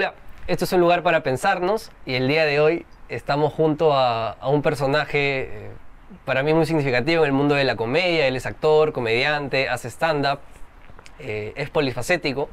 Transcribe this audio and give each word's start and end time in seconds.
Hola, 0.00 0.14
esto 0.46 0.64
es 0.64 0.72
un 0.72 0.80
lugar 0.80 1.02
para 1.02 1.22
pensarnos 1.22 1.92
y 2.06 2.14
el 2.14 2.26
día 2.26 2.46
de 2.46 2.58
hoy 2.58 2.86
estamos 3.10 3.52
junto 3.52 3.92
a, 3.92 4.34
un 4.48 4.62
personaje 4.62 5.42
eh, 5.42 5.70
para 6.24 6.42
mí 6.42 6.54
muy 6.54 6.64
significativo 6.64 7.24
en 7.24 7.26
el 7.26 7.32
mundo 7.34 7.54
de 7.54 7.64
la 7.64 7.76
comedia. 7.76 8.26
Él 8.26 8.34
es 8.34 8.46
actor, 8.46 8.94
comediante, 8.94 9.68
hace 9.68 9.88
stand-up, 9.90 10.38
eh, 11.18 11.52
es 11.54 11.68
polifacético 11.68 12.48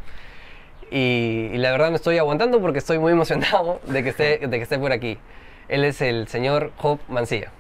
y, 0.92 1.52
y 1.54 1.58
la 1.58 1.72
verdad 1.72 1.90
me 1.90 1.96
estoy 1.96 2.18
aguantando 2.18 2.60
porque 2.60 2.80
estoy 2.80 3.00
muy 3.00 3.14
emocionado 3.14 3.80
de 3.86 4.04
que 4.04 4.10
esté, 4.10 4.40
de 4.40 4.50
que 4.50 4.64
esté 4.64 4.78
por 4.78 4.92
aquí. 4.92 5.18
Él 5.70 5.86
es 5.86 6.02
el 6.02 6.28
señor 6.28 6.74
Job 6.76 7.00
Mancilla. 7.08 7.54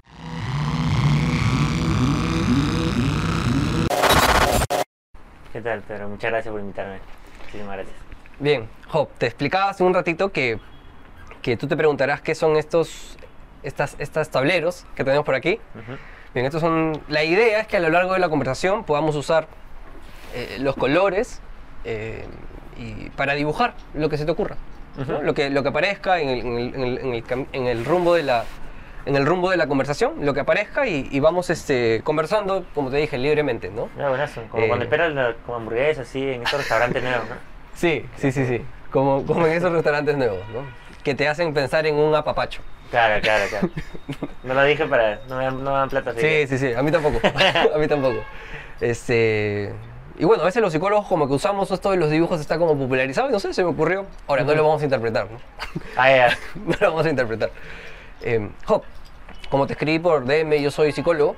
¿Qué 5.53 5.61
tal, 5.61 5.79
Pedro? 5.83 6.09
Muchas 6.09 6.29
gracias 6.29 6.51
por 6.51 6.59
invitarme. 6.59 6.99
Muchísimas 7.45 7.77
gracias. 7.77 8.06
Bien, 8.39 8.67
Job, 8.89 9.09
te 9.17 9.25
explicaba 9.25 9.69
hace 9.69 9.83
un 9.83 9.93
ratito 9.93 10.31
que, 10.31 10.59
que 11.41 11.57
tú 11.57 11.67
te 11.67 11.75
preguntarás 11.75 12.21
qué 12.21 12.35
son 12.35 12.55
estos, 12.55 13.17
estas, 13.63 13.95
estas 13.99 14.29
tableros 14.29 14.85
que 14.95 15.03
tenemos 15.03 15.25
por 15.25 15.35
aquí. 15.35 15.59
Bien, 16.33 16.45
estos 16.45 16.61
son, 16.61 17.01
la 17.07 17.23
idea 17.23 17.59
es 17.61 17.67
que 17.67 17.77
a 17.77 17.79
lo 17.79 17.89
largo 17.89 18.13
de 18.13 18.19
la 18.19 18.29
conversación 18.29 18.83
podamos 18.83 19.15
usar 19.15 19.47
eh, 20.35 20.57
los 20.59 20.75
colores 20.75 21.41
eh, 21.83 22.25
y 22.77 23.09
para 23.11 23.33
dibujar 23.33 23.73
lo 23.95 24.07
que 24.09 24.17
se 24.17 24.25
te 24.25 24.31
ocurra, 24.31 24.57
lo, 25.23 25.33
que, 25.33 25.49
lo 25.49 25.63
que 25.63 25.69
aparezca 25.69 26.19
en 26.19 26.29
el, 26.29 26.39
en 26.45 26.57
el- 26.83 26.97
en 26.99 27.13
el- 27.13 27.67
en 27.67 27.85
rumbo 27.85 28.13
de 28.13 28.23
la 28.23 28.43
en 29.05 29.15
el 29.15 29.25
rumbo 29.25 29.49
de 29.51 29.55
la 29.55 29.67
conversación, 29.67 30.25
lo 30.25 30.33
que 30.33 30.41
aparezca 30.41 30.85
y, 30.85 31.07
y 31.09 31.21
vamos 31.21 31.49
este, 31.49 32.01
conversando, 32.03 32.65
como 32.75 32.89
te 32.91 32.97
dije, 32.97 33.17
libremente, 33.17 33.71
¿no? 33.71 33.87
Ah, 33.97 34.09
buenazo. 34.09 34.41
Como 34.51 34.63
Eh. 34.63 34.67
cuando 34.67 34.83
esperas 34.83 35.13
la, 35.13 35.33
como 35.45 35.59
hamburguesa 35.59 36.01
así 36.01 36.21
en 36.29 36.43
estos 36.43 36.59
restaurantes 36.59 37.01
nuevos, 37.01 37.23
¿no? 37.29 37.35
Sí, 37.77 38.05
sí, 38.17 38.31
sí, 38.31 38.45
sí, 38.45 38.61
como, 38.91 39.25
como 39.25 39.45
en 39.47 39.53
esos 39.53 39.71
restaurantes 39.71 40.17
nuevos, 40.17 40.39
¿no? 40.49 40.61
Que 41.03 41.15
te 41.15 41.27
hacen 41.27 41.53
pensar 41.53 41.85
en 41.87 41.95
un 41.95 42.13
apapacho. 42.15 42.61
Claro, 42.89 43.21
claro, 43.21 43.45
claro. 43.49 43.69
No 44.43 44.53
lo 44.53 44.63
dije 44.63 44.85
para. 44.85 45.19
No 45.29 45.37
me 45.37 45.43
dan, 45.45 45.63
no 45.63 45.71
me 45.71 45.77
dan 45.77 45.89
plata 45.89 46.09
así. 46.11 46.19
Sí, 46.21 46.25
que- 46.27 46.47
sí, 46.47 46.57
sí, 46.57 46.73
a 46.73 46.81
mí 46.81 46.91
tampoco. 46.91 47.19
a 47.75 47.77
mí 47.77 47.87
tampoco. 47.87 48.19
Este. 48.81 49.73
Y 50.19 50.25
bueno, 50.25 50.41
a 50.41 50.45
veces 50.47 50.61
los 50.61 50.73
psicólogos 50.73 51.05
como 51.07 51.27
que 51.27 51.33
usamos 51.33 51.69
esto 51.69 51.91
de 51.91 51.97
los 51.97 52.09
dibujos 52.09 52.39
está 52.41 52.57
como 52.57 52.75
popularizado 52.77 53.29
y 53.29 53.31
no 53.31 53.39
sé, 53.39 53.53
se 53.53 53.63
me 53.63 53.69
ocurrió. 53.69 54.05
Ahora, 54.27 54.43
no 54.43 54.55
lo 54.55 54.63
vamos 54.63 54.81
a 54.81 54.85
interpretar, 54.85 55.29
¿no? 55.29 55.37
Ah, 55.95 56.09
ya. 56.09 56.37
no 56.65 56.75
lo 56.79 56.87
vamos 56.91 57.05
a 57.05 57.09
interpretar. 57.09 57.51
Eh, 58.23 58.49
Job, 58.65 58.81
como 59.51 59.67
te 59.67 59.73
escribí 59.73 59.99
por 59.99 60.25
DM, 60.25 60.59
yo 60.61 60.71
soy 60.71 60.91
psicólogo. 60.91 61.35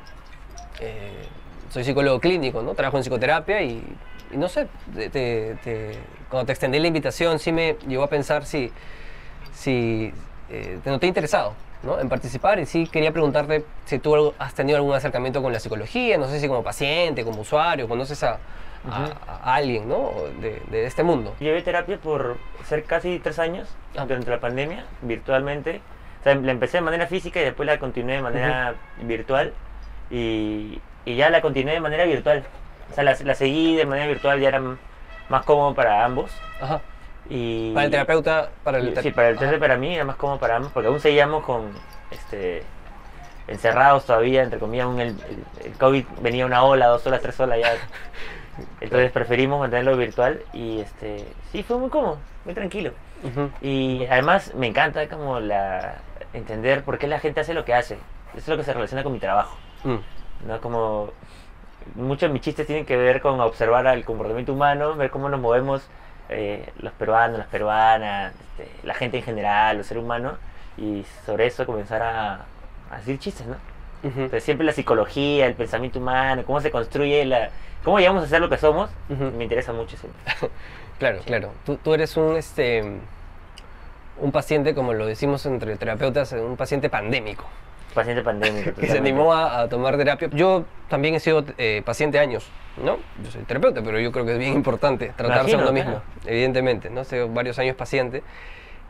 eh, 0.80 1.12
soy 1.70 1.84
psicólogo 1.84 2.20
clínico, 2.20 2.62
¿no? 2.64 2.74
Trabajo 2.74 2.98
en 2.98 3.04
psicoterapia 3.04 3.62
y, 3.62 3.84
y 4.32 4.38
no 4.38 4.48
sé, 4.48 4.68
te- 4.96 5.10
te- 5.10 6.00
cuando 6.30 6.46
te 6.46 6.52
extendí 6.54 6.80
la 6.80 6.88
invitación 6.88 7.40
sí 7.40 7.52
me 7.52 7.76
llevó 7.88 8.04
a 8.04 8.08
pensar 8.10 8.46
si, 8.46 8.72
si 9.54 10.14
eh, 10.50 10.80
te 10.84 10.90
noté 10.90 11.08
interesado 11.08 11.54
¿no? 11.84 12.00
en 12.00 12.10
participar 12.10 12.60
y 12.60 12.66
sí 12.66 12.88
quería 12.88 13.12
preguntarte 13.12 13.66
si 13.86 14.00
tú 14.00 14.14
algo- 14.16 14.34
has 14.40 14.54
tenido 14.54 14.78
algún 14.78 14.94
acercamiento 14.94 15.42
con 15.42 15.54
la 15.54 15.60
psicología, 15.60 16.18
no 16.18 16.28
sé 16.28 16.40
si 16.40 16.48
como 16.48 16.64
paciente, 16.64 17.24
como 17.24 17.42
usuario, 17.42 17.88
conoces 17.88 18.22
a, 18.24 18.34
a- 18.34 18.38
Ujú. 19.04 19.12
a 19.28 19.56
alguien 19.56 19.88
¿no? 19.90 20.12
de, 20.42 20.62
de 20.72 20.86
este 20.86 21.04
mundo. 21.04 21.36
Llevé 21.40 21.62
terapia 21.62 21.98
por 21.98 22.38
ser 22.66 22.84
casi 22.84 23.20
tres 23.20 23.40
años 23.40 23.68
Ah. 23.98 24.06
durante 24.06 24.30
la 24.30 24.40
pandemia, 24.40 24.86
virtualmente. 25.02 25.82
O 26.20 26.24
sea, 26.24 26.36
la 26.36 26.52
empecé 26.52 26.78
de 26.78 26.82
manera 26.82 27.08
física 27.08 27.42
y 27.42 27.44
después 27.46 27.66
la 27.66 27.80
continué 27.80 28.18
de 28.18 28.22
manera 28.22 28.76
virtual. 29.02 29.52
Y, 30.12 30.80
y 31.06 31.16
ya 31.16 31.30
la 31.32 31.42
continué 31.42 31.74
de 31.74 31.80
manera 31.80 32.04
virtual. 32.06 32.44
O 32.92 32.94
sea, 32.94 33.04
la, 33.04 33.18
la 33.24 33.34
seguí 33.36 33.76
de 33.76 33.86
manera 33.86 34.08
virtual, 34.08 34.40
ya 34.40 34.50
era 34.50 34.62
más 35.30 35.44
cómodo 35.46 35.74
para 35.74 36.04
ambos. 36.04 36.32
Ajá. 36.62 36.82
Y, 37.30 37.74
Para 37.74 37.86
el 37.86 37.92
terapeuta, 37.92 38.50
para 38.64 38.80
el 38.80 38.98
Sí, 39.02 39.12
para 39.12 39.30
el 39.30 39.38
terapeuta 39.38 39.60
para 39.60 39.78
mí 39.78 39.94
era 39.96 40.04
más 40.04 40.16
cómodo 40.16 40.40
para 40.40 40.56
ambos, 40.56 40.72
porque 40.72 40.88
aún 40.88 41.00
seguíamos 41.00 41.44
con 41.44 41.72
este 42.12 42.64
encerrados 43.48 44.06
todavía, 44.06 44.44
entre 44.44 44.60
comillas, 44.60 44.86
aún 44.86 45.00
el, 45.00 45.16
COVID 45.80 46.06
venía 46.22 46.46
una 46.46 46.64
ola, 46.64 46.88
dos 46.88 47.06
olas, 47.08 47.22
tres 47.22 47.40
olas 47.40 47.60
ya. 47.60 47.74
Entonces 48.82 49.12
preferimos 49.12 49.60
mantenerlo 49.60 49.96
virtual 49.96 50.42
y 50.54 50.82
este 50.82 51.26
sí 51.52 51.64
fue 51.64 51.78
muy 51.78 51.90
cómodo, 51.90 52.18
muy 52.46 52.54
tranquilo. 52.54 52.92
Y 53.62 54.06
además 54.06 54.54
me 54.56 54.68
encanta 54.68 55.08
como 55.10 55.40
la 55.40 55.96
entender 56.34 56.84
por 56.84 56.98
qué 56.98 57.08
la 57.08 57.20
gente 57.20 57.42
hace 57.42 57.54
lo 57.54 57.66
que 57.66 57.74
hace. 57.74 57.96
Eso 58.34 58.38
es 58.38 58.48
lo 58.48 58.58
que 58.58 58.64
se 58.64 58.74
relaciona 58.74 59.04
con 59.04 59.14
mi 59.14 59.20
trabajo. 59.20 59.58
Mm. 59.84 60.48
¿no? 60.48 60.62
Como 60.62 61.12
muchos 61.96 62.30
de 62.30 62.30
mis 62.30 62.42
chistes 62.42 62.66
tienen 62.68 62.86
que 62.86 62.98
ver 62.98 63.22
con 63.22 63.40
observar 63.40 63.86
el 63.88 64.06
comportamiento 64.06 64.54
humano, 64.54 64.96
ver 64.96 65.10
cómo 65.10 65.30
nos 65.30 65.40
movemos 65.40 65.88
eh, 66.30 66.70
los 66.80 66.94
peruanos, 66.94 67.38
las 67.40 67.48
peruanas, 67.48 68.34
este, 68.58 68.70
la 68.88 68.94
gente 68.94 69.18
en 69.18 69.24
general, 69.24 69.78
los 69.78 69.88
seres 69.88 70.04
humanos, 70.04 70.34
y 70.78 71.06
sobre 71.26 71.48
eso 71.48 71.66
comenzar 71.66 72.02
a, 72.02 72.46
a 72.92 72.98
decir 72.98 73.20
chistes, 73.20 73.48
¿no? 73.48 73.56
Entonces, 74.02 74.44
siempre 74.46 74.66
la 74.66 74.72
psicología, 74.72 75.46
el 75.46 75.56
pensamiento 75.56 76.00
humano, 76.00 76.44
cómo 76.46 76.62
se 76.62 76.72
construye 76.72 77.26
la... 77.26 77.50
cómo 77.84 78.00
llegamos 78.00 78.24
a 78.24 78.28
ser 78.28 78.40
lo 78.40 78.50
que 78.50 78.58
somos, 78.58 78.90
me 79.10 79.44
interesa 79.44 79.74
mucho 79.74 79.98
siempre. 79.98 80.22
Claro, 81.00 81.20
claro. 81.26 81.52
Tú, 81.66 81.78
tú 81.78 81.94
eres 81.94 82.18
un, 82.18 82.36
este, 82.36 82.84
un 84.20 84.32
paciente, 84.34 84.76
como 84.76 84.94
lo 84.94 85.06
decimos 85.06 85.46
entre 85.46 85.78
terapeutas, 85.78 86.34
un 86.34 86.58
paciente 86.58 86.90
pandémico, 86.90 87.46
Paciente 87.94 88.22
pandémico. 88.24 88.74
que 88.80 88.88
se 88.92 88.98
animó 88.98 89.34
a, 89.34 89.62
a 89.62 89.70
tomar 89.70 89.98
terapia. 89.98 90.30
Yo 90.32 90.66
también 90.90 91.16
he 91.16 91.20
sido 91.20 91.44
eh, 91.58 91.82
paciente 91.86 92.20
años, 92.20 92.48
¿no? 92.84 92.98
Yo 93.24 93.32
soy 93.32 93.44
terapeuta, 93.44 93.82
pero 93.84 94.00
yo 94.00 94.12
creo 94.12 94.26
que 94.26 94.34
es 94.34 94.40
bien 94.40 94.54
importante 94.54 95.14
tratarse 95.16 95.52
a 95.52 95.60
Imagino, 95.60 95.62
uno 95.64 95.72
mismo, 95.74 95.92
claro. 95.92 96.04
evidentemente, 96.26 96.90
¿no? 96.90 97.02
Hace 97.02 97.24
varios 97.24 97.58
años 97.60 97.76
paciente. 97.76 98.24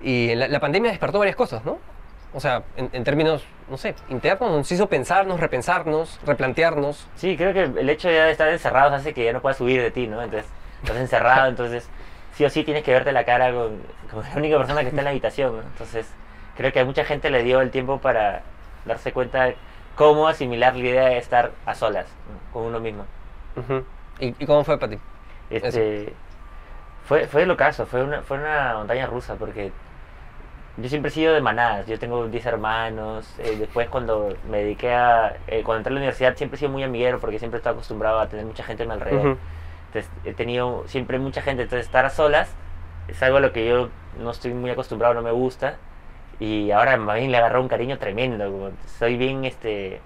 Y 0.01 0.33
la, 0.35 0.47
la 0.47 0.59
pandemia 0.59 0.91
despertó 0.91 1.19
varias 1.19 1.35
cosas, 1.35 1.65
¿no? 1.65 1.79
O 2.31 2.39
sea, 2.39 2.61
en, 2.77 2.89
en 2.93 3.03
términos, 3.03 3.43
no 3.69 3.77
sé, 3.77 3.95
internos, 4.09 4.51
nos 4.51 4.71
hizo 4.71 4.87
pensarnos, 4.87 5.39
repensarnos, 5.39 6.19
replantearnos. 6.25 7.07
Sí, 7.15 7.35
creo 7.35 7.53
que 7.53 7.63
el 7.79 7.89
hecho 7.89 8.09
ya 8.11 8.25
de 8.25 8.31
estar 8.31 8.47
encerrados 8.49 8.93
hace 8.93 9.13
que 9.13 9.25
ya 9.25 9.33
no 9.33 9.41
puedas 9.41 9.59
huir 9.59 9.81
de 9.81 9.89
ti, 9.89 10.05
¿no? 10.07 10.21
Entonces, 10.21 10.47
estás 10.83 10.97
encerrado, 10.97 11.47
entonces 11.49 11.89
sí 12.35 12.45
o 12.45 12.49
sí 12.49 12.63
tienes 12.63 12.83
que 12.83 12.91
verte 12.93 13.11
la 13.11 13.23
cara 13.25 13.51
con, 13.51 13.81
con 14.11 14.23
la 14.23 14.35
única 14.37 14.57
persona 14.57 14.81
que 14.81 14.89
está 14.89 15.01
en 15.01 15.05
la 15.05 15.09
habitación, 15.09 15.57
¿no? 15.57 15.63
Entonces, 15.63 16.07
creo 16.55 16.71
que 16.71 16.79
a 16.79 16.85
mucha 16.85 17.03
gente 17.03 17.31
le 17.31 17.41
dio 17.43 17.61
el 17.61 17.71
tiempo 17.71 17.97
para 17.99 18.43
darse 18.85 19.11
cuenta 19.11 19.45
de 19.45 19.55
cómo 19.95 20.27
asimilar 20.27 20.75
la 20.75 20.79
idea 20.79 21.05
de 21.05 21.17
estar 21.17 21.51
a 21.65 21.75
solas 21.75 22.05
con 22.53 22.63
uno 22.63 22.79
mismo. 22.79 23.05
¿Y, 24.19 24.35
¿Y 24.39 24.45
cómo 24.45 24.63
fue 24.63 24.77
para 24.77 24.91
ti? 24.93 24.99
Este, 25.49 26.13
fue, 27.05 27.27
fue 27.27 27.45
lo 27.45 27.57
caso, 27.57 27.85
fue 27.85 28.03
una, 28.03 28.21
fue 28.21 28.37
una 28.37 28.75
montaña 28.75 29.07
rusa 29.07 29.35
porque 29.35 29.71
yo 30.77 30.87
siempre 30.87 31.09
he 31.09 31.13
sido 31.13 31.33
de 31.33 31.41
manadas, 31.41 31.87
yo 31.87 31.99
tengo 31.99 32.27
10 32.27 32.45
hermanos, 32.45 33.33
eh, 33.39 33.57
después 33.59 33.89
cuando 33.89 34.33
me 34.49 34.59
dediqué 34.59 34.93
a, 34.93 35.35
eh, 35.47 35.63
cuando 35.63 35.79
entré 35.79 35.91
a 35.91 35.93
la 35.95 35.99
universidad 35.99 36.35
siempre 36.37 36.55
he 36.55 36.59
sido 36.59 36.71
muy 36.71 36.83
amiguero 36.83 37.19
porque 37.19 37.39
siempre 37.39 37.57
he 37.57 37.59
estado 37.59 37.75
acostumbrado 37.75 38.19
a 38.19 38.27
tener 38.27 38.45
mucha 38.45 38.63
gente 38.63 38.83
a 38.83 38.85
mi 38.85 38.93
alrededor. 38.93 39.37
Entonces 39.87 40.11
he 40.23 40.33
tenido 40.33 40.83
siempre 40.87 41.17
mucha 41.19 41.41
gente, 41.41 41.63
entonces 41.63 41.85
estar 41.87 42.05
a 42.05 42.09
solas 42.09 42.53
es 43.07 43.21
algo 43.23 43.37
a 43.37 43.39
lo 43.41 43.51
que 43.51 43.67
yo 43.67 43.89
no 44.19 44.29
estoy 44.31 44.53
muy 44.53 44.69
acostumbrado, 44.69 45.15
no 45.15 45.21
me 45.23 45.31
gusta. 45.31 45.77
Y 46.39 46.71
ahora 46.71 46.95
más 46.97 47.17
bien 47.17 47.31
le 47.31 47.37
agarró 47.37 47.61
un 47.61 47.67
cariño 47.67 47.97
tremendo, 47.97 48.49
como 48.51 48.69
soy 48.97 49.17
bien 49.17 49.43
este 49.45 49.99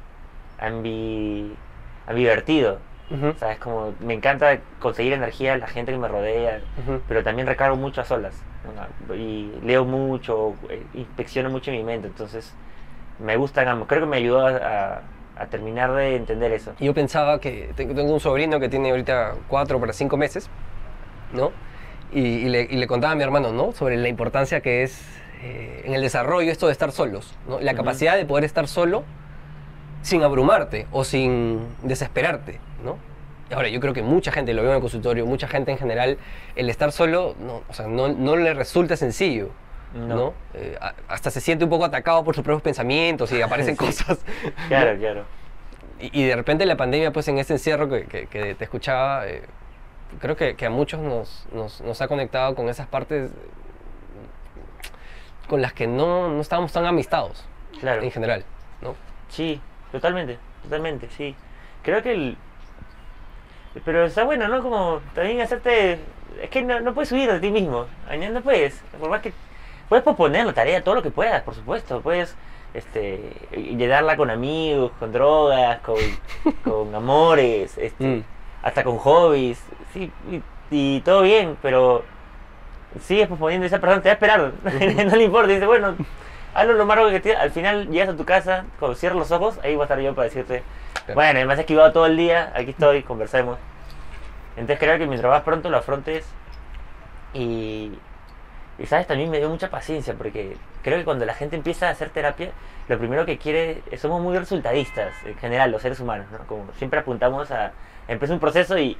ambi, 0.59 1.53
ambivertido. 2.07 2.79
Ujú. 3.11 3.33
¿Sabes? 3.37 3.59
Como 3.59 3.93
me 3.99 4.13
encanta 4.15 4.59
conseguir 4.79 5.13
energía 5.13 5.53
de 5.53 5.59
la 5.59 5.67
gente 5.67 5.91
que 5.91 5.97
me 5.97 6.07
rodea, 6.07 6.61
Ujú. 6.83 7.01
pero 7.07 7.23
también 7.23 7.47
recargo 7.47 7.75
mucho 7.75 8.01
a 8.01 8.05
solas. 8.05 8.33
¿no? 9.07 9.15
Y 9.15 9.51
leo 9.63 9.85
mucho, 9.85 10.55
eh, 10.69 10.81
inspecciono 10.93 11.49
mucho 11.49 11.69
mi 11.71 11.83
mente, 11.83 12.07
entonces 12.07 12.53
me 13.19 13.35
gustan 13.35 13.67
ambos. 13.67 13.87
Creo 13.87 14.01
que 14.01 14.07
me 14.07 14.17
ayudó 14.17 14.47
a, 14.47 14.51
a- 14.55 15.01
a 15.35 15.45
terminar 15.47 15.91
de 15.93 16.15
entender 16.15 16.51
eso. 16.53 16.73
Yo 16.79 16.93
pensaba 16.93 17.39
que 17.39 17.71
te- 17.75 17.85
tengo 17.85 18.13
un 18.13 18.19
sobrino 18.19 18.59
que 18.59 18.69
tiene 18.69 18.91
ahorita 18.91 19.33
cuatro 19.47 19.79
para 19.79 19.91
cinco 19.93 20.15
meses, 20.15 20.49
¿no? 21.33 21.51
Y, 22.11 22.19
y 22.21 22.49
le, 22.49 22.61
y 22.69 22.77
le 22.77 22.87
contaba 22.87 23.13
a 23.13 23.15
mi 23.15 23.23
hermano, 23.23 23.51
¿no? 23.51 23.71
Sobre 23.73 23.97
la 23.97 24.07
importancia 24.07 24.61
que 24.61 24.83
es 24.83 25.05
eh, 25.43 25.81
en 25.85 25.93
el 25.93 26.01
desarrollo 26.01 26.51
esto 26.51 26.67
de 26.67 26.71
estar 26.71 26.91
solos, 26.91 27.35
¿no? 27.47 27.59
La 27.59 27.73
capacidad 27.75 28.15
de 28.15 28.25
poder 28.25 28.43
estar 28.45 28.67
solo 28.67 29.03
sin 30.01 30.23
abrumarte 30.23 30.87
o 30.91 31.03
sin 31.03 31.59
desesperarte, 31.83 32.59
Ahora, 33.53 33.67
yo 33.67 33.79
creo 33.79 33.93
que 33.93 34.01
mucha 34.01 34.31
gente, 34.31 34.51
lo 34.53 34.61
veo 34.63 34.71
en 34.71 34.77
el 34.77 34.81
consultorio, 34.81 35.27
mucha 35.27 35.47
gente 35.47 35.69
en 35.71 35.77
general, 35.77 36.17
el 36.55 36.69
estar 36.71 36.91
solo, 36.91 37.35
no, 37.39 37.61
o 37.69 37.73
sea, 37.73 37.85
no, 37.87 38.07
no 38.07 38.35
le 38.35 38.51
resulta 38.55 38.97
sencillo, 38.97 39.49
¿no? 39.93 40.07
No. 40.15 40.33
Eh, 40.55 40.75
hasta 41.07 41.29
se 41.29 41.39
siente 41.39 41.63
un 41.63 41.69
poco 41.69 41.85
atacado 41.85 42.23
por 42.23 42.33
sus 42.33 42.43
propios 42.43 42.63
pensamientos 42.63 43.31
y 43.31 43.41
aparecen 43.43 43.75
Sí. 43.79 43.85
cosas. 43.85 44.19
Claro, 44.69 44.97
claro. 44.97 45.25
Y, 45.99 46.21
y 46.21 46.25
de 46.25 46.35
repente 46.35 46.65
la 46.65 46.77
pandemia, 46.77 47.11
pues 47.13 47.27
en 47.27 47.37
ese 47.37 47.53
encierro 47.53 47.87
que, 47.89 48.05
que- 48.05 48.25
que 48.25 48.55
te 48.55 48.63
escuchaba, 48.63 49.27
eh, 49.27 49.43
creo 50.19 50.35
que, 50.35 50.55
que 50.55 50.65
a 50.65 50.71
muchos 50.71 50.99
nos, 51.01 51.45
nos, 51.53 51.79
nos 51.81 52.01
ha 52.01 52.07
conectado 52.07 52.55
con 52.55 52.69
esas 52.69 52.87
partes 52.87 53.29
con 55.53 55.61
las 55.61 55.71
que 55.73 55.85
no, 55.85 56.29
no 56.29 56.41
estábamos 56.41 56.73
tan 56.73 56.83
amistados 56.87 57.45
Claro. 57.79 58.01
en 58.01 58.09
general, 58.09 58.43
¿no? 58.81 58.95
Sí, 59.29 59.61
totalmente, 59.91 60.39
totalmente, 60.63 61.07
sí. 61.15 61.35
Creo 61.83 62.01
que 62.01 62.11
el... 62.11 62.37
Pero 63.85 64.05
está 64.05 64.23
bueno, 64.23 64.47
¿no? 64.47 64.63
Como 64.63 64.99
también 65.13 65.41
hacerte 65.41 65.99
es 66.41 66.49
que 66.49 66.63
no, 66.63 66.79
no 66.79 66.95
puedes 66.95 67.11
huir 67.11 67.31
de 67.31 67.39
ti 67.39 67.51
mismo. 67.51 67.85
No 68.31 68.41
puedes. 68.41 68.81
Por 68.99 69.09
más 69.11 69.21
que 69.21 69.31
puedes 69.89 70.03
posponer 70.03 70.43
la 70.47 70.53
tarea 70.53 70.83
todo 70.83 70.95
lo 70.95 71.03
que 71.03 71.11
puedas, 71.11 71.43
por 71.43 71.53
supuesto. 71.53 72.01
Puedes 72.01 72.35
este, 72.73 73.31
llenarla 73.51 74.17
con 74.17 74.31
amigos, 74.31 74.91
con 74.97 75.11
drogas, 75.11 75.81
con, 75.81 75.97
con 76.63 76.95
amores, 76.95 77.77
este, 77.77 78.03
Mm. 78.03 78.23
hasta 78.63 78.83
con 78.83 78.97
hobbies. 78.97 79.63
Sí, 79.93 80.11
y, 80.31 80.41
y 80.71 81.01
todo 81.01 81.21
bien, 81.21 81.57
pero 81.61 82.03
sigues 83.01 83.27
posponiendo 83.27 83.65
esa 83.65 83.79
persona 83.79 84.01
te 84.01 84.09
va 84.09 84.11
a 84.11 84.13
esperar. 84.13 84.51
no 85.09 85.15
le 85.15 85.23
importa. 85.23 85.51
Dice, 85.51 85.65
bueno, 85.65 85.95
hazlo 86.53 86.73
lo 86.73 86.85
más 86.85 86.97
rápido 86.97 87.11
que 87.13 87.19
te 87.19 87.35
Al 87.35 87.51
final 87.51 87.89
llegas 87.89 88.09
a 88.09 88.15
tu 88.17 88.25
casa, 88.25 88.65
cuando 88.79 88.95
cierras 88.95 89.17
los 89.19 89.31
ojos, 89.31 89.59
ahí 89.63 89.73
voy 89.75 89.81
a 89.81 89.85
estar 89.85 89.99
yo 89.99 90.13
para 90.15 90.25
decirte, 90.25 90.63
Claro. 91.05 91.15
bueno, 91.15 91.45
me 91.45 91.53
has 91.53 91.59
esquivado 91.59 91.91
todo 91.91 92.05
el 92.05 92.15
día, 92.15 92.51
aquí 92.55 92.69
estoy, 92.71 93.03
conversemos. 93.03 93.57
Entonces 94.55 94.79
creo 94.79 94.97
que 94.97 95.07
mientras 95.07 95.29
vas 95.29 95.41
pronto 95.41 95.69
lo 95.69 95.77
afrontes 95.77 96.25
y, 97.33 97.91
y 98.77 98.85
sabes, 98.85 99.07
también 99.07 99.29
me 99.29 99.39
dio 99.39 99.49
mucha 99.49 99.69
paciencia 99.69 100.13
porque 100.13 100.55
creo 100.83 100.97
que 100.99 101.03
cuando 101.05 101.25
la 101.25 101.33
gente 101.33 101.55
empieza 101.55 101.87
a 101.87 101.91
hacer 101.91 102.09
terapia, 102.09 102.51
lo 102.87 102.97
primero 102.99 103.25
que 103.25 103.37
quiere, 103.37 103.81
somos 103.97 104.21
muy 104.21 104.37
resultadistas 104.37 105.13
en 105.25 105.35
general, 105.37 105.71
los 105.71 105.81
seres 105.81 105.99
humanos, 105.99 106.27
¿no? 106.31 106.39
Como 106.47 106.71
siempre 106.77 106.99
apuntamos 106.99 107.49
a, 107.51 107.71
empiezo 108.07 108.33
un 108.33 108.39
proceso 108.39 108.77
y 108.77 108.97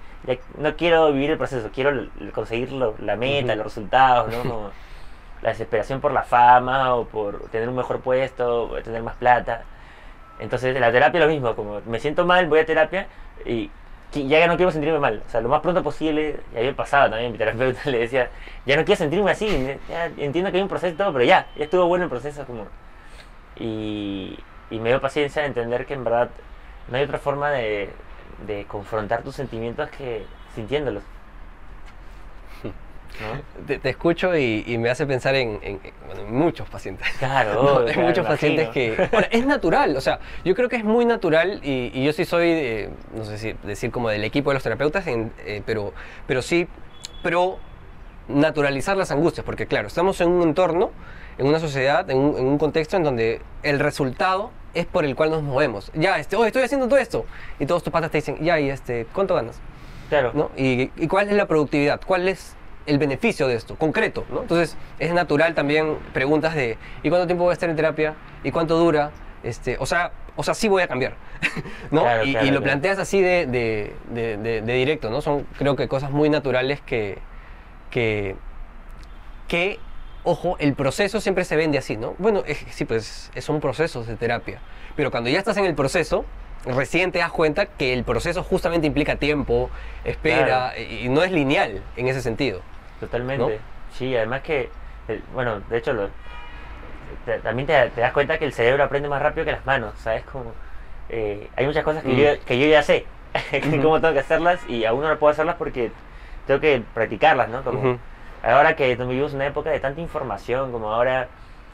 no 0.58 0.76
quiero 0.76 1.12
vivir 1.12 1.32
el 1.32 1.38
proceso, 1.38 1.70
quiero 1.74 2.08
conseguir 2.34 2.72
lo- 2.72 2.96
la 3.00 3.16
meta, 3.16 3.56
los 3.56 3.66
resultados, 3.66 4.32
¿no? 4.32 4.42
Como 4.44 4.70
la 5.42 5.50
desesperación 5.50 6.00
por 6.00 6.14
la 6.14 6.24
fama 6.24 6.96
o 6.96 7.06
por 7.06 7.50
tener 7.50 7.68
un 7.68 7.76
mejor 7.76 8.00
puesto, 8.00 8.64
o 8.70 8.82
tener 8.82 9.04
más 9.04 9.16
plata. 9.16 9.64
Entonces, 10.40 10.80
la 10.80 10.92
terapia 10.92 11.20
es 11.20 11.26
lo 11.26 11.32
mismo, 11.32 11.56
como 11.56 11.82
me 11.86 12.00
siento 12.00 12.26
mal, 12.26 12.48
voy 12.48 12.60
a 12.60 12.66
terapia 12.66 13.08
y 13.46 13.70
ya 14.14 14.48
no 14.48 14.56
quiero 14.58 14.72
sentirme 14.72 15.00
mal. 15.00 15.22
O 15.28 15.30
sea, 15.30 15.42
lo 15.42 15.50
más 15.50 15.62
pronto 15.62 15.84
posible, 15.84 16.38
y 16.54 16.58
a 16.58 16.60
mí 16.62 16.68
me 16.68 16.74
pasaba 16.74 17.10
también, 17.10 17.32
mi 17.32 17.38
terapeuta 17.38 17.82
le 17.90 18.00
decía, 18.00 18.30
ya 18.66 18.78
no 18.78 18.86
quiero 18.86 18.98
sentirme 19.00 19.32
así, 19.32 19.78
ya 19.90 20.06
entiendo 20.18 20.50
que 20.52 20.58
hay 20.58 20.64
un 20.64 20.70
proceso 20.70 20.94
y 20.94 20.98
todo, 20.98 21.12
pero 21.12 21.26
ya, 21.26 21.48
ya 21.58 21.66
estuvo 21.66 21.86
bueno 21.88 22.06
el 22.06 22.10
proceso. 22.10 22.46
como 22.46 22.66
Y, 23.56 24.38
y 24.72 24.80
me 24.80 24.90
dio 24.90 25.02
paciencia 25.02 25.42
de 25.44 25.50
entender 25.50 25.86
que 25.86 25.94
en 25.94 26.04
verdad 26.04 26.30
no 26.90 26.98
hay 26.98 27.04
otra 27.04 27.20
forma 27.20 27.52
de, 27.52 27.90
de 28.48 28.66
confrontar 28.66 29.24
tus 29.24 29.36
sentimientos 29.36 29.90
que 29.90 30.26
sintiéndolos. 30.56 31.04
¿No? 32.64 33.66
Te, 33.68 33.78
te 33.78 33.90
escucho 33.90 34.36
y, 34.36 34.64
y 34.66 34.78
me 34.80 34.90
hace 34.90 35.06
pensar 35.06 35.36
en, 35.36 35.60
en- 35.62 35.80
en, 35.84 35.94
bueno, 36.08 36.22
en 36.24 36.34
muchos 36.36 36.68
pacientes. 36.70 37.08
Claro, 37.20 37.54
No, 37.64 37.80
hay 37.80 37.94
claro, 37.94 38.08
muchos 38.08 38.26
pacientes 38.26 38.70
que... 38.70 39.10
Ahora, 39.14 39.28
es 39.32 39.46
natural, 39.46 39.96
o 39.96 40.02
sea, 40.02 40.20
yo 40.44 40.56
creo 40.56 40.68
que 40.68 40.78
es 40.78 40.84
muy 40.84 41.06
natural 41.06 41.60
y, 41.64 41.92
y 41.94 42.04
yo 42.04 42.12
sí 42.14 42.26
soy, 42.26 42.48
de- 42.50 42.90
no 43.16 43.24
sé 43.26 43.38
si 43.38 43.54
decir 43.64 43.92
como 43.92 44.10
del 44.10 44.24
equipo 44.24 44.50
de 44.50 44.56
los 44.56 44.64
terapeutas, 44.64 45.06
en- 45.08 45.32
eh, 45.46 45.62
pero, 45.66 45.94
pero 46.26 46.42
sí, 46.42 46.68
pero 47.22 47.60
naturalizar 48.28 48.98
las 48.98 49.12
angustias, 49.12 49.46
porque 49.46 49.68
claro, 49.68 49.88
estamos 49.88 50.20
en 50.22 50.30
un 50.30 50.42
entorno, 50.42 50.90
en 51.38 51.46
una 51.48 51.60
sociedad, 51.60 52.10
en 52.10 52.18
un, 52.18 52.38
en 52.38 52.46
un 52.48 52.58
contexto 52.58 52.98
en 52.98 53.04
donde 53.04 53.42
el 53.64 53.80
resultado 53.80 54.50
es 54.74 54.86
por 54.86 55.06
el 55.06 55.16
cual 55.16 55.32
nos 55.32 55.44
movemos. 55.44 55.92
Ya, 55.94 56.18
este, 56.18 56.36
oh, 56.36 56.46
estoy 56.46 56.64
haciendo 56.64 56.88
todo 56.88 57.00
esto. 57.00 57.26
Y 57.60 57.66
todos 57.66 57.84
tus 57.84 57.92
patas 57.94 58.12
te 58.12 58.18
dicen, 58.18 58.38
ya, 58.44 58.60
y 58.60 58.70
este, 58.70 59.06
¿cuánto 59.14 59.36
ganas? 59.36 59.60
Claro. 60.10 60.32
¿no? 60.34 60.52
¿Y, 60.58 60.92
y 60.98 61.08
cuál 61.08 61.28
es 61.30 61.36
la 61.36 61.48
productividad? 61.48 62.02
¿Cuál 62.06 62.28
es 62.28 62.56
el 62.86 62.98
beneficio 62.98 63.48
de 63.48 63.56
esto? 63.56 63.76
Concreto, 63.76 64.26
¿no? 64.32 64.42
Entonces, 64.42 64.76
es 65.00 65.14
natural 65.14 65.54
también 65.56 65.98
preguntas 66.14 66.54
de 66.56 66.78
¿y 67.04 67.10
cuánto 67.10 67.26
tiempo 67.28 67.44
voy 67.46 67.52
a 67.52 67.54
estar 67.54 67.70
en 67.70 67.76
terapia? 67.76 68.16
¿Y 68.44 68.52
cuánto 68.52 68.78
dura? 68.78 69.12
Este, 69.44 69.78
o 69.80 69.86
sea, 69.86 70.12
o 70.36 70.44
sea, 70.44 70.54
sí 70.54 70.68
voy 70.68 70.82
a 70.84 70.88
cambiar, 70.88 71.14
¿no? 71.92 72.02
Claro, 72.02 72.26
y, 72.26 72.32
claro, 72.32 72.48
y 72.48 72.52
lo 72.52 72.62
planteas 72.64 72.98
así 73.00 73.22
de, 73.22 73.46
de- 73.46 73.94
de- 74.10 74.38
de- 74.38 74.62
de 74.62 74.74
directo, 74.74 75.10
¿no? 75.10 75.22
Son, 75.22 75.46
creo 75.58 75.76
que 75.76 75.88
cosas 75.88 76.12
muy 76.12 76.30
naturales 76.30 76.82
que, 76.82 77.20
que, 77.92 78.36
que, 79.48 79.80
ojo, 80.24 80.56
el 80.60 80.74
proceso 80.74 81.20
siempre 81.22 81.44
se 81.46 81.56
vende 81.56 81.78
así, 81.78 81.98
¿no? 81.98 82.16
Bueno, 82.18 82.44
es- 82.46 82.66
sí, 82.72 82.86
pues 82.86 83.32
son 83.40 83.60
procesos 83.60 84.08
de 84.08 84.16
terapia, 84.16 84.60
pero 84.96 85.12
cuando 85.12 85.30
ya 85.30 85.40
estás 85.40 85.58
en 85.58 85.66
el 85.66 85.76
proceso, 85.76 86.26
recién 86.66 87.12
te 87.12 87.20
das 87.20 87.32
cuenta 87.32 87.66
que 87.66 87.94
el 87.94 88.04
proceso 88.04 88.44
justamente 88.44 88.88
implica 88.88 89.18
tiempo, 89.18 89.70
espera, 90.06 90.46
Claro. 90.74 90.82
y, 90.82 91.06
y 91.06 91.10
no 91.10 91.24
es 91.24 91.32
lineal 91.32 91.82
en 91.98 92.08
ese 92.08 92.22
sentido. 92.22 92.62
Totalmente. 93.00 93.44
¿no? 93.58 93.64
Sí, 93.98 94.16
además 94.16 94.42
que, 94.44 94.70
eh, 95.10 95.22
bueno, 95.34 95.60
de 95.70 95.78
hecho, 95.78 95.92
lo- 95.94 96.10
te- 97.26 97.40
también 97.40 97.68
te, 97.68 97.90
te 97.90 98.02
das 98.02 98.14
cuenta 98.14 98.38
que 98.38 98.46
el 98.46 98.54
cerebro 98.54 98.84
aprende 98.84 99.10
más 99.10 99.22
rápido 99.22 99.46
que 99.46 99.52
las 99.52 99.66
manos, 99.66 99.94
¿sabes? 100.00 100.24
Como, 100.24 100.54
eh, 101.10 101.50
hay 101.56 101.66
muchas 101.66 101.84
cosas 101.84 102.04
que, 102.04 102.10
Mm. 102.14 102.18
yo, 102.18 102.46
que 102.46 102.60
yo 102.60 102.68
ya 102.68 102.82
sé, 102.82 103.06
cómo 103.82 104.00
tengo 104.00 104.14
que 104.14 104.20
hacerlas 104.22 104.60
y 104.70 104.86
aún 104.86 105.04
no 105.04 105.18
puedo 105.20 105.32
hacerlas 105.32 105.56
porque 105.58 105.92
tengo 106.48 106.60
que 106.62 106.82
practicarlas, 106.94 107.50
¿no? 107.50 107.64
Como, 107.64 107.80
Ujú. 107.80 108.00
Ahora 108.44 108.76
que 108.76 108.96
vivimos 108.96 109.34
una 109.34 109.48
época 109.48 109.70
de 109.70 109.80
tanta 109.80 110.02
información, 110.02 110.74
como 110.74 110.94
ahora, 110.94 111.30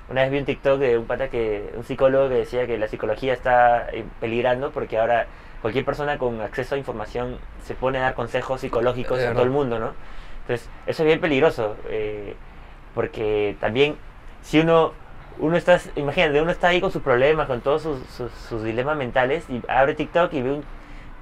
una 0.08 0.22
vez 0.22 0.32
vi 0.32 0.38
un 0.38 0.46
TikTok 0.46 0.80
de 0.80 1.00
un 1.00 1.06
pata 1.06 1.30
que, 1.30 1.74
un 1.76 1.84
psicólogo 1.84 2.30
que 2.30 2.36
decía 2.36 2.68
que 2.68 2.78
la 2.78 2.88
psicología 2.88 3.34
está 3.34 3.90
eh, 3.92 4.06
peligrando 4.20 4.70
porque 4.70 5.00
ahora 5.00 5.26
cualquier 5.64 5.84
persona 5.84 6.20
con 6.20 6.40
acceso 6.42 6.76
a 6.76 6.78
información 6.78 7.40
se 7.64 7.74
pone 7.74 7.98
a 7.98 8.02
dar 8.02 8.14
consejos 8.14 8.62
psicológicos 8.62 9.20
a 9.20 9.34
todo 9.34 9.44
el 9.44 9.50
mundo, 9.50 9.80
¿no? 9.80 9.94
Entonces, 10.42 10.70
eso 10.86 11.04
es 11.04 11.08
bien 11.08 11.20
peligroso, 11.20 11.76
eh, 11.90 12.36
porque 12.94 13.58
también 13.60 13.98
si 14.44 14.60
uno, 14.60 14.94
uno 15.40 15.58
está, 15.58 15.80
imagínate, 15.96 16.40
uno 16.40 16.52
está 16.52 16.68
ahí 16.68 16.82
con 16.82 16.92
sus 16.92 17.02
problemas, 17.02 17.48
con 17.48 17.62
todos 17.62 17.82
sus, 17.82 18.00
sus, 18.10 18.32
sus 18.32 18.64
dilemas 18.64 18.96
mentales 18.96 19.44
y 19.50 19.60
abre 19.68 19.96
TikTok 19.96 20.32
y 20.34 20.42
ve 20.44 20.52
un, 20.52 20.64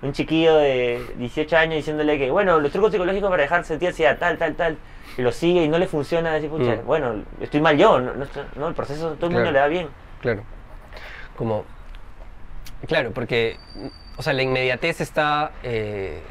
un 0.02 0.12
chiquillo 0.12 0.58
de 0.58 1.02
18 1.18 1.56
años 1.56 1.76
diciéndole 1.76 2.18
que, 2.18 2.32
bueno, 2.32 2.60
los 2.60 2.72
trucos 2.72 2.92
psicológicos 2.92 3.30
para 3.30 3.44
dejar 3.44 3.64
sentir 3.64 3.90
ansiedad, 3.90 4.18
tal, 4.18 4.38
tal, 4.38 4.56
tal, 4.56 4.78
lo 5.22 5.32
sigue 5.32 5.64
y 5.64 5.68
no 5.70 5.78
le 5.78 5.88
funciona, 5.88 6.34
decir, 6.34 6.50
pucha, 6.50 6.76
Mm. 6.76 6.86
bueno, 6.86 7.24
estoy 7.42 7.62
mal 7.62 7.78
yo, 7.78 8.00
no, 8.00 8.14
no, 8.14 8.24
estoy- 8.24 8.46
no, 8.56 8.68
el 8.68 8.74
proceso 8.74 9.14
todo 9.14 9.28
el 9.28 9.34
mundo 9.36 9.52
le 9.52 9.60
da 9.60 9.68
bien. 9.68 9.88
Claro. 10.22 10.44
Como. 11.36 11.66
Claro, 12.88 13.12
porque. 13.12 13.58
O 14.18 14.22
sea, 14.24 14.34
la 14.34 14.44
inmediatez 14.44 15.02
está. 15.02 15.52
eh, 15.64 16.22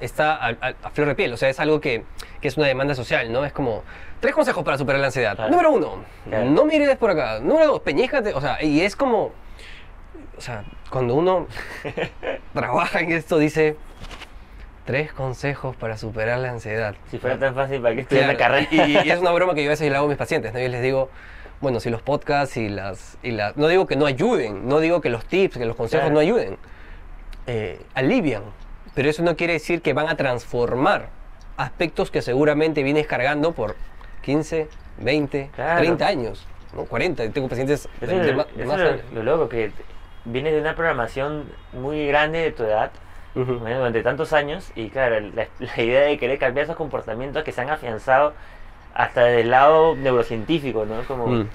está 0.00 0.34
a, 0.34 0.48
a- 0.60 0.74
a 0.82 0.90
flor 0.90 1.06
de 1.08 1.14
piel. 1.14 1.32
O 1.32 1.36
sea, 1.36 1.48
es 1.48 1.60
algo 1.60 1.80
que, 1.80 2.04
que 2.40 2.48
es 2.48 2.56
una 2.56 2.66
demanda 2.66 2.94
social, 2.94 3.32
¿no? 3.32 3.44
Es 3.44 3.52
como. 3.52 3.82
Tres 4.20 4.34
consejos 4.34 4.62
para 4.64 4.78
superar 4.78 5.00
la 5.00 5.06
ansiedad. 5.06 5.34
Claro. 5.34 5.50
Número 5.50 5.70
uno, 5.72 6.04
Claro. 6.28 6.44
no 6.50 6.64
mires 6.64 6.96
por 6.96 7.10
acá. 7.10 7.40
Número 7.40 7.66
dos, 7.66 7.80
peñíjate. 7.80 8.34
O 8.34 8.40
sea, 8.40 8.62
y 8.62 8.80
es 8.80 8.94
como. 8.96 9.32
O 10.36 10.40
sea, 10.40 10.64
cuando 10.90 11.14
uno 11.14 11.46
trabaja 12.54 13.00
en 13.00 13.12
esto, 13.12 13.38
dice. 13.38 13.76
Tres 14.84 15.12
consejos 15.12 15.76
para 15.76 15.96
superar 15.96 16.38
la 16.40 16.50
ansiedad. 16.50 16.94
Si 17.10 17.18
fuera 17.18 17.38
tan 17.38 17.54
fácil, 17.54 17.80
¿para 17.80 17.94
qué 17.94 18.00
estudiar 18.00 18.26
la 18.26 18.34
Claro, 18.36 18.54
carrera? 18.68 18.86
Y, 19.04 19.06
y 19.06 19.10
es 19.10 19.20
una 19.20 19.30
broma 19.30 19.54
que 19.54 19.62
yo 19.62 19.70
a 19.70 19.72
veces 19.72 19.88
le 19.88 19.96
hago 19.96 20.06
a 20.06 20.08
mis 20.08 20.18
pacientes, 20.18 20.52
¿no? 20.52 20.58
Yo 20.58 20.68
les 20.68 20.82
digo, 20.82 21.08
bueno, 21.60 21.78
si 21.78 21.88
los 21.88 22.02
podcasts 22.02 22.56
y 22.56 22.68
las, 22.68 23.16
y 23.22 23.30
la- 23.30 23.52
No 23.54 23.68
digo 23.68 23.86
que 23.86 23.94
no 23.94 24.06
ayuden, 24.06 24.68
no 24.68 24.80
digo 24.80 25.00
que 25.00 25.08
los 25.08 25.24
tips, 25.24 25.56
que 25.58 25.66
los 25.66 25.76
consejos 25.76 26.02
Claro. 26.10 26.14
no 26.14 26.20
ayuden. 26.20 26.56
eh, 27.48 27.80
alivian, 27.94 28.42
pero 28.94 29.08
eso 29.10 29.22
no 29.24 29.36
quiere 29.36 29.54
decir 29.54 29.82
que 29.82 29.92
van 29.94 30.08
a 30.08 30.16
transformar 30.16 31.08
aspectos 31.56 32.10
que 32.12 32.22
seguramente 32.22 32.84
vienes 32.84 33.06
cargando 33.08 33.50
por 33.52 33.74
15, 34.22 34.68
20, 34.98 35.50
Claro. 35.54 35.78
30 35.80 36.06
años, 36.06 36.46
¿no? 36.72 36.84
40. 36.84 37.28
Tengo 37.30 37.48
pacientes 37.48 37.88
Eso 38.00 38.16
de, 38.16 38.30
lo, 38.32 38.36
ma- 38.38 38.46
eso 38.56 38.66
más 38.66 38.80
lo 39.12 39.22
loco, 39.24 39.48
que 39.48 39.72
vienes 40.24 40.52
de 40.54 40.60
una 40.60 40.76
programación 40.76 41.46
muy 41.72 42.06
grande 42.06 42.38
de 42.38 42.52
tu 42.52 42.62
edad, 42.62 42.92
¿no? 43.34 43.44
durante 43.54 44.02
tantos 44.02 44.32
años, 44.32 44.70
y 44.74 44.88
claro, 44.90 45.20
la, 45.34 45.46
la 45.58 45.82
idea 45.82 46.02
de 46.02 46.18
querer 46.18 46.38
cambiar 46.38 46.64
esos 46.64 46.76
comportamientos 46.76 47.44
que 47.44 47.52
se 47.52 47.60
han 47.60 47.70
afianzado 47.70 48.34
hasta 48.94 49.24
del 49.24 49.50
lado 49.50 49.94
neurocientífico, 49.96 50.84
¿no? 50.84 51.02
Como, 51.04 51.26
Mm. 51.28 51.48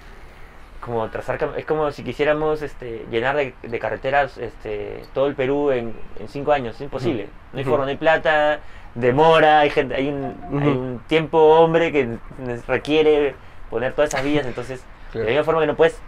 como 0.82 1.08
trazar, 1.10 1.38
es 1.58 1.66
como 1.66 1.92
si 1.92 2.04
quisiéramos 2.04 2.62
este, 2.62 3.06
llenar 3.12 3.36
de, 3.36 3.54
de 3.62 3.80
carreteras 3.80 4.38
este, 4.38 5.04
todo 5.14 5.28
el 5.28 5.36
Perú 5.36 5.72
en, 5.72 5.94
en 6.20 6.28
cinco 6.30 6.52
años, 6.52 6.76
es 6.76 6.82
imposible. 6.82 7.28
No 7.54 7.60
hay 7.60 7.66
forma, 7.66 7.86
no 7.86 7.90
hay 7.92 7.98
plata, 7.98 8.60
demora, 8.96 9.60
hay, 9.60 9.70
gente, 9.70 9.96
hay, 9.96 10.08
un, 10.08 10.36
hay 10.62 10.68
un 10.70 11.02
tiempo 11.08 11.38
hombre 11.60 11.92
que 11.92 12.18
requiere 12.68 13.36
poner 13.70 13.94
todas 13.94 14.10
esas 14.14 14.24
vías, 14.24 14.46
entonces 14.48 14.84
Claro. 15.12 15.26
de 15.28 15.32
la 15.34 15.40
misma 15.40 15.44
forma 15.46 15.62
que 15.62 15.68
no 15.68 15.76
puedes 15.76 16.00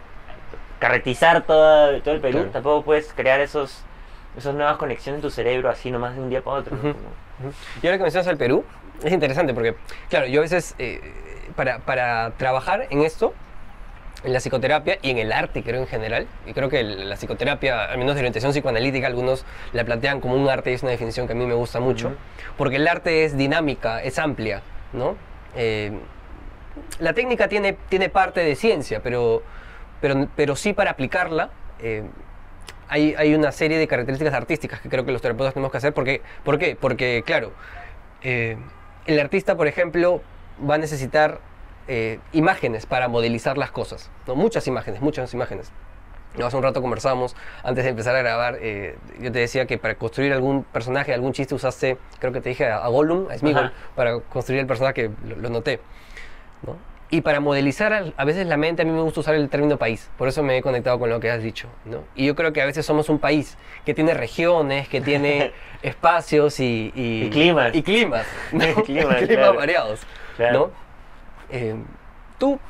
carretizar 0.78 1.42
todo, 1.42 2.00
todo 2.00 2.14
el 2.14 2.20
Perú, 2.20 2.38
Claro. 2.38 2.50
tampoco 2.52 2.82
puedes 2.84 3.12
crear 3.12 3.40
esos 3.40 3.84
esas 4.36 4.54
nuevas 4.54 4.76
conexiones 4.76 5.18
en 5.18 5.22
tu 5.22 5.30
cerebro 5.30 5.68
así 5.70 5.90
nomás 5.90 6.14
de 6.14 6.20
un 6.22 6.30
día 6.30 6.42
para 6.42 6.58
otro. 6.58 6.76
¿no? 6.76 6.82
Como- 6.82 6.92
Ujú. 6.92 7.52
Y 7.82 7.86
ahora 7.86 7.96
que 7.98 8.02
mencionas 8.04 8.28
al 8.28 8.36
Perú, 8.36 8.64
es 9.02 9.12
interesante 9.12 9.54
porque, 9.54 9.74
claro, 10.08 10.26
yo 10.26 10.40
a 10.40 10.42
veces, 10.42 10.74
eh, 10.78 11.00
para, 11.56 11.78
para 11.80 12.32
trabajar 12.36 12.86
en 12.90 13.02
esto, 13.02 13.32
en 14.22 14.34
la 14.34 14.40
psicoterapia 14.40 14.98
y 15.00 15.10
en 15.10 15.16
el 15.18 15.32
arte, 15.32 15.62
creo 15.62 15.80
en 15.80 15.86
general, 15.86 16.26
y 16.46 16.52
creo 16.52 16.68
que 16.68 16.80
el- 16.80 17.08
la 17.08 17.16
psicoterapia, 17.16 17.84
al 17.86 17.96
menos 17.96 18.14
de 18.14 18.20
orientación 18.20 18.52
psicoanalítica, 18.52 19.06
algunos 19.06 19.46
la 19.72 19.84
plantean 19.84 20.20
como 20.20 20.34
un 20.34 20.46
arte 20.50 20.70
y 20.70 20.74
es 20.74 20.82
una 20.82 20.90
definición 20.92 21.26
que 21.26 21.32
a 21.32 21.36
mí 21.36 21.46
me 21.46 21.54
gusta 21.54 21.80
mucho, 21.80 22.08
Ujú. 22.08 22.16
porque 22.58 22.76
el 22.76 22.86
arte 22.86 23.24
es 23.24 23.36
dinámica, 23.38 24.02
es 24.02 24.18
amplia, 24.18 24.60
¿no? 24.92 25.16
Eh, 25.56 25.92
la 26.98 27.14
técnica 27.14 27.48
tiene, 27.48 27.72
tiene 27.88 28.10
parte 28.10 28.40
de 28.40 28.54
ciencia, 28.54 29.00
pero, 29.02 29.42
pero, 30.02 30.28
pero 30.36 30.54
sí 30.56 30.74
para 30.74 30.90
aplicarla 30.90 31.48
eh, 31.82 32.04
hay, 32.90 33.14
hay 33.16 33.34
una 33.34 33.52
serie 33.52 33.78
de 33.78 33.86
características 33.86 34.34
artísticas 34.34 34.80
que 34.80 34.88
creo 34.88 35.04
que 35.04 35.12
los 35.12 35.22
terapeutas 35.22 35.54
tenemos 35.54 35.70
que 35.70 35.78
hacer. 35.78 35.94
Porque, 35.94 36.20
¿Por 36.44 36.58
qué? 36.58 36.76
Porque, 36.78 37.22
claro, 37.24 37.52
eh, 38.22 38.58
el 39.06 39.20
artista, 39.20 39.56
por 39.56 39.68
ejemplo, 39.68 40.20
va 40.68 40.74
a 40.74 40.78
necesitar 40.78 41.40
eh, 41.88 42.18
imágenes 42.32 42.86
para 42.86 43.08
modelizar 43.08 43.56
las 43.56 43.70
cosas, 43.70 44.10
¿no? 44.26 44.34
muchas 44.34 44.66
imágenes, 44.66 45.00
muchas 45.00 45.32
imágenes. 45.32 45.72
Hace 46.44 46.56
un 46.56 46.62
rato 46.62 46.80
conversábamos, 46.80 47.34
antes 47.64 47.82
de 47.82 47.90
empezar 47.90 48.14
a 48.14 48.20
grabar, 48.20 48.58
eh, 48.60 48.96
yo 49.20 49.32
te 49.32 49.40
decía 49.40 49.66
que 49.66 49.78
para 49.78 49.96
construir 49.96 50.32
algún 50.32 50.62
personaje, 50.62 51.12
algún 51.12 51.32
chiste 51.32 51.54
usaste, 51.54 51.96
creo 52.20 52.32
que 52.32 52.40
te 52.40 52.50
dije 52.50 52.66
a, 52.66 52.78
a 52.78 52.88
Gollum, 52.88 53.28
a 53.30 53.36
Smigol, 53.36 53.72
para 53.96 54.20
construir 54.20 54.60
el 54.60 54.66
personaje, 54.66 55.10
lo, 55.24 55.36
lo 55.36 55.50
noté. 55.50 55.80
¿no? 56.64 56.89
Y 57.12 57.22
para 57.22 57.40
modelizar 57.40 58.12
a 58.16 58.24
veces 58.24 58.46
la 58.46 58.56
mente, 58.56 58.82
a 58.82 58.84
mí 58.84 58.92
me 58.92 59.02
gusta 59.02 59.20
usar 59.20 59.34
el 59.34 59.48
término 59.48 59.76
país, 59.78 60.08
por 60.16 60.28
eso 60.28 60.44
me 60.44 60.56
he 60.56 60.62
conectado 60.62 60.98
con 60.98 61.10
lo 61.10 61.18
que 61.18 61.30
has 61.30 61.42
dicho. 61.42 61.68
¿no? 61.84 62.04
Y 62.14 62.26
yo 62.26 62.36
creo 62.36 62.52
que 62.52 62.62
a 62.62 62.66
veces 62.66 62.86
somos 62.86 63.08
un 63.08 63.18
país 63.18 63.58
que 63.84 63.94
tiene 63.94 64.14
regiones, 64.14 64.88
que 64.88 65.00
tiene 65.00 65.52
espacios 65.82 66.60
y, 66.60 66.92
y, 66.94 67.24
Y 67.24 67.30
climas. 67.30 67.74
Y 67.74 67.82
climas, 67.82 68.26
¿no? 68.52 68.60
Climas, 68.84 69.16
climas 69.16 69.26
claro. 69.26 69.54
variados. 69.54 70.00
Claro. 70.36 70.58
¿no? 70.58 70.70
Eh, 71.50 71.74
tú 72.38 72.60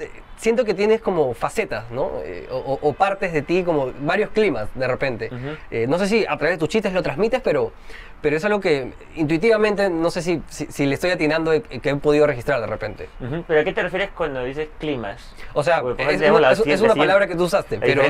eh, 0.00 0.10
siento 0.36 0.64
que 0.64 0.74
tienes 0.74 1.00
como 1.00 1.34
facetas, 1.34 1.90
¿no? 1.90 2.12
Eh, 2.24 2.46
o, 2.50 2.92
partes 2.92 3.32
de 3.32 3.42
ti, 3.42 3.64
como 3.64 3.92
varios 4.00 4.30
climas 4.30 4.68
de 4.74 4.86
repente. 4.86 5.30
Eh, 5.70 5.86
no 5.88 5.98
sé 5.98 6.06
si 6.06 6.24
a 6.26 6.36
través 6.36 6.56
de 6.56 6.58
tus 6.58 6.68
chistes 6.68 6.92
lo 6.92 7.02
transmites, 7.02 7.40
pero, 7.42 7.72
pero 8.20 8.36
es 8.36 8.44
algo 8.44 8.60
que 8.60 8.92
intuitivamente 9.14 9.88
no 9.90 10.10
sé 10.10 10.22
si, 10.22 10.42
si, 10.48 10.66
si 10.66 10.86
le 10.86 10.94
estoy 10.94 11.10
atinando 11.10 11.52
eh, 11.52 11.62
que 11.62 11.90
he 11.90 11.94
podido 11.96 12.26
registrar 12.26 12.60
de 12.60 12.66
repente. 12.66 13.08
¿Pero 13.46 13.60
a 13.60 13.64
qué 13.64 13.72
te 13.72 13.82
refieres 13.82 14.10
cuando 14.16 14.42
dices 14.44 14.68
climas? 14.78 15.34
O 15.52 15.62
sea, 15.62 15.82
es, 15.98 16.20
ejemplo, 16.20 16.36
una, 16.38 16.50
es- 16.52 16.66
es 16.66 16.80
una 16.80 16.94
palabra 16.94 17.26
que 17.26 17.34
tú 17.36 17.44
usaste, 17.44 17.78
pero 17.78 18.02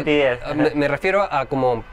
me, 0.55 0.71
me 0.75 0.89
refiero 0.89 1.23
a 1.31 1.47
como, 1.47 1.85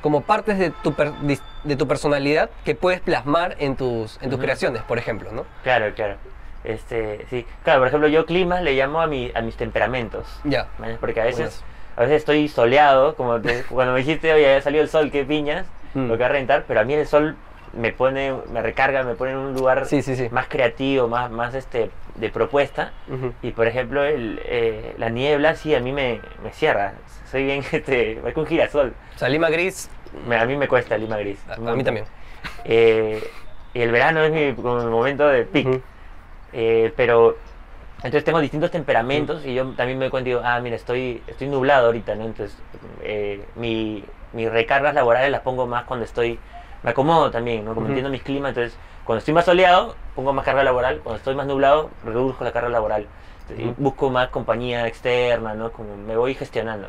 como 0.00 0.22
partes 0.22 0.58
de 0.58 0.70
tu, 0.70 0.94
per- 0.94 1.12
de 1.12 1.76
tu 1.76 1.86
personalidad 1.86 2.50
que 2.64 2.74
puedes 2.74 3.00
plasmar 3.00 3.56
en 3.58 3.76
tus, 3.76 4.16
en 4.16 4.30
tus 4.30 4.34
Ujú. 4.38 4.42
creaciones, 4.42 4.82
por 4.82 4.98
ejemplo, 4.98 5.30
¿no? 5.32 5.44
Claro, 5.62 5.92
claro. 5.94 6.16
Este, 6.64 7.24
sí. 7.30 7.46
Claro, 7.64 7.80
por 7.80 7.88
ejemplo, 7.88 8.08
yo 8.08 8.26
climas 8.26 8.62
le 8.62 8.74
llamo 8.74 9.00
a, 9.00 9.06
mi, 9.06 9.30
a 9.34 9.40
mis 9.40 9.56
temperamentos. 9.56 10.26
Ya. 10.44 10.66
¿vale? 10.78 10.96
Porque 11.00 11.20
a 11.20 11.24
veces, 11.24 11.38
Buenas. 11.38 11.64
a 11.96 12.00
veces 12.02 12.16
estoy 12.16 12.48
soleado, 12.48 13.14
como 13.14 13.40
te- 13.40 13.62
cuando 13.64 13.92
me 13.94 14.00
dijiste, 14.00 14.32
oye, 14.32 14.56
ha 14.56 14.60
salido 14.60 14.82
el 14.82 14.88
sol, 14.90 15.10
qué 15.10 15.24
piñas, 15.24 15.66
Mm. 15.92 16.06
lo 16.06 16.16
que 16.16 16.20
va 16.22 16.26
a 16.26 16.32
rentar, 16.32 16.64
pero 16.68 16.78
a 16.80 16.84
mí 16.84 16.94
el 16.94 17.04
sol 17.04 17.34
me 17.72 17.92
pone, 17.92 18.34
me 18.52 18.62
recarga, 18.62 19.02
me 19.04 19.14
pone 19.14 19.32
en 19.32 19.38
un 19.38 19.54
lugar 19.54 19.86
Sí, 19.86 20.02
sí, 20.02 20.16
sí. 20.16 20.28
más 20.30 20.46
creativo, 20.48 21.08
más, 21.08 21.30
más 21.30 21.54
este, 21.54 21.90
de 22.16 22.28
propuesta. 22.30 22.92
Y 23.42 23.52
por 23.52 23.66
ejemplo, 23.66 24.04
el, 24.04 24.40
eh, 24.44 24.94
la 24.98 25.08
niebla 25.08 25.54
sí 25.54 25.74
a 25.74 25.80
mí 25.80 25.92
me, 25.92 26.20
me 26.42 26.52
cierra. 26.52 26.94
Soy 27.30 27.44
bien, 27.44 27.62
este, 27.72 28.20
un 28.34 28.46
girasol. 28.46 28.92
O 29.14 29.18
sea, 29.18 29.28
Lima 29.28 29.50
Gris, 29.50 29.88
Me- 30.26 30.36
a 30.36 30.44
mí 30.46 30.56
me 30.56 30.66
cuesta 30.68 30.96
Lima 30.98 31.16
Gris. 31.18 31.38
a, 31.48 31.56
mí 31.74 31.84
también. 31.84 32.06
Eh, 32.64 33.22
y 33.74 33.80
el 33.82 33.92
verano 33.92 34.22
es 34.24 34.32
mi, 34.32 34.54
como 34.60 34.82
mi 34.82 34.90
momento 34.90 35.28
de 35.28 35.44
pic. 35.44 35.66
Ujú. 35.68 35.82
Eh, 36.52 36.92
pero 36.96 37.36
entonces 37.98 38.24
tengo 38.24 38.40
distintos 38.40 38.70
temperamentos 38.70 39.44
y 39.44 39.54
yo 39.54 39.66
también 39.76 39.98
me 39.98 40.06
doy 40.06 40.10
cuenta 40.10 40.28
y 40.30 40.32
digo, 40.32 40.42
ah, 40.44 40.58
mira, 40.60 40.74
estoy, 40.76 41.22
estoy 41.26 41.48
nublado 41.48 41.86
ahorita, 41.86 42.14
¿no? 42.14 42.24
Entonces 42.24 42.56
eh, 43.02 43.44
mi, 43.56 44.02
mis 44.32 44.50
recargas 44.50 44.94
laborales 44.94 45.30
las 45.30 45.42
pongo 45.42 45.66
más 45.66 45.84
cuando 45.84 46.04
estoy, 46.04 46.38
me 46.82 46.90
acomodo 46.90 47.30
también, 47.30 47.64
¿no? 47.64 47.70
Como 47.74 47.82
Ujú. 47.82 47.88
entiendo 47.88 48.10
mis 48.10 48.22
climas, 48.22 48.50
entonces 48.50 48.76
cuando 49.04 49.18
estoy 49.18 49.34
más 49.34 49.44
soleado 49.44 49.96
pongo 50.14 50.32
más 50.32 50.44
carga 50.44 50.62
laboral, 50.62 51.00
cuando 51.02 51.18
estoy 51.18 51.34
más 51.34 51.46
nublado 51.46 51.90
reduzco 52.04 52.44
la 52.44 52.52
carga 52.52 52.68
laboral. 52.68 53.06
Ujú. 53.50 53.74
busco 53.78 54.10
más 54.10 54.28
compañía 54.28 54.86
externa, 54.86 55.54
¿no? 55.54 55.72
Como 55.72 55.96
me 55.96 56.16
voy 56.16 56.34
gestionando. 56.34 56.88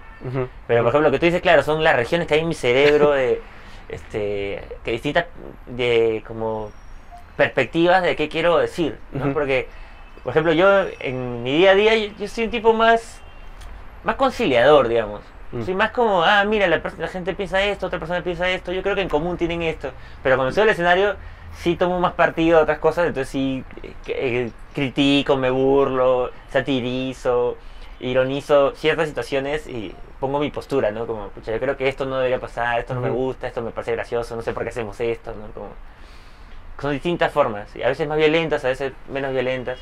Pero 0.68 0.84
por 0.84 0.90
ejemplo, 0.90 1.02
lo 1.02 1.12
que 1.12 1.18
tú 1.18 1.26
dices, 1.26 1.42
claro, 1.42 1.64
son 1.64 1.84
las 1.84 1.96
regiones 1.96 2.28
que 2.28 2.36
hay 2.36 2.42
en 2.42 2.48
mi 2.48 2.54
cerebro 2.54 3.12
de 3.12 3.42
este 3.90 4.64
que 4.84 4.92
distintas 4.92 5.26
de 5.66 6.24
como 6.28 6.72
perspectivas 7.36 8.04
de 8.04 8.16
qué 8.16 8.30
quiero 8.30 8.58
decir, 8.58 9.00
¿no? 9.12 9.34
Porque 9.34 9.68
por 10.24 10.32
ejemplo, 10.32 10.54
yo 10.54 10.86
en 11.00 11.42
mi 11.42 11.58
día 11.58 11.72
a 11.72 11.76
día 11.76 11.96
yo, 11.96 12.14
yo 12.20 12.28
soy 12.28 12.44
un 12.44 12.52
tipo 12.52 12.74
más 12.74 13.22
más 14.04 14.16
conciliador, 14.16 14.88
digamos. 14.88 15.22
Mm. 15.52 15.64
Soy 15.64 15.76
más 15.76 15.92
como, 15.92 16.24
ah, 16.24 16.44
mira, 16.46 16.68
la, 16.68 16.82
la 16.98 17.08
gente 17.08 17.34
piensa 17.34 17.62
esto, 17.62 17.88
otra 17.88 18.00
persona 18.00 18.24
piensa 18.24 18.50
esto, 18.50 18.72
yo 18.72 18.82
creo 18.82 18.96
que 18.96 19.02
en 19.02 19.10
común 19.10 19.38
tienen 19.38 19.62
esto. 19.62 19.92
Pero 20.24 20.36
cuando 20.36 20.50
estoy 20.50 20.64
el 20.64 20.70
escenario, 20.70 21.16
sí 21.56 21.76
tomo 21.76 22.00
más 22.00 22.14
partido 22.14 22.58
de 22.58 22.64
otras 22.64 22.80
cosas, 22.80 23.08
entonces 23.08 23.30
sí 23.30 23.64
eh, 23.84 23.94
eh, 24.08 24.52
critico, 24.74 25.36
me 25.36 25.50
burlo, 25.50 26.32
satirizo, 26.50 27.58
ironizo 28.00 28.74
ciertas 28.76 29.10
situaciones 29.10 29.68
y 29.68 29.94
pongo 30.20 30.40
mi 30.40 30.52
postura, 30.52 30.92
¿no? 30.92 31.06
Como, 31.08 31.30
pucha, 31.30 31.52
yo 31.52 31.60
creo 31.60 31.78
que 31.78 31.88
esto 31.88 32.06
no 32.06 32.18
debería 32.18 32.40
pasar, 32.40 32.80
esto 32.80 32.94
no 32.94 33.02
me 33.02 33.10
gusta, 33.10 33.48
esto 33.48 33.62
me 33.62 33.72
parece 33.72 33.92
gracioso, 33.94 34.36
no 34.36 34.42
sé 34.42 34.54
por 34.54 34.64
qué 34.64 34.70
hacemos 34.70 35.00
esto, 35.00 35.34
¿no? 35.34 35.48
Como, 35.54 35.70
son 36.80 36.92
distintas 36.92 37.32
formas, 37.32 37.76
y 37.76 37.84
a 37.84 37.88
veces 37.88 38.08
más 38.08 38.18
violentas, 38.18 38.66
a 38.66 38.70
veces 38.70 38.94
menos 39.10 39.32
violentas. 39.32 39.80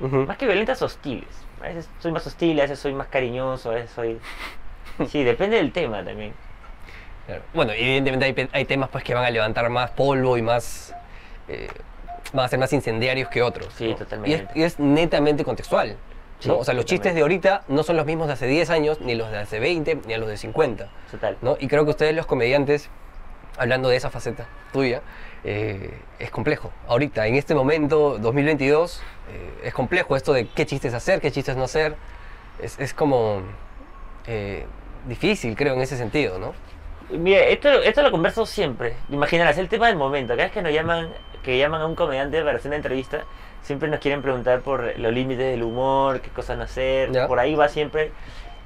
Más 0.00 0.36
que 0.36 0.46
violentas, 0.46 0.80
hostiles. 0.82 1.43
A 1.64 1.68
veces 1.68 1.88
soy 1.98 2.12
más 2.12 2.26
hostil, 2.26 2.58
a 2.60 2.64
veces 2.64 2.78
soy 2.78 2.92
más 2.92 3.06
cariñoso, 3.08 3.70
a 3.70 3.74
veces 3.74 3.90
soy... 3.90 4.18
Sí, 5.08 5.24
depende 5.24 5.56
del 5.56 5.72
tema 5.72 6.04
también. 6.04 6.32
Claro. 7.26 7.42
Bueno, 7.52 7.72
evidentemente 7.72 8.26
hay, 8.26 8.48
hay 8.52 8.64
temas 8.64 8.90
pues 8.90 9.02
que 9.02 9.14
van 9.14 9.24
a 9.24 9.30
levantar 9.30 9.68
más 9.70 9.90
polvo 9.90 10.36
y 10.36 10.42
más 10.42 10.94
eh, 11.48 11.68
van 12.32 12.44
a 12.44 12.48
ser 12.48 12.58
más 12.58 12.72
incendiarios 12.72 13.28
que 13.28 13.42
otros. 13.42 13.72
Sí, 13.74 13.88
¿no? 13.88 13.96
totalmente. 13.96 14.30
Y 14.30 14.34
es, 14.34 14.56
y 14.56 14.62
es 14.62 14.78
netamente 14.78 15.44
contextual. 15.44 15.96
Sí, 16.38 16.48
¿no? 16.48 16.58
O 16.58 16.64
sea, 16.64 16.74
los 16.74 16.84
chistes 16.84 17.14
de 17.14 17.22
ahorita 17.22 17.64
no 17.68 17.82
son 17.82 17.96
los 17.96 18.06
mismos 18.06 18.26
de 18.26 18.34
hace 18.34 18.46
10 18.46 18.70
años, 18.70 19.00
ni 19.00 19.14
los 19.14 19.30
de 19.30 19.38
hace 19.38 19.58
20, 19.58 20.02
ni 20.06 20.14
a 20.14 20.18
los 20.18 20.28
de 20.28 20.36
50. 20.36 20.88
Total. 21.10 21.36
¿no? 21.40 21.56
Y 21.58 21.68
creo 21.68 21.84
que 21.84 21.90
ustedes 21.90 22.14
los 22.14 22.26
comediantes, 22.26 22.90
hablando 23.56 23.88
de 23.88 23.96
esa 23.96 24.10
faceta 24.10 24.46
tuya, 24.72 25.02
eh, 25.44 25.90
es 26.18 26.30
complejo. 26.30 26.72
Ahorita, 26.88 27.26
en 27.26 27.36
este 27.36 27.54
momento, 27.54 28.18
2022, 28.18 29.00
eh, 29.30 29.60
es 29.64 29.74
complejo 29.74 30.16
esto 30.16 30.32
de 30.32 30.46
qué 30.48 30.66
chistes 30.66 30.94
hacer, 30.94 31.20
qué 31.20 31.30
chistes 31.30 31.56
no 31.56 31.64
hacer. 31.64 31.96
Es, 32.60 32.78
es 32.78 32.94
como 32.94 33.42
eh, 34.26 34.64
difícil, 35.06 35.56
creo, 35.56 35.74
en 35.74 35.80
ese 35.80 35.96
sentido, 35.96 36.38
¿no? 36.38 36.54
Mira, 37.10 37.40
esto, 37.44 37.68
esto 37.68 38.02
lo 38.02 38.10
converso 38.10 38.46
siempre. 38.46 38.94
Imaginarás 39.10 39.58
el 39.58 39.68
tema 39.68 39.88
del 39.88 39.96
momento. 39.96 40.34
Cada 40.34 40.44
vez 40.44 40.52
que 40.52 40.62
nos 40.62 40.72
llaman, 40.72 41.10
que 41.42 41.58
llaman 41.58 41.82
a 41.82 41.86
un 41.86 41.94
comediante 41.94 42.42
para 42.42 42.56
hacer 42.56 42.70
una 42.70 42.76
entrevista, 42.76 43.24
siempre 43.62 43.88
nos 43.88 44.00
quieren 44.00 44.22
preguntar 44.22 44.60
por 44.60 44.98
los 44.98 45.12
límites 45.12 45.44
del 45.50 45.62
humor, 45.62 46.20
qué 46.20 46.30
cosas 46.30 46.56
no 46.56 46.64
hacer. 46.64 47.12
Ya. 47.12 47.28
Por 47.28 47.38
ahí 47.38 47.54
va 47.54 47.68
siempre. 47.68 48.12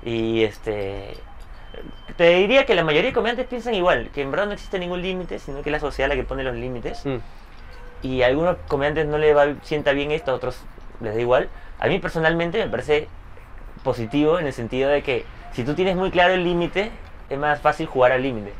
Y 0.04 0.44
este. 0.44 1.14
Te 2.16 2.30
diría 2.36 2.66
que 2.66 2.74
la 2.74 2.82
mayoría 2.84 3.10
de 3.10 3.14
comediantes 3.14 3.46
piensan 3.46 3.74
igual, 3.74 4.10
que 4.12 4.22
en 4.22 4.30
verdad 4.30 4.46
no 4.46 4.52
existe 4.52 4.78
ningún 4.78 5.02
límite, 5.02 5.38
sino 5.38 5.62
que 5.62 5.68
es 5.70 5.72
la 5.72 5.80
sociedad 5.80 6.08
la 6.08 6.16
que 6.16 6.24
pone 6.24 6.42
los 6.42 6.54
límites. 6.54 7.04
Mm. 7.06 7.16
y 8.00 8.22
a 8.22 8.26
algunos 8.26 8.56
comediantes 8.68 9.06
no 9.06 9.18
les 9.18 9.36
va, 9.36 9.46
sienta 9.62 9.90
bien 9.92 10.12
esto, 10.12 10.30
a 10.30 10.34
otros 10.34 10.60
les 11.00 11.14
da 11.16 11.20
igual. 11.20 11.48
A 11.80 11.88
mí 11.88 11.98
personalmente 11.98 12.58
me 12.64 12.70
parece 12.70 13.08
positivo 13.82 14.38
en 14.38 14.46
el 14.46 14.52
sentido 14.52 14.88
de 14.90 15.02
que 15.02 15.24
si 15.52 15.64
tú 15.64 15.74
tienes 15.74 15.96
muy 15.96 16.10
claro 16.12 16.34
el 16.34 16.44
límite, 16.44 16.90
es 17.28 17.38
más 17.38 17.60
fácil 17.60 17.86
jugar 17.86 18.12
al 18.12 18.22
límite. 18.22 18.52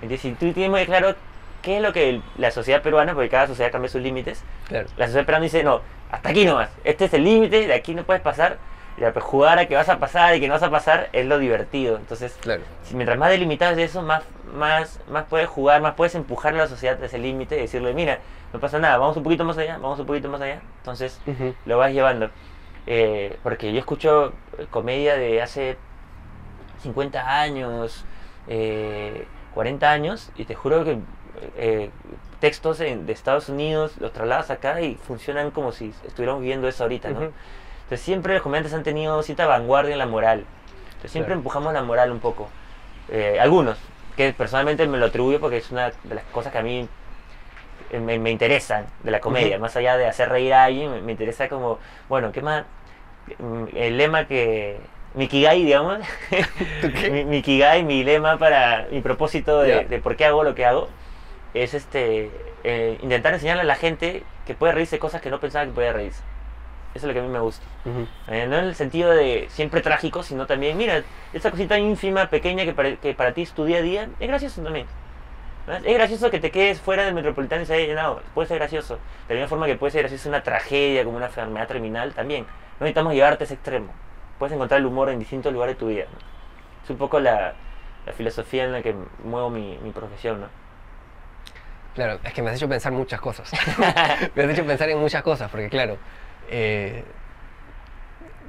Entonces, 0.00 0.20
si 0.22 0.32
tú 0.32 0.52
tienes 0.52 0.70
muy 0.70 0.84
claro 0.86 1.14
qué 1.62 1.76
es 1.76 1.82
lo 1.82 1.92
que 1.92 2.08
el- 2.08 2.22
la 2.38 2.50
sociedad 2.50 2.80
peruana, 2.82 3.12
porque 3.14 3.28
cada 3.28 3.46
sociedad 3.48 3.70
cambia 3.72 3.90
sus 3.90 4.00
límites, 4.00 4.42
Claro. 4.68 4.86
la 4.96 5.06
sociedad 5.06 5.26
peruana 5.26 5.44
dice, 5.44 5.62
no, 5.64 5.80
hasta 6.10 6.28
aquí 6.30 6.44
nomás, 6.46 6.70
este 6.84 7.04
es 7.06 7.14
el 7.14 7.24
límite, 7.24 7.66
de 7.66 7.74
aquí 7.74 7.94
no 7.94 8.04
puedes 8.04 8.22
pasar, 8.22 8.56
pues, 8.98 9.24
jugar 9.24 9.58
a 9.58 9.66
que 9.66 9.74
vas 9.76 9.88
a 9.88 9.98
pasar 9.98 10.34
y 10.34 10.40
que 10.40 10.48
no 10.48 10.54
vas 10.54 10.62
a 10.62 10.70
pasar 10.70 11.08
es 11.12 11.26
lo 11.26 11.38
divertido. 11.38 11.96
Entonces, 11.96 12.36
Claro. 12.40 12.62
mientras 12.92 13.18
más 13.18 13.30
delimitado 13.30 13.72
es 13.72 13.90
eso, 13.90 14.02
más, 14.02 14.22
más, 14.54 15.00
más 15.08 15.24
puedes 15.24 15.48
jugar, 15.48 15.80
más 15.82 15.94
puedes 15.94 16.14
empujar 16.14 16.54
a 16.54 16.58
la 16.58 16.66
sociedad 16.66 17.00
a 17.02 17.06
ese 17.06 17.18
límite 17.18 17.56
y 17.56 17.60
decirle, 17.62 17.92
mira, 17.94 18.18
no 18.52 18.60
pasa 18.60 18.78
nada, 18.78 18.96
vamos 18.98 19.16
un 19.16 19.22
poquito 19.22 19.44
más 19.44 19.58
allá, 19.58 19.78
vamos 19.78 19.98
un 20.00 20.06
poquito 20.06 20.28
más 20.28 20.40
allá. 20.40 20.60
Entonces 20.78 21.20
lo 21.66 21.78
vas 21.78 21.92
llevando. 21.92 22.30
Eh, 22.86 23.36
porque 23.42 23.72
yo 23.72 23.78
escucho 23.78 24.32
eh, 24.58 24.66
comedia 24.70 25.14
de 25.16 25.42
hace 25.42 25.76
50 26.82 27.40
años, 27.40 28.04
eh, 28.46 29.26
40 29.54 29.90
años, 29.90 30.30
y 30.36 30.44
te 30.44 30.54
juro 30.54 30.84
que 30.84 30.98
eh, 31.56 31.90
textos 32.40 32.80
en- 32.80 33.06
de 33.06 33.12
Estados 33.12 33.48
Unidos 33.48 33.92
los 34.00 34.12
trasladas 34.12 34.50
acá 34.50 34.80
y 34.80 34.94
funcionan 34.96 35.50
como 35.50 35.70
si 35.72 35.92
estuviéramos 36.06 36.40
viviendo 36.40 36.66
eso 36.68 36.82
ahorita, 36.84 37.10
¿no? 37.10 37.32
Entonces 37.88 38.04
siempre 38.04 38.34
los 38.34 38.42
comediantes 38.42 38.74
han 38.74 38.82
tenido 38.82 39.22
cierta 39.22 39.46
vanguardia 39.46 39.92
en 39.94 39.98
la 39.98 40.04
moral. 40.06 40.44
Entonces 40.88 41.10
siempre 41.10 41.28
Claro. 41.30 41.38
empujamos 41.40 41.72
la 41.72 41.82
moral 41.82 42.12
un 42.12 42.20
poco. 42.20 42.50
Eh, 43.08 43.38
algunos, 43.40 43.78
que 44.14 44.34
personalmente 44.34 44.86
me 44.86 44.98
lo 44.98 45.06
atribuyo 45.06 45.40
porque 45.40 45.56
es 45.56 45.70
una 45.70 45.90
de 46.04 46.14
las 46.14 46.24
cosas 46.24 46.52
que 46.52 46.58
a 46.58 46.62
mí 46.62 46.86
eh, 47.90 47.98
me, 47.98 48.18
me 48.18 48.30
interesan 48.30 48.84
de 49.02 49.10
la 49.10 49.20
comedia. 49.20 49.58
Más 49.58 49.74
allá 49.76 49.96
de 49.96 50.06
hacer 50.06 50.28
reír 50.28 50.52
a 50.52 50.64
alguien, 50.64 50.90
me, 50.92 51.00
me 51.00 51.12
interesa 51.12 51.48
como, 51.48 51.78
bueno, 52.10 52.30
¿qué 52.30 52.42
más? 52.42 52.64
Mm, 53.38 53.64
El 53.74 53.96
lema 53.96 54.26
que... 54.26 54.78
Mi 55.14 55.26
Kigai, 55.26 55.64
digamos. 55.64 56.00
mi, 57.10 57.24
mi 57.24 57.40
Kigai, 57.40 57.82
mi 57.84 58.04
lema 58.04 58.36
para 58.36 58.86
mi 58.90 59.00
propósito 59.00 59.62
de, 59.62 59.98
por 60.02 60.16
qué 60.16 60.26
hago 60.26 60.44
lo 60.44 60.54
que 60.54 60.66
hago 60.66 60.88
es 61.54 61.72
este 61.72 62.30
eh, 62.64 62.98
intentar 63.02 63.32
enseñarle 63.32 63.62
a 63.62 63.64
la 63.64 63.74
gente 63.76 64.22
que 64.46 64.52
puede 64.54 64.74
reírse 64.74 64.98
cosas 64.98 65.22
que 65.22 65.30
no 65.30 65.40
pensaba 65.40 65.64
que 65.64 65.70
podía 65.72 65.94
reírse. 65.94 66.20
Eso 66.94 67.04
es 67.06 67.08
lo 67.08 67.12
que 67.12 67.20
a 67.20 67.22
mí 67.22 67.28
me 67.28 67.40
gusta. 67.40 67.64
Eh, 68.28 68.46
no 68.48 68.58
en 68.58 68.64
el 68.64 68.74
sentido 68.74 69.10
de 69.10 69.46
siempre 69.50 69.80
trágico, 69.80 70.22
sino 70.22 70.46
también, 70.46 70.76
mira, 70.76 71.02
esa 71.32 71.50
cosita 71.50 71.78
ínfima, 71.78 72.28
pequeña 72.28 72.64
que 72.64 72.72
para, 72.72 72.96
que 72.96 73.14
para 73.14 73.32
ti 73.32 73.42
es 73.42 73.52
tu 73.52 73.64
día 73.64 73.78
a 73.78 73.82
día, 73.82 74.08
es 74.18 74.28
gracioso 74.28 74.62
también. 74.62 74.86
Es 75.84 75.94
gracioso 75.94 76.30
que 76.30 76.40
te 76.40 76.50
quedes 76.50 76.80
fuera 76.80 77.04
del 77.04 77.14
metropolitano 77.14 77.62
y 77.62 77.66
se 77.66 77.74
haya 77.74 77.86
llenado. 77.86 78.22
Puede 78.34 78.48
ser 78.48 78.58
gracioso. 78.58 78.98
De 79.28 79.34
la 79.34 79.40
misma 79.40 79.48
forma 79.48 79.66
que 79.66 79.74
puede 79.74 79.90
ser 79.90 80.02
gracioso 80.02 80.28
una 80.30 80.42
tragedia 80.42 81.04
como 81.04 81.18
una 81.18 81.26
enfermedad 81.26 81.68
terminal 81.68 82.14
también. 82.14 82.44
No 82.44 82.84
necesitamos 82.84 83.12
llevarte 83.12 83.44
a 83.44 83.46
ese 83.46 83.54
extremo. 83.54 83.92
Puedes 84.38 84.54
encontrar 84.54 84.80
el 84.80 84.86
humor 84.86 85.10
en 85.10 85.18
distintos 85.18 85.52
lugares 85.52 85.76
de 85.76 85.80
tu 85.80 85.88
vida. 85.88 86.04
¿no? 86.10 86.18
Es 86.84 86.88
un 86.88 86.96
poco 86.96 87.20
la, 87.20 87.52
la 88.06 88.12
filosofía 88.12 88.64
en 88.64 88.72
la 88.72 88.82
que 88.82 88.94
muevo 89.24 89.50
mi, 89.50 89.78
mi 89.82 89.90
profesión. 89.90 90.40
¿no? 90.40 90.46
Claro, 91.94 92.18
es 92.24 92.32
que 92.32 92.40
me 92.40 92.50
has 92.50 92.56
hecho 92.56 92.68
pensar 92.68 92.92
muchas 92.92 93.20
cosas. 93.20 93.52
me 94.34 94.44
has 94.44 94.50
hecho 94.50 94.64
pensar 94.64 94.88
en 94.88 94.98
muchas 94.98 95.22
cosas, 95.22 95.50
porque 95.50 95.68
claro, 95.68 95.98
eh, 96.48 97.04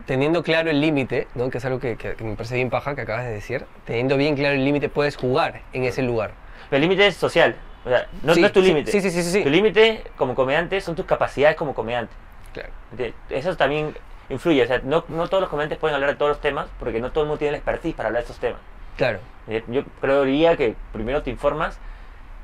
teniendo 0.06 0.44
claro 0.44 0.70
el 0.70 0.82
límite, 0.82 1.28
¿no? 1.36 1.50
que 1.50 1.60
es 1.60 1.66
algo 1.66 1.80
que, 1.80 1.96
que- 1.96 2.16
que 2.16 2.24
me 2.24 2.36
parece 2.36 2.56
bien 2.56 2.70
paja 2.70 2.96
que 2.96 3.02
acabas 3.02 3.26
de 3.26 3.32
decir, 3.32 3.66
teniendo 3.86 4.18
bien 4.18 4.36
claro 4.36 4.56
el 4.56 4.66
límite 4.66 4.90
puedes 4.90 5.16
jugar 5.16 5.62
en 5.74 5.84
ese 5.84 6.02
lugar. 6.02 6.32
Pero 6.70 6.78
el 6.78 6.82
límite 6.90 7.08
es 7.08 7.16
social. 7.16 7.56
O 7.86 7.90
sea, 7.90 8.08
no, 8.24 8.34
Sí, 8.34 8.42
no 8.42 8.48
es 8.48 8.54
tu 8.54 8.62
límite. 8.62 8.92
sí, 8.92 9.02
sí, 9.02 9.10
sí, 9.12 9.24
sí, 9.24 9.32
sí. 9.32 9.44
Tu 9.44 9.50
límite 9.50 10.04
como 10.18 10.36
comediante 10.36 10.82
son 10.82 10.96
tus 10.96 11.06
capacidades 11.06 11.56
como 11.56 11.74
comediante. 11.74 12.14
Claro. 12.54 12.70
Eso 13.30 13.56
también 13.56 13.96
influye. 14.30 14.64
O 14.64 14.68
sea, 14.68 14.82
no, 14.84 15.06
no 15.08 15.28
todos 15.28 15.42
los 15.42 15.50
comediantes 15.50 15.78
pueden 15.80 15.96
hablar 15.96 16.10
de 16.12 16.16
todos 16.18 16.30
los 16.30 16.42
temas 16.42 16.68
porque 16.80 17.00
no 17.00 17.12
todo 17.12 17.24
el 17.24 17.28
mundo 17.30 17.40
tiene 17.40 17.52
la 17.54 17.58
expertise 17.58 17.96
para 17.96 18.08
hablar 18.08 18.22
de 18.24 18.26
estos 18.26 18.40
temas. 18.40 18.60
Claro. 18.98 19.20
Eh, 19.48 19.64
Yo 19.68 19.84
creería 20.02 20.58
que 20.58 20.76
primero 20.92 21.24
te 21.24 21.30
informas 21.30 21.80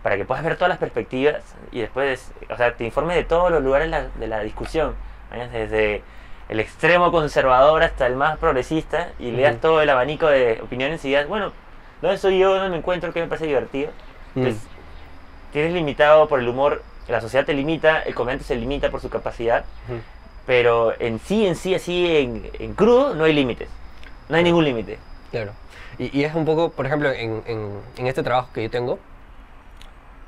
para 0.04 0.16
que 0.16 0.24
puedas 0.26 0.44
ver 0.44 0.56
todas 0.56 0.70
las 0.70 0.78
perspectivas 0.78 1.44
y 1.72 1.82
después, 1.82 2.32
o 2.50 2.56
sea, 2.56 2.76
te 2.76 2.86
informes 2.86 3.18
de 3.18 3.24
todos 3.26 3.52
los 3.52 3.62
lugares 3.62 3.90
la, 3.90 4.08
de 4.08 4.28
la 4.28 4.40
discusión, 4.42 4.96
¿eh? 5.34 5.50
desde 5.52 6.04
el 6.50 6.60
extremo 6.60 7.12
conservador 7.12 7.84
hasta 7.84 8.06
el 8.08 8.16
más 8.16 8.38
progresista 8.38 9.10
y 9.20 9.32
leas 9.32 9.54
Ujú. 9.54 9.62
todo 9.62 9.82
el 9.82 9.90
abanico 9.90 10.28
de 10.28 10.60
opiniones 10.62 11.04
y 11.06 11.10
digas, 11.10 11.28
bueno, 11.28 11.52
¿dónde 12.02 12.18
soy 12.18 12.40
yo? 12.40 12.54
¿Dónde 12.54 12.70
me 12.70 12.78
encuentro? 12.78 13.12
¿Qué 13.14 13.22
me 13.22 13.28
parece 13.28 13.48
divertido? 13.48 13.92
Mm. 14.36 14.40
Entonces, 14.40 14.68
tienes 15.52 15.74
limitado 15.74 16.28
por 16.28 16.40
el 16.40 16.48
humor, 16.48 16.84
la 17.08 17.22
sociedad 17.22 17.46
te 17.46 17.54
limita, 17.54 18.02
el 18.02 18.14
comediante 18.14 18.46
se 18.46 18.56
limita 18.56 18.90
por 18.92 19.02
su 19.02 19.10
capacidad, 19.10 19.66
pero 20.46 20.94
en 21.00 21.20
sí, 21.20 21.46
en 21.48 21.56
sí, 21.56 21.74
así, 21.74 22.16
en, 22.18 22.50
en 22.60 22.74
crudo, 22.76 23.16
no 23.16 23.24
hay 23.24 23.34
límites. 23.34 23.70
No 24.30 24.38
hay 24.38 24.44
ningún 24.44 24.64
límite. 24.66 25.00
Claro. 25.32 25.52
Y, 25.98 26.16
y 26.20 26.24
es 26.26 26.36
un 26.36 26.46
poco, 26.46 26.70
por 26.72 26.86
ejemplo, 26.86 27.12
en, 27.12 27.42
en- 27.48 27.80
en 27.98 28.08
este 28.08 28.22
trabajo 28.22 28.50
que 28.54 28.64
yo 28.64 28.70
tengo, 28.70 29.00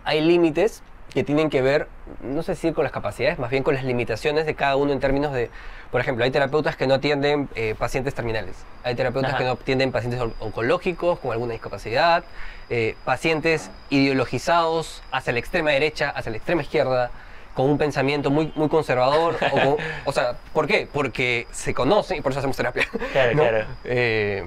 hay 0.04 0.22
límites 0.22 0.82
que 1.18 1.24
tienen 1.24 1.50
que 1.50 1.64
ver, 1.64 1.88
no 2.22 2.44
sé 2.44 2.54
si 2.56 2.72
con 2.74 2.84
las 2.84 2.94
capacidades, 2.94 3.40
más 3.40 3.50
bien 3.50 3.64
con 3.64 3.74
las 3.74 3.84
limitaciones 3.84 4.46
de 4.46 4.54
cada 4.54 4.76
uno 4.76 4.94
en 4.94 5.00
términos 5.00 5.34
de, 5.34 5.50
por 5.90 6.00
ejemplo, 6.00 6.24
hay 6.24 6.30
terapeutas 6.30 6.76
que 6.76 6.86
no 6.86 6.94
atienden 6.94 7.50
eh, 7.56 7.74
pacientes 7.76 8.14
terminales, 8.14 8.54
hay 8.84 8.94
terapeutas 8.94 9.32
Ajá. 9.32 9.40
que 9.40 9.44
no 9.46 9.52
atienden 9.54 9.92
pacientes 9.92 10.22
on- 10.22 10.36
oncológicos 10.40 11.18
con 11.18 11.32
alguna 11.32 11.54
discapacidad, 11.54 12.24
eh, 12.70 12.96
pacientes 13.04 13.72
ideologizados 13.90 15.02
hacia 15.12 15.34
la 15.34 15.40
extrema 15.40 15.72
derecha, 15.72 16.12
hacia 16.12 16.30
la 16.30 16.38
extrema 16.38 16.62
izquierda, 16.62 17.10
con 17.56 17.68
un 17.68 17.80
pensamiento 17.80 18.30
muy, 18.30 18.52
muy 18.54 18.70
conservador. 18.70 19.38
o, 19.52 19.60
con- 19.60 19.78
o 20.06 20.12
sea, 20.12 20.36
¿por 20.54 20.68
qué? 20.68 20.88
Porque 20.94 21.48
se 21.52 21.74
conocen 21.74 22.18
y 22.20 22.22
por 22.22 22.32
eso 22.32 22.40
hacemos 22.42 22.56
terapia. 22.58 22.86
Claro, 23.12 23.32
¿no? 23.36 23.42
claro. 23.42 23.66
Eh, 23.86 24.46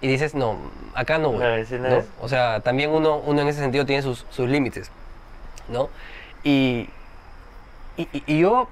y 0.00 0.08
dices, 0.08 0.34
no, 0.34 0.56
acá 0.94 1.18
no 1.18 1.30
voy. 1.30 1.38
No, 1.38 1.78
no 1.78 1.88
¿no? 1.96 2.04
O 2.20 2.28
sea, 2.28 2.58
también 2.58 2.90
uno, 2.90 3.18
uno 3.24 3.42
en 3.42 3.46
ese 3.46 3.60
sentido 3.60 3.86
tiene 3.86 4.02
sus, 4.02 4.26
sus 4.30 4.48
límites, 4.48 4.90
¿no? 5.68 5.88
Y, 6.44 6.88
y, 7.96 8.38
yo, 8.38 8.68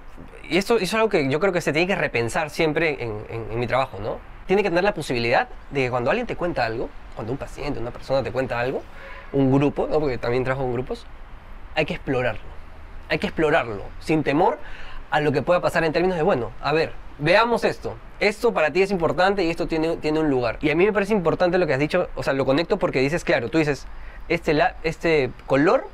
y 0.49 0.57
esto, 0.57 0.79
es 0.79 0.93
algo 0.95 1.09
que 1.09 1.29
yo 1.31 1.41
creo 1.41 1.53
que 1.53 1.61
se 1.61 1.73
tiene 1.73 1.88
que 1.88 1.97
repensar 1.97 2.50
siempre 2.50 2.97
en, 3.03 3.59
mi 3.59 3.67
trabajo, 3.67 3.99
¿no? 4.00 4.19
Tiene 4.47 4.62
que 4.62 4.69
tener 4.69 4.85
la 4.85 4.95
posibilidad 4.95 5.49
de 5.71 5.85
que 5.85 5.91
cuando 5.91 6.11
alguien 6.11 6.26
te 6.26 6.37
cuenta 6.37 6.65
algo, 6.65 6.88
cuando 7.15 7.33
un 7.33 7.38
paciente, 7.38 7.81
una 7.81 7.91
persona 7.91 8.23
te 8.23 8.31
cuenta 8.31 8.61
algo, 8.61 8.83
un 9.33 9.53
grupo, 9.53 9.88
¿no? 9.91 9.99
Porque 9.99 10.19
también 10.19 10.45
trabajo 10.45 10.65
en 10.65 10.73
grupos, 10.73 11.07
hay 11.75 11.85
que 11.85 11.95
explorarlo. 11.95 12.57
Hay 13.09 13.19
que 13.19 13.26
explorarlo, 13.26 13.83
sin 14.00 14.23
temor 14.23 14.59
a 15.11 15.21
lo 15.21 15.33
que 15.33 15.43
pueda 15.43 15.61
pasar 15.61 15.85
en 15.85 15.93
términos 15.93 16.17
de, 16.17 16.23
bueno, 16.23 16.50
a 16.61 16.73
ver, 16.73 16.93
veamos 17.19 17.65
esto. 17.65 17.97
Esto 18.21 18.53
para 18.53 18.71
ti 18.71 18.83
es 18.83 18.91
importante 18.91 19.45
y 19.45 19.50
esto 19.50 19.67
tiene, 19.67 19.97
tiene 19.97 20.21
un 20.21 20.31
lugar. 20.31 20.59
Y 20.61 20.71
a 20.71 20.75
mí 20.75 20.85
me 20.85 20.93
parece 20.93 21.12
importante 21.12 21.59
lo 21.59 21.67
que 21.67 21.75
has 21.75 21.78
dicho, 21.78 22.09
o 22.15 22.23
sea, 22.23 22.32
lo 22.32 22.45
conecto 22.45 22.78
porque 22.78 23.00
dices, 23.00 23.25
claro, 23.25 23.49
tú 23.49 23.59
dices, 23.59 23.87
este, 24.28 24.59
este 24.82 25.30
color 25.47 25.89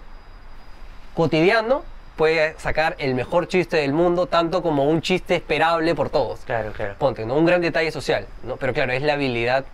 cotidiano 1.14 1.82
puede 2.16 2.54
sacar 2.58 2.94
el 2.98 3.14
mejor 3.14 3.48
chiste 3.48 3.78
del 3.78 3.92
mundo, 3.92 4.26
tanto 4.26 4.62
como 4.62 4.84
un 4.84 5.00
chiste 5.00 5.34
esperable 5.36 5.94
por 5.94 6.10
todos. 6.10 6.40
Claro, 6.40 6.72
claro. 6.72 6.94
Ponte, 6.98 7.24
¿no? 7.26 7.34
Un 7.36 7.46
gran 7.46 7.60
detalle 7.60 7.90
social, 7.90 8.26
¿no? 8.44 8.56
Pero 8.56 8.72
claro, 8.74 8.92
es 8.92 9.02
la 9.02 9.14
habilidad... 9.14 9.64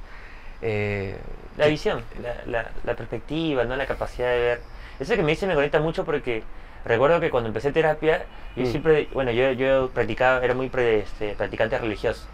eh, 0.62 1.16
La 1.57 1.64
que- 1.64 1.70
visión, 1.70 2.03
la, 2.22 2.35
la, 2.46 2.70
la 2.85 2.94
perspectiva, 2.94 3.64
¿no? 3.64 3.77
la 3.77 3.87
capacidad 3.87 4.31
de 4.31 4.38
ver. 4.38 4.61
Eso 5.01 5.14
que 5.14 5.22
me 5.22 5.33
dice 5.33 5.46
me 5.46 5.55
conecta 5.55 5.81
mucho 5.81 6.05
porque 6.05 6.42
recuerdo 6.85 7.20
que 7.20 7.31
cuando 7.31 7.48
empecé 7.48 7.72
terapia, 7.72 8.24
yo 8.57 8.64
Mm. 8.64 8.66
siempre, 8.66 9.09
bueno, 9.12 9.31
yo, 9.31 9.53
yo 9.53 9.90
practicaba, 9.90 10.44
era 10.44 10.55
muy 10.55 10.68
pre- 10.68 11.01
este, 11.01 11.35
practicante 11.35 11.79
religioso. 11.79 12.27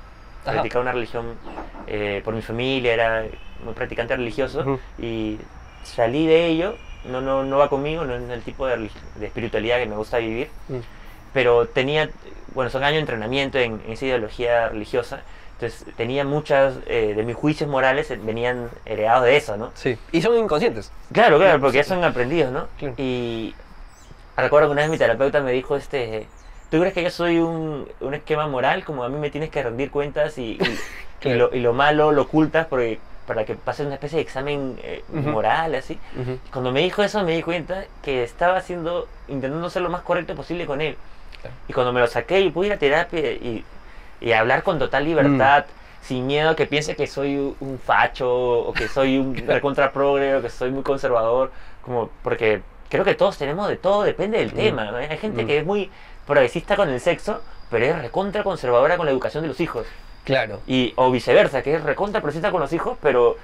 Ajá. 0.43 0.53
Practicaba 0.53 0.83
una 0.83 0.93
religión 0.93 1.35
eh, 1.87 2.21
por 2.25 2.35
mi 2.35 2.43
familia, 2.43 2.93
era 2.95 3.25
muy 3.65 3.73
practicante 3.75 4.15
religioso 4.17 4.79
y 4.99 5.39
salí 5.83 6.27
de 6.27 6.47
ello. 6.47 6.77
No, 7.05 7.21
no, 7.21 7.45
no 7.45 7.59
va 7.59 7.69
conmigo, 7.69 8.05
no 8.05 8.15
es 8.15 8.31
el 8.31 8.43
tipo 8.43 8.67
de, 8.67 8.91
de 9.17 9.27
espiritualidad 9.27 9.79
que 9.79 9.87
me 9.87 9.97
gusta 9.97 10.19
vivir. 10.19 10.49
Mm. 10.69 10.79
pero 11.33 11.67
tenía, 11.67 12.09
bueno, 12.55 12.71
son 12.71 12.83
años 12.85 12.95
de 12.95 13.01
entrenamiento 13.01 13.59
en, 13.59 13.81
en 13.87 13.93
esa 13.93 14.05
ideología 14.07 14.69
religiosa, 14.69 15.23
entonces 15.55 15.85
tenía 15.97 16.25
muchas 16.25 16.75
eh, 16.87 17.13
de 17.17 17.23
mis 17.25 17.35
juicios 17.37 17.69
morales 17.69 18.11
eh, 18.11 18.19
venían 18.23 18.69
heredados 18.87 19.25
de 19.25 19.37
eso, 19.37 19.57
¿no? 19.57 19.71
Sí. 19.75 19.97
Y 20.13 20.23
son 20.23 20.37
inconscientes. 20.39 20.91
Claro, 21.13 21.39
claro, 21.39 21.61
porque 21.61 21.79
ya 21.79 21.85
son 21.85 22.03
aprendidos, 22.05 22.53
¿no? 22.53 22.69
Claro. 22.79 22.95
Y 22.99 23.55
recuerdo 24.37 24.69
que 24.69 24.73
una 24.73 24.83
vez 24.83 24.91
mi 24.91 24.99
terapeuta 24.99 25.41
me 25.41 25.53
dijo, 25.53 25.77
este, 25.77 26.27
¿tú 26.71 26.79
crees 26.81 26.95
que 26.95 27.03
yo 27.03 27.11
soy 27.11 27.39
un, 27.39 27.89
un 28.01 28.15
esquema 28.15 28.47
moral? 28.49 28.85
Como 28.85 29.05
a 29.05 29.09
mí 29.09 29.19
me 29.19 29.31
tienes 29.31 29.51
que 29.51 29.63
rendir 29.63 29.91
cuentas 29.91 30.39
y, 30.39 30.53
y- 30.53 30.59
y 30.63 30.79
Claro. 31.21 31.49
lo, 31.51 31.57
y 31.57 31.61
lo 31.61 31.73
malo 31.73 32.13
lo 32.13 32.23
ocultas 32.23 32.67
porque, 32.67 32.99
para 33.27 33.45
que 33.45 33.55
pases 33.55 33.87
una 33.87 33.95
especie 33.95 34.17
de 34.17 34.23
examen 34.23 34.79
eh, 34.83 35.03
Ujú. 35.13 35.29
moral, 35.31 35.75
así. 35.75 35.99
Cuando 36.53 36.73
me 36.73 36.81
dijo 36.81 37.03
eso 37.03 37.23
me 37.25 37.33
di 37.33 37.43
cuenta 37.43 37.85
que 38.03 38.23
estaba 38.23 38.57
haciendo, 38.59 39.09
intentando 39.29 39.69
ser 39.71 39.83
lo 39.83 39.91
más 39.91 40.03
correcto 40.03 40.35
posible 40.35 40.67
con 40.67 40.81
él. 40.81 40.97
Claro. 41.41 41.57
Y 41.69 41.73
cuando 41.73 41.93
me 41.93 42.01
lo 42.01 42.07
saqué 42.07 42.41
y 42.41 42.51
pude 42.51 42.69
ir 42.69 42.73
a 42.75 42.79
terapia 42.79 43.21
y, 43.33 43.65
y 44.21 44.33
hablar 44.33 44.63
con 44.63 44.79
total 44.79 45.05
libertad, 45.05 45.65
sin 46.03 46.27
miedo 46.27 46.51
a 46.51 46.57
que 46.57 46.67
piense 46.67 46.97
que 46.97 47.07
soy 47.07 47.37
un 47.61 47.79
facho 47.79 48.31
o 48.31 48.73
que 48.75 48.89
soy 48.89 49.17
un 49.19 49.35
recontra 49.47 49.91
progre 49.93 50.37
o 50.37 50.43
que 50.43 50.51
soy 50.51 50.71
muy 50.71 50.83
conservador, 50.83 51.51
como 51.83 52.11
porque 52.23 52.61
creo 52.91 53.05
que 53.05 53.15
todos 53.15 53.39
tenemos 53.39 53.69
de 53.69 53.77
todo, 53.77 54.03
depende 54.03 54.39
del 54.39 54.53
Mm. 54.53 54.57
tema. 54.57 54.85
¿no? 54.91 54.97
Hay 54.99 55.17
gente 55.19 55.45
Mm. 55.45 55.47
que 55.47 55.59
es 55.59 55.65
muy 55.67 55.91
progresista 56.27 56.77
con 56.77 56.89
el 56.91 57.01
sexo, 57.01 57.41
pero 57.71 57.87
es 57.87 57.99
recontra 58.03 58.43
conservadora 58.43 58.97
con 58.99 59.07
la 59.07 59.13
educación 59.13 59.43
de 59.43 59.49
los 59.49 59.61
hijos. 59.61 59.87
Claro. 60.25 60.61
Y, 60.67 60.93
o 60.97 61.11
viceversa, 61.11 61.63
que 61.63 61.75
es 61.75 61.83
recontra 61.83 62.21
progresista 62.21 62.51
con 62.51 62.61
los 62.61 62.73
hijos, 62.73 62.97
pero 63.03 63.37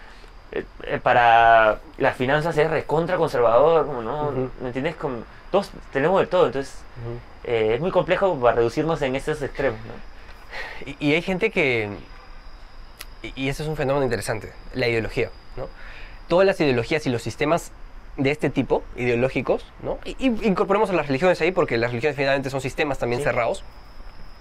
eh, 0.52 0.64
eh, 0.84 0.98
para 1.02 1.80
las 1.98 2.16
finanzas 2.16 2.56
es 2.56 2.70
recontra 2.70 3.16
conservador, 3.16 3.86
como 3.86 4.02
no, 4.02 4.28
Ujú. 4.28 4.50
¿me 4.60 4.68
entiendes? 4.68 4.96
Como, 4.96 5.18
todos 5.50 5.70
tenemos 5.92 6.20
de 6.20 6.26
todo, 6.26 6.46
entonces 6.46 6.74
Ujú. 7.04 7.18
eh, 7.44 7.74
es 7.74 7.80
muy 7.80 7.90
complejo 7.90 8.34
para 8.40 8.56
reducirnos 8.56 9.02
en 9.02 9.14
esos 9.16 9.42
extremos, 9.42 9.78
¿no? 9.80 10.90
Y, 10.90 10.96
y 11.10 11.14
hay 11.14 11.22
gente 11.22 11.50
que... 11.50 11.88
Y, 13.22 13.32
y 13.36 13.48
eso 13.50 13.62
es 13.62 13.68
un 13.68 13.76
fenómeno 13.76 14.04
interesante, 14.04 14.52
la 14.74 14.88
ideología, 14.88 15.30
¿no? 15.56 15.66
Todas 16.28 16.46
las 16.46 16.58
ideologías 16.60 17.06
y 17.06 17.10
los 17.10 17.22
sistemas 17.22 17.72
de 18.16 18.30
este 18.30 18.50
tipo, 18.50 18.82
ideológicos, 18.96 19.64
¿no? 19.82 19.98
Y, 20.04 20.16
y 20.18 20.46
incorporemos 20.46 20.88
a 20.90 20.94
las 20.94 21.06
religiones 21.06 21.40
ahí 21.40 21.52
porque 21.52 21.76
las 21.76 21.90
religiones 21.90 22.16
finalmente 22.16 22.48
son 22.50 22.60
sistemas 22.60 22.98
también 22.98 23.20
Sí. 23.20 23.24
cerrados. 23.24 23.62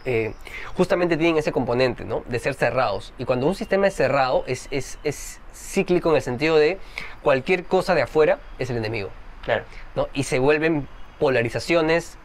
Eh, 0.06 0.34
justamente 0.76 1.18
tienen 1.18 1.38
ese 1.38 1.52
componente, 1.52 2.06
¿no? 2.06 2.24
De 2.28 2.40
ser 2.40 2.54
cerrados. 2.54 3.14
Y 3.18 3.26
cuando 3.26 3.48
un 3.48 3.56
sistema 3.56 3.88
es 3.88 3.96
cerrado, 3.96 4.44
es, 4.48 4.68
es, 4.72 4.98
es 5.04 5.40
cíclico 5.54 6.10
en 6.12 6.16
el 6.18 6.22
sentido 6.22 6.56
de 6.58 6.78
cualquier 7.22 7.66
cosa 7.66 7.96
de 7.96 8.02
afuera 8.04 8.40
es 8.60 8.70
el 8.70 8.78
enemigo. 8.78 9.10
Claro. 9.44 9.64
¿no? 9.96 10.08
Y 10.14 10.24
se 10.24 10.40
vuelven 10.40 10.88
polarizaciones 11.20 12.18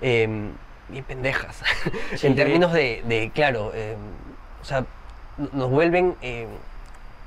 eh, 0.00 0.28
bien 0.88 1.04
pendejas. 1.04 1.62
Sí, 2.16 2.26
en 2.26 2.36
términos 2.36 2.72
de, 2.72 3.02
de, 3.06 3.30
claro, 3.34 3.72
eh, 3.74 3.96
o 4.60 4.64
sea, 4.64 4.84
nos 5.52 5.70
vuelven, 5.70 6.16
eh, 6.22 6.46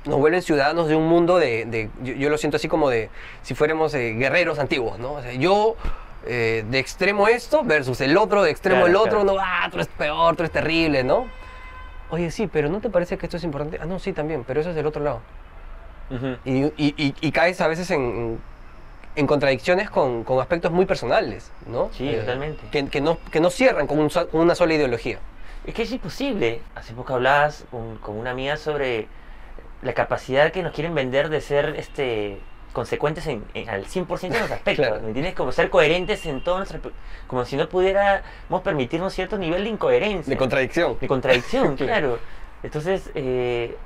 nos 0.04 0.18
vuelven 0.18 0.42
ciudadanos 0.42 0.88
de 0.88 0.96
un 0.96 1.06
mundo 1.08 1.38
de, 1.38 1.64
de- 1.66 1.90
yo, 2.02 2.12
yo 2.14 2.28
lo 2.30 2.38
siento 2.38 2.56
así 2.56 2.68
como 2.68 2.90
de, 2.90 3.08
si 3.42 3.54
fuéramos 3.54 3.94
eh, 3.94 4.12
guerreros 4.14 4.58
antiguos, 4.58 4.98
¿no? 4.98 5.12
O 5.14 5.22
sea, 5.22 5.32
yo 5.32 5.76
eh, 6.26 6.64
de 6.68 6.78
extremo 6.78 7.28
esto 7.28 7.64
versus 7.64 8.00
el 8.00 8.16
otro 8.16 8.42
de 8.42 8.50
extremo 8.50 8.82
Claro, 8.84 8.90
el 8.90 8.96
otro, 8.96 9.20
claro. 9.22 9.36
no, 9.36 9.40
ah, 9.40 9.68
tú 9.70 9.76
eres 9.76 9.88
peor, 9.88 10.36
tú 10.36 10.42
eres 10.42 10.52
terrible, 10.52 11.02
¿no? 11.04 11.26
Oye, 12.10 12.30
sí, 12.30 12.46
pero 12.46 12.68
¿no 12.68 12.80
te 12.80 12.90
parece 12.90 13.16
que 13.16 13.26
esto 13.26 13.36
es 13.38 13.44
importante? 13.44 13.78
Ah, 13.80 13.86
no, 13.86 13.98
sí, 13.98 14.12
también, 14.12 14.44
pero 14.44 14.60
eso 14.60 14.70
es 14.70 14.76
del 14.76 14.86
otro 14.86 15.02
lado. 15.02 15.20
Y, 16.44 16.64
y- 16.64 16.72
y- 16.76 17.14
y 17.20 17.32
caes 17.32 17.58
a 17.62 17.68
veces 17.68 17.90
en, 17.90 18.38
en 19.16 19.26
contradicciones 19.26 19.88
con, 19.88 20.24
con 20.24 20.38
aspectos 20.40 20.70
muy 20.70 20.84
personales, 20.84 21.50
¿no? 21.66 21.88
Sí, 21.92 22.14
totalmente. 22.14 22.62
Que, 22.70 22.86
que 22.88 23.00
no, 23.00 23.16
que 23.30 23.40
no 23.40 23.48
cierran 23.48 23.86
con, 23.86 23.98
un 23.98 24.10
so- 24.10 24.28
con 24.28 24.42
una 24.42 24.54
sola 24.54 24.74
ideología. 24.74 25.18
Es 25.66 25.72
que 25.74 25.82
es 25.82 25.92
imposible. 25.92 26.60
Hace 26.74 26.92
poco 26.92 27.14
hablabas 27.14 27.64
con, 27.70 27.96
con 27.98 28.18
una 28.18 28.30
amiga 28.32 28.58
sobre 28.58 29.06
la 29.80 29.94
capacidad 29.94 30.52
que 30.52 30.62
nos 30.62 30.72
quieren 30.72 30.94
vender 30.94 31.30
de 31.30 31.40
ser 31.40 31.76
este 31.78 32.38
consecuentes 32.72 33.26
en, 33.26 33.44
en- 33.54 33.68
al 33.68 33.84
100% 33.86 34.20
de 34.28 34.40
los 34.40 34.50
aspectos, 34.50 34.86
Claro. 34.86 35.00
¿me 35.02 35.08
entiendes? 35.08 35.34
Como 35.34 35.52
ser 35.52 35.70
coherentes 35.70 36.24
en 36.26 36.42
todo 36.42 36.58
nuestro... 36.58 36.80
Como 37.26 37.44
si 37.44 37.56
no 37.56 37.68
pudiéramos 37.68 38.62
permitirnos 38.64 39.12
cierto 39.14 39.38
nivel 39.38 39.64
de 39.64 39.70
incoherencia. 39.70 40.30
De 40.30 40.36
contradicción. 40.36 40.96
De 41.00 41.06
contradicción, 41.08 41.76
claro. 41.76 42.18
Entonces, 42.62 43.10
eh, 43.14 43.76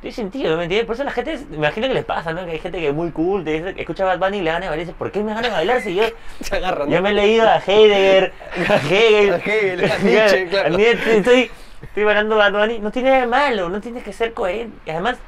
tiene 0.00 0.14
sentido, 0.14 0.56
¿me 0.56 0.62
entiendes? 0.64 0.86
Por 0.86 0.94
eso 0.94 1.04
la 1.04 1.10
gente, 1.10 1.38
me 1.50 1.56
imagino 1.56 1.86
que 1.88 1.94
les 1.94 2.04
pasa, 2.04 2.32
¿no? 2.32 2.44
Que 2.46 2.52
hay 2.52 2.58
gente 2.58 2.78
que 2.78 2.88
es 2.88 2.94
muy 2.94 3.10
cool, 3.10 3.44
te 3.44 3.52
dice, 3.60 3.74
escucha 3.80 4.04
a 4.04 4.16
Bad 4.16 4.18
Bunny 4.18 4.38
y 4.38 4.42
le 4.42 4.50
gana 4.50 4.60
de 4.64 4.68
bailar 4.68 4.78
y 4.78 4.86
dice, 4.86 4.96
¿por 4.98 5.10
qué 5.12 5.22
me 5.22 5.34
gana 5.34 5.48
de 5.48 5.54
bailar 5.54 5.82
si 5.82 5.94
yo... 5.94 6.04
Se 6.40 6.56
agarran. 6.56 6.88
¿no? 6.88 6.94
Yo 6.96 7.02
me 7.02 7.10
he 7.10 7.14
leído 7.14 7.48
a 7.48 7.58
Heidegger, 7.58 8.32
a 8.68 8.76
Hegel, 8.76 9.34
A 9.34 9.36
Hegel, 9.36 9.84
a 9.90 9.98
Nietzsche, 9.98 10.48
claro. 10.48 10.74
a 10.74 10.76
Nietzsche, 10.78 11.16
estoy, 11.18 11.50
estoy 11.82 12.04
bailando 12.04 12.36
Bad 12.36 12.52
Bunny. 12.52 12.78
No 12.78 12.90
tiene 12.90 13.10
nada 13.10 13.20
de 13.22 13.26
malo, 13.26 13.68
no 13.68 13.80
tienes 13.80 14.02
que 14.02 14.12
ser 14.12 14.32
coherente. 14.34 14.76
Y 14.86 14.90
además, 14.90 15.18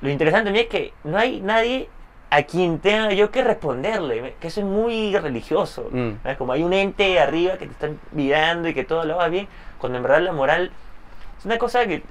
lo 0.00 0.10
interesante 0.10 0.50
a 0.50 0.52
mí 0.52 0.58
es 0.60 0.66
que 0.66 0.92
no 1.04 1.16
hay 1.18 1.40
nadie 1.40 1.88
a 2.32 2.42
quien 2.44 2.78
tenga 2.78 3.12
yo 3.12 3.30
que 3.30 3.42
responderle, 3.42 4.34
que 4.40 4.48
eso 4.48 4.60
es 4.60 4.66
muy 4.66 5.16
religioso. 5.16 5.88
Mm. 5.90 6.10
¿no? 6.24 6.38
Como 6.38 6.52
hay 6.52 6.62
un 6.62 6.72
ente 6.72 7.18
arriba 7.18 7.54
que 7.58 7.66
te 7.66 7.72
está 7.72 7.88
mirando 8.12 8.68
y 8.68 8.74
que 8.74 8.84
todo 8.84 9.04
lo 9.04 9.16
va 9.16 9.28
bien, 9.28 9.48
cuando 9.78 9.98
en 9.98 10.04
verdad 10.04 10.20
la 10.22 10.32
moral 10.32 10.70
es 11.38 11.44
una 11.44 11.58
cosa 11.58 11.86
que 11.86 11.94
eh, 11.94 12.02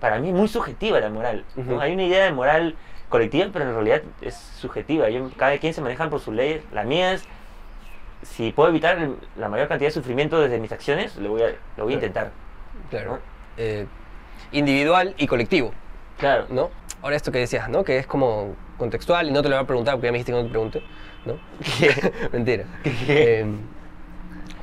para 0.00 0.18
mí 0.20 0.28
es 0.28 0.34
muy 0.34 0.46
subjetiva 0.48 1.00
la 1.00 1.08
moral. 1.10 1.44
Hay 1.80 1.92
una 1.92 2.04
idea 2.04 2.24
de 2.24 2.32
moral 2.32 2.76
colectiva, 3.08 3.48
pero 3.52 3.64
en 3.64 3.74
realidad 3.74 4.02
es 4.20 4.34
subjetiva. 4.34 5.08
Yo- 5.08 5.30
cada 5.36 5.58
quien 5.58 5.74
se 5.74 5.80
maneja 5.80 6.08
por 6.08 6.20
sus 6.20 6.34
leyes. 6.34 6.62
La 6.72 6.84
mía 6.84 7.12
es, 7.14 7.24
si 8.22 8.52
puedo 8.52 8.68
evitar 8.68 8.98
el- 8.98 9.16
la 9.36 9.48
mayor 9.48 9.66
cantidad 9.68 9.88
de 9.88 9.92
sufrimiento 9.94 10.40
desde 10.40 10.58
mis 10.58 10.70
acciones, 10.72 11.16
lo 11.16 11.30
voy 11.30 11.42
a, 11.42 11.46
lo 11.76 11.84
voy 11.84 11.94
a 11.94 11.96
intentar. 11.96 12.30
Claro. 12.90 13.12
¿no? 13.12 13.18
Eh, 13.56 13.86
individual 14.52 15.14
y 15.16 15.26
colectivo, 15.26 15.72
Claro. 16.18 16.46
¿no? 16.50 16.70
Ahora 17.02 17.16
esto 17.16 17.32
que 17.32 17.38
decías, 17.38 17.68
¿no? 17.68 17.82
Que 17.84 17.98
es 17.98 18.06
como 18.06 18.54
contextual 18.78 19.28
y 19.28 19.30
no 19.30 19.42
te 19.42 19.48
lo 19.48 19.56
voy 19.56 19.64
a 19.64 19.66
preguntar 19.66 19.94
porque 19.94 20.06
ya 20.08 20.12
me 20.12 20.18
dijiste 20.18 20.32
que 20.32 20.38
no 20.38 20.44
te 20.44 20.50
pregunte, 20.50 20.82
¿no? 21.24 21.34
Mentira. 22.32 22.64
Eh, 22.84 23.46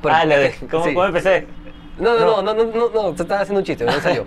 por- 0.00 0.12
ah, 0.12 0.24
lo 0.24 0.36
de, 0.38 0.54
¿cómo, 0.70 0.84
sí. 0.84 0.94
cómo 0.94 1.06
empecé? 1.06 1.46
No, 1.98 2.18
no, 2.18 2.42
no, 2.42 2.54
no, 2.54 2.64
no, 2.64 2.72
no, 2.72 2.90
no, 2.90 3.14
te 3.14 3.22
estaba 3.22 3.42
haciendo 3.42 3.60
un 3.60 3.64
chiste, 3.66 3.84
no 3.84 3.92
salió. 4.00 4.24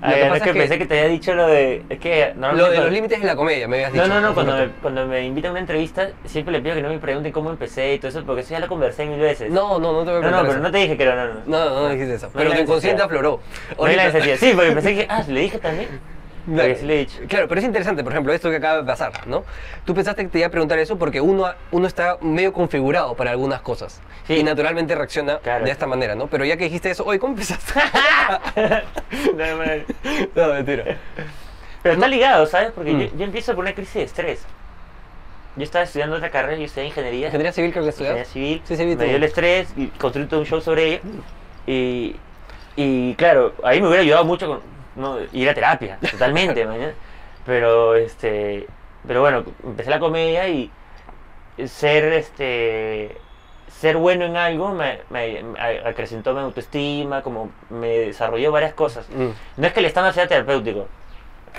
Ah, 0.00 0.10
Lo 0.10 0.14
que 0.14 0.20
ya, 0.20 0.28
no, 0.28 0.34
es 0.36 0.42
que, 0.42 0.52
que 0.52 0.58
pensé 0.60 0.78
que 0.78 0.86
te 0.86 0.98
había 1.00 1.10
dicho 1.10 1.34
lo 1.34 1.48
de... 1.48 1.82
Es 1.88 1.98
que 1.98 2.32
lo 2.38 2.70
de 2.70 2.76
los 2.78 2.92
límites 2.92 3.20
de 3.20 3.26
la 3.26 3.34
comedia, 3.34 3.66
me 3.66 3.76
habías 3.76 3.92
dicho. 3.92 4.06
No, 4.06 4.14
no, 4.14 4.28
no, 4.28 4.34
cuando 4.34 4.56
me, 4.56 4.68
cuando 4.80 5.06
me 5.06 5.24
invitan 5.26 5.48
a 5.48 5.52
una 5.52 5.60
entrevista, 5.60 6.10
siempre 6.24 6.52
le 6.52 6.60
pido 6.60 6.76
que 6.76 6.82
no 6.82 6.90
me 6.90 6.98
pregunten 6.98 7.32
cómo 7.32 7.50
empecé 7.50 7.94
y 7.94 7.98
todo 7.98 8.08
eso, 8.10 8.24
porque 8.24 8.42
eso 8.42 8.50
ya 8.50 8.60
lo 8.60 8.68
conversé 8.68 9.04
mil 9.06 9.18
veces. 9.18 9.50
No, 9.50 9.80
no, 9.80 9.92
no 9.92 10.04
te 10.04 10.12
voy 10.12 10.20
a 10.20 10.30
no, 10.30 10.30
no, 10.30 10.42
preguntar 10.42 10.46
pero 10.46 10.60
no 10.62 10.70
te 10.70 10.78
dije 10.78 10.96
que 10.96 11.04
no, 11.04 11.16
no, 11.16 11.26
no. 11.26 11.40
No, 11.46 11.64
no, 11.70 11.80
no 11.82 11.88
dijiste 11.88 12.14
eso. 12.14 12.26
No 12.26 12.32
pero 12.34 12.52
tu 12.52 12.60
inconsciente 12.60 13.02
afloró. 13.02 13.40
No 13.76 13.84
hay 13.84 13.96
la 13.96 14.04
necesidad. 14.04 14.36
Sí, 14.36 14.52
porque 14.54 14.72
pensé 14.72 14.94
que, 14.94 15.06
ah, 15.10 15.24
le 15.26 15.40
dije 15.40 15.58
también. 15.58 15.88
Dicho. 16.46 17.18
Claro, 17.28 17.46
pero 17.48 17.60
es 17.60 17.66
interesante, 17.66 18.02
por 18.02 18.12
ejemplo, 18.12 18.32
esto 18.32 18.48
que 18.50 18.56
acaba 18.56 18.78
de 18.78 18.84
pasar, 18.84 19.26
¿no? 19.26 19.44
Tú 19.84 19.94
pensaste 19.94 20.22
que 20.22 20.28
te 20.28 20.38
iba 20.38 20.46
a 20.46 20.50
preguntar 20.50 20.78
eso 20.78 20.96
porque 20.98 21.20
uno, 21.20 21.46
uno 21.72 21.86
está 21.86 22.16
medio 22.20 22.52
configurado 22.52 23.14
para 23.14 23.32
algunas 23.32 23.60
cosas 23.60 24.00
Sí. 24.26 24.34
y 24.36 24.42
naturalmente 24.42 24.94
reacciona 24.94 25.38
Claro. 25.38 25.64
de 25.64 25.70
esta 25.70 25.86
manera, 25.86 26.14
¿no? 26.14 26.26
Pero 26.28 26.44
ya 26.44 26.56
que 26.56 26.64
dijiste 26.64 26.90
eso, 26.90 27.04
oye, 27.04 27.18
¿cómo 27.18 27.32
empezaste? 27.34 27.74
No, 29.36 30.46
no, 30.46 30.54
mentira. 30.54 30.96
Pero 31.82 31.94
está 31.94 32.08
ligado, 32.08 32.46
¿sabes? 32.46 32.72
Porque 32.74 32.92
Mm. 32.92 33.00
yo, 33.00 33.06
yo 33.18 33.24
empiezo 33.24 33.54
por 33.54 33.64
una 33.64 33.74
crisis 33.74 33.94
de 33.94 34.02
estrés. 34.02 34.42
Yo 35.56 35.64
estaba 35.64 35.84
estudiando 35.84 36.16
otra 36.16 36.30
carrera, 36.30 36.56
yo 36.56 36.64
estudié 36.64 36.86
ingeniería. 36.88 37.26
¿Ingeniería 37.26 37.52
civil 37.52 37.72
creo 37.72 37.84
que 37.84 37.90
ingeniería 37.90 38.22
estudias? 38.22 38.32
civil. 38.32 38.62
Sí, 38.64 38.76
sí, 38.76 38.84
me 38.84 39.04
dio 39.04 39.16
el 39.16 39.24
estrés 39.24 39.68
y 39.76 39.86
construí 39.88 40.26
todo 40.26 40.40
un 40.40 40.46
show 40.46 40.60
sobre 40.60 40.86
ella. 40.94 41.00
Y, 41.66 42.16
y 42.76 43.14
claro, 43.14 43.54
ahí 43.64 43.80
me 43.80 43.88
hubiera 43.88 44.02
ayudado 44.02 44.24
mucho 44.24 44.46
con 44.46 44.60
no, 44.98 45.16
ir 45.32 45.48
a 45.48 45.54
terapia, 45.54 45.98
totalmente, 46.10 46.66
mañana. 46.66 46.92
Pero 47.46 47.94
este, 47.94 48.66
pero 49.06 49.20
bueno, 49.22 49.44
empecé 49.64 49.88
la 49.90 49.98
comedia 50.00 50.48
y 50.48 50.70
ser 51.66 52.04
este 52.12 53.16
ser 53.68 53.96
bueno 53.96 54.24
en 54.24 54.36
algo 54.36 54.72
me, 54.74 55.00
acrecentó 55.84 56.32
mi 56.34 56.40
autoestima, 56.40 57.22
como 57.22 57.50
me 57.70 57.88
desarrolló 57.98 58.50
varias 58.52 58.74
cosas. 58.74 59.08
Mm, 59.10 59.28
No 59.60 59.66
es 59.66 59.72
que 59.72 59.80
el 59.80 59.86
stand 59.86 60.12
sea 60.14 60.26
terapéutico, 60.26 60.88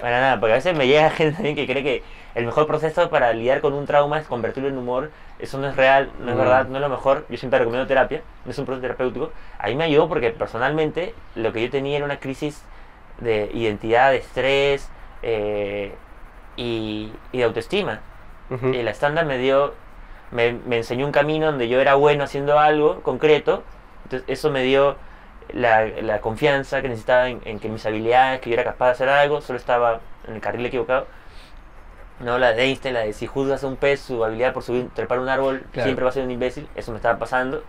para 0.01 0.19
nada, 0.19 0.39
porque 0.39 0.53
a 0.53 0.55
veces 0.55 0.75
me 0.75 0.87
llega 0.87 1.09
gente 1.11 1.35
también 1.35 1.55
que 1.55 1.65
cree 1.65 1.83
que 1.83 2.03
el 2.35 2.45
mejor 2.45 2.67
proceso 2.67 3.09
para 3.09 3.31
lidiar 3.33 3.61
con 3.61 3.73
un 3.73 3.85
trauma 3.85 4.19
es 4.19 4.27
convertirlo 4.27 4.69
en 4.69 4.77
humor. 4.77 5.11
Eso 5.39 5.57
no 5.57 5.69
es 5.69 5.75
real, 5.77 6.11
no 6.19 6.29
es 6.31 6.35
Mm. 6.35 6.39
verdad, 6.39 6.67
no 6.67 6.75
es 6.75 6.81
lo 6.81 6.89
mejor. 6.89 7.25
Yo 7.29 7.37
siempre 7.37 7.59
recomiendo 7.59 7.87
terapia, 7.87 8.21
no 8.45 8.51
es 8.51 8.57
un 8.59 8.65
proceso 8.65 8.81
terapéutico. 8.81 9.31
Ahí 9.57 9.75
me 9.75 9.85
ayudó 9.85 10.09
porque 10.09 10.29
personalmente 10.31 11.13
lo 11.35 11.53
que 11.53 11.61
yo 11.63 11.69
tenía 11.69 11.95
era 11.97 12.05
una 12.05 12.19
crisis 12.19 12.61
de 13.21 13.49
identidad, 13.53 14.11
de 14.11 14.17
estrés 14.17 14.89
eh, 15.23 15.93
y, 16.57 17.11
y 17.31 17.37
de 17.37 17.43
autoestima. 17.43 17.99
ujú. 18.49 18.67
Y 18.69 18.83
la 18.83 18.91
stand 18.91 19.21
me 19.25 19.37
dio, 19.37 19.73
me, 20.31 20.53
me 20.53 20.77
enseñó 20.77 21.05
un 21.05 21.11
camino 21.11 21.47
donde 21.47 21.67
yo 21.69 21.79
era 21.81 21.95
bueno 21.95 22.23
haciendo 22.23 22.59
algo 22.59 23.01
concreto. 23.01 23.63
Entonces 24.05 24.27
eso 24.29 24.49
me 24.51 24.63
dio 24.63 24.95
la, 25.53 25.85
la 25.85 26.19
confianza 26.21 26.81
que 26.81 26.89
necesitaba 26.89 27.29
en, 27.29 27.41
en 27.45 27.59
que 27.59 27.69
mis 27.69 27.85
habilidades, 27.85 28.41
que 28.41 28.49
yo 28.49 28.55
era 28.55 28.63
capaz 28.63 28.85
de 28.87 28.91
hacer 28.91 29.09
algo, 29.09 29.41
solo 29.41 29.57
estaba 29.57 29.99
en 30.27 30.35
el 30.35 30.41
carril 30.41 30.65
equivocado. 30.65 31.07
No, 32.19 32.37
la 32.37 32.51
de 32.53 32.63
Einstein, 32.63 32.93
la 32.93 33.01
de 33.01 33.13
si 33.13 33.27
juzgas 33.27 33.63
a 33.63 33.67
un 33.67 33.77
pez 33.77 34.01
su 34.01 34.23
habilidad 34.25 34.53
por 34.53 34.61
subir, 34.63 34.89
trepar 34.93 35.19
un 35.19 35.29
árbol, 35.29 35.63
Claro. 35.71 35.85
siempre 35.87 36.03
va 36.03 36.09
a 36.09 36.13
ser 36.13 36.23
un 36.25 36.31
imbécil. 36.31 36.67
Eso 36.75 36.91
me 36.91 36.97
estaba 36.97 37.17
pasando. 37.17 37.63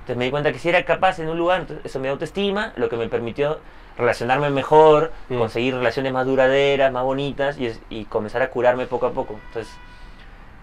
Entonces 0.00 0.16
me 0.16 0.24
di 0.24 0.30
cuenta 0.32 0.52
que 0.52 0.58
si 0.58 0.68
era 0.68 0.84
capaz 0.84 1.18
en 1.20 1.28
un 1.28 1.38
lugar, 1.38 1.60
entonces 1.60 1.86
eso 1.86 1.98
me 2.00 2.04
dio 2.04 2.12
autoestima, 2.12 2.72
lo 2.76 2.88
que 2.88 2.96
me 2.96 3.08
permitió 3.08 3.58
relacionarme 3.96 4.50
mejor, 4.50 5.12
Mm. 5.28 5.38
conseguir 5.38 5.74
relaciones 5.74 6.12
más 6.12 6.26
duraderas, 6.26 6.90
más 6.92 7.02
bonitas 7.04 7.58
y, 7.58 7.72
y 7.90 8.04
comenzar 8.06 8.42
a 8.42 8.50
curarme 8.50 8.86
poco 8.86 9.06
a 9.06 9.12
poco. 9.12 9.38
Entonces 9.48 9.72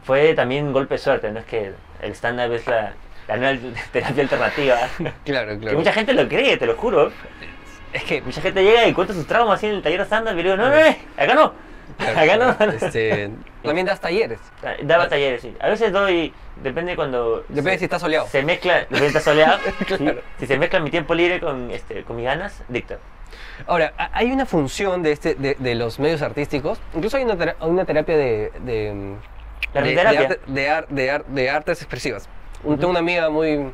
fue 0.03 0.33
también 0.33 0.65
un 0.67 0.73
golpe 0.73 0.95
de 0.95 0.97
suerte, 0.99 1.31
no 1.31 1.39
es 1.39 1.45
que 1.45 1.73
el 2.01 2.11
stand-up 2.13 2.51
es 2.53 2.65
la, 2.67 2.93
la 3.27 3.37
nueva 3.37 3.59
terapia 3.91 4.23
alternativa. 4.23 4.77
Claro, 5.25 5.51
Que 5.53 5.59
claro. 5.59 5.77
mucha 5.77 5.93
gente 5.93 6.13
lo 6.13 6.27
cree, 6.27 6.57
te 6.57 6.65
lo 6.65 6.75
juro. 6.75 7.11
Es 7.93 8.03
que, 8.03 8.21
Mucha 8.21 8.41
gente 8.41 8.63
llega 8.63 8.87
y 8.87 8.93
cuenta 8.93 9.13
sus 9.13 9.27
traumas 9.27 9.55
así 9.59 9.67
en 9.67 9.75
el 9.75 9.81
taller 9.81 10.01
stand-up 10.01 10.33
y 10.33 10.37
le 10.37 10.43
digo, 10.43 10.55
no, 10.55 10.69
no, 10.69 10.75
no, 10.75 10.85
acá 11.17 11.35
no, 11.35 11.53
acá 11.99 12.37
no. 12.37 12.71
Este, 12.71 13.29
también 13.63 13.85
das 13.85 13.99
talleres. 13.99 14.39
Daba 14.83 15.07
talleres, 15.09 15.41
sí. 15.41 15.53
A 15.59 15.67
veces 15.67 15.91
doy, 15.91 16.33
depende 16.63 16.95
cuando... 16.95 17.43
Depende 17.49 17.73
se- 17.73 17.79
si 17.79 17.83
está 17.85 17.99
soleado. 17.99 18.27
Se 18.27 18.43
mezcla, 18.43 18.79
depende 18.79 18.99
si 18.99 19.05
está 19.07 19.19
soleado. 19.19 19.59
Claro. 19.85 20.21
Si 20.39 20.47
se 20.47 20.57
mezcla 20.57 20.79
mi 20.79 20.89
tiempo 20.89 21.13
libre 21.13 21.39
con, 21.41 21.69
este, 21.69 22.03
con 22.03 22.15
mis 22.15 22.25
ganas, 22.25 22.63
dicto. 22.69 22.95
Ahora, 23.67 23.93
ha- 23.97 24.09
hay 24.13 24.31
una 24.31 24.45
función 24.45 25.03
de, 25.03 25.11
este, 25.11 25.35
de, 25.35 25.55
de 25.57 25.75
los 25.75 25.99
medios 25.99 26.21
artísticos, 26.21 26.79
incluso 26.95 27.17
hay 27.17 27.23
una, 27.23 27.35
tera- 27.37 27.55
una 27.61 27.85
terapia 27.85 28.17
de, 28.17 28.51
de, 28.59 28.93
mm, 28.93 29.13
La 29.73 29.81
de, 29.81 29.89
de 29.89 29.95
terapia. 29.95 30.19
arte- 30.21 30.39
de 30.47 30.69
ar- 30.69 30.87
de 30.87 31.11
ar- 31.11 31.25
de 31.25 31.49
artes 31.49 31.81
expresivas. 31.81 32.27
Un- 32.63 32.77
Tengo 32.77 32.89
una 32.91 32.99
amiga 32.99 33.29
muy, 33.29 33.71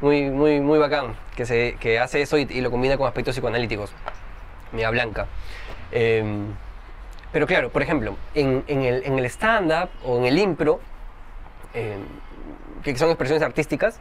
muy, 0.00 0.30
muy, 0.30 0.60
muy 0.60 0.78
bacán 0.78 1.16
que, 1.36 1.46
se, 1.46 1.76
que 1.80 1.98
hace 1.98 2.22
eso 2.22 2.36
y, 2.38 2.42
y 2.50 2.60
lo 2.60 2.70
combina 2.70 2.96
con 2.96 3.06
aspectos 3.06 3.34
psicoanalíticos. 3.34 3.92
Mía 4.72 4.90
Blanca. 4.90 5.26
Em, 5.90 6.46
pero 7.32 7.46
claro, 7.46 7.70
por 7.70 7.82
ejemplo, 7.82 8.16
en, 8.34 8.64
en 8.66 8.82
el, 8.82 9.02
en 9.04 9.18
el 9.18 9.24
stand-up 9.26 9.88
o 10.04 10.18
en 10.18 10.24
el 10.24 10.38
impro, 10.38 10.80
em, 11.74 12.00
que 12.82 12.96
son 12.96 13.08
expresiones 13.10 13.42
artísticas. 13.42 14.00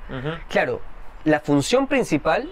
Claro, 0.50 0.82
la 1.24 1.40
función 1.40 1.88
principal 1.88 2.50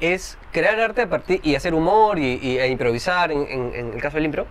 es 0.00 0.38
crear 0.52 0.78
arte 0.80 1.02
a 1.02 1.08
partir 1.08 1.40
y 1.42 1.54
hacer 1.54 1.74
humor 1.74 2.18
y, 2.18 2.38
y- 2.42 2.58
e 2.58 2.68
improvisar 2.68 3.32
en, 3.32 3.46
en- 3.48 3.74
en 3.74 3.92
el 3.94 4.00
caso 4.00 4.16
del 4.16 4.26
impro, 4.26 4.46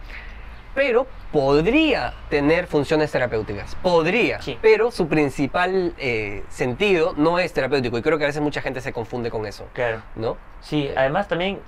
pero 0.76 1.08
podría 1.32 2.14
tener 2.30 2.68
funciones 2.68 3.12
terapéuticas, 3.12 3.76
podría, 3.82 4.42
Sí. 4.42 4.58
pero 4.62 4.92
su 4.92 5.08
principal 5.08 5.94
eh, 5.98 6.44
sentido 6.50 7.14
no 7.18 7.40
es 7.40 7.52
terapéutico 7.54 7.98
y 7.98 8.02
creo 8.02 8.18
que 8.18 8.26
a 8.26 8.28
veces 8.28 8.42
mucha 8.42 8.62
gente 8.62 8.82
se 8.82 8.94
confunde 8.94 9.30
con 9.32 9.46
eso, 9.46 9.68
Claro. 9.74 10.02
¿no? 10.16 10.38
Sí, 10.62 10.90
además 10.96 11.28
también, 11.28 11.60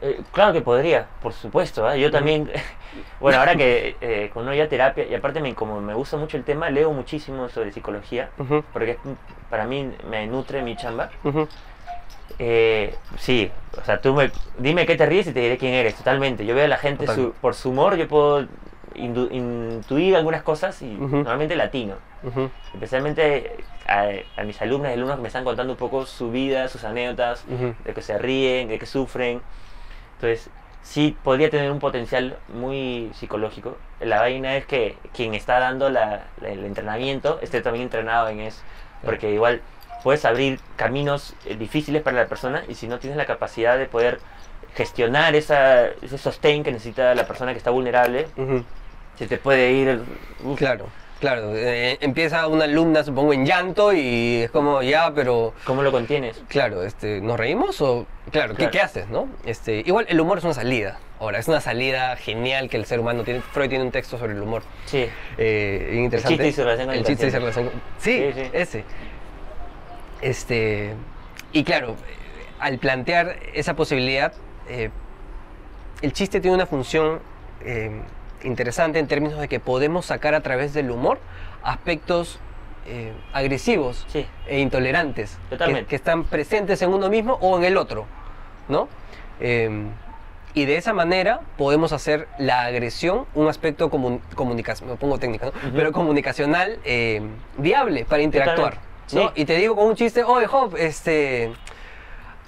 eh, 0.00 0.20
claro 0.32 0.52
que 0.54 0.62
podría, 0.62 1.06
por 1.20 1.32
supuesto. 1.34 1.86
¿ah? 1.86 1.96
Yo 1.96 2.10
también, 2.10 2.50
bueno, 3.20 3.38
ahora 3.38 3.56
que 3.56 3.96
eh, 4.00 4.30
ya 4.56 4.68
terapia, 4.68 5.04
y 5.06 5.14
aparte 5.14 5.40
me, 5.40 5.54
como 5.54 5.80
me 5.82 5.92
gusta 5.94 6.16
mucho 6.16 6.36
el 6.38 6.44
tema, 6.44 6.70
leo 6.70 6.92
muchísimo 6.92 7.48
sobre 7.50 7.72
psicología, 7.72 8.30
Ujú, 8.38 8.64
porque 8.72 8.92
es- 8.92 8.98
para 9.50 9.66
mí 9.66 9.92
me 10.08 10.26
nutre 10.26 10.62
mi 10.62 10.76
chamba. 10.76 11.10
ujú. 11.24 11.46
Eh, 12.42 12.94
sí, 13.18 13.50
o 13.78 13.84
sea, 13.84 14.00
tú 14.00 14.14
me, 14.14 14.30
dime 14.58 14.86
qué 14.86 14.96
te 14.96 15.04
ríes 15.04 15.26
y 15.26 15.32
te 15.32 15.40
diré 15.40 15.58
quién 15.58 15.74
eres, 15.74 15.94
totalmente. 15.94 16.46
Yo 16.46 16.54
veo 16.54 16.64
a 16.64 16.68
la 16.68 16.78
gente 16.78 17.04
su- 17.14 17.32
por 17.34 17.54
su 17.54 17.68
humor, 17.70 17.96
yo 17.96 18.08
puedo 18.08 18.46
indu- 18.94 19.28
intuir 19.30 20.16
algunas 20.16 20.42
cosas 20.42 20.80
y 20.80 20.86
normalmente 21.10 21.54
latino. 21.54 21.96
Especialmente 22.72 23.56
a, 23.86 24.08
a 24.40 24.44
mis 24.44 24.60
alumnas 24.62 24.90
y 24.90 24.94
alumnos 24.94 25.16
que 25.16 25.22
me 25.22 25.28
están 25.28 25.44
contando 25.44 25.74
un 25.74 25.78
poco 25.78 26.06
su 26.06 26.30
vida, 26.30 26.68
sus 26.68 26.84
anécdotas, 26.84 27.44
de 27.84 27.92
que 27.92 28.00
se 28.00 28.16
ríen, 28.16 28.68
de 28.68 28.78
que 28.78 28.86
sufren. 28.86 29.42
Entonces, 30.14 30.48
sí 30.82 31.14
podría 31.22 31.50
tener 31.50 31.70
un 31.70 31.78
potencial 31.78 32.38
muy 32.54 33.10
psicológico. 33.14 33.76
La 34.00 34.18
vaina 34.20 34.56
es 34.56 34.64
que 34.64 34.96
quien 35.14 35.34
está 35.34 35.58
dando 35.58 35.90
la- 35.90 36.24
la- 36.40 36.48
el 36.48 36.64
entrenamiento 36.64 37.38
esté 37.42 37.60
también 37.60 37.84
entrenado 37.84 38.28
en 38.28 38.40
eso. 38.40 38.62
Porque 39.04 39.30
igual 39.30 39.60
puedes 40.02 40.24
abrir 40.24 40.60
caminos 40.76 41.34
eh, 41.46 41.56
difíciles 41.56 42.02
para 42.02 42.16
la 42.16 42.26
persona 42.26 42.62
y 42.68 42.74
si 42.74 42.86
no 42.88 42.98
tienes 42.98 43.16
la 43.16 43.26
capacidad 43.26 43.78
de 43.78 43.86
poder 43.86 44.18
gestionar 44.74 45.34
esa, 45.34 45.86
ese 46.02 46.18
sostén 46.18 46.62
que 46.62 46.72
necesita 46.72 47.14
la 47.14 47.26
persona 47.26 47.52
que 47.52 47.58
está 47.58 47.70
vulnerable, 47.70 48.26
Ujú, 48.36 48.64
se 49.18 49.26
te 49.26 49.36
puede 49.38 49.72
ir... 49.72 50.00
Claro. 50.56 50.86
Claro, 51.18 51.52
eh, 51.54 51.98
empieza 52.00 52.46
una 52.48 52.64
alumna, 52.64 53.04
supongo, 53.04 53.34
en 53.34 53.44
llanto 53.44 53.92
y 53.92 54.42
es 54.44 54.50
como, 54.50 54.80
ya, 54.82 55.12
pero... 55.14 55.52
¿Cómo 55.64 55.82
lo 55.82 55.92
contienes? 55.92 56.42
Claro, 56.48 56.82
este, 56.82 57.20
¿nos 57.20 57.38
reímos 57.38 57.78
o...? 57.82 58.06
Claro, 58.30 58.52
¿qué, 58.54 58.56
Claro. 58.56 58.70
¿qué 58.70 58.80
haces, 58.80 59.08
no? 59.08 59.28
Este, 59.44 59.82
igual, 59.84 60.06
el 60.08 60.18
humor 60.18 60.38
es 60.38 60.44
una 60.44 60.54
salida. 60.54 60.98
Ahora, 61.18 61.38
es 61.38 61.46
una 61.46 61.60
salida 61.60 62.16
genial 62.16 62.70
que 62.70 62.78
el 62.78 62.86
ser 62.86 63.00
humano 63.00 63.22
tiene. 63.24 63.42
Freud 63.42 63.68
tiene 63.68 63.84
un 63.84 63.90
texto 63.90 64.16
sobre 64.16 64.32
el 64.32 64.40
humor. 64.40 64.62
Sí. 64.86 65.06
Eh, 65.36 65.90
interesante. 66.02 66.36
chiste 66.36 66.48
y 66.48 66.52
su 66.54 66.62
relación 66.62 66.86
con 66.86 66.94
el 66.94 67.00
El 67.00 67.06
chiste 67.06 67.26
y 67.26 67.30
su 67.30 67.36
relación 67.36 67.64
con- 67.68 67.82
Sí, 67.98 68.32
Sí, 68.34 68.40
sí. 68.42 68.50
ese. 68.54 68.84
Este, 70.22 70.94
y 71.52 71.64
claro, 71.64 71.96
al 72.58 72.78
plantear 72.78 73.36
esa 73.54 73.74
posibilidad, 73.74 74.32
eh, 74.68 74.90
el 76.02 76.12
chiste 76.12 76.40
tiene 76.40 76.54
una 76.54 76.66
función 76.66 77.20
eh, 77.64 77.90
interesante 78.42 78.98
en 78.98 79.06
términos 79.06 79.38
de 79.38 79.48
que 79.48 79.60
podemos 79.60 80.06
sacar 80.06 80.34
a 80.34 80.40
través 80.40 80.72
del 80.72 80.90
humor 80.90 81.18
aspectos 81.62 82.38
eh, 82.86 83.12
agresivos 83.34 84.06
Sí. 84.08 84.26
e 84.46 84.60
intolerantes 84.60 85.38
que, 85.88 85.94
están 85.94 86.24
presentes 86.24 86.80
en 86.80 86.94
uno 86.94 87.10
mismo 87.10 87.34
o 87.42 87.58
en 87.58 87.64
el 87.64 87.76
otro, 87.76 88.06
¿no? 88.68 88.88
Eh, 89.40 89.70
y 90.54 90.64
de 90.64 90.76
esa 90.78 90.94
manera 90.94 91.40
podemos 91.58 91.92
hacer 91.92 92.26
la 92.38 92.64
agresión 92.64 93.26
un 93.34 93.48
aspecto 93.48 93.90
comun 93.90 94.20
comunicación, 94.34 94.88
me 94.88 94.96
pongo 94.96 95.18
técnica, 95.18 95.52
pero 95.76 95.92
comunicacional 95.92 96.80
viable 97.56 98.04
para 98.04 98.22
interactuar, 98.22 98.78
Y 99.34 99.44
te 99.44 99.56
digo 99.56 99.76
con 99.76 99.86
un 99.86 99.96
chiste, 99.96 100.22
oye, 100.24 100.46
Job, 100.46 100.76
este, 100.76 101.52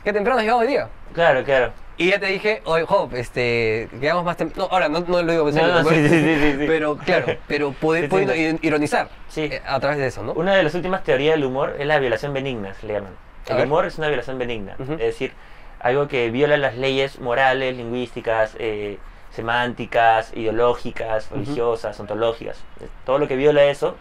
qué 0.05 0.13
temprano 0.13 0.39
has 0.39 0.45
llegado 0.45 0.61
hoy 0.61 0.67
día. 0.69 0.89
Claro, 1.13 1.45
claro. 1.45 1.73
Y 1.99 2.11
ya 2.11 2.19
te 2.19 2.27
dije, 2.27 2.63
oye, 2.65 2.85
Job, 2.87 3.15
este, 3.15 3.89
llegamos 4.01 4.25
más 4.25 4.37
temprano. 4.37 4.67
No, 4.69 4.73
ahora 4.75 4.89
no, 4.89 5.01
no 5.01 5.23
lo 5.23 5.33
digo 5.33 5.49
en 5.49 5.55
No, 5.55 5.83
no, 5.83 5.89
sí, 5.89 6.09
sí, 6.09 6.19
sí. 6.59 6.65
Pero 6.67 6.97
claro, 6.97 7.27
pero 7.47 7.75
no. 7.83 8.35
ironizar 8.63 9.09
eh, 9.37 9.61
a 9.67 9.79
través 9.79 9.99
de 9.99 10.07
eso, 10.07 10.23
¿no? 10.23 10.33
Una 10.33 10.55
de 10.55 10.63
las 10.63 10.75
últimas 10.75 11.05
teorías 11.05 11.35
del 11.35 11.45
humor 11.45 11.77
es 11.79 11.87
la 11.87 11.99
violación 11.99 12.33
benigna, 12.33 12.75
se 12.75 12.87
le 12.87 12.95
llaman. 12.95 13.13
A 13.49 13.51
El 13.53 13.57
ver. 13.59 13.67
humor 13.67 13.87
es 13.87 13.99
una 13.99 14.09
violación 14.09 14.39
benigna, 14.39 14.77
es 14.79 14.99
decir, 14.99 15.33
algo 15.81 16.07
que 16.09 16.31
viola 16.31 16.57
las 16.57 16.77
leyes 16.77 17.19
morales, 17.19 17.77
lingüísticas, 17.77 18.55
eh, 18.59 18.99
semánticas, 19.31 20.33
ideológicas, 20.35 21.31
religiosas, 21.31 21.99
ontológicas. 21.99 22.59
Eh, 22.81 22.87
Todo 23.05 23.19
lo 23.19 23.27
que 23.29 23.37
viola 23.37 23.65
eso, 23.65 23.97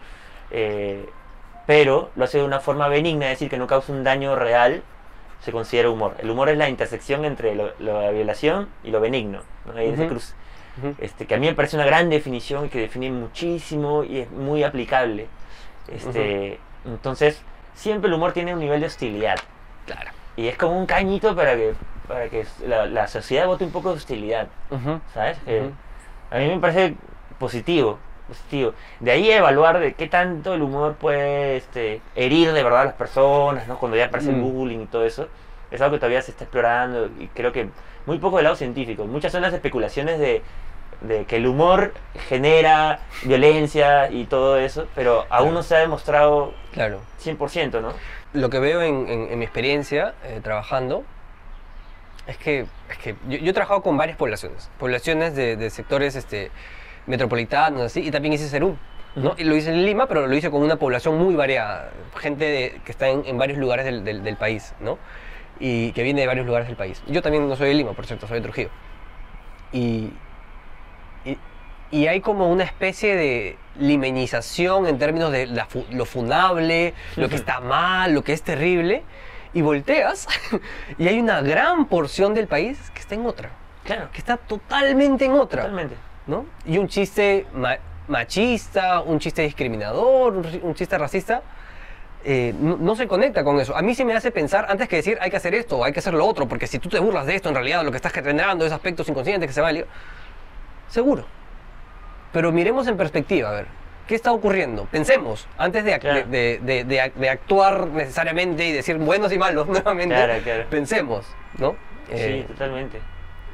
eh, 0.50 1.08
pero 1.72 2.10
lo 2.16 2.24
hace 2.24 2.36
de 2.36 2.44
una 2.44 2.60
forma 2.60 2.86
benigna, 2.88 3.24
es 3.26 3.38
decir, 3.38 3.48
que 3.48 3.56
no 3.56 3.66
causa 3.66 3.92
un 3.92 4.04
daño 4.04 4.36
real, 4.36 4.82
se 5.40 5.52
considera 5.52 5.88
humor. 5.88 6.14
El 6.18 6.28
humor 6.30 6.50
es 6.50 6.58
la 6.58 6.68
intersección 6.68 7.24
entre 7.24 7.54
lo- 7.54 7.72
la 7.78 8.10
violación 8.10 8.68
y 8.84 8.90
lo 8.90 9.00
benigno, 9.00 9.40
¿no? 9.64 9.72
Hay 9.78 9.88
ese 9.88 10.02
Ujú. 10.02 10.10
cruce. 10.10 10.34
Ujú. 10.78 10.94
Este, 10.98 11.26
que 11.26 11.34
a 11.34 11.38
mí 11.38 11.46
me 11.46 11.54
parece 11.54 11.76
una 11.76 11.86
gran 11.86 12.10
definición 12.10 12.66
y 12.66 12.68
que 12.68 12.78
define 12.80 13.10
muchísimo 13.10 14.04
y 14.04 14.18
es 14.18 14.30
muy 14.30 14.62
aplicable. 14.64 15.28
Este, 15.88 16.58
Entonces, 16.84 17.40
siempre 17.74 18.08
el 18.08 18.14
humor 18.14 18.32
tiene 18.34 18.52
un 18.52 18.60
nivel 18.60 18.80
de 18.80 18.86
hostilidad. 18.88 19.36
Claro. 19.86 20.10
Y 20.36 20.48
es 20.48 20.58
como 20.58 20.78
un 20.78 20.84
cañito 20.84 21.34
para 21.34 21.56
que, 21.56 21.72
para 22.06 22.28
que 22.28 22.44
la, 22.66 22.84
la 22.84 23.08
sociedad 23.08 23.46
vote 23.46 23.64
un 23.64 23.70
poco 23.72 23.88
de 23.92 23.96
hostilidad. 23.96 24.48
¿sabes? 25.14 25.38
Eh, 25.46 25.70
a 26.30 26.36
mí 26.38 26.48
me 26.48 26.58
parece 26.58 26.96
positivo, 27.38 27.98
positivo. 28.28 28.74
De 29.00 29.10
ahí 29.10 29.30
evaluar 29.30 29.78
de 29.80 29.94
qué 29.94 30.08
tanto 30.08 30.54
el 30.54 30.62
humor 30.62 30.94
puede 30.94 31.56
este, 31.56 32.00
herir 32.14 32.52
de 32.52 32.62
verdad 32.62 32.82
a 32.82 32.84
las 32.86 32.94
personas, 32.94 33.66
¿no? 33.68 33.78
Cuando 33.78 33.96
ya 33.96 34.06
aparece 34.06 34.30
el 34.30 34.36
Mm. 34.36 34.42
bullying 34.52 34.78
y 34.80 34.86
todo 34.86 35.04
eso. 35.04 35.28
Es 35.70 35.80
algo 35.80 35.94
que 35.94 35.98
todavía 36.00 36.22
se 36.22 36.30
está 36.32 36.44
explorando 36.44 37.06
y 37.18 37.28
creo 37.28 37.52
que 37.52 37.68
muy 38.06 38.18
poco 38.18 38.36
del 38.36 38.44
lado 38.44 38.56
científico. 38.56 39.04
Muchas 39.06 39.32
son 39.32 39.42
las 39.42 39.54
especulaciones 39.54 40.18
de, 40.18 40.42
de 41.00 41.24
que 41.24 41.36
el 41.36 41.46
humor 41.46 41.94
genera 42.28 43.00
violencia 43.24 44.10
y 44.10 44.24
todo 44.24 44.58
eso, 44.58 44.86
pero 44.94 45.24
aún 45.30 45.54
no 45.54 45.62
se 45.62 45.76
ha 45.76 45.78
demostrado 45.78 46.52
Claro. 46.72 47.00
100%, 47.20 47.80
¿no? 47.80 47.92
Lo 48.34 48.50
que 48.50 48.58
veo 48.60 48.82
en, 48.82 49.08
en- 49.08 49.28
en 49.32 49.38
mi 49.38 49.44
experiencia 49.44 50.14
eh, 50.24 50.40
trabajando 50.42 51.04
es 52.26 52.36
que, 52.38 52.66
es 52.90 52.98
que 52.98 53.16
yo, 53.28 53.38
yo 53.38 53.50
he 53.50 53.52
trabajado 53.52 53.82
con 53.82 53.96
varias 53.96 54.16
poblaciones, 54.16 54.70
poblaciones 54.78 55.34
de, 55.34 55.56
de 55.56 55.70
sectores 55.70 56.14
este, 56.16 56.50
metropolitanos 57.06 57.82
así, 57.82 58.00
y 58.06 58.10
también 58.10 58.32
hice 58.34 58.48
Cerú. 58.48 58.76
¿no? 59.14 59.34
Y 59.36 59.44
lo 59.44 59.54
hice 59.54 59.70
en 59.70 59.84
Lima, 59.84 60.06
pero 60.06 60.26
lo 60.26 60.34
hice 60.34 60.50
con 60.50 60.62
una 60.62 60.76
población 60.76 61.18
muy 61.18 61.34
variada, 61.34 61.90
gente 62.16 62.44
de- 62.46 62.80
que 62.84 62.90
está 62.92 63.08
en, 63.08 63.24
en 63.26 63.36
varios 63.36 63.58
lugares 63.58 63.84
del, 63.84 64.04
del- 64.04 64.22
del 64.24 64.36
país, 64.36 64.74
¿no? 64.80 64.98
Y 65.60 65.92
que 65.92 66.02
viene 66.02 66.22
de 66.22 66.26
varios 66.26 66.46
lugares 66.46 66.66
del 66.66 66.76
país. 66.76 67.02
Yo 67.06 67.20
también 67.20 67.46
no 67.46 67.54
soy 67.54 67.68
de 67.68 67.74
Lima, 67.74 67.92
por 67.92 68.06
cierto, 68.06 68.26
soy 68.26 68.38
de 68.38 68.42
Trujillo. 68.42 68.70
Y, 69.70 70.10
y, 71.26 71.38
y 71.90 72.06
hay 72.06 72.20
como 72.22 72.50
una 72.50 72.64
especie 72.64 73.14
de 73.14 73.58
limenización 73.78 74.86
en 74.86 74.98
términos 74.98 75.30
de 75.30 75.46
la 75.46 75.68
lo 75.90 76.04
funable, 76.06 76.94
lo 77.16 77.28
que 77.28 77.36
está 77.36 77.60
mal, 77.60 78.14
lo 78.14 78.24
que 78.24 78.32
es 78.32 78.42
terrible, 78.42 79.02
y 79.52 79.60
volteas 79.60 80.26
y 80.98 81.06
hay 81.06 81.20
una 81.20 81.42
gran 81.42 81.84
porción 81.86 82.32
del 82.32 82.46
país 82.46 82.90
que 82.94 83.00
está 83.00 83.14
en 83.14 83.26
otra, 83.26 83.50
Claro, 83.84 84.08
que 84.12 84.18
está 84.18 84.36
totalmente 84.38 85.26
en 85.26 85.32
otra. 85.32 85.62
totalmente. 85.64 85.96
¿No? 86.26 86.46
Y 86.66 86.78
un 86.78 86.88
chiste 86.88 87.46
ma- 87.54 87.78
machista, 88.08 89.00
un 89.00 89.18
chiste 89.18 89.42
discriminador, 89.42 90.34
un, 90.62 90.74
chiste 90.74 90.98
racista, 90.98 91.42
eh, 92.24 92.54
no, 92.58 92.76
no 92.76 92.94
se 92.96 93.06
conecta 93.08 93.42
con 93.44 93.58
eso. 93.60 93.76
A 93.76 93.82
mí 93.82 93.94
sí 93.94 94.04
me 94.04 94.14
hace 94.14 94.30
pensar, 94.30 94.66
antes 94.68 94.88
que 94.88 94.96
decir 94.96 95.18
hay 95.20 95.30
que 95.30 95.36
hacer 95.36 95.54
esto 95.54 95.78
o 95.78 95.84
hay 95.84 95.92
que 95.92 95.98
hacer 95.98 96.14
lo 96.14 96.26
otro, 96.26 96.46
porque 96.46 96.66
si 96.66 96.78
tú 96.78 96.88
te 96.88 96.98
burlas 97.00 97.26
de 97.26 97.34
esto, 97.34 97.48
en 97.48 97.54
realidad 97.54 97.84
lo 97.84 97.90
que 97.90 97.96
estás 97.96 98.12
generando 98.12 98.64
es 98.64 98.72
aspectos 98.72 99.08
inconscientes 99.08 99.48
que 99.48 99.52
se 99.54 99.60
van 99.60 99.76
a. 99.78 99.80
Seguro. 100.88 101.24
Pero 102.32 102.52
miremos 102.52 102.86
en 102.86 102.96
perspectiva, 102.96 103.50
a 103.50 103.52
ver, 103.52 103.66
¿qué 104.06 104.14
está 104.14 104.32
ocurriendo? 104.32 104.84
Pensemos, 104.86 105.46
antes 105.58 105.84
de, 105.84 105.94
ac- 105.96 106.00
Claro. 106.00 106.26
de, 106.28 106.60
de- 106.62 106.84
de 106.84 107.00
ac- 107.00 107.14
de 107.14 107.28
actuar 107.28 107.88
necesariamente 107.88 108.66
y 108.66 108.72
decir 108.72 108.96
buenos 108.98 109.32
y 109.32 109.38
malos 109.38 109.66
nuevamente, 109.68 110.14
Claro, 110.14 110.34
claro. 110.42 110.64
pensemos, 110.70 111.26
¿no? 111.58 111.76
Eh, 112.10 112.44
sí, 112.46 112.52
totalmente. 112.52 113.00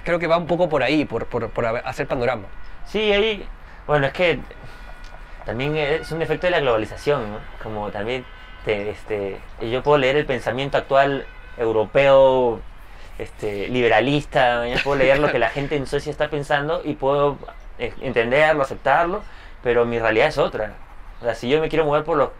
Creo 0.08 0.18
que 0.18 0.26
va 0.26 0.38
un 0.38 0.46
poco 0.46 0.70
por 0.70 0.82
ahí, 0.82 1.04
por, 1.04 1.26
por, 1.26 1.50
por 1.50 1.66
hacer 1.66 2.06
panorama. 2.06 2.44
Sí, 2.86 3.12
ahí, 3.12 3.46
bueno, 3.86 4.06
es 4.06 4.14
que 4.14 4.38
también 5.44 5.76
es 5.76 6.10
un 6.12 6.22
efecto 6.22 6.46
de 6.46 6.52
la 6.52 6.60
globalización. 6.60 7.38
Como 7.62 7.90
también, 7.90 8.24
te- 8.64 8.88
este, 8.88 9.36
yo 9.60 9.82
puedo 9.82 9.98
leer 9.98 10.16
el 10.16 10.24
pensamiento 10.24 10.78
actual 10.78 11.26
europeo, 11.58 12.60
este, 13.18 13.68
liberalista, 13.68 14.64
puedo 14.82 14.98
leer 14.98 15.18
lo 15.18 15.30
que 15.30 15.38
la 15.38 15.50
gente 15.50 15.76
en 15.76 15.86
Suecia 15.86 16.10
está 16.10 16.30
pensando 16.30 16.80
y 16.82 16.94
puedo 16.94 17.36
eh, 17.78 17.92
entenderlo, 18.00 18.62
aceptarlo, 18.62 19.20
pero 19.62 19.84
mi 19.84 19.98
realidad 19.98 20.28
es 20.28 20.38
otra. 20.38 20.72
O 21.20 21.24
sea, 21.24 21.34
si 21.34 21.50
yo 21.50 21.60
me 21.60 21.68
quiero 21.68 21.84
mover 21.84 22.04
por 22.04 22.16
los, 22.16 22.30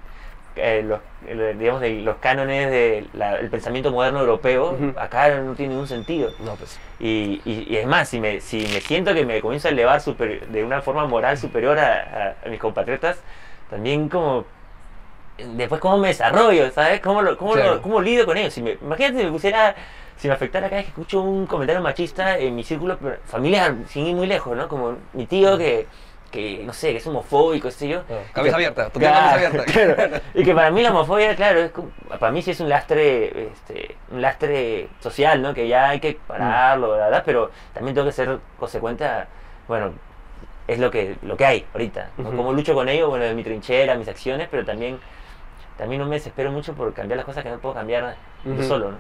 eh, 0.59 0.83
los, 0.87 1.01
eh, 1.27 1.57
digamos, 1.59 1.81
de 1.81 1.91
los 2.01 2.17
cánones 2.17 2.71
del 2.71 3.51
pensamiento 3.51 3.91
moderno 3.91 4.21
europeo, 4.21 4.77
acá 4.97 5.29
no 5.41 5.55
tiene 5.55 5.71
ningún 5.75 5.89
sentido. 5.89 6.31
No, 6.45 6.55
pues. 6.57 6.79
Y, 7.01 7.41
y- 7.45 7.67
y 7.69 7.77
es 7.77 7.87
más, 7.87 8.09
si 8.09 8.21
me, 8.21 8.41
si 8.41 8.59
me 8.73 8.81
siento 8.81 9.15
que 9.15 9.25
me 9.25 9.41
comienzo 9.41 9.69
a 9.69 9.71
elevar 9.71 10.01
super- 10.01 10.47
de 10.49 10.65
una 10.65 10.83
forma 10.83 11.07
moral 11.07 11.39
superior 11.39 11.79
a, 11.79 12.35
a- 12.43 12.47
a 12.47 12.49
mis 12.49 12.59
compatriotas, 12.61 13.21
también 13.71 14.09
como... 14.09 14.45
Después 15.39 15.81
cómo 15.81 15.99
me 15.99 16.09
desarrollo, 16.09 16.71
¿sabes? 16.73 17.01
¿Cómo, 17.01 17.23
lo, 17.23 17.37
cómo, 17.39 17.55
lo- 17.55 17.81
cómo 17.83 18.01
lidio 18.01 18.27
con 18.27 18.37
ellos? 18.37 18.53
Si 18.53 18.61
me, 18.63 18.73
imagínate 18.83 19.19
si 19.19 19.25
me 19.25 19.31
pusiera... 19.31 19.75
Si 20.17 20.27
me 20.27 20.35
afectara 20.35 20.67
cada 20.69 20.79
vez 20.79 20.87
que 20.87 20.91
escucho 21.01 21.21
un 21.23 21.47
comentario 21.47 21.81
machista 21.81 22.37
en 22.39 22.57
mi 22.57 22.65
círculo 22.65 22.99
familiar, 23.25 23.73
sin 23.89 24.05
ir 24.05 24.17
muy 24.17 24.27
lejos, 24.27 24.57
¿no? 24.57 24.67
Como 24.67 24.97
mi 25.13 25.27
tío 25.27 25.57
que, 25.57 25.87
que 26.31 26.63
no 26.65 26.73
sé, 26.73 26.91
que 26.93 26.99
es 26.99 27.07
homofóbico, 27.07 27.71
sé 27.71 27.89
yo. 27.89 27.99
No, 28.09 28.17
cabeza 28.33 28.57
que- 28.59 28.67
abierta, 28.67 28.91
cabeza 28.93 28.99
Claro, 28.99 29.47
abierta. 29.49 29.65
claro. 29.73 30.17
Y 30.35 30.45
que 30.45 30.55
para 30.55 30.71
mí 30.71 30.83
la 30.83 30.91
homofobia, 30.91 31.35
claro, 31.37 31.61
es 31.61 31.71
como- 31.73 31.91
para 32.19 32.31
mí 32.33 32.43
sí 32.43 32.51
es 32.51 32.61
un 32.61 32.69
lastre, 32.69 33.49
este, 33.49 33.97
un 34.11 34.21
lastre 34.23 34.89
social, 35.01 35.41
¿no? 35.41 35.55
Que 35.55 35.67
ya 35.69 35.89
hay 35.91 36.01
que 36.01 36.19
pararlo, 36.27 36.97
la 36.99 37.05
verdad, 37.07 37.23
pero 37.25 37.51
también 37.73 37.95
tengo 37.95 38.07
que 38.07 38.13
ser 38.13 38.39
consecuente 38.59 39.05
a, 39.05 39.27
bueno, 39.67 39.93
es 40.67 40.79
lo 40.79 40.91
que, 40.91 41.17
lo 41.23 41.37
que 41.37 41.47
hay 41.47 41.67
ahorita. 41.73 42.11
Como 42.17 42.53
lucho 42.53 42.75
con 42.75 42.89
ello, 42.91 43.09
bueno, 43.09 43.25
en 43.25 43.35
mi 43.35 43.43
trinchera, 43.43 43.95
mis 43.95 44.07
acciones, 44.09 44.49
pero 44.51 44.67
también, 44.67 44.99
también 45.79 46.03
no 46.03 46.07
me 46.07 46.17
desespero 46.17 46.51
mucho 46.53 46.75
por 46.75 46.93
cambiar 46.93 47.17
las 47.17 47.25
cosas 47.25 47.43
que 47.43 47.49
no 47.51 47.59
puedo 47.59 47.75
cambiar 47.75 48.17
yo 48.45 48.63
solo, 48.65 48.91
¿no? 48.93 48.99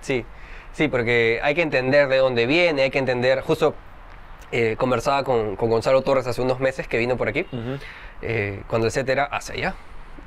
Sí, 0.00 0.24
sí, 0.72 0.88
porque 0.88 1.38
hay 1.40 1.54
que 1.54 1.62
entender 1.62 2.08
de 2.08 2.16
dónde 2.16 2.46
viene, 2.46 2.82
hay 2.82 2.90
que 2.90 2.98
entender, 2.98 3.42
justo 3.42 3.74
eh, 4.52 4.76
conversaba 4.78 5.24
con, 5.24 5.56
con 5.56 5.70
Gonzalo 5.70 6.02
Torres 6.02 6.26
hace 6.26 6.40
unos 6.40 6.60
meses 6.60 6.88
que 6.88 6.98
vino 6.98 7.16
por 7.16 7.28
aquí, 7.28 7.46
eh, 8.22 8.62
cuando 8.66 8.86
el 8.86 8.92
set 8.92 9.08
era 9.08 9.24
hacia 9.24 9.54
allá, 9.54 9.74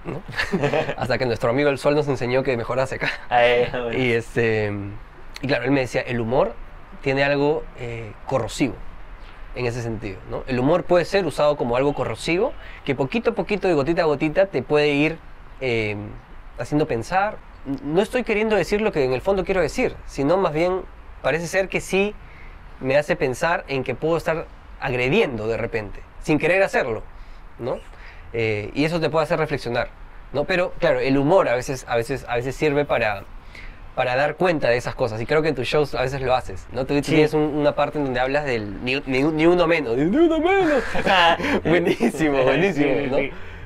¿no? 0.05 0.21
hasta 0.97 1.17
que 1.17 1.25
nuestro 1.25 1.49
amigo 1.49 1.69
el 1.69 1.77
sol 1.77 1.95
nos 1.95 2.07
enseñó 2.07 2.43
que 2.43 2.55
mejor 2.57 2.79
hacia 2.79 2.97
acá. 2.97 3.09
Ah, 3.29 3.45
eh, 3.45 3.69
bueno. 3.71 3.93
Y, 3.97 4.11
este, 4.11 4.71
y 5.41 5.47
claro, 5.47 5.65
él 5.65 5.71
me 5.71 5.81
decía, 5.81 6.01
el 6.01 6.19
humor 6.19 6.53
tiene 7.01 7.23
algo 7.23 7.63
eh, 7.79 8.11
corrosivo 8.27 8.75
en 9.55 9.65
ese 9.65 9.81
sentido. 9.81 10.19
¿no? 10.29 10.43
El 10.47 10.59
humor 10.59 10.83
puede 10.83 11.05
ser 11.05 11.25
usado 11.25 11.57
como 11.57 11.75
algo 11.75 11.93
corrosivo 11.93 12.53
que 12.85 12.95
poquito 12.95 13.31
a 13.31 13.33
poquito, 13.33 13.67
de 13.67 13.73
gotita 13.73 14.03
a 14.03 14.05
gotita, 14.05 14.45
te 14.47 14.61
puede 14.61 14.89
ir 14.89 15.17
eh, 15.59 15.95
haciendo 16.57 16.87
pensar. 16.87 17.37
No 17.83 18.01
estoy 18.01 18.23
queriendo 18.23 18.55
decir 18.55 18.81
lo 18.81 18.91
que 18.91 19.03
en 19.03 19.13
el 19.13 19.21
fondo 19.21 19.43
quiero 19.43 19.61
decir, 19.61 19.95
sino 20.05 20.37
más 20.37 20.53
bien 20.53 20.81
parece 21.21 21.47
ser 21.47 21.69
que 21.69 21.81
sí 21.81 22.15
me 22.81 22.97
hace 22.97 23.15
pensar 23.15 23.63
en 23.67 23.83
que 23.83 23.95
puedo 23.95 24.17
estar 24.17 24.45
agrediendo 24.79 25.47
de 25.47 25.57
repente, 25.57 25.99
sin 26.23 26.37
querer 26.39 26.61
hacerlo. 26.63 27.03
¿no? 27.59 27.77
eh, 28.33 28.71
y 28.73 28.85
eso 28.85 28.99
te 28.99 29.09
puede 29.09 29.23
hacer 29.25 29.37
reflexionar, 29.37 29.89
¿no? 30.33 30.45
Pero 30.45 30.71
claro, 30.79 30.99
el 30.99 31.17
humor 31.17 31.47
a 31.49 31.53
veces, 31.55 31.85
a 31.87 31.95
veces, 31.95 32.25
a 32.27 32.35
veces 32.37 32.55
sirve 32.55 32.85
para, 32.85 33.23
para 33.93 34.15
dar 34.15 34.35
cuenta 34.35 34.69
de 34.69 34.77
esas 34.77 34.95
cosas 34.95 35.21
y 35.21 35.25
creo 35.27 35.41
que 35.43 35.49
en 35.49 35.55
tus 35.55 35.67
shows 35.67 35.93
a 35.93 36.01
veces 36.01 36.21
lo 36.21 36.33
haces, 36.33 36.65
¿no? 36.71 36.85
Tú, 36.85 36.95
Sí. 36.95 37.01
tienes 37.01 37.33
un- 37.35 37.41
una 37.55 37.75
parte 37.75 37.97
en 37.99 38.05
donde 38.05 38.19
hablas 38.19 38.45
del 38.45 38.83
ni, 38.83 38.95
ni- 39.05 39.21
ni 39.23 39.45
uno 39.45 39.67
menos, 39.67 39.95
ni 39.97 40.03
uno 40.17 40.39
menos. 40.39 40.81
buenísimo, 41.65 42.41
buenísimo, 42.43 42.95
¿no? 43.11 43.17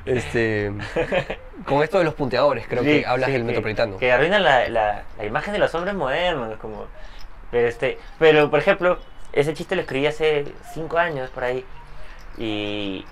Este, 0.04 0.72
con 1.64 1.82
esto 1.82 1.98
de 1.98 2.04
los 2.04 2.14
punteadores, 2.14 2.66
creo 2.68 2.82
Sí, 2.82 2.88
que 3.00 3.06
hablas 3.06 3.26
sí, 3.28 3.32
del 3.32 3.42
que- 3.42 3.46
metropolitano. 3.46 3.96
Que 3.98 4.12
arruinan 4.12 4.42
la, 4.44 4.68
la, 4.68 5.02
la 5.16 5.24
imagen 5.24 5.52
de 5.52 5.58
los 5.58 5.74
hombres 5.74 5.94
modernos. 5.94 6.56
Como, 6.58 6.86
pero, 7.50 7.68
este, 7.68 7.98
pero, 8.18 8.50
por 8.50 8.58
ejemplo, 8.58 8.98
ese 9.32 9.54
chiste 9.54 9.74
lo 9.76 9.82
escribí 9.82 10.06
hace 10.06 10.46
cinco 10.72 10.98
años 10.98 11.30
por 11.30 11.44
ahí. 11.44 11.64
Y 12.38 13.04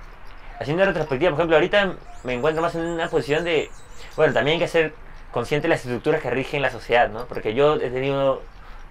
haciendo 0.61 0.85
retrospectiva, 0.85 1.31
por 1.31 1.41
ejemplo, 1.41 1.57
ahorita 1.57 1.95
me 2.25 2.35
encuentro 2.35 2.63
más 2.63 2.75
en 2.75 2.83
una 2.83 3.09
posición 3.09 3.45
de. 3.45 3.71
Bueno, 4.17 4.33
también 4.33 4.55
hay 4.57 4.61
que 4.61 4.69
ser 4.69 4.95
consciente 5.33 5.67
de 5.69 5.71
las 5.75 5.81
estructuras 5.81 6.21
que 6.21 6.31
rigen 6.31 6.63
la 6.63 6.71
sociedad, 6.71 7.09
¿no? 7.09 7.27
Porque 7.27 7.55
yo 7.55 7.75
he 7.77 7.91
tenido, 7.91 8.43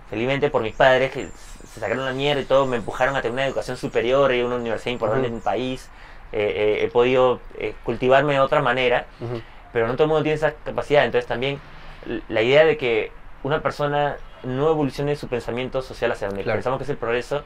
felizmente 0.10 0.50
por 0.50 0.62
mis 0.62 0.74
padres, 0.76 1.12
que 1.12 1.30
se 1.72 1.80
sacaron 1.80 2.06
la 2.06 2.12
mierda 2.14 2.42
y 2.42 2.46
todo, 2.46 2.66
me 2.66 2.78
empujaron 2.78 3.16
a 3.16 3.22
tener 3.22 3.34
una 3.34 3.46
educación 3.46 3.78
superior 3.78 4.34
y 4.34 4.42
una 4.42 4.56
universidad 4.56 4.92
importante 4.92 5.28
Ujú. 5.28 5.30
en 5.30 5.34
un 5.36 5.42
país. 5.42 5.90
Eh, 6.32 6.80
eh, 6.82 6.86
he 6.86 6.88
podido 6.90 7.40
eh, 7.60 7.76
cultivarme 7.84 8.34
de 8.34 8.40
otra 8.40 8.60
manera 8.60 9.06
Ujú. 9.22 9.40
pero 9.72 9.86
no 9.86 9.94
todo 9.94 10.06
el 10.06 10.08
mundo 10.10 10.24
tiene 10.24 10.34
esa 10.36 10.54
capacidad. 10.66 11.06
Entonces 11.06 11.28
también 11.28 11.60
la 12.28 12.42
idea 12.42 12.66
de 12.66 12.76
que 12.76 13.12
una 13.44 13.62
persona 13.62 14.18
no 14.44 14.70
evolucione 14.70 15.16
su 15.16 15.28
pensamiento 15.28 15.82
social 15.82 16.12
hacia 16.12 16.28
donde 16.28 16.44
Claro. 16.44 16.58
pensamos 16.58 16.78
que 16.78 16.84
es 16.84 16.90
el 16.90 16.98
progreso, 16.98 17.44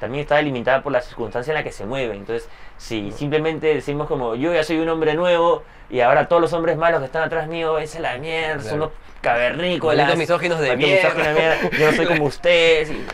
también 0.00 0.22
está 0.22 0.36
delimitada 0.36 0.82
por 0.82 0.92
la 0.92 1.00
circunstancia 1.00 1.52
en 1.52 1.54
la 1.56 1.64
que 1.64 1.72
se 1.72 1.86
mueve. 1.86 2.14
Entonces, 2.16 2.48
si 2.76 3.10
simplemente 3.12 3.68
decimos 3.74 4.06
como 4.08 4.34
yo 4.34 4.52
ya 4.52 4.62
soy 4.62 4.78
un 4.78 4.88
hombre 4.90 5.14
nuevo 5.14 5.62
y 5.88 6.00
ahora 6.00 6.28
todos 6.28 6.42
los 6.42 6.52
hombres 6.52 6.76
malos 6.76 7.00
que 7.00 7.06
están 7.06 7.22
atrás 7.22 7.48
mío, 7.48 7.78
esa 7.78 7.96
es 7.98 8.02
la 8.02 8.18
mierda, 8.18 8.62
son 8.62 8.74
unos 8.82 8.90
cavernícolas. 9.22 10.16
Misóginos 10.16 10.60
de 10.60 10.76
mierda. 10.76 11.08
misóginos 11.08 11.26
de 11.26 11.34
mierda, 11.34 11.70
Yo 11.78 11.90
no 11.90 11.96
soy 11.96 12.06
como 12.06 12.24
ustedes. 12.26 12.90
y. 12.90 13.06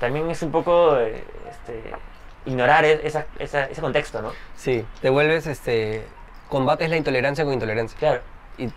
También 0.00 0.30
es 0.30 0.42
un 0.42 0.50
poco 0.50 0.96
este, 0.98 1.82
ignorar 2.46 2.84
e- 2.84 3.06
esa- 3.06 3.26
esa- 3.38 3.66
ese 3.66 3.80
contexto, 3.80 4.20
¿no? 4.22 4.32
Sí, 4.56 4.84
te 5.00 5.10
vuelves, 5.10 5.46
este, 5.46 6.04
combates 6.48 6.90
la 6.90 6.96
intolerancia 6.96 7.44
con 7.44 7.52
intolerancia. 7.54 7.96
Claro. 7.98 8.20
Y 8.58 8.68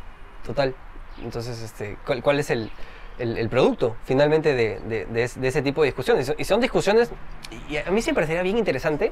total. 0.46 0.76
Entonces, 1.24 1.62
este, 1.62 1.98
¿cuál, 2.06 2.22
cuál 2.22 2.40
es 2.40 2.50
el, 2.52 2.70
el- 3.20 3.38
el 3.38 3.50
producto 3.50 3.96
finalmente 4.06 4.54
de, 4.54 4.80
de- 4.82 5.06
de 5.06 5.24
es- 5.24 5.40
de 5.40 5.48
ese 5.48 5.62
tipo 5.62 5.82
de 5.82 5.88
discusiones? 5.88 6.34
Y 6.38 6.44
son 6.46 6.62
discusiones, 6.62 7.12
y 7.70 7.78
a 7.78 7.90
mí 7.92 8.02
siempre 8.02 8.26
sería 8.28 8.42
bien 8.44 8.58
interesante 8.58 9.12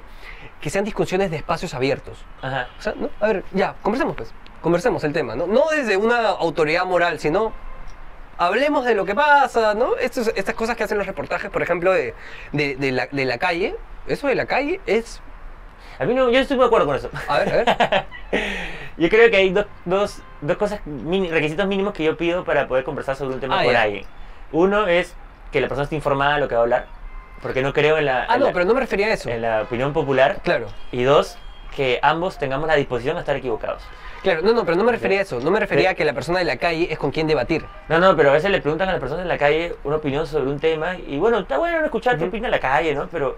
que 0.61 0.69
sean 0.69 0.85
discusiones 0.85 1.31
de 1.31 1.37
espacios 1.37 1.73
abiertos. 1.73 2.25
Ajá. 2.41 2.67
O 2.77 2.81
sea, 2.81 2.93
¿no? 2.95 3.09
A 3.19 3.27
ver, 3.27 3.43
ya, 3.53 3.75
conversemos 3.81 4.15
pues. 4.15 4.33
Conversemos 4.61 5.03
el 5.03 5.11
tema, 5.13 5.35
¿no? 5.35 5.45
No 5.47 5.63
desde 5.71 5.97
una 5.97 6.29
autoridad 6.29 6.85
moral, 6.85 7.19
sino 7.19 7.51
hablemos 8.37 8.85
de 8.85 8.95
lo 8.95 9.05
que 9.05 9.13
pasa, 9.15 9.73
¿no? 9.73 9.95
Estos- 9.97 10.31
estas 10.35 10.55
cosas 10.55 10.75
que 10.77 10.83
hacen 10.83 10.97
los 10.97 11.07
reportajes, 11.07 11.49
por 11.51 11.61
ejemplo, 11.61 11.91
de, 11.91 12.13
de, 12.51 12.75
de 12.75 12.91
la, 12.91 13.07
de 13.07 13.25
la 13.25 13.37
calle. 13.37 13.75
Eso 14.07 14.27
de 14.27 14.35
la 14.35 14.45
calle 14.45 14.79
es... 14.85 15.21
A 15.99 16.05
mí 16.05 16.13
no, 16.13 16.29
yo 16.29 16.39
estoy 16.39 16.57
de 16.57 16.65
acuerdo 16.65 16.87
con 16.87 16.95
eso. 16.95 17.09
A 17.27 17.39
ver, 17.39 17.49
a 17.69 17.75
ver. 17.75 18.05
Yo 18.97 19.09
creo 19.09 19.29
que 19.31 19.37
hay 19.37 19.49
dos, 19.49 19.65
dos, 19.85 20.21
dos 20.41 20.57
cosas, 20.57 20.79
requisitos 20.85 21.65
mínimos 21.65 21.93
que 21.93 22.03
yo 22.03 22.15
pido 22.15 22.43
para 22.43 22.67
poder 22.67 22.83
conversar 22.83 23.15
sobre 23.15 23.33
un 23.33 23.39
tema 23.39 23.59
Ah, 23.59 23.63
con 23.63 23.75
alguien. 23.75 24.05
Uno 24.51 24.87
es 24.87 25.15
que 25.51 25.59
la 25.61 25.67
persona 25.67 25.85
esté 25.85 25.95
informada 25.95 26.35
de 26.35 26.39
lo 26.41 26.47
que 26.47 26.53
va 26.53 26.61
a 26.61 26.63
hablar, 26.63 26.85
porque 27.41 27.63
no 27.63 27.73
creo 27.73 27.97
en 27.97 28.05
la, 28.05 28.25
Ah, 28.29 28.35
en 28.35 28.41
no, 28.41 28.45
la- 28.47 28.53
pero 28.53 28.65
no 28.65 28.73
me 28.75 28.79
refería 28.81 29.07
a 29.07 29.13
eso. 29.13 29.29
en 29.31 29.41
la 29.41 29.63
opinión 29.63 29.93
popular. 29.93 30.37
Claro. 30.43 30.67
Y 30.91 31.01
dos, 31.03 31.39
que 31.75 31.97
ambos 32.03 32.37
tengamos 32.37 32.67
la 32.67 32.75
disposición 32.75 33.17
a 33.17 33.21
estar 33.21 33.35
equivocados. 33.35 33.81
Claro, 34.21 34.41
no, 34.43 34.53
no, 34.53 34.63
pero 34.63 34.77
no 34.77 34.83
me 34.83 34.91
refería 34.91 35.19
a 35.19 35.21
eso. 35.23 35.39
No 35.39 35.49
me 35.49 35.59
refería 35.59 35.89
a 35.89 35.93
que 35.95 36.05
la 36.05 36.13
persona 36.13 36.37
de 36.39 36.45
la 36.45 36.57
calle 36.57 36.87
es 36.91 36.99
con 36.99 37.09
quien 37.11 37.25
debatir. 37.25 37.65
No, 37.89 37.97
no, 37.97 38.15
pero 38.15 38.29
a 38.29 38.33
veces 38.33 38.51
le 38.51 38.61
preguntan 38.61 38.89
a 38.89 38.91
las 38.91 39.01
personas 39.01 39.23
en 39.23 39.27
la 39.27 39.39
calle 39.39 39.75
una 39.83 39.95
opinión 39.95 40.27
sobre 40.27 40.49
un 40.51 40.59
tema 40.59 40.95
y 40.97 41.17
bueno, 41.17 41.39
está 41.39 41.57
bueno 41.57 41.83
escuchar 41.83 42.15
qué 42.17 42.25
Ujú. 42.25 42.29
opina 42.29 42.47
la 42.47 42.59
calle, 42.59 42.93
¿no? 42.93 43.07
Pero, 43.11 43.37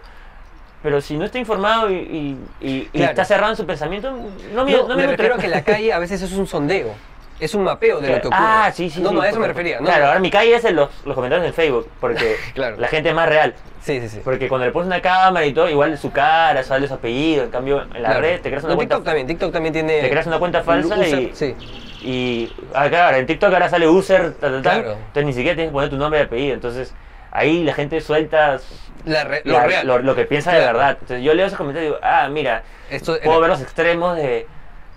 pero 0.85 1.01
si 1.01 1.17
no 1.17 1.25
está 1.25 1.37
informado 1.39 1.89
y, 1.91 1.95
y- 1.95 2.37
y- 2.61 2.67
y 2.77 2.89
Claro. 2.93 3.09
está 3.09 3.25
cerrado 3.25 3.51
en 3.51 3.57
su 3.57 3.65
pensamiento, 3.65 4.11
no 4.53 4.63
me, 4.63 4.71
No, 4.71 4.87
no 4.87 4.95
me, 4.95 5.01
me 5.05 5.07
refiero 5.07 5.35
a 5.35 5.37
que 5.39 5.47
la 5.49 5.63
calle 5.65 5.91
a 5.91 5.99
veces 5.99 6.21
es 6.21 6.31
un 6.31 6.47
sondeo. 6.47 6.93
Es 7.37 7.53
un 7.53 7.63
mapeo 7.65 7.99
de 7.99 8.07
lo 8.07 8.21
que 8.21 8.27
ocurre. 8.27 8.39
Ah, 8.41 8.71
sí, 8.73 8.89
sí. 8.89 9.01
No, 9.01 9.09
sí, 9.09 9.15
no, 9.15 9.21
a 9.21 9.27
eso 9.27 9.39
me 9.41 9.47
refería. 9.47 9.79
No, 9.81 9.85
claro, 9.87 10.05
ahora 10.07 10.19
mi 10.21 10.31
calle 10.31 10.55
es 10.55 10.63
en 10.63 10.77
los, 10.77 10.89
los 11.03 11.15
comentarios 11.15 11.45
en 11.45 11.53
Facebook, 11.53 11.89
porque 11.99 12.37
Claro. 12.53 12.77
la 12.77 12.87
gente 12.87 13.09
es 13.09 13.15
más 13.15 13.27
real. 13.27 13.53
Sí, 13.81 13.99
sí, 13.99 14.07
sí. 14.07 14.21
Porque 14.23 14.47
cuando 14.47 14.65
le 14.65 14.71
pones 14.71 14.87
una 14.87 15.01
cámara 15.01 15.45
y 15.45 15.51
todo, 15.51 15.69
igual 15.69 15.97
su 15.97 16.11
cara, 16.11 16.63
sale 16.63 16.87
su 16.87 16.93
apellido, 16.93 17.43
en 17.43 17.49
cambio 17.49 17.81
en 17.81 18.03
la 18.03 18.09
Claro. 18.09 18.21
red 18.21 18.39
te 18.41 18.49
creas 18.49 18.63
una 18.63 18.71
No, 18.73 18.77
cuenta 18.77 18.95
TikTok 18.95 19.05
también, 19.05 19.27
TikTok 19.27 19.51
también 19.51 19.73
tiene... 19.73 19.99
te 20.01 20.09
creas 20.09 20.27
una 20.27 20.39
cuenta 20.39 20.63
falsa 20.63 20.95
user- 20.95 21.29
y, 21.31 21.35
Sí, 21.35 21.55
y 22.03 22.53
ah, 22.73 22.87
claro, 22.87 23.17
en 23.17 23.25
TikTok 23.25 23.51
ahora 23.53 23.67
sale 23.69 23.87
user, 23.87 24.33
ta, 24.35 24.49
ta, 24.49 24.61
ta, 24.61 24.61
Claro. 24.61 24.91
entonces 24.93 25.25
ni 25.25 25.33
siquiera 25.33 25.55
tienes 25.55 25.71
que 25.71 25.73
poner 25.73 25.89
tu 25.89 25.97
nombre 25.97 26.19
y 26.21 26.23
apellido, 26.23 26.53
entonces 26.53 26.93
ahí 27.37 27.63
la 27.63 27.73
gente 27.73 28.01
suelta 28.01 28.59
la 29.05 29.23
re- 29.23 29.41
lo 29.45 29.53
la- 29.53 29.65
real. 29.65 29.87
lo, 29.87 29.99
lo 29.99 30.15
que 30.15 30.25
piensa 30.25 30.51
de 30.51 30.59
Claro. 30.61 30.77
verdad. 30.79 30.97
Entonces 31.01 31.23
yo 31.23 31.33
leo 31.33 31.45
esos 31.45 31.57
comentarios 31.57 31.91
y 31.91 31.93
digo, 31.93 31.99
ah, 32.03 32.27
mira, 32.29 32.63
Esto, 32.89 33.17
puedo 33.23 33.39
ver 33.39 33.49
los 33.49 33.61
extremos 33.61 34.15
de 34.15 34.47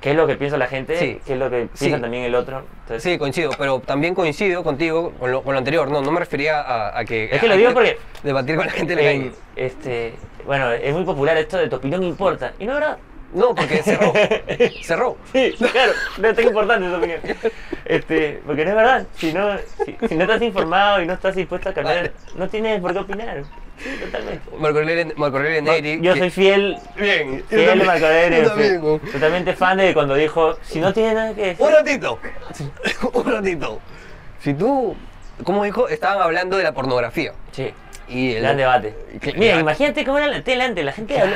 qué 0.00 0.10
es 0.12 0.16
lo 0.16 0.26
que 0.26 0.36
piensa 0.36 0.56
la 0.56 0.66
gente, 0.68 0.96
Sí. 0.98 1.20
qué 1.26 1.32
es 1.34 1.38
lo 1.38 1.50
que 1.50 1.68
Sí. 1.74 1.86
piensa 1.86 2.00
también 2.00 2.22
el 2.24 2.34
otro. 2.34 2.64
Entonces, 2.82 3.02
Sí, 3.02 3.18
coincido, 3.18 3.50
pero 3.58 3.80
también 3.80 4.14
coincido 4.14 4.62
contigo 4.62 5.12
con 5.18 5.30
lo, 5.32 5.42
con 5.42 5.52
lo 5.52 5.58
anterior. 5.58 5.90
No, 5.90 6.00
no 6.00 6.10
me 6.12 6.20
refería 6.20 6.60
a, 6.60 6.98
a 6.98 7.04
que... 7.04 7.24
Es 7.32 7.40
que 7.40 7.48
lo 7.48 7.56
digo 7.56 7.72
porque 7.74 7.98
Debatir 8.22 8.56
con 8.56 8.66
la 8.66 8.72
gente 8.72 8.94
de 8.96 9.10
en- 9.10 9.32
este, 9.56 10.14
bueno, 10.46 10.70
es 10.72 10.94
muy 10.94 11.04
popular 11.04 11.36
esto 11.36 11.56
de 11.58 11.68
tu 11.68 11.76
opinión 11.76 12.02
importa. 12.02 12.52
Y 12.58 12.64
no 12.66 12.72
es 12.74 12.80
verdad. 12.80 12.98
No, 13.34 13.54
porque 13.54 13.82
cerró. 13.82 14.12
cerró. 14.82 15.16
Sí, 15.32 15.54
claro, 15.72 15.92
no 16.18 16.28
es 16.28 16.36
tan 16.36 16.46
importante 16.46 16.86
esa 16.86 16.96
opinión. 16.96 17.20
Este, 17.84 18.40
porque 18.46 18.64
no 18.64 18.70
es 18.70 18.76
verdad. 18.76 19.06
Si 19.16 19.32
no, 19.32 19.58
si, 19.84 19.96
si 20.08 20.14
no 20.14 20.22
estás 20.22 20.40
informado 20.42 21.02
y 21.02 21.06
no 21.06 21.12
estás 21.12 21.36
dispuesto 21.36 21.68
a 21.68 21.74
cambiar, 21.74 22.12
no 22.36 22.48
tienes 22.48 22.80
por 22.80 22.92
qué 22.92 22.98
opinar. 23.00 23.42
Sí, 23.78 23.90
totalmente. 24.04 24.40
Marco 24.58 24.78
Aurelio 24.78 25.14
Marco 25.16 25.36
Aurelio 25.36 25.62
Neri. 25.62 26.00
Yo 26.00 26.16
soy 26.16 26.30
fiel, 26.30 26.76
Bien. 26.96 27.44
fiel 27.48 27.60
de 27.60 27.66
también- 27.66 27.86
Marco 27.86 28.06
Aurelio, 28.06 28.48
también, 28.48 29.00
totalmente 29.12 29.52
fan 29.54 29.76
de 29.78 29.94
cuando 29.94 30.14
dijo, 30.14 30.56
si 30.62 30.80
no 30.80 30.92
tienes 30.92 31.14
nada 31.14 31.34
que 31.34 31.46
decir. 31.48 31.64
Un 31.66 31.72
ratito. 31.72 32.18
Un 33.12 33.32
ratito. 33.32 33.78
Si 34.40 34.54
tú... 34.54 34.96
¿Cómo 35.44 35.62
dijo? 35.62 35.86
Estaban 35.88 36.20
hablando 36.20 36.56
de 36.56 36.64
la 36.64 36.72
pornografía. 36.72 37.32
Sí. 37.52 37.72
Y 38.08 38.32
el, 38.34 38.42
Gran 38.42 38.56
debate. 38.56 38.94
Cl- 39.20 39.36
Mira, 39.36 39.58
imagínate 39.60 40.04
cómo 40.04 40.18
era 40.18 40.28
la 40.28 40.42
tela 40.42 40.64
antes. 40.64 40.84
La 40.84 40.92
gente 40.92 41.14
Claro. 41.14 41.30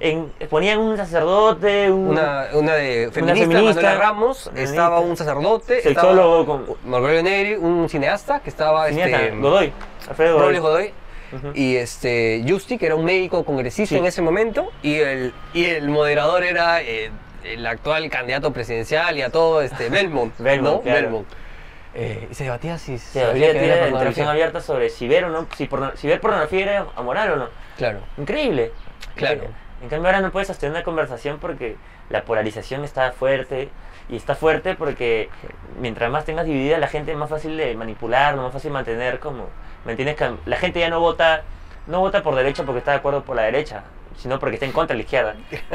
en, 0.00 0.32
ponían 0.50 0.78
un 0.80 0.96
sacerdote, 0.96 1.90
un 1.90 2.08
Una, 2.08 2.46
una 2.54 2.74
de 2.74 3.10
feminista, 3.12 3.46
feminista, 3.48 3.80
Manuela 3.82 3.94
Ramos, 3.98 4.44
feminista, 4.44 4.70
estaba 4.70 5.00
un 5.00 5.16
sacerdote, 5.16 5.82
sexólogo 5.82 6.40
estaba 6.40 6.44
con 6.66 6.76
Marco 6.90 7.06
Aurelio 7.06 7.22
Neri, 7.22 7.54
un 7.54 7.88
cineasta 7.88 8.40
que 8.40 8.50
estaba 8.50 8.88
cineasta, 8.88 9.22
este, 9.24 9.36
Godoy, 9.38 9.72
Alfredo 10.08 10.34
Godoy. 10.38 10.58
Godoy 10.58 10.92
Ujú. 11.32 11.52
y 11.54 11.76
este 11.76 12.44
Justi, 12.48 12.78
que 12.78 12.86
era 12.86 12.94
un 12.96 13.04
médico 13.04 13.44
congresista 13.44 13.94
Sí. 13.94 13.98
en 13.98 14.06
ese 14.06 14.22
momento, 14.22 14.70
y 14.82 14.94
el, 14.96 15.32
y 15.54 15.64
el 15.66 15.88
moderador 15.88 16.42
era 16.44 16.82
eh, 16.82 17.10
el 17.44 17.64
actual 17.66 18.08
candidato 18.10 18.52
presidencial 18.52 19.16
y 19.16 19.22
a 19.22 19.30
todo, 19.30 19.62
este, 19.62 19.88
Belmont. 19.90 20.36
Belmont, 20.38 20.76
¿no? 20.76 20.82
claro. 20.82 21.00
Belmont. 21.02 21.26
Eh, 21.98 22.28
se 22.32 22.44
debatía 22.44 22.76
si 22.76 22.98
Se 22.98 23.12
se 23.12 23.18
debatía 23.20 23.52
que 23.54 24.12
tiene 24.12 24.30
abierta 24.30 24.60
sobre 24.60 24.90
si 24.90 25.08
ver 25.08 25.24
o 25.24 25.30
no, 25.30 25.46
si, 25.56 25.66
porno- 25.66 25.92
si 25.96 26.06
ver 26.06 26.20
pornografía 26.20 26.60
era 26.62 26.86
amoral 26.94 27.30
o 27.32 27.36
no. 27.36 27.48
Claro, 27.78 28.00
Increíble. 28.18 28.72
Claro. 29.14 29.44
En 29.82 29.88
cambio 29.88 30.08
ahora 30.08 30.20
no 30.20 30.30
puedes 30.30 30.48
sostener 30.48 30.72
una 30.74 30.84
conversación 30.84 31.38
porque 31.38 31.76
la 32.10 32.22
polarización 32.22 32.84
está 32.84 33.12
fuerte 33.12 33.70
y 34.10 34.16
está 34.16 34.34
fuerte 34.34 34.74
porque 34.74 35.30
mientras 35.80 36.10
más 36.10 36.24
tengas 36.26 36.44
dividida 36.44 36.76
la 36.78 36.88
gente 36.88 37.12
es 37.12 37.16
más 37.18 37.30
fácil 37.30 37.56
de 37.56 37.74
manipular, 37.74 38.36
más 38.36 38.52
fácil 38.52 38.72
mantener 38.72 39.18
como, 39.18 39.48
¿me 39.86 39.92
entiendes? 39.92 40.16
Que 40.16 40.34
La 40.44 40.56
gente 40.56 40.80
ya 40.80 40.90
no 40.90 41.00
vota, 41.00 41.42
no 41.86 42.00
vota 42.00 42.22
por 42.22 42.34
derecha 42.34 42.62
porque 42.64 42.78
está 42.80 42.90
de 42.92 42.98
acuerdo 42.98 43.22
por 43.24 43.36
la 43.36 43.42
derecha, 43.42 43.84
sino 44.16 44.38
porque 44.38 44.54
está 44.54 44.66
en 44.66 44.72
contra 44.72 44.94
de 44.94 44.98
la 44.98 45.04
izquierda. 45.04 45.34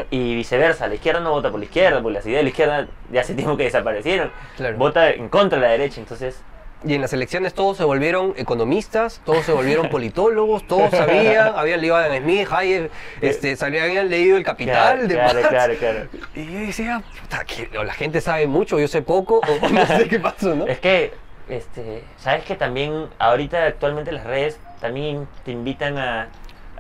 Y 0.09 0.35
viceversa, 0.35 0.87
la 0.87 0.95
izquierda 0.95 1.19
no 1.19 1.31
vota 1.31 1.49
por 1.51 1.59
la 1.59 1.65
izquierda, 1.65 2.01
porque 2.01 2.15
las 2.15 2.25
ideas 2.25 2.39
de 2.39 2.43
la 2.43 2.49
izquierda 2.49 2.87
ya 3.11 3.21
hace 3.21 3.33
tiempo 3.33 3.57
que 3.57 3.63
desaparecieron. 3.63 4.31
claro. 4.57 4.77
Vota 4.77 5.09
en 5.11 5.29
contra 5.29 5.59
de 5.59 5.65
la 5.65 5.71
derecha, 5.71 5.99
entonces 6.01 6.41
Y 6.83 6.95
en 6.95 7.01
las 7.01 7.13
elecciones 7.13 7.53
todos 7.53 7.77
se 7.77 7.83
volvieron 7.83 8.33
economistas, 8.37 9.21
todos 9.23 9.45
se 9.45 9.51
volvieron 9.51 9.89
politólogos, 9.91 10.65
todos 10.67 10.89
sabían, 10.89 11.53
habían 11.55 11.79
leído 11.81 11.95
a 11.95 12.05
Adam 12.05 12.23
Smith, 12.23 12.47
Hayek, 12.51 12.91
este, 13.21 13.55
sabían- 13.55 13.83
habían 13.85 14.09
leído 14.09 14.35
El 14.37 14.43
Capital 14.43 14.73
Claro, 14.75 15.07
de 15.07 15.13
claro, 15.13 15.33
Marx. 15.33 15.47
claro, 15.49 15.73
claro. 15.77 15.99
Y 16.33 16.45
yo 16.51 16.59
decía, 16.59 17.03
puta, 17.21 17.43
que 17.45 17.69
la 17.83 17.93
gente 17.93 18.19
sabe 18.21 18.47
mucho, 18.47 18.79
yo 18.79 18.87
sé 18.87 19.01
poco, 19.03 19.39
o 19.39 19.69
no 19.69 19.85
sé 19.85 20.07
qué 20.07 20.19
pasó, 20.19 20.55
¿no? 20.55 20.65
Es 20.65 20.79
que, 20.79 21.13
este, 21.49 22.03
sabes 22.17 22.45
que 22.45 22.55
también 22.55 23.07
ahorita 23.19 23.65
actualmente 23.65 24.11
las 24.11 24.23
redes 24.25 24.57
también 24.79 25.27
te 25.45 25.51
invitan 25.51 25.99
a, 25.99 26.29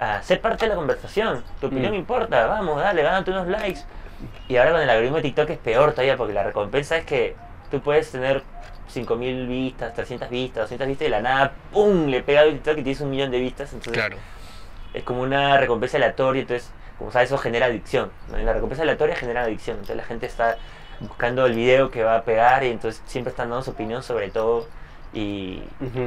a 0.01 0.21
ser 0.23 0.41
parte 0.41 0.65
de 0.65 0.69
la 0.69 0.75
conversación. 0.75 1.43
Tu 1.61 1.67
opinión 1.67 1.93
Mm. 1.93 1.95
importa, 1.95 2.47
vamos, 2.47 2.81
dale, 2.81 3.03
gánate 3.03 3.29
unos 3.31 3.47
likes. 3.47 3.81
Y 4.47 4.57
ahora 4.57 4.71
con 4.71 4.81
el 4.81 4.89
algoritmo 4.89 5.17
de 5.17 5.21
TikTok 5.23 5.49
es 5.51 5.57
peor 5.59 5.91
todavía 5.91 6.17
porque 6.17 6.33
la 6.33 6.43
recompensa 6.43 6.97
es 6.97 7.05
que 7.05 7.35
tú 7.69 7.81
puedes 7.81 8.11
tener 8.11 8.41
5.000 8.89 9.47
vistas, 9.47 9.93
300 9.93 10.27
vistas, 10.29 10.63
200 10.63 10.87
vistas 10.87 11.01
y 11.03 11.05
de 11.05 11.09
la 11.11 11.21
nada, 11.21 11.51
¡pum! 11.71 12.07
le 12.07 12.21
pega 12.23 12.43
TikTok 12.45 12.79
y 12.79 12.83
tienes 12.83 13.01
un 13.01 13.11
millón 13.11 13.29
de 13.31 13.39
vistas. 13.39 13.71
Entonces 13.73 13.93
Claro. 13.93 14.17
es 14.93 15.03
como 15.03 15.21
una 15.21 15.57
recompensa 15.57 15.97
aleatoria. 15.97 16.41
Entonces, 16.41 16.71
como 16.97 17.11
sabes, 17.11 17.29
eso 17.29 17.37
genera 17.37 17.67
adicción. 17.67 18.11
la 18.31 18.53
recompensa 18.53 18.81
aleatoria 18.81 19.15
genera 19.15 19.43
adicción. 19.43 19.75
Entonces 19.75 19.97
la 19.97 20.03
gente 20.03 20.25
está 20.25 20.57
buscando 20.99 21.45
el 21.45 21.53
video 21.53 21.91
que 21.91 22.03
va 22.03 22.15
a 22.17 22.23
pegar 22.23 22.63
y 22.63 22.69
entonces 22.69 23.01
siempre 23.05 23.29
están 23.29 23.49
dando 23.49 23.63
su 23.63 23.69
opinión 23.71 24.01
sobre 24.01 24.29
todo. 24.31 24.67
Y, 25.13 25.61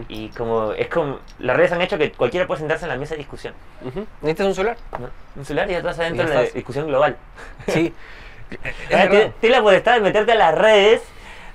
y 0.09 0.29
como 0.31 0.73
es 0.73 0.89
como 0.89 1.19
las 1.39 1.57
redes 1.57 1.73
han 1.73 1.83
hecho 1.83 1.99
que 1.99 2.11
cualquiera 2.13 2.47
puede 2.47 2.61
sentarse 2.61 2.87
en 2.87 2.89
la 2.89 2.97
mesa 2.97 3.15
de 3.15 3.19
discusión. 3.19 3.53
Ujú. 3.85 4.07
¿Necesitas 4.23 4.47
un 4.47 4.55
celular? 4.55 4.77
¿no? 4.99 5.11
Un 5.37 5.45
celular 5.45 5.69
y 5.69 5.73
ya 5.73 5.79
estás 5.79 5.99
adentro 5.99 6.27
de 6.27 6.35
la 6.35 6.43
discusión 6.43 6.87
global. 6.87 7.17
Sí. 7.69 7.93
Tienes 8.89 9.33
la 9.59 9.63
potestad 9.63 9.95
de 9.95 10.01
meterte 10.01 10.33
a 10.33 10.37
las 10.37 10.55
redes 10.55 11.03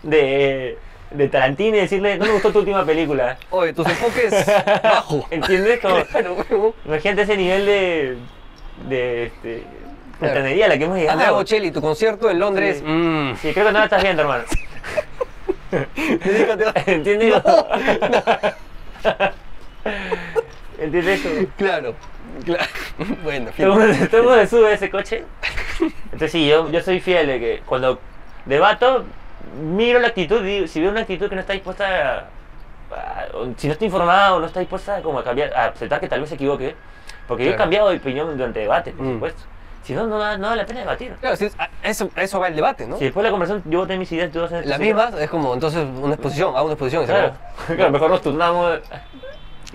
de, 0.04 0.78
de 1.12 1.28
Tarantino 1.30 1.78
y 1.78 1.82
decirle, 1.82 2.18
no 2.18 2.26
me 2.26 2.32
gustó 2.34 2.52
tu 2.52 2.60
última 2.60 2.86
película. 2.86 3.38
Oye, 3.52 3.74
tus 3.74 3.88
enfoques 3.88 4.46
bajo. 4.84 5.26
¿Entiendes? 5.32 5.80
Como, 5.80 6.04
Claro, 6.06 6.74
imagínate 6.86 7.22
ese 7.24 7.38
nivel 7.38 7.66
de, 7.66 8.18
de 8.90 9.26
este, 9.28 9.64
Claro. 10.20 10.42
la 10.42 10.50
que 10.78 10.84
hemos 10.84 10.98
Andrea 10.98 11.16
llegado. 11.16 11.36
Bocelli, 11.36 11.72
tu 11.72 11.82
concierto 11.82 12.30
en 12.30 12.40
Londres. 12.40 12.78
Sí. 12.80 12.84
mm. 12.86 13.36
Sí, 13.38 13.54
creo 13.54 13.68
que 13.68 13.72
no 13.72 13.80
la 13.80 13.86
estás 13.86 14.04
viendo, 14.04 14.22
hermano. 14.24 14.44
¿Entiendes? 20.78 21.22
Claro, 21.58 21.96
claro. 22.46 22.64
Bueno, 23.24 23.48
en 23.48 23.54
fin. 23.54 23.66
Todo 23.66 23.82
el 23.84 24.24
mundo- 24.24 24.36
se 24.40 24.48
sube 24.48 24.68
a 24.68 24.72
ese 24.74 24.90
coche. 24.90 25.24
Entonces 26.06 26.32
sí, 26.32 26.48
yo, 26.48 26.70
yo 26.72 26.82
soy 26.82 27.00
fiel 27.00 27.28
de 27.28 27.40
que 27.40 27.62
cuando 27.66 28.00
debato, 28.46 29.04
miro 29.62 30.00
la 30.00 30.08
actitud, 30.10 30.42
digo, 30.44 30.68
si 30.68 30.80
veo 30.82 30.92
una 30.92 31.02
actitud 31.02 31.28
que 31.30 31.36
no 31.36 31.42
está 31.42 31.54
dispuesta 31.54 32.30
a, 32.92 33.26
si 33.58 33.68
no 33.68 33.74
está 33.74 33.86
informada 33.86 34.34
o 34.36 34.40
no 34.40 34.46
está 34.46 34.60
dispuesta 34.60 35.02
como 35.02 35.20
a 35.20 35.24
cambiar, 35.24 35.54
a 35.54 35.66
aceptar 35.66 36.00
que 36.00 36.08
tal 36.08 36.20
vez 36.22 36.30
se 36.30 36.36
equivoque, 36.36 36.76
porque 37.28 37.46
yo 37.46 37.52
he 37.52 37.56
cambiado 37.56 37.90
de 37.90 37.98
opinión 37.98 38.36
durante 38.38 38.60
debate, 38.60 38.92
por 38.92 39.06
Mm. 39.06 39.14
supuesto. 39.14 39.44
Si 39.84 39.94
no, 39.94 40.06
no, 40.06 40.20
da- 40.20 40.38
no 40.38 40.50
vale 40.50 40.62
la 40.62 40.68
pena 40.68 40.82
debatir. 40.82 41.14
Claro, 41.20 41.36
sí, 41.36 41.48
a- 41.58 41.70
eso, 41.84 42.10
eso 42.16 42.40
va 42.40 42.48
el 42.50 42.56
debate, 42.56 42.86
¿no? 42.86 42.98
Si 42.98 43.06
después 43.06 43.24
de 43.24 43.30
la 43.30 43.32
conversación 43.32 43.64
yo 43.72 43.80
voté 43.80 43.98
mis 43.98 44.12
ideas, 44.12 44.32
tú 44.32 44.42
vas 44.42 44.52
a 44.54 44.62
Las 44.62 44.80
mismas 44.80 45.14
es 45.16 45.30
como, 45.30 45.54
entonces, 45.54 45.84
una 46.02 46.14
exposición, 46.14 46.56
hago 46.56 46.66
una 46.66 46.74
exposición. 46.74 47.04
y 47.04 47.08
se 47.08 47.12
Claro, 47.14 47.28
acabó. 47.28 47.76
claro, 47.76 47.92
mejor 47.92 48.10
nos 48.12 48.22
turnamos. 48.22 48.80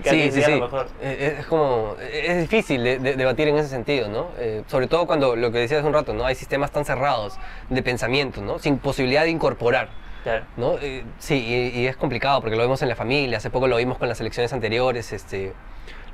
Cada 0.03 0.11
Sí, 0.11 0.17
quien 0.19 0.31
sí, 0.31 0.35
diga 0.39 0.45
sí. 0.47 0.55
lo 0.55 0.61
mejor. 0.65 0.87
Eh, 1.01 1.37
Es 1.39 1.45
como, 1.47 1.95
es 2.01 2.41
difícil 2.41 2.83
de- 2.83 2.99
de- 2.99 3.15
debatir 3.15 3.47
en 3.47 3.57
ese 3.57 3.69
sentido, 3.69 4.09
¿no? 4.09 4.27
Eh, 4.37 4.63
sobre 4.67 4.87
todo 4.87 5.07
cuando, 5.07 5.35
lo 5.37 5.51
que 5.51 5.59
decías 5.59 5.79
hace 5.79 5.87
un 5.87 5.93
rato, 5.93 6.13
¿no? 6.13 6.25
Hay 6.25 6.35
sistemas 6.35 6.71
tan 6.71 6.83
cerrados 6.85 7.37
de 7.69 7.81
pensamiento, 7.81 8.41
¿no? 8.41 8.59
Sin 8.59 8.77
posibilidad 8.77 9.23
de 9.23 9.29
incorporar, 9.29 9.87
Claro. 10.23 10.43
¿no? 10.57 10.73
Eh, 10.81 11.05
sí, 11.19 11.35
y, 11.35 11.79
y 11.79 11.87
es 11.87 11.95
complicado 11.95 12.41
porque 12.41 12.55
lo 12.57 12.61
vemos 12.61 12.81
en 12.81 12.89
la 12.89 12.95
familia, 12.95 13.37
hace 13.37 13.49
poco 13.49 13.67
lo 13.67 13.77
vimos 13.77 13.97
con 13.97 14.09
las 14.09 14.19
elecciones 14.19 14.51
anteriores, 14.53 15.13
este, 15.13 15.53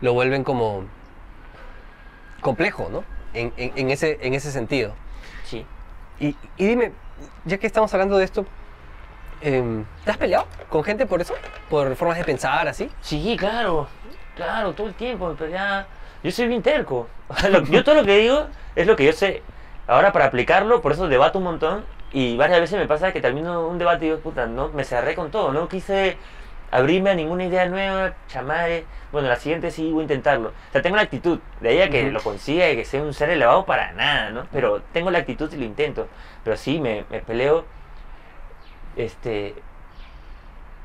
lo 0.02 0.14
vuelven 0.14 0.44
como 0.44 0.84
complejo, 2.42 2.88
¿no? 2.92 3.04
En, 3.34 3.54
en- 3.58 3.72
en 3.76 3.90
ese, 3.92 4.18
en 4.22 4.34
ese 4.34 4.52
sentido. 4.52 4.94
Sí. 5.46 5.66
Y, 6.20 6.36
y 6.58 6.66
dime, 6.68 6.92
ya 7.46 7.58
que 7.58 7.68
estamos 7.68 7.94
hablando 7.94 8.18
de 8.18 8.26
esto, 8.26 8.46
em, 9.42 9.86
¿te 10.06 10.12
has 10.12 10.18
peleado 10.18 10.46
con 10.70 10.84
gente 10.84 11.06
por 11.06 11.22
eso? 11.22 11.34
¿Por 11.70 11.96
formas 11.96 12.18
de 12.18 12.24
pensar 12.24 12.68
así? 12.68 12.90
Sí, 13.02 13.36
claro, 13.40 13.88
claro, 14.36 14.74
todo 14.74 14.88
el 14.88 14.94
tiempo, 14.94 15.34
pero 15.38 15.50
ya, 15.50 15.88
yo 16.24 16.32
soy 16.32 16.48
bien 16.48 16.62
terco. 16.62 17.08
Yo 17.70 17.84
todo 17.84 17.96
lo 17.96 18.04
que 18.06 18.18
digo 18.18 18.48
es 18.76 18.86
lo 18.88 18.96
que 18.96 19.06
yo 19.06 19.14
sé. 19.14 19.42
Ahora 19.88 20.12
para 20.12 20.26
aplicarlo, 20.26 20.82
por 20.82 20.92
eso 20.92 21.08
debato 21.08 21.38
un 21.40 21.46
montón 21.46 21.86
y 22.14 22.38
varias 22.38 22.60
veces 22.60 22.78
me 22.80 22.88
pasa 22.88 23.12
que 23.12 23.22
termino 23.22 23.68
un 23.68 23.78
debate 23.78 24.06
y 24.06 24.10
digo, 24.10 24.20
puta, 24.22 24.46
no, 24.46 24.70
me 24.70 24.84
cerré 24.84 25.16
con 25.16 25.32
todo, 25.32 25.52
no 25.52 25.68
quise 25.68 26.18
abrirme 26.72 27.10
a 27.12 27.14
ninguna 27.16 27.46
idea 27.46 27.66
nueva, 27.68 28.14
chamare. 28.28 28.86
Bueno, 29.12 29.28
la 29.28 29.36
siguiente 29.36 29.72
sí 29.72 29.92
voy 29.92 30.00
a 30.02 30.04
intentarlo. 30.04 30.50
O 30.50 30.72
sea, 30.72 30.82
tengo 30.82 30.96
la 30.96 31.02
actitud, 31.04 31.40
de 31.60 31.70
ahí 31.70 31.82
a 31.82 31.90
que 31.90 32.10
lo 32.12 32.22
consiga 32.22 32.70
y 32.70 32.78
que 32.78 32.86
sea 32.86 33.02
un 33.02 33.14
ser 33.14 33.30
elevado 33.30 33.66
para 33.66 33.92
nada, 33.92 34.30
¿no? 34.30 34.48
Pero 34.52 34.82
tengo 34.94 35.12
la 35.12 35.20
actitud 35.20 35.52
y 35.54 35.58
lo 35.58 35.66
intento. 35.66 36.08
Pero 36.44 36.56
sí, 36.58 36.80
me, 36.80 37.04
me 37.10 37.20
peleo, 37.20 37.66
este, 38.96 39.54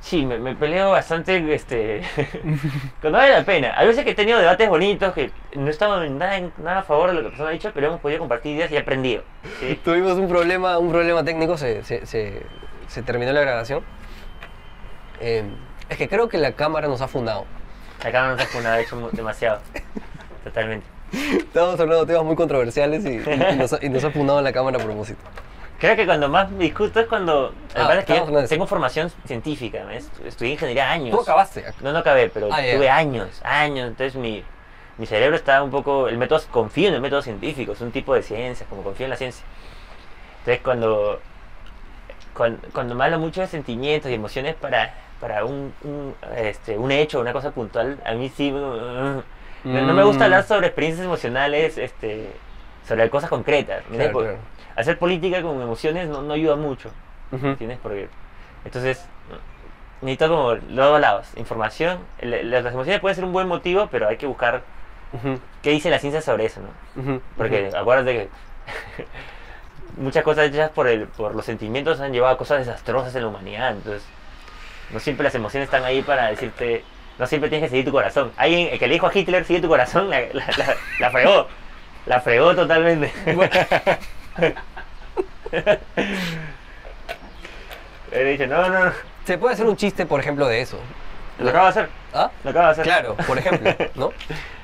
Sí, 0.00 0.24
me, 0.24 0.38
me 0.38 0.54
peleo 0.54 0.90
bastante 0.92 1.52
este, 1.54 2.02
cuando 3.00 3.18
vale 3.18 3.32
la 3.32 3.44
pena. 3.44 3.72
Hay 3.76 3.88
veces 3.88 4.04
que 4.04 4.10
he 4.10 4.14
tenido 4.14 4.38
debates 4.38 4.68
bonitos 4.68 5.12
que 5.12 5.32
no 5.56 5.68
estaba 5.68 6.04
nada, 6.06 6.36
en- 6.36 6.52
nada 6.58 6.80
a 6.80 6.82
favor 6.84 7.08
de 7.08 7.14
lo 7.14 7.20
que 7.20 7.24
la 7.24 7.30
persona 7.30 7.48
ha 7.50 7.52
dicho, 7.52 7.72
pero 7.74 7.88
hemos 7.88 8.00
podido 8.00 8.20
compartir 8.20 8.54
ideas 8.56 8.70
y 8.70 8.76
he 8.76 8.78
aprendido. 8.78 9.24
¿sí? 9.58 9.80
Tuvimos 9.82 10.12
un 10.12 10.28
problema, 10.28 10.78
un 10.78 10.90
problema 10.92 11.24
técnico, 11.24 11.56
se, 11.56 11.82
se, 11.82 12.06
se- 12.06 12.42
se 12.86 13.02
terminó 13.02 13.32
la 13.32 13.40
grabación. 13.40 13.82
Em, 15.20 15.50
es 15.88 15.96
que 15.96 16.08
creo 16.08 16.28
que 16.28 16.38
la 16.38 16.52
cámara 16.52 16.88
nos 16.88 17.00
ha 17.00 17.08
fundado. 17.08 17.44
La 18.04 18.12
cámara 18.12 18.32
no 18.32 18.38
se 18.38 18.44
ha 18.44 18.46
funado, 18.46 18.74
ha 18.76 18.80
hecho 18.80 19.10
demasiado. 19.12 19.60
Totalmente. 20.44 20.86
Estamos 21.12 21.78
hablando 21.80 22.04
de 22.04 22.12
temas 22.12 22.24
muy 22.26 22.36
controversiales 22.36 23.04
y, 23.04 23.16
nos, 23.56 23.72
ha- 23.72 23.78
y 23.84 23.88
nos 23.88 24.04
ha 24.04 24.10
fundado 24.10 24.40
la 24.42 24.52
cámara 24.52 24.78
a 24.78 24.84
propósito. 24.84 25.18
Creo 25.78 25.94
que 25.94 26.06
cuando 26.06 26.28
más 26.28 26.50
me 26.50 26.64
discuto 26.64 27.00
es 27.00 27.06
cuando... 27.06 27.54
Ah, 27.74 27.94
es 27.98 28.04
que 28.06 28.14
de 28.14 28.18
eso. 28.20 28.48
tengo 28.48 28.66
formación 28.66 29.12
científica, 29.26 29.84
estudié 30.24 30.52
ingeniería 30.52 30.90
años. 30.90 31.14
Tú 31.14 31.20
acabaste. 31.20 31.64
No, 31.82 31.92
no 31.92 31.98
acabé, 31.98 32.30
pero 32.30 32.48
Ah, 32.50 32.60
tuve 32.74 32.88
años, 32.88 33.28
años. 33.44 33.88
Entonces 33.88 34.14
mi, 34.16 34.42
mi 34.96 35.04
cerebro 35.06 35.36
está 35.36 35.62
un 35.62 35.70
poco... 35.70 36.08
El 36.08 36.16
método, 36.16 36.40
confío 36.50 36.88
en 36.88 36.94
el 36.94 37.00
método 37.02 37.20
científico, 37.20 37.72
es 37.72 37.80
un 37.82 37.92
tipo 37.92 38.14
de 38.14 38.22
ciencia, 38.22 38.66
como 38.70 38.82
confío 38.82 39.04
en 39.04 39.10
la 39.10 39.16
ciencia. 39.16 39.44
Entonces 40.40 40.62
cuando, 40.64 41.20
cuando, 42.34 42.66
cuando 42.72 42.94
me 42.94 43.04
hablo 43.04 43.18
mucho 43.18 43.42
de 43.42 43.46
sentimientos 43.46 44.10
y 44.10 44.14
emociones 44.14 44.54
para, 44.54 44.94
para 45.20 45.44
un, 45.44 45.72
un, 45.82 46.14
este, 46.36 46.76
un 46.78 46.90
hecho, 46.92 47.20
una 47.20 47.32
cosa 47.32 47.50
puntual, 47.52 47.98
a 48.04 48.12
mí 48.14 48.28
sí... 48.28 48.52
uh, 48.52 48.56
no, 48.56 49.22
no 49.82 49.94
me 49.94 50.04
gusta 50.04 50.24
Mm. 50.24 50.26
hablar 50.26 50.42
sobre 50.44 50.66
experiencias 50.68 51.04
emocionales, 51.06 51.76
este, 51.78 52.30
sobre 52.86 53.10
cosas 53.10 53.28
concretas. 53.30 53.82
Claro, 53.90 54.12
Porque 54.12 54.28
claro. 54.28 54.38
Hacer 54.76 54.98
política 54.98 55.42
con 55.42 55.60
emociones 55.60 56.08
no, 56.08 56.22
no 56.22 56.34
ayuda 56.34 56.54
mucho. 56.56 56.90
Ujú. 57.32 57.46
¿Entiendes? 57.48 57.78
Porque 57.82 58.08
entonces 58.64 59.04
necesito 60.02 60.28
como 60.28 60.52
los 60.54 60.76
dos 60.90 61.00
lados. 61.00 61.26
Información, 61.36 61.98
las 62.20 62.72
emociones 62.72 63.00
pueden 63.00 63.14
ser 63.16 63.24
un 63.24 63.32
buen 63.32 63.48
motivo, 63.48 63.88
pero 63.90 64.08
hay 64.08 64.16
que 64.18 64.26
buscar 64.26 64.62
Ujú, 65.12 65.38
qué 65.62 65.70
dice 65.70 65.90
la 65.90 65.98
ciencia 65.98 66.20
sobre 66.20 66.44
eso, 66.46 66.60
¿no? 66.60 66.68
ujú, 67.00 67.20
Porque 67.36 67.68
ujú. 67.68 67.76
acuérdate 67.76 68.12
que 68.12 68.28
muchas 69.96 70.22
cosas 70.24 70.46
hechas 70.48 70.70
por, 70.70 70.86
el, 70.88 71.06
por 71.06 71.34
los 71.34 71.44
sentimientos 71.44 72.00
han 72.00 72.12
llevado 72.12 72.34
a 72.34 72.38
cosas 72.38 72.58
desastrosas 72.58 73.14
en 73.14 73.22
la 73.22 73.28
humanidad. 73.28 73.72
Entonces, 73.72 74.04
no 74.92 75.00
siempre 75.00 75.24
las 75.24 75.34
emociones 75.34 75.66
están 75.68 75.84
ahí 75.84 76.02
para 76.02 76.28
decirte, 76.28 76.84
no 77.18 77.26
siempre 77.26 77.48
tienes 77.50 77.66
que 77.66 77.70
seguir 77.70 77.84
tu 77.84 77.92
corazón. 77.92 78.32
Alguien 78.36 78.68
el 78.72 78.78
que 78.78 78.86
le 78.86 78.94
dijo 78.94 79.06
a 79.06 79.10
Hitler, 79.16 79.44
sigue 79.44 79.60
tu 79.60 79.68
corazón, 79.68 80.10
la, 80.10 80.20
la, 80.32 80.46
la- 80.56 80.76
la 81.00 81.10
fregó. 81.10 81.46
La 82.06 82.20
fregó 82.20 82.54
totalmente. 82.54 83.12
He 88.12 88.24
dicho, 88.24 88.46
no, 88.46 88.68
no, 88.68 88.84
no. 88.86 88.92
Se 89.24 89.38
puede 89.38 89.54
hacer 89.54 89.66
un 89.66 89.76
chiste, 89.76 90.06
por 90.06 90.20
ejemplo, 90.20 90.46
de 90.46 90.60
eso. 90.60 90.78
Lo 91.38 91.50
acabo 91.50 91.64
de 91.64 91.70
hacer. 91.70 91.88
¿Ah? 92.14 92.30
Lo 92.44 92.50
acabo 92.50 92.66
de 92.66 92.72
hacer. 92.72 92.84
Claro, 92.84 93.14
por 93.26 93.36
ejemplo, 93.38 93.74
¿no? 93.94 94.12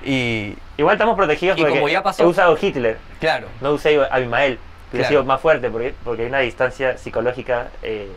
Y, 0.04 0.56
Igual 0.78 0.94
estamos 0.94 1.16
protegidos 1.16 1.58
Y 1.58 1.60
porque 1.60 1.74
como 1.78 1.88
ya 1.88 2.02
pasó- 2.02 2.22
he 2.22 2.26
usado 2.26 2.56
Hitler, 2.60 2.96
claro, 3.20 3.48
no 3.60 3.72
usé 3.72 4.00
a 4.00 4.04
Abimael. 4.14 4.58
Que 4.90 4.98
Claro. 4.98 5.06
ha 5.06 5.08
sido 5.08 5.24
más 5.24 5.40
fuerte 5.40 5.70
porque, 5.70 5.94
porque 6.04 6.22
hay 6.22 6.28
una 6.28 6.40
distancia 6.40 6.98
psicológica 6.98 7.68
eh, 7.82 8.08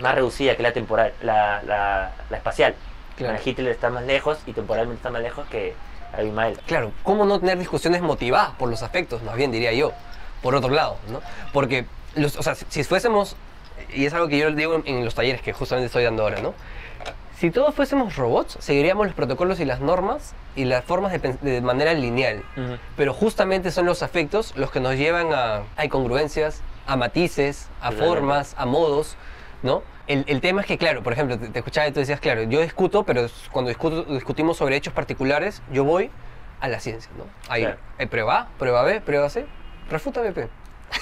más 0.00 0.14
reducida 0.14 0.56
que 0.56 0.62
la 0.62 0.72
temporal, 0.72 1.12
la, 1.22 1.62
la, 1.62 2.12
la 2.30 2.36
espacial. 2.36 2.74
Claro. 3.16 3.38
Hitler 3.42 3.68
está 3.68 3.88
más 3.90 4.04
lejos 4.04 4.38
y 4.46 4.52
temporalmente 4.52 4.98
está 4.98 5.10
más 5.10 5.22
lejos 5.22 5.46
que 5.48 5.74
Abimael. 6.12 6.58
claro, 6.66 6.92
¿cómo 7.02 7.24
no 7.24 7.40
tener 7.40 7.58
discusiones 7.58 8.02
motivadas 8.02 8.50
por 8.58 8.68
los 8.68 8.82
afectos, 8.82 9.22
más 9.22 9.36
bien 9.36 9.50
diría 9.50 9.72
yo, 9.72 9.92
por 10.42 10.54
otro 10.54 10.70
lado, 10.70 10.96
¿no? 11.10 11.20
Porque, 11.52 11.86
los, 12.14 12.36
o 12.36 12.42
sea, 12.42 12.54
si, 12.54 12.84
fuésemos, 12.84 13.36
y 13.92 14.06
es 14.06 14.14
algo 14.14 14.28
que 14.28 14.38
yo 14.38 14.50
digo 14.52 14.82
en, 14.84 15.04
los 15.04 15.14
talleres 15.14 15.42
que 15.42 15.52
justamente 15.52 15.86
estoy 15.86 16.04
dando 16.04 16.22
ahora, 16.22 16.40
¿no? 16.40 16.54
Si 17.38 17.50
todos 17.50 17.74
fuésemos 17.74 18.16
robots, 18.16 18.56
seguiríamos 18.60 19.06
los 19.06 19.14
protocolos 19.14 19.60
y 19.60 19.66
las 19.66 19.80
normas 19.80 20.34
y 20.54 20.64
las 20.64 20.84
formas 20.84 21.12
de, 21.12 21.34
de 21.34 21.60
manera 21.60 21.92
lineal. 21.92 22.42
Pero 22.96 23.12
justamente 23.12 23.70
son 23.70 23.84
los 23.84 24.02
afectos 24.02 24.56
los 24.56 24.70
que 24.70 24.80
nos 24.80 24.94
llevan 24.94 25.34
a, 25.34 25.62
a 25.76 25.84
incongruencias, 25.84 26.62
a 26.86 26.96
matices, 26.96 27.68
a 27.80 27.90
Totalmente. 27.90 28.06
formas, 28.06 28.54
a 28.56 28.64
modos, 28.64 29.16
¿no? 29.62 29.82
El, 30.06 30.24
el 30.28 30.40
tema 30.40 30.60
es 30.60 30.66
que, 30.66 30.78
claro, 30.78 31.02
por 31.02 31.12
ejemplo, 31.12 31.38
te, 31.38 31.48
te 31.48 31.58
escuchaba 31.58 31.86
y 31.88 31.92
tú 31.92 32.00
decías, 32.00 32.20
claro, 32.20 32.42
yo 32.44 32.60
discuto, 32.60 33.04
pero 33.04 33.22
es- 33.22 33.48
cuando 33.50 33.68
discuto, 33.68 34.04
discutimos 34.04 34.56
sobre 34.56 34.76
hechos 34.76 34.92
particulares, 34.94 35.62
yo 35.72 35.84
voy 35.84 36.10
a 36.60 36.68
la 36.68 36.78
ciencia, 36.80 37.10
¿no? 37.18 37.24
Hay, 37.48 37.62
Claro. 37.62 37.78
hay 37.98 38.06
prueba 38.06 38.40
A, 38.40 38.48
prueba 38.58 38.82
B, 38.82 39.00
prueba 39.00 39.28
C, 39.28 39.46
refútame, 39.90 40.32
P. 40.32 40.48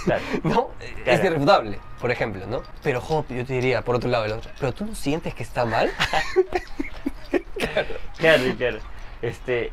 Claro. 0.04 0.22
¿no? 0.44 0.70
Es 0.80 1.02
Claro. 1.04 1.24
irrefutable, 1.26 1.78
por 2.00 2.10
ejemplo, 2.10 2.46
¿no? 2.46 2.62
Pero, 2.82 3.00
Job, 3.00 3.26
yo 3.28 3.44
te 3.44 3.52
diría, 3.52 3.82
por 3.82 3.96
otro 3.96 4.08
lado, 4.08 4.24
el 4.24 4.32
otro, 4.32 4.50
¿pero 4.58 4.72
tú 4.72 4.86
no 4.86 4.94
sientes 4.94 5.34
que 5.34 5.42
está 5.42 5.64
mal? 5.64 5.90
Claro, 8.18 8.44
claro. 8.56 8.78
Este, 9.22 9.72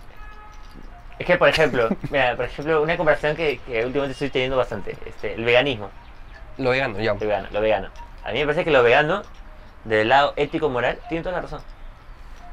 es 1.20 1.26
que, 1.26 1.38
por 1.38 1.50
ejemplo, 1.50 1.90
mira, 2.10 2.36
por 2.36 2.46
ejemplo, 2.46 2.82
una 2.82 2.98
conversación 2.98 3.36
que, 3.36 3.60
que 3.60 3.86
últimamente 3.86 4.14
estoy 4.14 4.30
teniendo 4.30 4.58
bastante, 4.58 4.98
este, 5.06 5.34
el 5.36 5.44
veganismo. 5.46 5.90
Lo 6.58 6.72
vegano, 6.72 7.00
ya. 7.00 7.14
Lo 7.14 7.20
vegano, 7.20 7.48
lo 7.52 7.62
vegano. 7.62 7.90
A 8.24 8.32
mí 8.32 8.40
me 8.40 8.46
parece 8.46 8.64
que 8.64 8.72
lo 8.72 8.84
vegano, 8.84 9.24
del 9.86 10.10
lado 10.10 10.34
ético-moral, 10.36 11.00
tiene 11.10 11.24
toda 11.24 11.36
la 11.36 11.42
razón. 11.42 11.62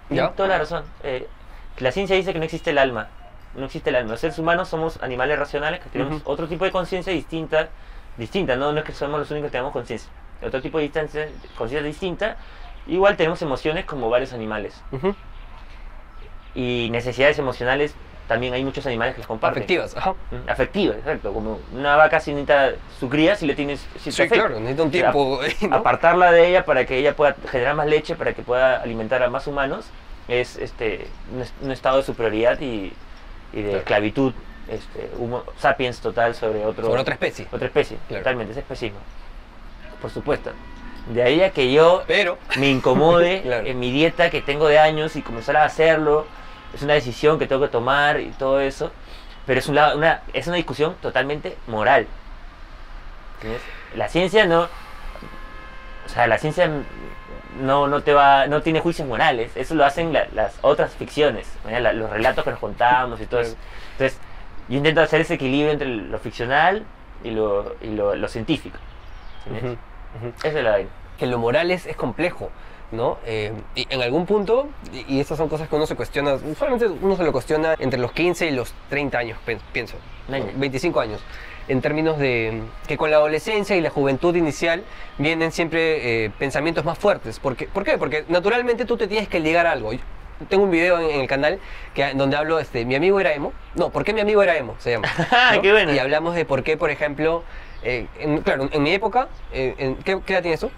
Tiene 0.08 0.22
¿Ya? 0.22 0.30
toda 0.32 0.48
la 0.48 0.58
razón. 0.58 0.84
Eh, 1.02 1.26
la 1.78 1.92
ciencia 1.92 2.16
dice 2.16 2.32
que 2.32 2.38
no 2.38 2.44
existe 2.44 2.70
el 2.70 2.78
alma. 2.78 3.08
no 3.54 3.64
existe 3.66 3.90
el 3.90 3.96
alma. 3.96 4.12
Los 4.12 4.20
seres 4.20 4.38
humanos 4.38 4.68
somos 4.68 5.02
animales 5.02 5.38
racionales 5.38 5.80
que 5.80 5.88
tenemos 5.90 6.22
otro 6.24 6.46
tipo 6.48 6.64
de 6.64 6.70
conciencia 6.70 7.12
distinta, 7.12 7.68
distinta, 8.16 8.56
¿no? 8.56 8.72
no 8.72 8.78
es 8.78 8.84
que 8.84 8.92
somos 8.92 9.18
los 9.18 9.30
únicos 9.30 9.48
que 9.48 9.52
tenemos 9.52 9.72
conciencia, 9.72 10.10
otro 10.42 10.60
tipo 10.62 10.78
de 10.78 10.84
distancia- 10.84 11.28
conciencia 11.56 11.82
distinta. 11.86 12.36
Igual 12.86 13.16
tenemos 13.16 13.40
emociones 13.42 13.84
como 13.84 14.08
varios 14.10 14.32
animales 14.32 14.80
y 16.54 16.88
necesidades 16.90 17.38
emocionales 17.38 17.94
también 18.28 18.52
hay 18.54 18.62
muchos 18.62 18.86
animales 18.86 19.16
que 19.16 19.22
comparten. 19.22 19.62
Afectivas, 19.62 19.96
ajá. 19.96 20.14
Afectivas, 20.46 20.96
exacto. 20.98 21.32
Como 21.32 21.58
una 21.72 21.96
vaca 21.96 22.20
si 22.20 22.30
necesita 22.32 22.72
su 23.00 23.08
cría 23.08 23.34
si 23.34 23.46
le 23.46 23.54
tienes 23.54 23.84
si 23.98 24.12
Sí, 24.12 24.28
claro, 24.28 24.60
necesita 24.60 24.82
un 24.84 24.90
tiempo. 24.90 25.40
¿no? 25.62 25.74
apartarla 25.74 26.30
de 26.30 26.48
ella 26.48 26.64
para 26.64 26.84
que 26.84 26.98
ella 26.98 27.16
pueda 27.16 27.34
generar 27.50 27.74
más 27.74 27.86
leche, 27.86 28.14
para 28.14 28.34
que 28.34 28.42
pueda 28.42 28.80
alimentar 28.82 29.22
a 29.22 29.30
más 29.30 29.46
humanos, 29.46 29.86
es 30.28 30.56
este 30.58 31.08
un, 31.34 31.40
es- 31.42 31.54
un 31.62 31.72
estado 31.72 31.96
de 31.96 32.02
superioridad 32.04 32.60
y, 32.60 32.92
y 33.52 33.56
de 33.56 33.62
Claro. 33.62 33.78
esclavitud 33.78 34.32
este, 34.68 35.10
humo- 35.18 35.44
sapiens 35.58 35.98
total 36.00 36.34
sobre 36.34 36.64
otro 36.66 36.84
Sobre 36.84 37.00
otra 37.00 37.14
especie. 37.14 37.46
otra 37.50 37.66
especie, 37.66 37.96
Claro. 38.08 38.22
totalmente, 38.22 38.52
es 38.52 38.58
especismo. 38.58 38.98
Por 40.02 40.10
supuesto. 40.10 40.50
De 41.12 41.22
ahí 41.22 41.40
a 41.42 41.50
que 41.50 41.72
yo 41.72 42.02
Pero, 42.06 42.36
me 42.58 42.68
incomode 42.68 43.40
Claro. 43.44 43.66
en 43.66 43.80
mi 43.80 43.90
dieta 43.90 44.28
que 44.28 44.42
tengo 44.42 44.68
de 44.68 44.78
años 44.78 45.16
y 45.16 45.22
comenzar 45.22 45.56
a 45.56 45.64
hacerlo. 45.64 46.26
Es 46.74 46.82
una 46.82 46.94
decisión 46.94 47.38
que 47.38 47.46
tengo 47.46 47.62
que 47.62 47.68
tomar 47.68 48.20
y 48.20 48.30
todo 48.30 48.60
eso. 48.60 48.90
Pero 49.46 49.60
es, 49.60 49.68
un 49.68 49.74
lado- 49.76 49.96
una, 49.96 50.22
es 50.32 50.46
una 50.46 50.56
discusión 50.56 50.94
totalmente 51.00 51.56
moral. 51.66 52.06
¿Entiendes? 53.36 53.62
La 53.96 54.08
ciencia 54.08 54.44
no... 54.46 54.62
O 54.62 56.08
sea, 56.10 56.26
la 56.26 56.38
ciencia 56.38 56.70
no, 57.60 57.86
no, 57.86 58.02
te 58.02 58.12
va, 58.12 58.46
no 58.46 58.62
tiene 58.62 58.80
juicios 58.80 59.06
morales. 59.08 59.52
Eso 59.56 59.74
lo 59.74 59.84
hacen 59.84 60.12
la- 60.12 60.26
las 60.34 60.58
otras 60.62 60.94
ficciones. 60.94 61.50
los 61.66 62.10
relatos 62.10 62.44
que 62.44 62.50
nos 62.50 62.58
contamos 62.60 63.20
y 63.20 63.26
todo 63.26 63.40
eso. 63.40 63.56
Entonces, 63.92 64.18
yo 64.68 64.76
intento 64.76 65.00
hacer 65.00 65.20
ese 65.22 65.34
equilibrio 65.34 65.72
entre 65.72 65.88
lo 65.88 66.18
ficcional 66.18 66.84
y 67.24 67.30
lo, 67.30 67.74
y 67.80 67.88
lo, 67.88 68.14
lo 68.14 68.28
científico. 68.28 68.78
¿entiendes? 69.46 69.78
Ujú, 70.16 70.26
ujú. 70.28 70.34
Esa 70.46 70.58
es 70.58 70.64
la 70.64 70.78
que 71.18 71.26
lo 71.26 71.38
moral 71.38 71.70
es, 71.70 71.86
es 71.86 71.96
complejo, 71.96 72.50
¿no? 72.90 73.18
Eh, 73.26 73.52
y 73.74 73.86
en 73.90 74.02
algún 74.02 74.24
punto, 74.26 74.68
y, 74.92 75.16
y 75.16 75.20
estas 75.20 75.38
son 75.38 75.48
cosas 75.48 75.68
que 75.68 75.76
uno 75.76 75.86
se 75.86 75.94
cuestiona, 75.96 76.34
usualmente 76.34 76.86
uno 76.86 77.16
se 77.16 77.22
lo 77.24 77.32
cuestiona 77.32 77.74
entre 77.78 77.98
los 78.00 78.12
15 78.12 78.46
y 78.46 78.50
los 78.52 78.72
30 78.88 79.18
años, 79.18 79.38
pienso, 79.72 79.96
Año. 80.30 80.46
25 80.56 81.00
años, 81.00 81.20
en 81.68 81.80
términos 81.80 82.18
de 82.18 82.62
que 82.86 82.96
con 82.96 83.10
la 83.10 83.16
adolescencia 83.18 83.76
y 83.76 83.80
la 83.80 83.90
juventud 83.90 84.34
inicial 84.36 84.82
vienen 85.18 85.52
siempre 85.52 86.24
eh, 86.26 86.30
pensamientos 86.38 86.84
más 86.84 86.98
fuertes. 86.98 87.38
¿Por 87.40 87.56
qué? 87.56 87.66
¿Por 87.66 87.84
qué? 87.84 87.98
Porque 87.98 88.24
naturalmente 88.28 88.84
tú 88.84 88.96
te 88.96 89.06
tienes 89.06 89.28
que 89.28 89.40
ligar 89.40 89.66
a 89.66 89.72
algo. 89.72 89.92
Yo 89.92 90.00
tengo 90.48 90.64
un 90.64 90.70
video 90.70 90.98
en, 91.00 91.10
en 91.10 91.20
el 91.20 91.26
canal 91.28 91.58
que, 91.94 92.12
donde 92.14 92.36
hablo, 92.36 92.58
este, 92.58 92.84
mi 92.84 92.94
amigo 92.94 93.20
era 93.20 93.32
emo. 93.34 93.52
No, 93.74 93.90
¿por 93.90 94.04
qué 94.04 94.12
mi 94.14 94.20
amigo 94.20 94.42
era 94.42 94.56
emo? 94.56 94.76
Se 94.78 94.92
llama. 94.92 95.08
¿no? 95.54 95.60
Qué 95.62 95.72
bueno. 95.72 95.92
Y 95.92 95.98
hablamos 95.98 96.34
de 96.34 96.44
por 96.44 96.62
qué, 96.62 96.76
por 96.76 96.90
ejemplo, 96.90 97.42
eh, 97.82 98.06
en- 98.18 98.40
claro, 98.42 98.68
en 98.72 98.82
mi 98.82 98.92
época, 98.92 99.28
en- 99.52 99.96
¿qué, 99.96 100.18
¿qué 100.24 100.32
edad 100.34 100.42
tienes 100.42 100.60
tú? 100.60 100.70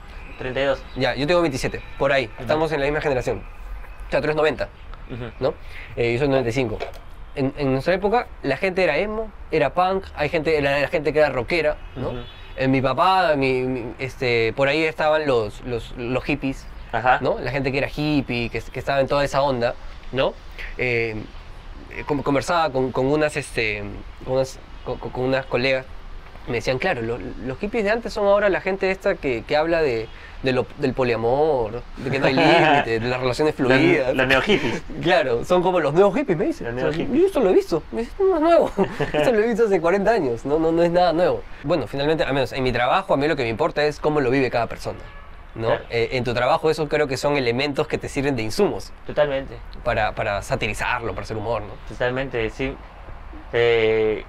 32. 0.45 0.83
Ya, 0.97 1.15
yo 1.15 1.27
tengo 1.27 1.43
27, 1.43 1.83
por 1.99 2.13
ahí. 2.13 2.31
Estamos 2.39 2.73
en 2.73 2.81
la 2.81 2.87
misma 2.87 3.01
generación. 3.03 3.43
O 4.09 4.11
sea, 4.11 4.21
tú 4.21 4.25
eres 4.25 4.37
90, 4.37 4.69
Ujú. 5.13 5.25
¿no? 5.39 5.55
Eh, 5.97 6.15
yo 6.15 6.19
soy 6.19 6.29
95. 6.29 6.79
En, 7.37 7.53
en 7.59 7.73
nuestra 7.73 7.93
época, 7.95 8.27
la 8.43 8.57
gente 8.57 8.83
era 8.83 8.97
emo, 8.97 9.31
era 9.53 9.75
punk, 9.75 10.05
hay 10.17 10.31
gente, 10.31 10.61
la, 10.63 10.81
la 10.81 10.89
gente 10.89 11.13
que 11.13 11.19
era 11.19 11.29
rockera, 11.29 11.77
¿no? 11.95 12.13
Eh, 12.57 12.67
mi 12.69 12.81
papá, 12.81 13.35
mi, 13.37 13.63
mi- 13.63 13.95
este, 13.99 14.53
por 14.55 14.67
ahí 14.69 14.83
estaban 14.83 15.27
los, 15.27 15.61
los, 15.65 15.93
los 15.97 16.25
hippies, 16.25 16.67
Ajá. 16.91 17.19
¿no? 17.21 17.39
La 17.39 17.51
gente 17.53 17.71
que 17.71 17.79
era 17.79 17.89
hippie, 17.95 18.49
que, 18.51 18.61
que 18.61 18.79
estaba 18.79 19.01
en 19.01 19.07
toda 19.07 19.23
esa 19.25 19.43
onda, 19.43 19.75
¿no? 20.11 20.33
Eh, 20.79 21.23
eh, 21.93 22.05
con- 22.07 22.23
conversaba 22.23 22.71
con, 22.73 22.91
con 22.93 23.07
unas, 23.07 23.37
este, 23.37 23.85
unas, 24.27 24.59
con- 24.85 24.99
con 24.99 25.23
unas 25.25 25.45
colegas, 25.47 25.87
me 26.47 26.55
decían, 26.55 26.79
claro, 26.79 27.03
lo- 27.03 27.19
los 27.47 27.59
hippies 27.59 27.85
de 27.85 27.91
antes 27.91 28.13
son 28.13 28.27
ahora 28.27 28.49
la 28.49 28.61
gente 28.61 28.91
esta 28.91 29.15
que, 29.15 29.45
que 29.47 29.57
habla 29.57 29.83
de, 29.83 30.09
de 30.43 30.53
lo- 30.53 30.67
del 30.79 30.95
poliamor, 30.95 31.83
de 31.99 32.11
que 32.11 32.19
no 32.19 32.27
hay 32.27 32.35
límite, 32.35 32.99
de 33.01 33.09
las 33.09 33.21
relaciones 33.21 33.55
Los, 33.59 33.69
fluidas. 33.73 34.15
los 34.15 34.27
neohippies. 34.27 34.83
Claro, 35.03 35.45
son 35.45 35.63
como 35.63 35.81
los 35.81 35.93
nuevos 35.95 36.15
hippies, 36.17 36.39
me 36.39 36.47
dicen. 36.47 36.75
Los 36.75 36.85
O 36.85 36.93
sea, 36.93 36.97
hippies. 37.05 37.21
Yo 37.21 37.27
esto 37.27 37.41
lo 37.41 37.51
he 37.51 37.53
visto, 37.55 37.83
me 37.93 38.01
dicen, 38.03 38.15
no 38.29 38.37
es 38.37 38.41
nuevo. 38.41 38.71
esto 39.13 39.33
lo 39.33 39.39
he 39.39 39.47
visto 39.49 39.67
hace 39.67 39.81
40 39.81 40.11
años, 40.11 40.45
no, 40.45 40.59
no, 40.59 40.73
no 40.73 40.83
es 40.83 40.91
nada 40.91 41.13
nuevo. 41.13 41.43
Bueno, 41.63 41.87
finalmente, 41.87 42.25
al 42.25 42.33
menos 42.35 42.53
en 42.53 42.63
mi 42.63 42.73
trabajo, 42.73 43.15
a 43.15 43.17
mí 43.17 43.29
lo 43.29 43.37
que 43.37 43.43
me 43.43 43.49
importa 43.49 43.85
es 43.85 44.01
cómo 44.01 44.21
lo 44.21 44.31
vive 44.31 44.51
cada 44.51 44.67
persona. 44.67 44.99
¿no? 45.57 45.67
Claro. 45.67 45.85
Eh, 45.91 46.11
en 46.13 46.23
tu 46.25 46.33
trabajo, 46.33 46.71
eso 46.71 46.89
creo 46.89 47.09
que 47.09 47.17
son 47.17 47.37
elementos 47.37 47.89
que 47.89 47.99
te 47.99 48.09
sirven 48.09 48.37
de 48.37 48.43
insumos 48.43 48.93
Totalmente. 49.05 49.57
para, 49.83 50.15
para 50.15 50.43
satirizarlo, 50.43 51.13
para 51.13 51.25
hacer 51.25 51.37
humor, 51.37 51.63
¿no? 51.63 51.73
Totalmente, 51.89 52.49
sí. 52.51 52.73
Eh, 53.53 54.25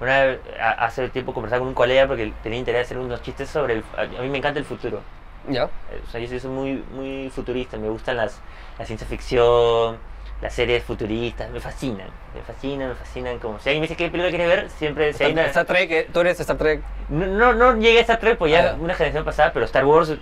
una 0.00 0.24
vez, 0.24 0.40
hace 0.78 1.08
tiempo 1.08 1.34
conversaba 1.34 1.60
con 1.60 1.68
un 1.68 1.74
colega 1.74 2.06
porque 2.06 2.32
tenía 2.42 2.58
interés 2.58 2.80
en 2.80 2.84
hacer 2.84 2.98
unos 2.98 3.22
chistes 3.22 3.48
sobre 3.50 3.74
el... 3.74 3.84
A 3.96 4.04
mí 4.22 4.28
me 4.28 4.38
encanta 4.38 4.58
el 4.60 4.64
futuro. 4.64 5.00
¿Ya? 5.48 5.64
Eh, 5.64 6.00
O 6.06 6.10
sea, 6.10 6.20
yo 6.20 6.38
soy 6.40 6.50
muy, 6.50 6.84
muy 6.92 7.30
futurista. 7.30 7.76
Me 7.78 7.88
gustan 7.88 8.16
las, 8.16 8.40
la 8.78 8.84
ciencia 8.84 9.06
ficción, 9.06 9.96
las 10.42 10.52
series 10.54 10.84
futuristas. 10.84 11.50
Me 11.50 11.58
fascinan. 11.60 12.08
Me 12.34 12.42
fascinan, 12.42 12.88
me 12.90 12.94
fascinan. 12.94 13.38
Como 13.38 13.58
si 13.58 13.68
alguien 13.70 13.80
me 13.80 13.86
dice 13.88 13.96
qué 13.96 14.08
película 14.10 14.28
quieres 14.30 14.48
ver, 14.48 14.70
siempre... 14.70 15.12
Si 15.12 15.24
Star, 15.24 15.32
una- 15.32 15.46
Star 15.46 15.64
Trek, 15.66 15.90
eh, 15.90 16.08
tú 16.12 16.20
eres 16.20 16.38
Star 16.38 16.56
Trek. 16.56 16.82
No, 17.08 17.26
no, 17.26 17.52
no 17.54 17.76
llegué 17.76 17.98
a 17.98 18.02
Star 18.02 18.18
Trek, 18.20 18.38
pues 18.38 18.52
ya 18.52 18.70
Ah. 18.72 18.76
una 18.78 18.94
generación 18.94 19.24
pasada, 19.24 19.52
pero 19.52 19.64
Star 19.64 19.84
Wars, 19.84 20.12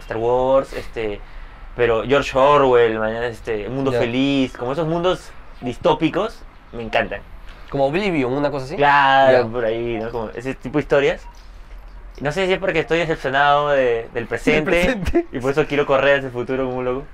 Star 0.00 0.16
Wars, 0.18 0.72
este, 0.74 1.20
pero 1.74 2.02
George 2.04 2.36
Orwell, 2.36 2.98
mañana 2.98 3.26
este, 3.26 3.68
Mundo 3.68 3.92
Ya. 3.92 4.00
Feliz, 4.00 4.56
como 4.56 4.72
esos 4.72 4.86
mundos 4.86 5.30
distópicos, 5.60 6.42
me 6.72 6.82
encantan. 6.82 7.20
Como 7.76 7.88
Oblivion, 7.88 8.32
una 8.32 8.50
cosa 8.50 8.64
así. 8.64 8.76
Claro, 8.76 9.44
Ya. 9.44 9.52
por 9.52 9.64
ahí, 9.66 9.98
¿no? 9.98 10.10
Como 10.10 10.30
ese 10.30 10.54
tipo 10.54 10.78
de 10.78 10.82
historias. 10.82 11.22
No 12.20 12.32
sé 12.32 12.46
si 12.46 12.54
es 12.54 12.58
porque 12.58 12.78
estoy 12.80 12.98
decepcionado 13.00 13.68
de- 13.68 14.08
del 14.14 14.26
presente, 14.26 14.70
presente. 14.70 15.26
y 15.30 15.38
por 15.40 15.50
eso 15.50 15.66
quiero 15.66 15.84
correr 15.84 16.16
hacia 16.16 16.28
el 16.28 16.32
futuro 16.32 16.64
como 16.64 16.78
un 16.78 16.84
loco, 16.86 17.04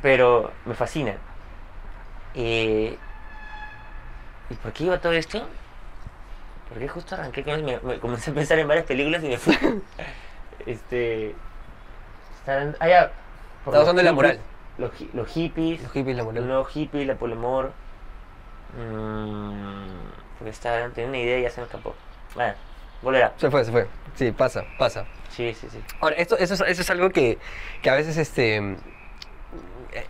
pero 0.00 0.50
me 0.64 0.74
fascina. 0.74 1.16
Eh, 2.34 2.96
¿Y 4.48 4.54
por 4.54 4.72
qué 4.72 4.84
iba 4.84 4.98
todo 5.00 5.12
esto? 5.12 5.46
Porque 6.70 6.88
justo 6.88 7.14
arranqué 7.14 7.42
con 7.44 7.62
me, 7.64 7.78
me 7.80 7.98
comencé 7.98 8.30
a 8.30 8.34
pensar 8.34 8.58
en 8.58 8.68
varias 8.68 8.86
películas 8.86 9.22
y 9.22 9.28
me 9.28 9.36
fui. 9.36 9.58
este. 10.66 11.34
están- 12.38 12.74
ah, 12.80 12.88
ya, 12.88 13.10
Estaba 13.66 13.82
usando 13.82 14.02
la 14.02 14.12
moral. 14.14 14.38
Los, 14.78 14.92
los 15.12 15.28
hippies, 15.28 15.82
Los 15.82 15.92
hippies, 15.92 16.16
la 16.16 16.22
los 16.22 16.32
moral. 16.32 16.46
nuevos 16.48 16.68
hippies, 16.68 17.06
la 17.06 17.16
poliamor. 17.16 17.72
Mm, 18.74 20.08
porque 20.38 20.50
estaba, 20.50 20.88
tenía 20.90 21.08
una 21.08 21.18
idea 21.18 21.38
y 21.38 21.42
ya 21.42 21.50
se 21.50 21.60
me 21.60 21.66
escapó. 21.66 21.94
Bueno, 22.34 22.54
volverá. 23.02 23.32
Se 23.36 23.50
fue, 23.50 23.64
se 23.64 23.72
fue. 23.72 23.86
Sí, 24.14 24.32
pasa, 24.32 24.64
pasa. 24.78 25.04
Sí, 25.30 25.54
sí, 25.54 25.68
sí. 25.70 25.78
Ahora, 26.00 26.16
esto, 26.16 26.36
eso, 26.38 26.54
es, 26.54 26.60
eso 26.60 26.82
es 26.82 26.90
algo 26.90 27.10
que, 27.10 27.38
que 27.82 27.90
a 27.90 27.94
veces 27.94 28.16
este, 28.16 28.56
eh, 28.56 28.76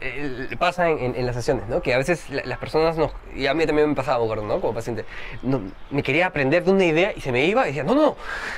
eh, 0.01 0.57
pasa 0.59 0.89
en, 0.89 0.99
en- 0.99 1.15
en 1.17 1.27
las 1.27 1.35
sesiones, 1.37 1.69
¿no? 1.69 1.81
Que 1.83 1.95
a 1.95 1.99
veces 1.99 2.29
la- 2.31 2.43
las 2.45 2.59
personas 2.59 2.97
nos... 2.97 3.13
Y 3.35 3.47
a 3.47 3.55
mí 3.55 3.67
también 3.67 3.89
me 3.89 3.95
pasaba, 3.95 4.25
¿no? 4.37 4.61
Como 4.61 4.75
paciente. 4.75 5.05
no, 5.43 5.61
me 5.91 6.03
quería 6.03 6.27
aprender 6.27 6.65
de 6.65 6.71
una 6.71 6.85
idea 6.85 7.13
y 7.15 7.21
se 7.21 7.31
me 7.33 7.45
iba 7.45 7.65
y 7.65 7.69
decía, 7.69 7.85
no, 7.85 7.95
no, 7.95 8.17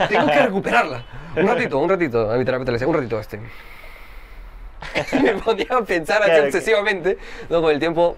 tengo 0.08 0.26
que 0.26 0.42
recuperarla. 0.42 1.04
Un 1.36 1.46
ratito, 1.46 1.78
un 1.78 1.88
ratito. 1.88 2.30
A 2.30 2.36
mi 2.36 2.44
terapeuta 2.44 2.72
le 2.72 2.76
decía, 2.76 2.88
un 2.88 2.94
ratito 2.94 3.18
este. 3.20 3.40
me 5.22 5.34
ponía 5.34 5.66
a 5.70 5.82
pensar 5.82 6.22
así 6.22 6.30
Claro, 6.30 6.42
que- 6.44 6.48
obsesivamente, 6.48 7.18
¿no? 7.50 7.60
Con 7.62 7.70
el 7.72 7.78
tiempo... 7.78 8.16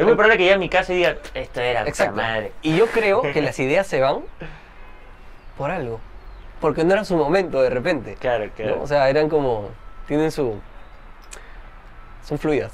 Es 0.00 0.06
muy 0.06 0.14
probable 0.14 0.36
que 0.38 0.42
llegue 0.44 0.54
a 0.54 0.58
mi 0.58 0.68
casa 0.68 0.92
y 0.92 0.96
diga, 0.96 1.16
esto 1.34 1.60
era 1.60 1.82
Exacto. 1.86 2.16
madre. 2.16 2.52
Y 2.62 2.76
yo 2.76 2.86
creo 2.86 3.22
que 3.32 3.42
las 3.42 3.58
ideas 3.58 3.86
se 3.86 4.00
van 4.00 4.20
por 5.56 5.70
algo. 5.70 6.00
Porque 6.60 6.84
no 6.84 6.92
era 6.92 7.04
su 7.04 7.16
momento 7.16 7.62
de 7.62 7.70
repente. 7.70 8.16
Claro, 8.20 8.46
¿no? 8.46 8.52
claro. 8.52 8.82
O 8.82 8.86
sea, 8.86 9.08
eran 9.08 9.28
como. 9.28 9.68
Tienen 10.06 10.30
su. 10.30 10.60
Son 12.24 12.38
fluidas. 12.38 12.72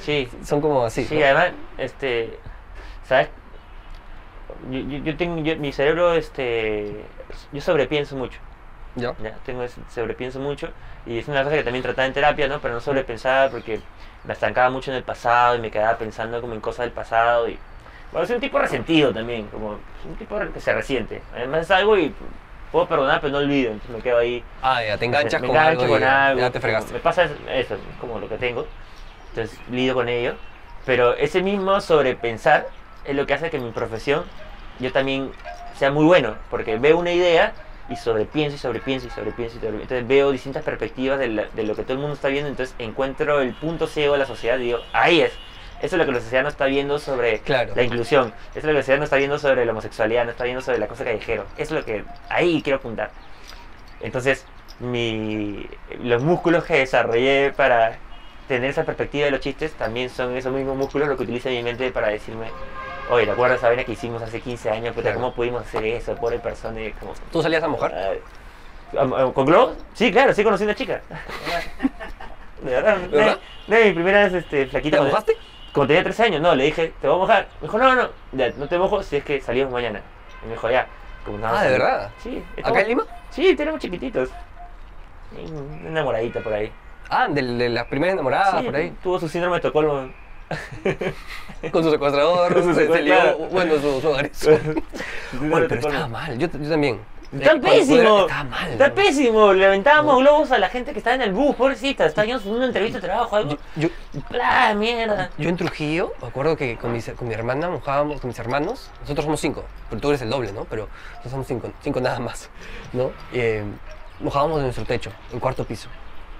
sí, 0.00 0.28
Son 0.44 0.60
como 0.60 0.84
así. 0.84 1.04
sí, 1.04 1.16
¿no? 1.16 1.24
además, 1.24 1.52
este, 1.76 2.38
¿sabes? 3.04 3.28
Yo, 4.70 4.78
yo, 4.80 4.98
yo 4.98 5.16
tengo, 5.16 5.38
yo- 5.42 5.56
mi 5.56 5.72
cerebro, 5.72 6.14
este, 6.14 7.04
yo 7.52 7.60
sobrepienso 7.60 8.16
mucho. 8.16 8.38
¿Ya? 8.96 9.14
Ya, 9.22 9.36
tengo 9.46 9.64
sobrepienso 9.94 10.40
mucho 10.40 10.70
y 11.06 11.18
es 11.18 11.28
una 11.28 11.44
cosa 11.44 11.54
que 11.54 11.62
también 11.62 11.82
trataba 11.84 12.06
en 12.06 12.14
terapia, 12.14 12.48
¿no? 12.48 12.58
Pero 12.60 12.74
no 12.74 12.80
sobrepensar 12.80 13.50
porque 13.50 13.80
me 14.24 14.32
estancaba 14.32 14.70
mucho 14.70 14.90
en 14.90 14.96
el 14.96 15.02
pasado 15.02 15.56
y 15.56 15.60
me 15.60 15.70
quedaba 15.70 15.96
pensando 15.98 16.40
como 16.40 16.54
en 16.54 16.60
cosas 16.60 16.86
del 16.86 16.92
pasado 16.92 17.48
y... 17.48 17.58
Bueno, 18.12 18.26
soy 18.26 18.36
un 18.36 18.40
tipo 18.40 18.58
resentido 18.58 19.12
también, 19.12 19.46
como 19.48 19.78
un 20.04 20.16
tipo 20.18 20.38
que 20.52 20.60
se 20.60 20.72
resiente. 20.72 21.22
Además 21.34 21.62
es 21.62 21.70
algo 21.70 21.96
y 21.98 22.14
puedo 22.72 22.86
perdonar 22.86 23.20
pero 23.20 23.32
no 23.32 23.38
olvido, 23.38 23.72
entonces 23.72 23.96
me 23.96 24.02
quedo 24.02 24.18
ahí... 24.18 24.42
Ah, 24.62 24.82
ya, 24.82 24.96
te 24.96 25.04
enganchas 25.04 25.40
me 25.40 25.48
con 25.48 25.56
engancho 25.56 25.82
algo. 25.82 25.94
con 25.94 26.04
algo, 26.04 26.40
Ya 26.40 26.50
te 26.50 26.60
fregaste. 26.60 26.92
Me 26.92 27.00
pasa 27.00 27.24
eso, 27.24 27.74
es 27.74 27.80
como 28.00 28.18
lo 28.18 28.28
que 28.28 28.36
tengo. 28.36 28.66
Entonces 29.30 29.58
lidio 29.70 29.94
con 29.94 30.08
ello. 30.08 30.34
Pero 30.86 31.14
ese 31.14 31.42
mismo 31.42 31.80
sobrepensar 31.80 32.66
es 33.04 33.14
lo 33.14 33.26
que 33.26 33.34
hace 33.34 33.50
que 33.50 33.58
mi 33.58 33.70
profesión 33.70 34.24
yo 34.78 34.92
también 34.92 35.32
sea 35.76 35.90
muy 35.90 36.04
bueno. 36.04 36.36
Porque 36.50 36.78
veo 36.78 36.98
una 36.98 37.12
idea 37.12 37.52
y 37.88 37.96
sobrepienso 37.96 38.56
y 38.56 38.58
sobrepienso 38.58 39.06
y 39.06 39.10
sobrepienso 39.10 39.56
y 39.56 39.60
sobrepienso. 39.60 39.82
Entonces 39.94 40.06
veo 40.08 40.30
distintas 40.30 40.62
perspectivas 40.64 41.18
de, 41.18 41.28
la- 41.28 41.46
de 41.54 41.62
lo 41.64 41.74
que 41.74 41.82
todo 41.82 41.94
el 41.94 41.98
mundo 42.00 42.14
está 42.14 42.28
viendo. 42.28 42.48
Entonces 42.50 42.74
encuentro 42.78 43.40
el 43.40 43.54
punto 43.54 43.86
ciego 43.86 44.12
de 44.14 44.18
la 44.20 44.26
sociedad 44.26 44.58
y 44.58 44.64
digo, 44.64 44.78
ahí 44.92 45.20
es. 45.22 45.32
Eso 45.80 45.94
es 45.94 45.98
lo 46.00 46.06
que 46.06 46.12
la 46.12 46.20
sociedad 46.20 46.42
no 46.42 46.48
está 46.48 46.66
viendo 46.66 46.98
sobre 46.98 47.38
Claro. 47.40 47.72
la 47.76 47.82
inclusión. 47.84 48.34
Eso 48.50 48.58
es 48.58 48.64
lo 48.64 48.70
que 48.70 48.74
la 48.74 48.80
sociedad 48.80 48.98
no 48.98 49.04
está 49.04 49.16
viendo 49.16 49.38
sobre 49.38 49.64
la 49.64 49.70
homosexualidad, 49.72 50.24
no 50.24 50.32
está 50.32 50.44
viendo 50.44 50.60
sobre 50.60 50.78
la 50.78 50.88
cosa 50.88 51.04
callejero. 51.04 51.44
Eso 51.56 51.62
es 51.76 51.80
lo 51.80 51.84
que 51.84 52.04
ahí 52.28 52.62
quiero 52.62 52.78
apuntar. 52.78 53.10
Entonces, 54.00 54.44
mi, 54.80 55.66
los 56.02 56.22
músculos 56.22 56.64
que 56.64 56.78
desarrollé 56.78 57.52
para 57.56 57.96
tener 58.48 58.70
esa 58.70 58.84
perspectiva 58.84 59.26
de 59.26 59.30
los 59.30 59.40
chistes 59.40 59.72
también 59.74 60.08
son 60.10 60.36
esos 60.36 60.52
mismos 60.52 60.76
músculos 60.76 61.06
lo 61.08 61.16
que 61.16 61.22
utiliza 61.24 61.48
mi 61.48 61.62
mente 61.62 61.90
para 61.90 62.08
decirme, 62.08 62.46
oye, 63.10 63.24
¿te 63.26 63.30
acuerdas 63.32 63.58
esa 63.62 63.84
que 63.84 63.92
hicimos 63.92 64.22
hace 64.22 64.40
15 64.40 64.70
años? 64.70 64.90
Puta, 64.94 65.02
Claro. 65.02 65.20
¿Cómo 65.20 65.34
pudimos 65.34 65.62
hacer 65.62 65.84
eso? 65.84 66.14
Pobre 66.16 66.38
persona. 66.38 66.80
Como, 67.00 67.14
¿Tú 67.32 67.42
salías 67.42 67.62
a 67.62 67.68
mojar? 67.68 67.94
Ay, 67.94 68.20
¿am- 68.98 69.12
am- 69.14 69.32
¿Con 69.32 69.46
globos? 69.46 69.76
Sí, 69.94 70.10
claro, 70.12 70.32
sí 70.34 70.42
conocí 70.44 70.64
una 70.64 70.74
chica. 70.74 71.00
De 72.62 72.70
verdad, 72.72 72.96
¿De 72.96 73.08
verdad? 73.16 73.38
de, 73.68 73.76
de 73.76 73.84
mi 73.86 73.92
primera 73.92 74.24
vez 74.24 74.32
este, 74.34 74.64
¿Te 74.64 74.70
flaquita. 74.70 74.96
cuando- 74.98 75.12
mojaste? 75.12 75.36
Cuando 75.72 75.88
tenía 75.88 76.02
13 76.02 76.22
años, 76.24 76.40
no, 76.40 76.54
le 76.56 76.64
dije, 76.64 76.92
¿te 77.00 77.06
voy 77.06 77.16
a 77.16 77.18
mojar? 77.20 77.48
Me 77.60 77.66
dijo, 77.68 77.78
no, 77.78 77.94
no, 77.94 78.08
ya, 78.32 78.50
no 78.56 78.66
te 78.66 78.78
mojo 78.78 79.02
si 79.02 79.16
es 79.16 79.24
que 79.24 79.40
salimos 79.40 79.70
mañana. 79.72 80.00
Y 80.42 80.46
me 80.46 80.52
dijo, 80.54 80.68
ya. 80.70 80.86
Como 81.24 81.38
Ah, 81.46 81.62
¿de 81.62 81.70
verdad? 81.72 82.10
Sí. 82.22 82.42
¿Acá 82.64 82.80
en 82.80 82.88
Lima? 82.88 83.04
Sí, 83.30 83.54
tenemos 83.54 83.80
chiquititos. 83.80 84.30
Una 85.36 85.88
enamoradita 85.90 86.40
por 86.40 86.52
ahí. 86.54 86.72
Ah, 87.10 87.28
de, 87.28 87.42
de 87.42 87.68
las 87.68 87.84
primeras 87.86 88.14
enamoradas, 88.14 88.58
Sí, 88.60 88.66
por 88.66 88.74
ahí. 88.76 88.90
Tuvo 89.02 89.20
su 89.20 89.28
síndrome 89.28 89.56
de 89.56 89.58
Estocolmo. 89.58 90.10
Con 91.72 91.82
su 91.84 91.90
secuestrador, 91.90 92.52
Con 92.62 92.62
su 92.62 92.74
se, 92.74 92.86
se 92.92 93.02
lió, 93.02 93.36
bueno, 93.50 93.74
su, 93.80 94.00
su 94.00 94.14
agresor. 94.14 94.60
De 94.62 94.82
pero 95.40 95.74
estaba 95.74 96.08
mal, 96.08 96.38
yo, 96.38 96.46
yo 96.46 96.68
también. 96.70 97.00
Está 97.30 97.52
Eh, 97.52 97.60
pésimo. 97.60 98.20
Estaba 98.20 98.44
mal. 98.44 98.70
Está 98.70 98.88
¿no? 98.88 98.94
pésimo. 98.94 99.52
Le 99.52 99.66
aventábamos 99.66 100.18
globos 100.20 100.50
a 100.50 100.56
la 100.58 100.70
gente 100.70 100.92
que 100.92 100.98
estaba 100.98 101.14
en 101.16 101.20
el 101.22 101.32
bus, 101.32 101.54
pobrecita. 101.56 102.06
Está 102.06 102.24
yendo 102.24 102.42
a 102.50 102.54
una 102.54 102.64
entrevista 102.64 103.00
de 103.00 103.06
trabajo, 103.06 103.36
algo. 103.36 103.58
Yo, 103.76 103.88
¡Ah, 104.42 104.72
mierda! 104.74 105.28
yo 105.36 105.48
en 105.50 105.56
Trujillo, 105.58 106.14
me 106.22 106.28
acuerdo 106.28 106.56
que 106.56 106.78
con, 106.78 106.90
mis- 106.92 107.10
con 107.10 107.28
mi 107.28 107.34
hermana 107.34 107.68
mojábamos, 107.68 108.22
con 108.22 108.28
mis 108.28 108.38
hermanos, 108.38 108.90
nosotros 109.02 109.26
somos 109.26 109.40
cinco, 109.40 109.64
pero 109.90 110.00
tú 110.00 110.08
eres 110.08 110.22
el 110.22 110.30
doble, 110.30 110.52
¿no? 110.52 110.64
Pero 110.64 110.88
nosotros 111.10 111.30
somos 111.32 111.46
cinco, 111.46 111.70
cinco 111.82 112.00
nada 112.00 112.18
más, 112.18 112.48
¿no? 112.94 113.10
Eh, 113.34 113.62
mojábamos 114.20 114.56
en 114.58 114.62
nuestro 114.64 114.86
techo, 114.86 115.10
en 115.30 115.38
cuarto 115.40 115.64
piso. 115.66 115.90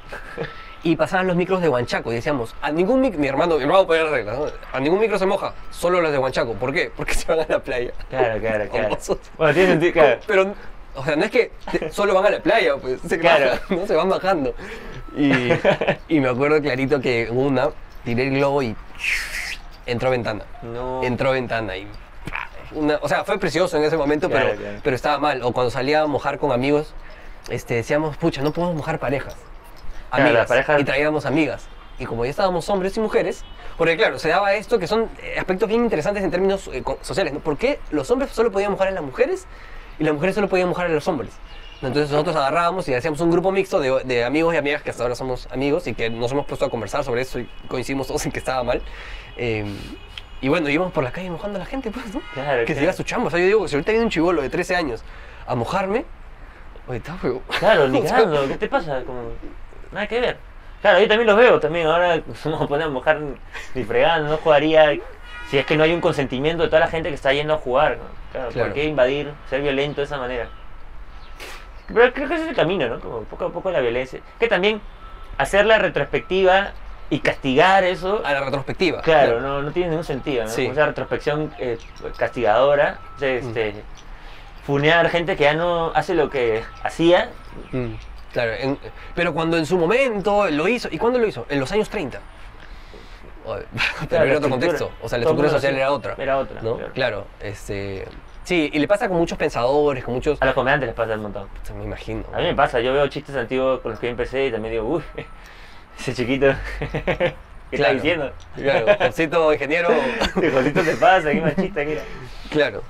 Y 0.85 0.95
pasaban 0.97 1.27
los 1.27 1.35
micros 1.37 1.61
de 1.61 1.69
Huanchaco 1.69 2.13
y 2.13 2.17
decíamos, 2.17 2.55
a 2.63 2.71
ningún 2.71 3.01
micro, 3.01 3.19
mi 3.19 3.27
hermano, 3.27 3.57
mi 3.57 3.63
hermano 3.63 3.87
podía 3.87 4.05
las 4.05 4.13
reglas, 4.13 4.39
¿no? 4.39 4.47
a 4.73 4.79
ningún 4.81 5.01
micro 5.01 5.19
se 5.19 5.27
moja, 5.27 5.53
solo 5.71 6.01
los 6.01 6.13
de 6.13 6.19
Huanchaco. 6.19 6.55
¿Por 6.55 6.73
qué? 6.73 6.93
Porque 6.97 7.15
se 7.15 7.27
van 7.27 7.41
a 7.41 7.47
la 7.49 7.59
playa. 7.59 7.91
Claro, 8.09 8.41
claro, 8.41 8.69
claro. 8.71 8.89
Famosos. 8.91 9.19
Bueno, 9.37 9.55
tiene 9.55 9.69
sentido, 9.71 9.93
claro. 9.93 10.21
Pero, 10.27 10.55
o 10.95 11.05
sea, 11.05 11.17
no 11.17 11.25
es 11.25 11.31
que 11.31 11.51
solo 11.91 12.15
van 12.15 12.27
a 12.27 12.31
la 12.31 12.41
playa, 12.41 12.77
pues, 12.77 13.01
se, 13.01 13.19
Claro. 13.19 13.51
bajan, 13.51 13.79
¿no? 13.79 13.87
se 13.87 13.95
van 13.97 14.09
bajando. 14.09 14.55
Y, 15.17 15.33
y 16.09 16.21
me 16.21 16.29
acuerdo 16.29 16.61
clarito 16.63 17.01
que 17.01 17.29
una 17.31 17.71
tiré 18.05 18.29
el 18.29 18.35
globo 18.35 18.63
y 18.63 18.77
entró 19.87 20.11
ventana. 20.11 20.45
No. 20.63 21.03
Entró 21.03 21.33
ventana 21.33 21.77
y... 21.77 21.89
Una, 22.73 22.99
o 23.01 23.09
sea, 23.09 23.25
fue 23.25 23.39
precioso 23.39 23.79
en 23.79 23.85
ese 23.85 23.97
momento, 23.97 24.29
Claro, 24.29 24.49
pero, 24.51 24.61
claro. 24.61 24.79
pero 24.85 24.95
estaba 24.97 25.19
mal. 25.19 25.43
O 25.43 25.53
cuando 25.53 25.71
salía 25.71 26.03
a 26.03 26.07
mojar 26.07 26.39
con 26.39 26.53
amigos, 26.53 26.93
este, 27.49 27.75
decíamos, 27.75 28.17
pucha, 28.19 28.43
no 28.43 28.53
podemos 28.53 28.77
mojar 28.77 28.99
parejas. 28.99 29.35
Amigas. 30.11 30.51
Y 30.79 30.85
traíamos 30.85 31.27
amigas. 31.27 31.67
Y 31.99 32.07
como 32.07 32.25
ya 32.25 32.31
estábamos 32.31 32.69
hombres 32.71 32.97
y 32.97 33.01
mujeres, 33.01 33.45
porque 33.77 33.97
claro, 33.97 34.19
se 34.19 34.29
daba 34.29 34.55
esto 34.55 34.79
que 34.79 34.87
son 34.87 35.09
eh, 35.21 35.37
aspectos 35.39 35.69
bien 35.69 35.83
interesantes 35.83 36.23
en 36.23 36.31
términos 36.31 36.71
eh, 36.73 36.85
sociales, 37.01 37.33
¿no? 37.33 37.41
¿Por 37.41 37.59
qué 37.59 37.81
los 37.91 38.11
hombres 38.11 38.31
solo 38.31 38.53
podían 38.53 38.71
mojar 38.71 38.89
a 38.89 38.91
las 38.93 39.03
mujeres 39.03 39.47
y 39.99 40.05
las 40.05 40.15
mujeres 40.15 40.37
solo 40.37 40.49
podían 40.49 40.69
mojar 40.69 40.87
a 40.87 40.91
los 40.91 41.09
hombres? 41.09 41.33
Entonces 41.83 42.11
nosotros 42.11 42.35
agarrábamos 42.37 42.89
y 42.89 42.95
hacíamos 42.95 43.21
un 43.21 43.31
grupo 43.31 43.53
mixto 43.53 43.79
de, 43.81 44.03
de 44.05 44.25
amigos 44.25 44.55
y 44.55 44.57
amigas 44.57 44.83
que 44.83 44.91
hasta 44.91 45.05
ahora 45.05 45.15
somos 45.15 45.49
amigos 45.53 45.87
y 45.87 45.95
que 45.95 46.11
nos 46.11 46.33
hemos 46.33 46.47
puesto 46.47 46.65
a 46.65 46.71
conversar 46.71 47.05
sobre 47.05 47.23
eso 47.23 47.39
y 47.39 47.49
coincidimos 47.69 48.09
todos 48.09 48.25
en 48.27 48.33
que 48.33 48.39
estaba 48.39 48.63
mal. 48.65 48.83
Eh, 49.37 49.65
y 50.41 50.49
bueno, 50.49 50.69
íbamos 50.69 50.93
por 50.93 51.03
la 51.03 51.11
calle 51.11 51.31
mojando 51.31 51.57
a 51.57 51.61
la 51.61 51.67
gente, 51.67 51.91
pues, 51.91 52.15
¿no? 52.15 52.21
Claro, 52.35 52.61
que 52.61 52.67
se 52.69 52.75
claro. 52.75 52.81
diga 52.81 52.93
su 52.93 53.03
chamba. 53.03 53.27
O 53.29 53.31
sea, 53.31 53.41
yo 53.41 53.47
digo, 53.47 53.69
si 53.69 53.75
ahorita 53.75 53.93
viene 53.93 54.05
un 54.05 54.11
chivolo 54.11 54.43
de 54.43 54.51
13 54.51 54.77
años 54.77 55.03
a 55.47 55.55
mojarme, 55.55 56.05
oye, 56.87 56.99
está 56.99 57.15
feo. 57.15 57.43
Claro, 57.59 57.89
ni 57.89 57.99
O 58.03 58.07
sea, 58.07 58.25
¿qué 58.49 58.57
te 58.57 58.69
pasa? 58.69 59.03
Como, 59.05 59.21
nada 59.93 60.07
que 60.07 60.21
ver. 60.21 60.37
Claro, 60.81 61.01
yo 61.01 61.09
también 61.09 61.27
los 61.27 61.37
veo, 61.37 61.59
también 61.61 61.87
ahora 61.87 62.21
ponen 62.69 62.87
a 62.87 62.91
mojar 62.91 63.19
ni 63.75 63.85
fregando, 63.85 64.31
no 64.31 64.37
jugaría 64.37 64.93
si 65.51 65.59
es 65.59 65.67
que 65.67 65.77
no 65.77 65.83
hay 65.85 65.93
un 65.93 66.01
consentimiento 66.01 66.63
de 66.63 66.69
toda 66.69 66.81
la 66.81 66.89
gente 66.89 67.09
que 67.09 67.15
está 67.15 67.33
yendo 67.33 67.55
a 67.55 67.59
jugar. 67.59 67.97
¿no? 67.99 68.05
Claro, 68.33 68.51
Claro. 68.51 68.67
¿por 68.69 68.75
qué 68.75 68.85
invadir, 68.85 69.33
ser 69.49 69.63
violento 69.63 70.01
de 70.01 70.05
esa 70.05 70.19
manera? 70.19 70.49
Pero 71.93 72.13
creo 72.13 72.29
que 72.29 72.35
ese 72.35 72.45
es 72.45 72.51
el 72.51 72.57
camino, 72.57 72.87
¿no? 72.89 73.01
Como 73.01 73.23
poco 73.23 73.47
a 73.47 73.53
poco 73.53 73.71
la 73.71 73.81
violencia. 73.81 74.21
Que 74.39 74.47
también 74.47 74.81
hacer 75.39 75.65
la 75.65 75.79
retrospectiva 75.79 76.73
y 77.11 77.21
castigar 77.21 77.83
eso, 77.85 78.21
A 78.25 78.33
la 78.35 78.41
retrospectiva. 78.41 79.01
claro, 79.01 79.41
no, 79.41 79.63
no 79.63 79.71
tiene 79.73 79.89
ningún 79.89 80.05
sentido, 80.05 80.45
¿no? 80.45 80.51
Sí. 80.51 80.67
Esa 80.67 80.85
retrospección 80.85 81.55
eh, 81.59 81.79
castigadora, 82.19 82.99
este, 83.19 83.83
funear 84.67 85.09
gente 85.09 85.35
que 85.37 85.45
ya 85.45 85.55
no 85.55 85.91
hace 85.95 86.15
lo 86.15 86.29
que 86.31 86.63
hacía, 86.83 87.31
Mm, 87.73 87.95
claro, 88.33 88.53
en- 88.55 88.79
pero 89.15 89.33
cuando 89.35 89.57
en 89.57 89.67
su 89.67 89.77
momento 89.79 90.49
lo 90.51 90.69
hizo, 90.69 90.89
¿y 90.91 90.99
cuándo 90.99 91.19
lo 91.19 91.27
hizo? 91.27 91.47
En 91.49 91.61
los 91.61 91.71
años 91.73 91.89
30. 91.89 92.21
Oye, 93.45 93.65
Pero 93.73 94.09
Claro, 94.09 94.25
era 94.27 94.37
otro 94.39 94.51
contexto, 94.51 94.91
o 95.03 95.09
sea, 95.09 95.19
la 95.19 95.23
estructura 95.25 95.49
social 95.51 95.77
era 95.77 95.91
otra. 95.93 96.15
Era 96.19 96.39
otra, 96.39 96.61
¿no? 96.63 96.77
claro. 96.77 96.93
Claro, 96.95 97.27
este... 97.41 98.07
Sí, 98.45 98.71
y 98.73 98.79
le 98.79 98.89
pasa 98.89 99.09
con 99.09 99.19
muchos 99.19 99.37
pensadores, 99.37 100.03
con 100.05 100.15
muchos... 100.15 100.41
A 100.41 100.47
los 100.47 100.55
comediantes 100.55 100.87
les 100.87 100.97
pasa 100.97 101.15
un 101.15 101.23
montón. 101.23 101.49
Me 101.77 101.85
imagino. 101.85 102.25
A 102.33 102.39
mí 102.39 102.45
me 102.45 102.55
pasa, 102.55 102.81
yo 102.81 102.95
veo 102.95 103.07
chistes 103.09 103.37
antiguos 103.37 103.81
con 103.81 103.91
los 103.91 104.01
que 104.01 104.07
yo 104.07 104.11
empecé 104.13 104.47
y 104.47 104.51
también 104.51 104.73
digo, 104.73 104.87
uy, 104.87 105.03
ese 105.99 106.15
chiquito, 106.15 106.47
¿qué 106.79 107.35
está 107.71 107.93
diciendo? 107.93 108.33
Claro, 108.55 108.87
Josito, 108.99 109.53
ingeniero... 109.53 109.89
¿Qué 110.41 110.51
cosito 110.51 110.83
te 110.83 110.97
pasa? 110.97 111.31
¿Qué 111.31 111.41
machista 111.43 111.85
que 111.85 111.93
era? 111.93 112.03
Claro. 112.51 112.83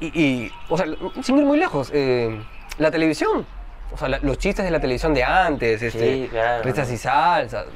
Y, 0.00 0.50
o 0.68 0.76
sea, 0.76 0.86
sin 1.22 1.38
ir 1.38 1.44
muy 1.44 1.58
lejos, 1.58 1.90
eh, 1.94 2.40
la 2.78 2.90
televisión. 2.90 3.46
O 3.92 3.96
sea, 3.96 4.08
la- 4.08 4.18
los 4.22 4.38
chistes 4.38 4.64
de 4.64 4.70
la 4.70 4.80
televisión 4.80 5.14
de 5.14 5.24
antes, 5.24 5.82
este, 5.82 5.98
Sí, 6.24 6.28
claro. 6.30 6.62
risas 6.62 6.90
y 6.90 6.96
salsas, 6.98 7.66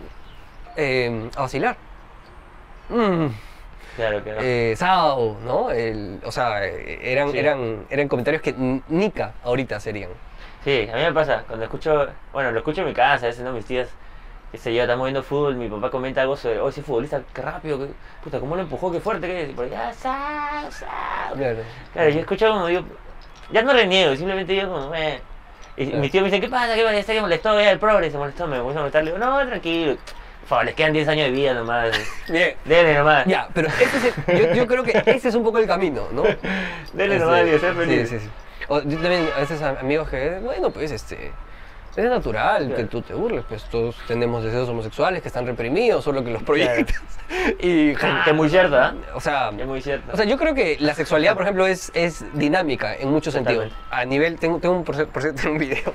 eh, 0.77 1.31
a 1.37 1.41
vacilar. 1.43 1.77
Mm, 2.89 3.27
Claro, 3.97 4.23
claro. 4.23 4.39
eh, 4.43 4.75
Sao, 4.77 5.39
¿no? 5.45 5.71
El- 5.71 6.21
o 6.25 6.33
sea, 6.33 6.65
eran, 6.65 7.31
Sí. 7.33 7.39
eran, 7.39 7.87
eran 7.91 8.09
comentarios 8.09 8.43
que 8.43 8.51
n- 8.51 8.83
Nika 8.89 9.33
ahorita 9.45 9.81
serían. 9.81 10.11
Sí, 10.65 10.89
a 10.93 10.97
mí 10.97 11.03
me 11.03 11.13
pasa, 11.13 11.45
cuando 11.47 11.65
escucho, 11.65 12.09
bueno, 12.33 12.53
lo 12.53 12.59
escucho 12.59 12.83
en 12.83 12.89
mi 12.89 12.95
casa, 12.95 13.27
a 13.27 13.29
veces, 13.29 13.43
¿no? 13.45 13.53
Mis 13.53 13.65
tías, 13.65 13.89
qué 14.53 14.59
sé 14.59 14.73
yo, 14.75 14.83
estamos 14.83 15.05
viendo 15.07 15.23
fútbol, 15.23 15.57
mi 15.57 15.69
papá 15.69 15.91
comenta 15.91 16.21
algo 16.23 16.37
sobre, 16.37 16.61
oh, 16.61 16.69
ese 16.69 16.83
futbolista, 16.83 17.21
qué 17.35 17.43
rápido, 17.43 17.79
qué, 17.79 17.87
puta, 18.23 18.39
cómo 18.39 18.55
lo 18.55 18.63
empujó, 18.63 18.93
qué 18.93 19.01
fuerte, 19.01 19.27
qué, 19.27 19.49
y 19.51 19.55
por 19.55 19.65
allá, 19.65 19.93
Sao, 19.95 20.71
Sao. 20.71 21.35
Claro. 21.37 21.59
Claro, 21.93 22.09
yo 22.11 22.21
escucho 22.21 22.49
como 22.53 22.67
digo, 22.67 22.83
ya 23.51 23.63
no 23.63 23.73
reniego, 23.73 24.15
simplemente 24.15 24.53
digo 24.53 24.71
como, 24.73 24.95
eh. 24.95 25.21
Y 25.83 25.87
Claro. 25.87 26.01
mis 26.01 26.11
tíos 26.11 26.23
me 26.23 26.27
dicen, 26.29 26.41
¿qué 26.41 26.49
pasa? 26.49 26.75
¿Qué 26.75 26.83
pasa? 26.85 27.13
Que 27.13 27.21
molestó, 27.21 27.61
ya 27.61 27.71
el 27.71 27.79
progre 27.79 28.11
se 28.11 28.19
molestó, 28.19 28.47
me 28.47 28.61
voy 28.61 28.73
a 28.75 28.79
molestar. 28.79 29.05
Le 29.05 29.13
digo, 29.13 29.25
no, 29.25 29.47
tranquilo. 29.47 29.97
Por 30.41 30.49
favor, 30.49 30.65
les 30.65 30.75
quedan 30.75 30.93
10 30.93 31.07
años 31.09 31.27
de 31.27 31.31
vida 31.33 31.55
nomás. 31.55 31.91
Bien. 32.29 32.55
Dele 32.65 32.95
nomás. 32.99 33.25
Ya, 33.27 33.49
pero 33.55 33.69
ese 33.69 33.85
es 33.85 34.15
el- 34.29 34.39
yo, 34.49 34.55
yo 34.55 34.67
creo 34.67 34.83
que 34.85 35.03
ese 35.07 35.29
es 35.29 35.35
un 35.35 35.45
poco 35.45 35.59
el 35.59 35.67
camino, 35.67 36.09
¿no? 36.13 36.23
Dele 36.93 37.15
Este, 37.15 37.19
nomás, 37.19 37.45
Dios, 37.45 37.61
ser 37.61 37.75
feliz. 37.75 38.09
Sí, 38.09 38.19
sí, 38.19 38.25
sí. 38.25 38.31
O 38.69 38.81
yo 38.83 38.99
también 38.99 39.29
a 39.37 39.41
veces 39.41 39.63
amigos 39.63 40.09
que, 40.09 40.39
bueno, 40.43 40.71
pues 40.71 40.91
este. 40.91 41.31
Es 41.97 42.09
natural 42.09 42.69
que 42.69 42.75
Claro. 42.75 42.89
tú 42.89 43.03
te 43.03 43.13
burles, 43.15 43.45
pues 43.49 43.65
todos 43.65 43.97
tenemos 44.09 44.43
deseos 44.43 44.69
homosexuales 44.69 45.21
que 45.21 45.29
están 45.29 45.47
reprimidos, 45.47 46.03
solo 46.05 46.25
que 46.25 46.31
los 46.31 46.43
proyectas. 46.43 46.97
Y 47.61 47.95
Que, 47.95 48.09
que 48.25 48.31
es 48.31 48.37
muy 48.37 48.49
cierto, 48.51 48.77
¿ah? 48.79 48.95
O 49.15 49.21
sea, 49.21 49.51
Es 49.59 49.67
muy 49.67 49.81
cierto. 49.81 50.13
o 50.13 50.17
sea, 50.17 50.25
yo 50.27 50.37
creo 50.39 50.55
que 50.55 50.77
la 50.81 50.95
sexualidad, 50.95 51.33
por 51.35 51.43
ejemplo, 51.43 51.67
es, 51.67 51.91
es 51.95 52.25
dinámica 52.35 52.95
en 52.95 53.11
muchos 53.11 53.33
sentidos. 53.35 53.73
A 53.91 54.05
nivel, 54.05 54.39
tengo, 54.39 54.59
tengo 54.59 54.77
un, 54.77 54.85
por 54.85 54.95
cierto, 54.97 55.11
un 55.51 55.59
video. 55.59 55.95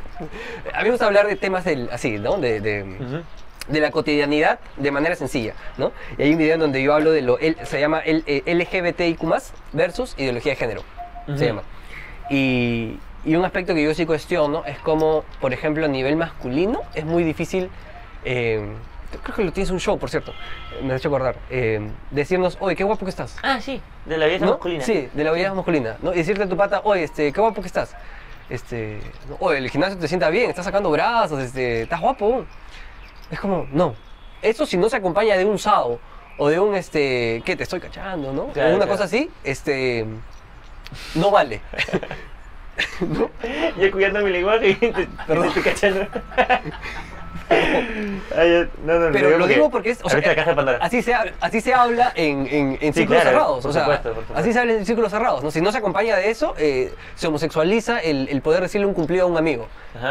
A 0.73 0.79
mí 0.79 0.83
me 0.85 0.89
gusta 0.91 1.05
hablar 1.05 1.27
de 1.27 1.35
temas 1.35 1.63
del, 1.63 1.89
así, 1.91 2.17
¿no? 2.17 2.37
De, 2.37 2.59
de, 2.59 2.83
Ujú. 2.83 3.21
de 3.67 3.79
la 3.79 3.91
cotidianidad 3.91 4.59
de 4.77 4.91
manera 4.91 5.15
sencilla, 5.15 5.53
¿no? 5.77 5.91
Y 6.17 6.23
hay 6.23 6.31
un 6.31 6.37
video 6.37 6.55
en 6.55 6.59
donde 6.59 6.81
yo 6.81 6.93
hablo 6.93 7.11
de 7.11 7.21
lo, 7.21 7.37
el- 7.39 7.57
se 7.65 7.79
llama 7.79 7.99
el, 7.99 8.23
eh, 8.25 8.41
LGBTIQ+, 8.45 9.21
versus 9.73 10.15
ideología 10.17 10.53
de 10.53 10.55
género, 10.57 10.83
Ujú. 11.27 11.37
se 11.37 11.45
llama. 11.45 11.61
Y, 12.29 12.99
y 13.25 13.35
un 13.35 13.45
aspecto 13.45 13.73
que 13.73 13.83
yo 13.83 13.93
sí 13.93 14.05
cuestiono 14.05 14.63
es 14.65 14.79
como, 14.79 15.23
por 15.41 15.53
ejemplo, 15.53 15.85
a 15.85 15.87
nivel 15.87 16.15
masculino 16.15 16.81
es 16.93 17.05
muy 17.05 17.23
difícil, 17.23 17.69
eh, 18.23 18.61
creo 19.23 19.35
que 19.35 19.43
lo 19.43 19.51
tienes 19.51 19.69
en 19.69 19.75
un 19.75 19.79
show, 19.79 19.97
por 19.97 20.09
cierto, 20.09 20.33
me 20.83 20.93
has 20.93 20.99
hecho 20.99 21.09
acordar, 21.09 21.35
eh, 21.49 21.89
decirnos, 22.11 22.57
oye, 22.59 22.75
qué 22.75 22.83
guapo 22.83 23.05
que 23.05 23.09
estás. 23.09 23.37
Ah, 23.43 23.59
sí, 23.59 23.81
de 24.05 24.17
la 24.17 24.25
belleza 24.25 24.45
¿no? 24.45 24.51
masculina. 24.51 24.83
Sí, 24.83 25.09
de 25.11 25.23
la 25.23 25.31
belleza 25.31 25.53
masculina, 25.53 25.97
¿no? 26.01 26.13
Y 26.13 26.17
decirle 26.17 26.45
a 26.45 26.49
tu 26.49 26.57
pata, 26.57 26.81
oye, 26.83 27.03
este, 27.03 27.31
qué 27.31 27.41
guapo 27.41 27.61
que 27.61 27.67
estás. 27.67 27.95
Este, 28.49 28.99
oye, 29.39 29.57
el 29.57 29.69
gimnasio 29.69 29.97
te 29.97 30.07
sienta 30.07 30.29
bien, 30.29 30.49
estás 30.49 30.65
sacando 30.65 30.89
brazos, 30.89 31.41
este, 31.41 31.81
estás 31.83 31.99
guapo. 31.99 32.45
Es 33.29 33.39
como, 33.39 33.67
no. 33.71 33.95
Eso 34.41 34.65
si 34.65 34.77
no 34.77 34.87
se 34.89 34.95
acompaña 34.95 35.35
de 35.35 35.43
un 35.43 35.59
sao 35.59 35.99
o 36.37 36.47
de 36.47 36.59
un, 36.59 36.75
este, 36.75 37.41
¿qué? 37.43 37.55
Te 37.55 37.63
estoy 37.63 37.79
cachando, 37.79 38.31
¿no? 38.31 38.47
Claro, 38.53 38.69
o 38.69 38.75
una 38.75 38.85
claro. 38.85 38.91
cosa 38.91 39.03
así, 39.05 39.29
este, 39.43 40.05
no 41.15 41.31
vale. 41.31 41.61
Yo 43.79 43.91
cuidando 43.91 44.21
mi 44.21 44.31
lenguaje 44.31 44.69
y 44.71 44.75
te, 44.75 44.91
te 44.91 45.07
Perdón. 45.27 45.47
estoy 45.47 45.63
cachando. 45.63 46.07
Ay, 47.49 48.67
no, 48.83 48.99
no, 48.99 49.11
Pero 49.13 49.37
lo 49.37 49.47
digo 49.47 49.69
porque 49.69 49.91
es. 49.91 49.99
o 50.03 50.09
sea, 50.09 50.17
abriste 50.17 50.29
la 50.29 50.35
caja 50.35 50.49
de 50.49 50.55
Pandora. 50.57 50.79
así, 50.81 51.01
se, 51.01 51.13
habla- 51.13 51.31
así 51.39 51.61
se 51.61 51.73
habla 51.73 52.11
en, 52.15 52.45
en, 52.47 52.77
en 52.81 52.93
Sí, 52.93 52.99
círculos 53.01 53.21
claro, 53.21 53.29
cerrados. 53.37 53.61
por 53.61 53.69
o 53.69 53.73
sea, 53.73 53.81
supuesto, 53.83 54.09
por 54.09 54.23
supuesto. 54.23 54.41
así 54.41 54.53
se 54.53 54.59
habla 54.59 54.73
en 54.73 54.85
círculos 54.85 55.11
cerrados. 55.11 55.43
¿no? 55.43 55.51
Si 55.51 55.61
no 55.61 55.71
se 55.71 55.77
acompaña 55.77 56.17
de 56.17 56.29
eso, 56.29 56.55
eh, 56.57 56.93
se 57.15 57.27
homosexualiza 57.27 57.99
el, 57.99 58.27
el 58.29 58.41
poder 58.41 58.61
decirle 58.61 58.85
un 58.85 58.93
cumplido 58.93 59.23
a 59.23 59.27
un 59.27 59.37
amigo. 59.37 59.67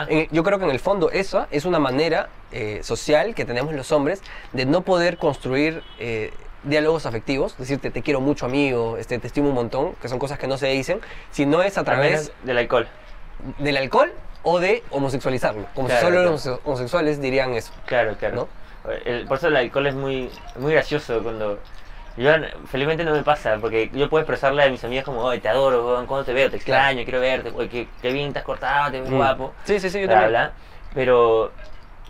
En- 0.08 0.28
yo 0.32 0.42
creo 0.42 0.58
que 0.58 0.64
en 0.64 0.70
el 0.70 0.80
fondo 0.80 1.10
esa 1.10 1.46
es 1.50 1.66
una 1.66 1.78
manera 1.78 2.28
eh, 2.52 2.80
social 2.82 3.34
que 3.34 3.44
tenemos 3.44 3.74
los 3.74 3.92
hombres 3.92 4.22
de 4.52 4.64
no 4.64 4.80
poder 4.80 5.18
construir 5.18 5.82
eh, 5.98 6.32
diálogos 6.62 7.06
afectivos, 7.06 7.56
decirte 7.58 7.90
te 7.90 8.02
quiero 8.02 8.20
mucho 8.20 8.46
amigo, 8.46 8.96
este, 8.96 9.18
te 9.18 9.26
estimo 9.28 9.48
un 9.48 9.54
montón, 9.54 9.94
que 10.00 10.08
son 10.08 10.18
cosas 10.18 10.38
que 10.38 10.46
no 10.46 10.58
se 10.58 10.66
dicen, 10.68 11.00
si 11.30 11.46
no 11.46 11.62
es 11.62 11.78
a 11.78 11.84
través 11.84 12.32
del 12.42 12.58
alcohol. 12.58 12.88
del 13.58 13.76
alcohol 13.76 14.12
o 14.42 14.58
de 14.58 14.82
homosexualizarlo. 14.90 15.66
Como 15.74 15.88
Claro, 15.88 16.00
si 16.00 16.06
solo 16.06 16.16
claro. 16.16 16.30
los 16.32 16.46
homose- 16.46 16.60
homosexuales 16.64 17.20
dirían 17.20 17.52
eso. 17.54 17.72
Claro, 17.86 18.14
claro. 18.18 18.48
¿No? 18.84 18.90
El- 19.04 19.26
por 19.26 19.38
eso 19.38 19.48
el 19.48 19.56
alcohol 19.56 19.86
es 19.88 19.94
muy, 19.94 20.30
muy 20.58 20.72
gracioso 20.72 21.22
cuando... 21.22 21.58
Yo 22.16 22.30
felizmente 22.70 23.04
no 23.04 23.12
me 23.12 23.22
pasa, 23.22 23.58
porque 23.60 23.90
yo 23.92 24.08
puedo 24.08 24.22
expresarle 24.22 24.62
a 24.62 24.70
mis 24.70 24.82
amigas 24.84 25.04
como, 25.04 25.20
oye, 25.20 25.38
te 25.40 25.48
adoro, 25.50 25.84
cuando 26.06 26.24
te 26.24 26.32
veo, 26.32 26.50
te 26.50 26.58
Claro. 26.58 26.80
extraño, 26.88 27.04
quiero 27.04 27.20
verte, 27.20 27.52
oye, 27.54 27.68
qué, 27.68 27.88
qué 28.00 28.10
bien 28.10 28.32
te 28.32 28.38
has 28.38 28.44
cortado, 28.46 28.90
te 28.90 29.00
ves 29.02 29.10
Mm. 29.10 29.16
guapo. 29.16 29.52
Sí, 29.64 29.78
sí, 29.78 29.90
sí, 29.90 30.00
yo 30.00 30.08
también. 30.08 30.30
bla. 30.30 30.52
Pero, 30.94 31.52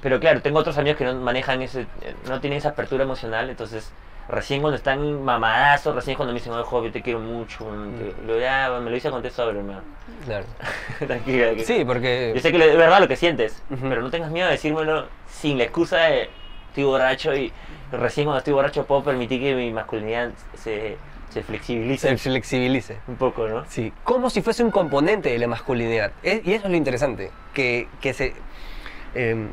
pero 0.00 0.20
claro, 0.20 0.40
tengo 0.42 0.60
otros 0.60 0.78
amigos 0.78 0.96
que 0.98 1.04
no 1.04 1.14
manejan 1.16 1.60
ese, 1.62 1.86
no 2.28 2.40
tienen 2.40 2.58
esa 2.58 2.68
apertura 2.68 3.02
emocional, 3.02 3.50
entonces 3.50 3.90
recién 4.28 4.60
cuando 4.60 4.76
están 4.76 5.22
mamadazos, 5.22 5.94
recién 5.94 6.16
cuando 6.16 6.32
me 6.32 6.40
dicen, 6.40 6.52
joven, 6.52 6.86
yo 6.86 6.92
te 6.92 7.02
quiero 7.02 7.20
mucho, 7.20 7.64
Mm. 7.64 8.26
lo, 8.26 8.38
ya, 8.40 8.78
me 8.82 8.90
lo 8.90 8.96
hice 8.96 9.10
con 9.10 9.28
sobre, 9.30 9.58
hermano. 9.58 9.82
Claro. 10.24 10.46
Tranquila. 11.06 11.54
que- 11.54 11.64
Sí, 11.64 11.84
porque... 11.84 12.32
Yo 12.34 12.40
sé 12.40 12.50
que 12.52 12.58
es 12.70 12.76
verdad 12.76 13.00
lo 13.00 13.08
que 13.08 13.16
sientes, 13.16 13.62
pero 13.80 14.02
no 14.02 14.10
tengas 14.10 14.30
miedo 14.30 14.46
de 14.46 14.52
decírmelo 14.52 15.06
sin 15.28 15.58
la 15.58 15.64
excusa 15.64 15.98
de 15.98 16.28
estoy 16.68 16.84
borracho 16.84 17.34
y 17.34 17.52
recién 17.92 18.26
cuando 18.26 18.38
estoy 18.38 18.52
borracho 18.52 18.84
puedo 18.84 19.02
permitir 19.02 19.40
que 19.40 19.54
mi 19.54 19.72
masculinidad 19.72 20.30
se, 20.54 20.96
se 21.30 21.42
flexibilice 21.42 22.08
se 22.08 22.18
flexibilice. 22.18 22.98
un 23.08 23.16
poco, 23.16 23.48
¿no? 23.48 23.64
Sí, 23.68 23.92
como 24.04 24.28
si 24.30 24.42
fuese 24.42 24.62
un 24.64 24.70
componente 24.70 25.30
de 25.30 25.38
la 25.38 25.46
masculinidad. 25.46 26.12
Es- 26.22 26.46
y 26.46 26.52
eso 26.54 26.64
es 26.66 26.70
lo 26.70 26.76
interesante, 26.76 27.30
que, 27.54 27.88
que 28.00 28.12
se... 28.12 28.34
eh, 29.14 29.46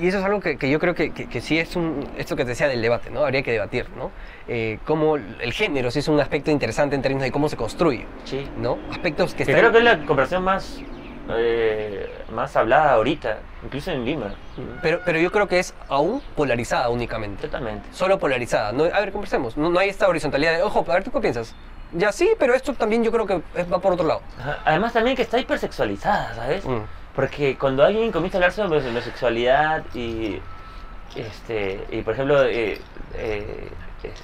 y 0.00 0.08
eso 0.08 0.18
es 0.18 0.24
algo 0.24 0.40
que, 0.40 0.56
que 0.58 0.68
yo 0.70 0.78
creo 0.78 0.94
que, 0.94 1.12
que, 1.12 1.28
que 1.28 1.40
sí 1.40 1.58
es 1.58 1.76
un, 1.76 2.08
esto 2.16 2.36
que 2.36 2.44
te 2.44 2.50
decía 2.50 2.68
del 2.68 2.82
debate, 2.82 3.10
¿no? 3.10 3.22
Habría 3.24 3.42
que 3.42 3.52
debatir, 3.52 3.86
¿no? 3.96 4.10
Eh, 4.46 4.78
cómo 4.84 5.16
el 5.16 5.52
género 5.52 5.90
sí 5.90 5.98
es 6.00 6.08
un 6.08 6.20
aspecto 6.20 6.50
interesante 6.50 6.94
en 6.96 7.02
términos 7.02 7.24
de 7.24 7.32
cómo 7.32 7.48
se 7.48 7.56
construye, 7.56 8.06
Sí. 8.24 8.48
¿no? 8.58 8.78
Aspectos 8.90 9.34
que 9.34 9.42
están... 9.44 9.58
creo 9.58 9.72
que 9.72 9.78
es 9.78 9.84
la 9.84 9.98
conversación 10.06 10.42
más, 10.44 10.80
eh, 11.30 12.10
más 12.32 12.56
hablada 12.56 12.92
ahorita, 12.92 13.38
incluso 13.64 13.90
en 13.90 14.04
Lima. 14.04 14.34
pero, 14.82 15.00
pero 15.04 15.18
yo 15.20 15.30
creo 15.30 15.46
que 15.48 15.58
es 15.58 15.74
aún 15.88 16.20
polarizada 16.36 16.88
únicamente. 16.88 17.42
Totalmente. 17.42 17.88
Solo 17.92 18.18
polarizada. 18.18 18.72
No, 18.72 18.84
a 18.84 19.00
ver, 19.00 19.12
conversemos. 19.12 19.56
No, 19.56 19.70
no 19.70 19.78
hay 19.78 19.88
esta 19.90 20.08
horizontalidad 20.08 20.52
de, 20.56 20.62
ojo, 20.62 20.84
a 20.88 20.94
ver, 20.94 21.04
¿tú 21.04 21.10
qué 21.10 21.20
piensas? 21.20 21.54
Ya 21.92 22.12
sí, 22.12 22.28
pero 22.38 22.54
esto 22.54 22.74
también 22.74 23.02
yo 23.02 23.10
creo 23.10 23.26
que 23.26 23.40
va 23.72 23.78
por 23.78 23.92
otro 23.94 24.06
lado. 24.06 24.20
Además 24.64 24.92
también 24.92 25.16
que 25.16 25.22
está 25.22 25.38
hipersexualizada, 25.38 26.34
¿sabes? 26.34 26.64
Mm. 26.66 26.80
Porque 27.18 27.58
cuando 27.58 27.84
alguien 27.84 28.12
comienza 28.12 28.38
a 28.38 28.38
hablar 28.38 28.52
sobre 28.52 28.88
homosexualidad 28.88 29.82
y, 29.92 30.40
este, 31.16 31.84
y 31.90 32.02
por 32.02 32.14
ejemplo, 32.14 32.44
eh, 32.44 32.80
eh, 33.14 33.68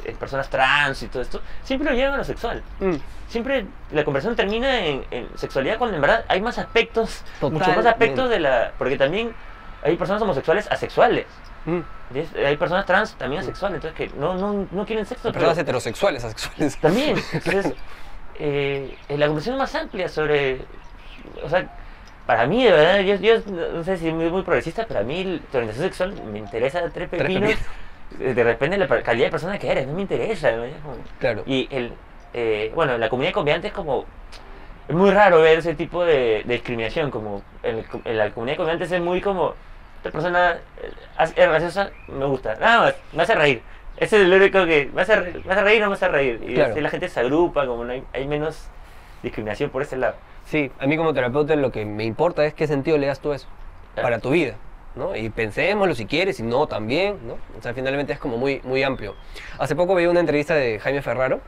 eh, 0.05 0.17
personas 0.17 0.49
trans 0.49 1.03
y 1.03 1.09
todo 1.09 1.21
esto, 1.21 1.41
siempre 1.65 1.91
lo 1.91 1.97
llevan 1.97 2.15
a 2.15 2.19
lo 2.19 2.23
sexual. 2.23 2.63
Mm. 2.79 2.95
Siempre 3.27 3.67
la 3.91 4.05
conversación 4.05 4.37
termina 4.37 4.87
en, 4.87 5.05
en 5.11 5.27
sexualidad 5.37 5.77
cuando 5.77 5.97
en 5.97 6.03
verdad 6.03 6.25
hay 6.29 6.41
más 6.41 6.57
aspectos, 6.57 7.25
muchos 7.41 7.77
más 7.77 7.85
aspectos 7.85 8.31
de 8.31 8.39
la... 8.39 8.71
Porque 8.79 8.97
también 8.97 9.35
hay 9.83 9.97
personas 9.97 10.23
homosexuales 10.23 10.71
asexuales. 10.71 11.27
Mm. 11.65 11.81
Hay 12.47 12.57
personas 12.57 12.87
trans 12.87 13.15
también 13.17 13.43
asexuales, 13.43 13.83
entonces 13.83 13.97
que 14.13 14.17
no, 14.17 14.35
no, 14.35 14.69
no 14.71 14.87
quieren 14.87 15.05
sexo. 15.05 15.23
pero- 15.33 15.33
Personas 15.33 15.59
heterosexuales, 15.59 16.23
asexuales. 16.23 16.77
también. 16.79 17.17
Entonces, 17.33 17.73
eh, 18.39 18.97
eh, 19.09 19.19
la 19.19 19.27
conversación 19.27 19.59
más 19.59 19.75
amplia 19.75 20.09
sobre. 20.09 20.65
O 21.43 21.49
sea, 21.49 21.69
para 22.27 22.47
mí, 22.47 22.65
de 22.65 22.71
verdad, 22.73 23.01
yo, 23.01 23.17
yo 23.17 23.41
no 23.75 23.85
sé 23.85 23.97
si 23.99 24.09
es 24.09 24.15
muy, 24.15 24.43
progresista, 24.43 24.87
pero 24.87 25.01
a 25.01 25.03
mí 25.03 25.25
la 25.25 25.59
orientación 25.59 25.85
sexual 25.87 26.15
me 26.33 26.39
interesa 26.39 26.83
tres 26.93 27.09
pepinos. 27.09 27.51
Eh, 28.21 28.35
De 28.35 28.45
repente, 28.45 28.77
la 28.79 28.87
calidad 29.03 29.27
de 29.27 29.31
persona 29.31 29.59
que 29.59 29.71
eres, 29.71 29.87
no 29.87 29.95
me 29.95 30.03
interesa. 30.03 30.53
Claro. 31.19 31.43
Y 31.47 31.69
el. 31.71 31.93
eh, 32.33 32.71
bueno, 32.75 32.97
la 32.99 33.09
comunidad 33.09 33.33
comediante 33.33 33.69
es 33.69 33.73
como. 33.73 34.05
Es 34.89 34.95
muy 34.95 35.11
raro 35.11 35.41
ver 35.41 35.59
ese 35.59 35.75
tipo 35.75 36.05
de, 36.05 36.43
de 36.45 36.55
discriminación. 36.55 37.11
Como 37.11 37.43
en, 37.63 37.79
el- 37.79 37.87
en 38.05 38.19
la 38.19 38.31
comunidad 38.31 38.57
comediante 38.59 38.85
es 38.85 39.01
muy 39.03 39.21
como. 39.21 39.55
Esta 39.99 40.11
persona 40.11 40.59
eh, 40.83 40.91
es 41.19 41.35
graciosa, 41.35 41.91
me 42.09 42.27
gusta. 42.27 42.55
Nada 42.57 42.81
más, 42.83 42.95
me 43.15 43.23
hace 43.23 43.35
reír. 43.35 43.63
Ese 43.97 44.17
es 44.17 44.23
el 44.27 44.33
único 44.33 44.65
que. 44.67 44.91
Me 44.95 45.03
hace, 45.03 45.17
re- 45.17 45.41
me 45.45 45.53
hace 45.53 45.63
reír 45.63 45.81
o 45.83 45.85
no 45.87 45.91
me 45.91 45.95
hace 45.97 46.09
reír. 46.09 46.41
Y 46.47 46.55
Claro. 46.55 46.81
la 46.81 46.91
gente 46.91 47.09
se 47.09 47.21
agrupa, 47.21 47.67
como 47.67 47.85
no 47.85 47.93
hay, 47.93 48.05
hay 48.13 48.27
menos 48.29 48.69
discriminación 49.23 49.71
por 49.71 49.83
ese 49.83 49.97
lado. 49.97 50.15
Sí, 50.47 50.71
a 50.79 50.87
mí 50.87 50.97
como 50.97 51.15
terapeuta 51.15 51.57
lo 51.57 51.73
que 51.73 51.85
me 51.85 52.05
importa 52.05 52.45
es 52.45 52.55
qué 52.55 52.67
sentido 52.67 52.99
le 52.99 53.07
das 53.07 53.21
tú 53.21 53.33
a 53.33 53.37
eso 53.37 53.47
Claro. 53.95 54.07
para 54.07 54.19
tu 54.19 54.31
vida, 54.31 54.55
¿no? 54.97 55.15
Y 55.17 55.31
pensémoslo 55.31 55.95
si 55.95 56.07
quieres, 56.07 56.37
si 56.37 56.43
no 56.43 56.67
también, 56.67 57.17
¿no? 57.27 57.35
O 57.59 57.63
sea, 57.63 57.73
finalmente 57.75 58.13
es 58.13 58.19
como 58.19 58.37
muy, 58.37 58.61
muy 58.65 58.83
amplio. 58.83 59.15
Hace 59.59 59.75
poco 59.77 59.95
veía 59.95 60.11
una 60.11 60.21
entrevista 60.21 60.55
de 60.55 60.79
Jaime 60.81 61.01
Ferraro, 61.01 61.41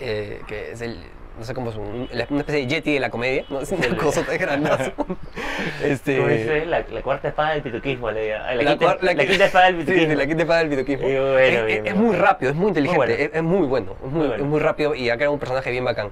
eh, 0.00 0.40
que 0.46 0.72
es 0.72 0.82
el, 0.82 0.98
no 1.38 1.44
sé 1.46 1.54
cómo 1.54 1.70
es, 1.70 1.76
un- 1.76 2.08
una 2.12 2.40
especie 2.40 2.60
de 2.60 2.66
yeti 2.66 2.92
de 2.92 3.00
la 3.00 3.08
comedia, 3.08 3.44
¿no? 3.48 3.60
Es 3.62 3.72
una 3.72 3.96
cosa 3.96 4.22
tan 4.22 4.36
grandazo. 4.36 4.92
este, 5.82 6.26
dice, 6.28 6.66
la, 6.66 6.84
la 6.90 7.00
cuarta 7.02 7.28
espada 7.28 7.52
del 7.54 7.62
pituquismo, 7.62 8.10
le 8.10 8.24
digo. 8.24 8.36
La, 8.36 8.54
la 8.54 8.76
quinta, 8.76 8.96
la 9.00 9.44
espada 9.46 9.66
del 9.66 9.76
pituquismo. 9.78 10.10
sí, 10.10 10.16
la 10.16 10.26
quinta 10.26 10.42
espada 10.42 10.58
del 10.60 10.68
pituquismo. 10.70 11.08
Y 11.08 11.12
bueno, 11.14 11.38
es, 11.38 11.66
bien, 11.66 11.86
es- 11.86 11.92
es 11.92 11.98
muy 11.98 12.16
rápido, 12.16 12.50
es 12.50 12.56
muy 12.56 12.68
inteligente, 12.68 12.96
bueno. 12.98 13.14
es, 13.14 13.30
es 13.32 13.42
muy 13.42 13.66
bueno, 13.66 13.96
es 14.04 14.10
muy, 14.10 14.18
Muy 14.18 14.28
bueno. 14.28 14.44
es 14.44 14.48
muy 14.50 14.60
rápido 14.60 14.94
y 14.94 15.08
ha 15.08 15.14
creado 15.16 15.32
un 15.32 15.38
personaje 15.38 15.70
bien 15.70 15.84
bacán. 15.86 16.10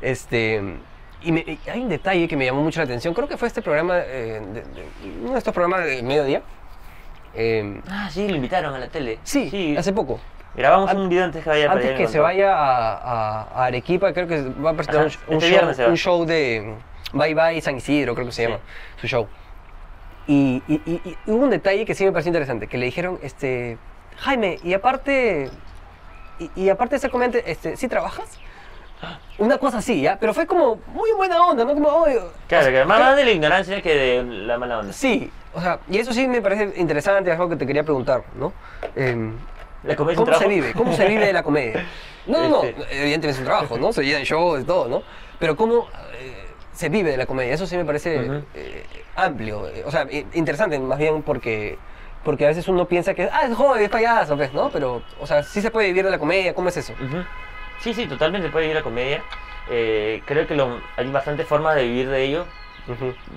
Este, 0.00 0.60
y, 1.22 1.32
me- 1.32 1.40
y 1.40 1.58
hay 1.70 1.80
un 1.80 1.88
detalle 1.88 2.28
que 2.28 2.36
me 2.36 2.44
llamó 2.44 2.62
mucho 2.62 2.80
la 2.80 2.84
atención, 2.84 3.14
creo 3.14 3.28
que 3.28 3.36
fue 3.36 3.48
este 3.48 3.62
programa, 3.62 3.98
eh, 3.98 4.40
de- 4.52 4.62
de- 4.62 4.88
uno 5.22 5.32
de 5.32 5.38
estos 5.38 5.52
programas 5.54 5.84
de 5.86 6.02
mediodía. 6.02 6.42
Eh, 7.34 7.80
Ah, 7.90 8.08
sí, 8.10 8.28
lo 8.28 8.36
invitaron 8.36 8.74
a 8.74 8.78
la 8.78 8.88
tele. 8.88 9.18
sí, 9.22 9.76
hace 9.76 9.92
poco. 9.92 10.18
Grabamos 10.56 10.92
un 10.94 11.08
video 11.08 11.24
antes 11.24 11.44
que 11.44 11.50
vaya 11.50 11.68
para 11.68 11.80
Antes 11.80 11.96
que 11.96 12.08
se 12.08 12.18
vaya 12.18 12.52
a, 12.56 12.94
a- 12.96 13.42
a 13.54 13.64
Arequipa, 13.66 14.12
creo 14.12 14.26
que 14.26 14.42
va 14.42 14.70
a 14.70 14.74
presentar 14.74 15.06
Ajá, 15.06 15.18
un, 15.28 15.36
un 15.36 15.42
este 15.42 15.74
show, 15.74 15.90
un 15.90 15.96
show 15.96 16.24
de 16.24 16.74
Bye 17.12 17.34
Bye 17.34 17.60
San 17.60 17.76
Isidro, 17.76 18.14
creo 18.14 18.26
que 18.26 18.32
se 18.32 18.42
Sí. 18.44 18.48
llama 18.50 18.60
su 19.00 19.06
show. 19.06 19.28
Y, 20.26 20.62
y- 20.66 20.82
y- 20.84 21.00
y 21.04 21.16
hubo 21.30 21.44
un 21.44 21.50
detalle 21.50 21.84
que 21.84 21.94
sí 21.94 22.04
me 22.04 22.12
pareció 22.12 22.30
interesante, 22.30 22.66
que 22.66 22.76
le 22.76 22.86
dijeron, 22.86 23.18
este, 23.22 23.78
Jaime, 24.16 24.58
y 24.64 24.72
aparte, 24.74 25.48
y, 26.38 26.50
y 26.56 26.68
aparte 26.70 26.96
de 26.96 27.00
ser 27.00 27.10
comediante, 27.10 27.50
este, 27.50 27.76
¿sí 27.76 27.86
trabajas? 27.88 28.38
Una 29.38 29.58
cosa 29.58 29.78
así, 29.78 30.00
¿ya? 30.02 30.18
Pero 30.18 30.34
fue 30.34 30.46
como 30.46 30.80
muy 30.88 31.12
buena 31.12 31.44
onda, 31.46 31.64
¿no? 31.64 31.74
Como, 31.74 32.04
Claro, 32.48 32.64
sea, 32.64 32.72
que 32.72 32.84
más 32.84 33.16
de 33.16 33.24
la 33.24 33.30
ignorancia 33.30 33.80
que 33.80 33.94
de 33.94 34.22
la 34.24 34.58
mala 34.58 34.80
onda. 34.80 34.92
Sí, 34.92 35.30
o 35.54 35.60
sea, 35.60 35.78
y 35.88 35.98
eso 35.98 36.12
sí 36.12 36.26
me 36.26 36.42
parece 36.42 36.72
interesante, 36.76 37.30
algo 37.30 37.48
que 37.48 37.56
te 37.56 37.66
quería 37.66 37.84
preguntar, 37.84 38.22
¿no? 38.34 38.52
Em, 38.96 39.34
La 39.84 39.94
comedia 39.94 40.16
¿Cómo 40.16 40.34
se 40.34 40.48
vive? 40.48 40.72
¿Cómo 40.72 40.92
se 40.92 41.06
vive 41.06 41.26
de 41.26 41.32
la 41.32 41.42
comedia? 41.42 41.86
No, 42.28 42.42
no, 42.42 42.48
no, 42.50 42.62
Este. 42.62 42.82
evidentemente 42.90 43.28
es 43.30 43.38
un 43.38 43.44
trabajo, 43.46 43.78
¿no? 43.78 43.90
Se 43.90 44.04
llenan 44.04 44.22
shows 44.22 44.60
y 44.60 44.64
todo, 44.64 44.86
¿no? 44.86 45.02
Pero 45.38 45.56
¿cómo 45.56 45.88
eh, 46.20 46.46
se 46.74 46.90
vive 46.90 47.10
de 47.12 47.16
la 47.16 47.24
comedia? 47.24 47.54
Eso 47.54 47.66
sí 47.66 47.74
me 47.74 47.86
parece 47.86 48.42
eh, 48.54 48.84
amplio, 49.16 49.66
eh, 49.66 49.82
o 49.86 49.90
sea, 49.90 50.06
interesante 50.34 50.78
más 50.78 50.98
bien 50.98 51.22
porque, 51.22 51.78
porque 52.24 52.44
a 52.44 52.48
veces 52.48 52.68
uno 52.68 52.84
piensa 52.84 53.14
que, 53.14 53.30
ah, 53.32 53.46
es 53.48 53.54
joven, 53.56 53.82
es 53.82 53.88
payaso, 53.88 54.36
pues, 54.36 54.52
¿no? 54.52 54.68
Pero, 54.68 55.00
o 55.18 55.26
sea, 55.26 55.42
sí 55.42 55.62
se 55.62 55.70
puede 55.70 55.86
vivir 55.86 56.04
de 56.04 56.10
la 56.10 56.18
comedia, 56.18 56.52
¿cómo 56.52 56.68
es 56.68 56.76
eso? 56.76 56.92
Ujú. 56.92 57.24
Sí, 57.80 57.94
sí, 57.94 58.06
totalmente 58.06 58.48
puede 58.48 58.64
vivir 58.66 58.76
la 58.76 58.82
comedia. 58.82 59.22
Eh, 59.70 60.22
creo 60.26 60.46
que 60.46 60.54
lo- 60.56 60.80
hay 60.96 61.10
bastantes 61.10 61.46
formas 61.46 61.76
de 61.76 61.84
vivir 61.84 62.08
de 62.08 62.24
ello. 62.24 62.44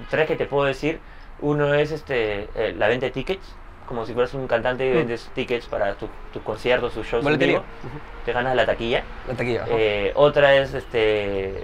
Tres 0.09 0.27
que 0.27 0.35
te 0.35 0.45
puedo 0.45 0.65
decir. 0.65 0.99
Uno 1.41 1.73
es 1.73 1.91
este, 1.91 2.47
eh, 2.55 2.73
la 2.77 2.87
venta 2.87 3.05
de 3.07 3.11
tickets. 3.11 3.55
Como 3.87 4.05
si 4.05 4.13
fueras 4.13 4.33
un 4.33 4.47
cantante 4.47 4.85
y 4.87 4.93
vendes 4.93 5.29
tickets 5.35 5.65
para 5.67 5.95
tu- 5.95 6.07
tus 6.31 6.41
conciertos, 6.43 6.93
tus 6.93 7.05
shows 7.05 7.23
en. 7.33 7.63
Te 8.25 8.31
ganas 8.31 8.55
la 8.55 8.65
taquilla. 8.65 9.03
La 9.27 9.33
taquilla. 9.35 9.65
Eh, 9.67 10.13
otra 10.15 10.55
es 10.55 10.73
este, 10.73 11.61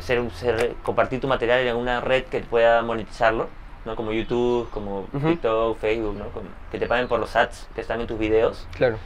ser, 0.00 0.20
un- 0.20 0.30
ser- 0.32 0.74
compartir 0.82 1.20
tu 1.20 1.28
material 1.28 1.60
en 1.60 1.76
una 1.76 2.00
red 2.02 2.24
que 2.24 2.40
pueda 2.40 2.82
monetizarlo, 2.82 3.48
¿no? 3.86 3.96
como 3.96 4.12
YouTube, 4.12 4.68
como. 4.70 5.06
TikTok, 5.30 5.78
Facebook, 5.78 6.16
¿no? 6.18 6.26
Como 6.28 6.46
que 6.70 6.78
te 6.78 6.86
paguen 6.86 7.08
por 7.08 7.18
los 7.20 7.34
ads 7.36 7.66
que 7.74 7.80
están 7.80 8.00
en 8.02 8.06
tus 8.06 8.18
videos. 8.18 8.68
Claro. 8.76 8.98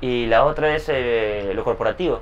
Y 0.00 0.26
la 0.26 0.44
otra 0.44 0.74
es 0.74 0.86
eh, 0.88 1.52
lo 1.54 1.62
corporativo, 1.62 2.20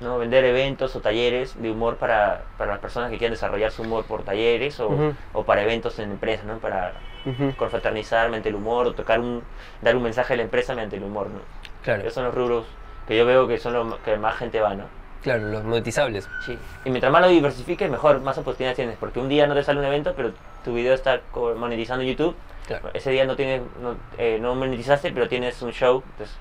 ¿no? 0.00 0.18
vender 0.18 0.44
eventos 0.44 0.96
o 0.96 1.00
talleres 1.00 1.60
de 1.60 1.70
humor 1.70 1.96
para, 1.96 2.42
para 2.58 2.72
las 2.72 2.80
personas 2.80 3.10
que 3.10 3.18
quieran 3.18 3.34
desarrollar 3.34 3.70
su 3.70 3.82
humor 3.82 4.04
por 4.04 4.22
talleres 4.22 4.80
o, 4.80 4.90
o 5.32 5.44
para 5.44 5.62
eventos 5.62 5.98
en 5.98 6.10
empresas, 6.12 6.44
¿no? 6.46 6.58
para 6.58 6.92
Ujú, 7.26 7.54
confraternizar 7.56 8.28
mediante 8.28 8.48
el 8.48 8.54
humor 8.54 8.86
o 8.86 8.94
tocar 8.94 9.20
un, 9.20 9.42
dar 9.82 9.94
un 9.94 10.02
mensaje 10.02 10.34
a 10.34 10.36
la 10.36 10.42
empresa 10.42 10.74
mediante 10.74 10.96
el 10.96 11.04
humor. 11.04 11.26
¿no? 11.28 11.40
Claro. 11.82 12.00
Esos 12.02 12.14
son 12.14 12.24
los 12.24 12.34
rubros 12.34 12.64
que 13.06 13.16
yo 13.16 13.26
veo 13.26 13.46
que 13.46 13.58
son 13.58 13.74
los 13.74 13.96
que 13.98 14.16
más 14.16 14.36
gente 14.36 14.60
va. 14.60 14.74
¿no? 14.74 14.84
Claro, 15.22 15.48
los 15.48 15.64
monetizables. 15.64 16.28
Sí. 16.46 16.56
Y 16.84 16.90
mientras 16.90 17.12
más 17.12 17.20
lo 17.20 17.28
diversifiques, 17.28 17.90
mejor, 17.90 18.20
más 18.20 18.38
oportunidades 18.38 18.76
tienes. 18.76 18.96
Porque 18.98 19.20
un 19.20 19.28
día 19.28 19.46
no 19.46 19.54
te 19.54 19.62
sale 19.62 19.78
un 19.78 19.84
evento, 19.84 20.14
pero 20.16 20.32
tu 20.64 20.72
video 20.72 20.94
está 20.94 21.20
monetizando 21.56 22.02
en 22.02 22.08
YouTube. 22.10 22.34
Claro. 22.66 22.88
Ese 22.94 23.10
día 23.10 23.26
no 23.26 23.36
tienes, 23.36 23.60
no, 23.82 23.96
eh, 24.16 24.38
no 24.40 24.54
monetizaste, 24.54 25.12
pero 25.12 25.28
tienes 25.28 25.60
un 25.60 25.72
show. 25.72 26.02
Entonces, 26.12 26.34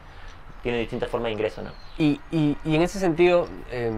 tiene 0.63 0.79
distintas 0.79 1.09
formas 1.09 1.27
de 1.29 1.33
ingreso, 1.33 1.61
¿no? 1.61 1.71
Y, 1.97 2.19
y, 2.31 2.57
y 2.63 2.75
en 2.75 2.81
ese 2.81 2.99
sentido, 2.99 3.47
eh, 3.71 3.91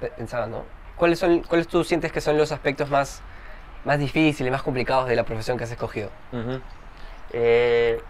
pe- 0.00 0.10
pensaba, 0.16 0.46
¿no? 0.46 0.64
¿Cuáles, 0.96 1.18
son, 1.18 1.40
¿Cuáles 1.42 1.68
tú 1.68 1.84
sientes 1.84 2.12
que 2.12 2.20
son 2.20 2.36
los 2.38 2.52
aspectos 2.52 2.88
más, 2.90 3.22
más 3.84 3.98
difíciles, 3.98 4.50
más 4.52 4.62
complicados 4.62 5.08
de 5.08 5.16
la 5.16 5.24
profesión 5.24 5.56
que 5.58 5.64
has 5.64 5.70
escogido? 5.70 6.10
Ujú. 6.32 6.60
Eh, 7.32 8.00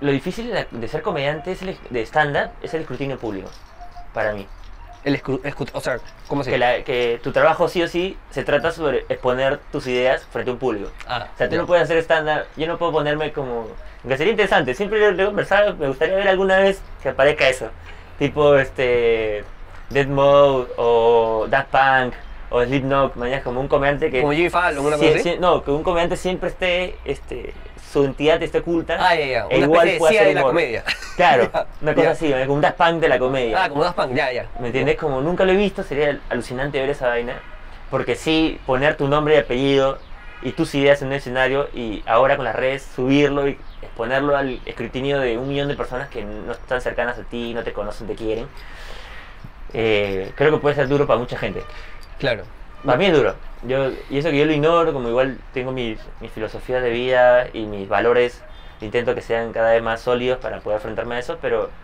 lo 0.00 0.12
difícil 0.12 0.52
de, 0.52 0.66
de 0.70 0.88
ser 0.88 1.02
comediante 1.02 1.52
es 1.52 1.62
el- 1.62 1.78
de 1.90 2.02
stand-up 2.06 2.50
es 2.62 2.74
el 2.74 2.82
escrutinio 2.82 3.18
público, 3.18 3.48
para 4.12 4.32
mí. 4.32 4.46
El 5.04 5.20
o 5.74 5.80
sea, 5.82 5.98
¿cómo 6.28 6.42
se 6.44 6.50
Que, 6.50 6.58
la- 6.58 6.82
que 6.82 7.20
tu 7.22 7.30
trabajo 7.32 7.68
sí 7.68 7.82
o 7.82 7.88
sí 7.88 8.16
se 8.30 8.42
trata 8.42 8.70
sobre 8.70 9.00
exponer 9.10 9.58
tus 9.70 9.86
ideas 9.86 10.24
frente 10.30 10.50
a 10.50 10.54
un 10.54 10.58
público. 10.58 10.90
Ah, 11.06 11.28
O 11.34 11.36
sea, 11.38 11.46
tú 11.48 11.56
ya. 11.56 11.60
no 11.60 11.66
puedes 11.66 11.84
hacer 11.84 11.98
stand-up, 11.98 12.46
yo 12.56 12.66
no 12.66 12.78
puedo 12.78 12.92
ponerme 12.92 13.32
como... 13.32 13.68
Que 14.06 14.16
sería 14.16 14.32
interesante, 14.32 14.74
siempre 14.74 15.12
lo 15.12 15.22
he 15.22 15.26
conversado, 15.26 15.76
me 15.76 15.88
gustaría 15.88 16.16
ver 16.16 16.28
alguna 16.28 16.58
vez 16.58 16.82
que 17.02 17.08
aparezca 17.08 17.48
eso. 17.48 17.68
Tipo, 18.18 18.56
este... 18.56 19.44
Dead 19.90 20.06
Mode 20.06 20.68
o 20.76 21.46
Daft 21.48 21.70
Punk 21.70 22.14
o 22.50 22.62
Slipknot, 22.64 23.16
mañana 23.16 23.42
como 23.42 23.60
un 23.60 23.68
comediante 23.68 24.10
que... 24.10 24.20
Como 24.20 24.32
Jimmy 24.32 24.50
Fallon, 24.50 24.84
una 24.84 24.96
cosa 24.96 25.18
sí, 25.18 25.36
no, 25.40 25.62
que 25.64 25.70
un 25.70 25.82
comediante 25.82 26.16
siempre 26.16 26.50
esté, 26.50 26.96
este, 27.04 27.52
su 27.92 28.04
entidad 28.04 28.42
esté 28.42 28.58
oculta. 28.58 28.96
Ah, 29.00 29.14
ya, 29.14 29.26
ya. 29.26 29.46
e 29.50 29.56
Una 29.56 29.66
igual 29.66 29.88
de 29.88 29.96
puede 29.98 30.18
hacer 30.18 30.28
de 30.28 30.34
la 30.34 30.42
comedia. 30.42 30.84
Claro, 31.16 31.50
Ya, 31.52 31.66
una 31.80 31.94
cosa 31.94 32.06
ya. 32.06 32.10
así, 32.12 32.32
como 32.32 32.54
un 32.54 32.60
Daft 32.60 32.76
Punk 32.76 33.00
de 33.00 33.08
la 33.08 33.18
comedia. 33.18 33.64
Ah, 33.64 33.68
como 33.68 33.82
Daft 33.84 33.96
Punk, 33.96 34.14
ya, 34.14 34.32
ya. 34.32 34.46
¿Me 34.60 34.66
entiendes? 34.66 34.96
Como 34.96 35.20
nunca 35.20 35.44
lo 35.44 35.52
he 35.52 35.56
visto, 35.56 35.82
sería 35.82 36.18
alucinante 36.28 36.80
ver 36.80 36.90
esa 36.90 37.08
vaina. 37.08 37.40
Porque 37.90 38.14
sí, 38.16 38.60
poner 38.66 38.96
tu 38.96 39.08
nombre 39.08 39.34
y 39.34 39.38
apellido 39.38 39.98
y 40.42 40.52
tus 40.52 40.74
ideas 40.74 41.00
en 41.02 41.08
un 41.08 41.14
escenario 41.14 41.68
y 41.72 42.02
ahora 42.06 42.36
con 42.36 42.44
las 42.44 42.54
redes 42.54 42.86
subirlo 42.94 43.48
y 43.48 43.58
exponerlo 43.84 44.36
al 44.36 44.62
escrutinio 44.66 45.20
de 45.20 45.38
un 45.38 45.48
millón 45.48 45.68
de 45.68 45.76
personas 45.76 46.08
que 46.08 46.24
no 46.24 46.52
están 46.52 46.80
cercanas 46.80 47.18
a 47.18 47.24
ti, 47.24 47.54
no 47.54 47.64
te 47.64 47.72
conocen, 47.72 48.06
te 48.06 48.16
quieren. 48.16 48.50
eh, 49.72 50.32
creo 50.36 50.52
que 50.52 50.58
puede 50.58 50.74
ser 50.74 50.88
duro 50.88 51.06
para 51.06 51.18
mucha 51.18 51.38
gente. 51.38 51.66
Claro. 52.18 52.48
Para 52.84 52.98
mí 52.98 53.06
es 53.06 53.12
duro. 53.14 53.40
Yo, 53.62 53.90
y 54.08 54.18
eso 54.18 54.30
que 54.30 54.38
yo 54.38 54.46
lo 54.46 54.52
ignoro, 54.52 54.92
como 54.92 55.08
igual 55.08 55.42
tengo 55.52 55.72
mis, 55.72 56.00
mis 56.20 56.32
filosofías 56.32 56.82
de 56.82 56.90
vida 56.90 57.48
y 57.52 57.66
mis 57.66 57.88
valores, 57.88 58.44
intento 58.80 59.14
que 59.14 59.22
sean 59.22 59.52
cada 59.52 59.72
vez 59.72 59.82
más 59.82 60.02
sólidos 60.02 60.38
para 60.40 60.62
poder 60.62 60.76
enfrentarme 60.78 61.16
a 61.16 61.18
eso, 61.18 61.38
pero 61.40 61.74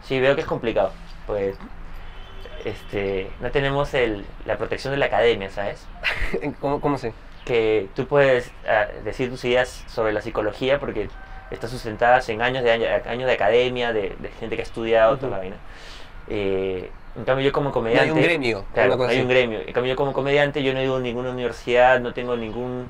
sí 0.00 0.20
veo 0.20 0.34
que 0.34 0.42
es 0.42 0.46
complicado. 0.46 0.96
Pues 1.26 1.58
este, 2.64 3.36
no 3.40 3.50
tenemos 3.50 3.94
el, 3.94 4.26
la 4.44 4.58
protección 4.58 4.92
de 4.92 4.98
la 4.98 5.06
academia, 5.06 5.50
¿sabes? 5.50 5.88
¿Cómo, 6.60 6.80
cómo 6.80 6.98
se? 6.98 7.14
Que 7.44 7.90
tú 7.94 8.06
puedes 8.08 8.54
ah, 8.66 8.86
decir 9.04 9.30
tus 9.30 9.44
ideas 9.44 9.84
sobre 9.88 10.12
la 10.12 10.22
psicología 10.22 10.80
porque 10.80 11.12
están 11.50 11.70
sustentadas 11.70 12.28
en 12.28 12.42
años 12.42 12.64
de, 12.64 12.72
año- 12.72 12.86
años 13.06 13.26
de 13.26 13.32
academia, 13.32 13.92
de, 13.92 14.16
de 14.18 14.28
gente 14.40 14.56
que 14.56 14.62
ha 14.62 14.64
estudiado, 14.64 15.16
toda 15.16 15.30
la 15.32 15.38
vaina. 15.38 15.56
Eh, 16.28 16.90
en 17.16 17.24
cambio 17.24 17.44
yo 17.44 17.52
como 17.52 17.68
No 17.68 17.72
comediante... 17.74 18.10
hay 18.10 18.16
un 18.16 18.22
gremio. 18.22 18.64
Claro, 18.74 18.96
cosa 18.96 19.10
hay 19.10 19.20
un 19.20 19.28
gremio. 19.28 19.60
En 19.60 19.72
cambio, 19.72 19.92
yo 19.92 19.96
como 19.96 20.12
comediante, 20.12 20.62
yo 20.62 20.72
no 20.72 20.80
he 20.80 20.84
ido 20.84 20.96
a 20.96 21.00
ninguna 21.00 21.30
universidad, 21.30 22.00
no 22.00 22.12
tengo 22.12 22.36
ningún, 22.36 22.88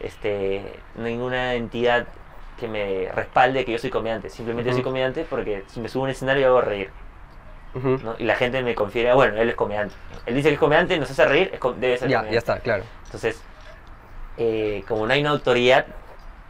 este, 0.00 0.62
ninguna 0.96 1.54
entidad 1.54 2.06
que 2.60 2.68
me 2.68 3.08
respalde 3.14 3.64
que 3.64 3.72
yo 3.72 3.78
soy 3.78 3.90
comediante. 3.90 4.28
Simplemente 4.30 4.68
yo 4.70 4.74
soy 4.74 4.82
Ujú. 4.82 4.90
comediante 4.90 5.24
porque 5.28 5.64
si 5.68 5.80
me 5.80 5.88
subo 5.88 6.02
a 6.02 6.04
un 6.04 6.10
escenario 6.10 6.46
hago 6.48 6.60
reír. 6.60 6.90
¿no? 7.74 8.14
Y 8.18 8.24
la 8.24 8.36
gente 8.36 8.62
me 8.62 8.74
confiere, 8.74 9.10
"Ah, 9.10 9.14
bueno, 9.14 9.40
él 9.40 9.48
es 9.48 9.54
comediante. 9.54 9.94
Él 10.26 10.34
dice 10.34 10.48
que 10.48 10.54
es 10.54 10.60
comediante, 10.60 10.98
nos 10.98 11.10
hace 11.10 11.24
reír, 11.24 11.50
es 11.54 11.60
debe 11.80 11.96
ser 11.96 12.08
Ya, 12.10 12.18
comediante. 12.18 12.32
ya 12.34 12.38
está, 12.38 12.58
claro. 12.60 12.84
Entonces, 13.06 13.40
eh, 14.36 14.84
como 14.86 15.06
no 15.06 15.12
hay 15.14 15.20
una 15.22 15.30
autoridad, 15.30 15.86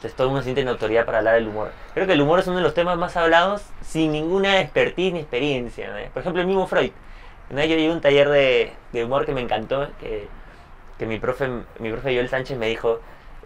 entonces 0.03 0.17
todo 0.17 0.27
el 0.27 0.31
mundo 0.33 0.43
siente 0.43 0.63
una 0.63 0.73
autoridad 0.73 1.07
para 1.07 1.19
hablar 1.19 1.35
del 1.37 1.47
humor. 1.47 1.71
Creo 1.95 2.09
que 2.09 2.15
el 2.15 2.21
humor 2.21 2.41
es 2.41 2.49
uno 2.49 2.57
de 2.57 2.63
los 2.65 2.75
temas 2.75 2.99
más 2.99 3.17
hablados 3.17 3.63
sin 3.83 4.11
ninguna 4.11 4.61
expertise 4.61 5.13
ni 5.13 5.21
experiencia. 5.21 5.91
¿no? 5.91 6.11
Por 6.13 6.23
ejemplo, 6.23 6.41
el 6.43 6.49
mismo 6.49 6.67
Freud. 6.67 6.91
Una 7.51 7.61
vez 7.61 7.71
yo 7.71 7.77
llevé 7.77 7.93
un 7.93 8.01
taller 8.01 8.29
de, 8.29 8.73
de 8.93 9.05
humor 9.05 9.25
que 9.27 9.33
me 9.33 9.41
encantó, 9.43 9.87
que, 10.01 10.27
que 10.99 11.07
mi 11.07 11.21
profe, 11.21 11.49
mi 11.79 11.93
profe 11.93 12.17
Joel 12.17 12.29
Sánchez 12.29 12.59
me 12.59 12.67
dijo, 12.67 12.99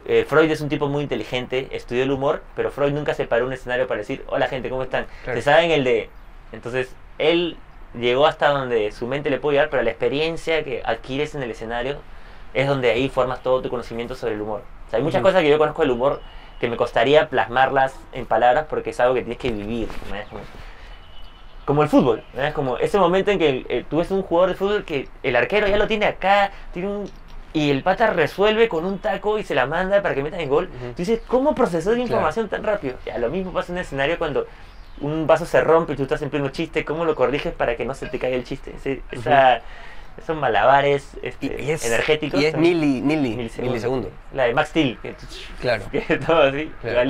eh, 0.07 0.24
Freud 0.26 0.50
es 0.50 0.62
un 0.62 0.70
tipo 0.70 0.88
muy 0.88 1.02
inteligente, 1.02 1.68
estudió 1.72 2.04
el 2.04 2.11
humor, 2.11 2.42
pero 2.54 2.70
Freud 2.70 2.92
nunca 2.94 3.12
se 3.12 3.26
paró 3.26 3.44
un 3.44 3.52
escenario 3.52 3.86
para 3.86 3.98
decir, 3.98 4.24
hola 4.28 4.48
gente, 4.48 4.70
¿cómo 4.70 4.82
están? 4.82 5.04
Claro. 5.24 5.38
Se 5.38 5.42
saben 5.42 5.70
el 5.72 5.84
de... 5.84 6.09
Entonces, 6.52 6.96
él 7.18 7.59
llegó 7.92 8.26
hasta 8.26 8.48
donde 8.48 8.92
su 8.92 9.07
mente 9.07 9.28
le 9.28 9.38
puede 9.38 9.57
llegar, 9.57 9.68
pero 9.68 9.82
la 9.82 9.90
experiencia 9.90 10.64
que 10.64 10.80
adquieres 10.86 11.34
en 11.34 11.42
el 11.42 11.50
escenario 11.50 11.98
es 12.54 12.66
donde 12.66 12.90
ahí 12.92 13.11
formas 13.11 13.42
todo 13.42 13.61
tu 13.61 13.68
conocimiento 13.68 14.14
sobre 14.14 14.36
el 14.36 14.40
humor. 14.40 14.62
O 14.86 14.90
sea, 14.90 14.96
hay 14.96 15.02
muchas 15.02 15.20
cosas 15.20 15.42
que 15.42 15.50
yo 15.50 15.59
conozco 15.59 15.82
del 15.82 15.90
humor 15.90 16.22
que 16.61 16.68
me 16.68 16.76
costaría 16.76 17.28
plasmarlas 17.28 17.94
en 18.12 18.26
palabras 18.26 18.66
porque 18.68 18.90
es 18.90 19.00
algo 19.00 19.14
que 19.14 19.20
tienes 19.22 19.38
que 19.38 19.50
vivir. 19.50 19.88
¿no? 20.11 20.16
Es 20.16 20.26
Como, 20.28 20.40
como 21.64 21.82
el 21.82 21.88
fútbol, 21.88 22.22
¿no? 22.34 22.42
es 22.42 22.54
como 22.54 22.78
ese 22.78 22.98
momento 22.98 23.30
en 23.30 23.38
que 23.38 23.66
eh, 23.68 23.84
tú 23.88 23.98
ves 23.98 24.11
un 24.11 24.22
jugador 24.22 24.50
de 24.50 24.57
fútbol 24.57 24.84
que 24.84 25.09
el 25.22 25.34
arquero 25.36 25.66
ya 25.66 25.76
lo 25.76 25.86
tiene 25.86 26.07
acá, 26.07 26.50
tiene 26.72 26.88
un 26.88 27.11
y 27.52 27.70
el 27.70 27.82
pata 27.82 28.09
resuelve 28.09 28.68
con 28.68 28.84
un 28.84 28.98
taco 28.98 29.38
y 29.38 29.42
se 29.42 29.54
la 29.54 29.64
manda 29.66 30.02
para 30.02 30.14
que 30.14 30.22
metan 30.22 30.40
el 30.40 30.48
gol. 30.48 30.64
Ujú. 30.66 30.88
Tú 30.90 30.96
dices, 30.98 31.20
¿cómo 31.26 31.54
procesó 31.54 31.92
la 31.92 32.00
información 32.00 32.48
tan 32.50 32.62
rápido? 32.62 32.96
Ya, 33.07 33.16
lo 33.16 33.30
mismo 33.30 33.50
pasa 33.50 33.72
en 33.72 33.78
un 33.78 33.80
escenario 33.82 34.18
cuando 34.18 34.46
un 35.00 35.26
vaso 35.26 35.46
se 35.46 35.62
rompe 35.62 35.94
y 35.94 35.96
tú 35.96 36.02
estás 36.02 36.20
en 36.20 36.28
pleno 36.28 36.50
chiste, 36.50 36.84
¿cómo 36.84 37.07
lo 37.07 37.14
corriges 37.14 37.54
para 37.54 37.74
que 37.76 37.86
no 37.86 37.94
se 37.94 38.09
te 38.09 38.18
caiga 38.18 38.36
el 38.36 38.44
chiste? 38.44 38.74
Ese- 38.76 39.02
esa- 39.11 39.62
Esos 40.18 40.36
malabares 40.36 41.16
este, 41.22 41.46
Y, 41.58 41.64
y 41.66 41.70
es, 41.72 41.84
energéticos. 41.84 42.40
Y 42.40 42.46
es 42.46 42.52
son 42.52 42.60
mili, 42.62 43.02
mili, 43.02 43.36
milisegundos. 43.36 43.58
milisegundos. 43.72 44.10
La 44.32 44.44
de 44.44 44.54
Max 44.54 44.70
Steel, 44.70 44.98
que, 45.02 45.14
Claro. 45.60 45.84
que 45.92 46.00
todo 46.18 46.42
así, 46.42 46.72
Claro. 46.80 47.00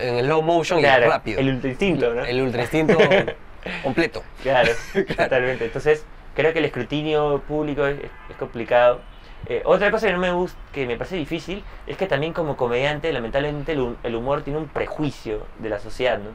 En 0.00 0.14
el 0.16 0.28
low 0.28 0.42
motion 0.42 0.78
y 0.78 0.82
Claro, 0.82 1.08
rápido. 1.08 1.40
el 1.40 1.48
ultra 1.48 1.70
instinto, 1.70 2.12
¿no? 2.14 2.24
El 2.24 2.42
ultra 2.42 2.62
instinto 2.62 2.98
completo. 3.82 4.22
Claro, 4.42 4.70
totalmente. 5.16 5.64
Entonces, 5.64 6.04
creo 6.34 6.52
que 6.52 6.58
el 6.60 6.66
escrutinio 6.66 7.42
público 7.48 7.86
es, 7.86 7.98
es 8.30 8.36
complicado. 8.38 9.00
Eh, 9.48 9.62
otra 9.64 9.90
cosa 9.90 10.06
que 10.06 10.12
no 10.12 10.18
me 10.18 10.32
gusta, 10.32 10.58
que 10.72 10.86
me 10.86 10.96
parece 10.96 11.16
difícil, 11.16 11.62
es 11.86 11.96
que 11.96 12.06
también 12.06 12.32
como 12.32 12.56
comediante, 12.56 13.12
lamentablemente, 13.12 13.72
el, 13.72 13.78
hu- 13.80 13.96
el 14.02 14.14
humor 14.16 14.42
tiene 14.42 14.58
un 14.58 14.66
prejuicio 14.68 15.46
de 15.60 15.68
la 15.68 15.78
sociedad, 15.78 16.18
¿no? 16.18 16.30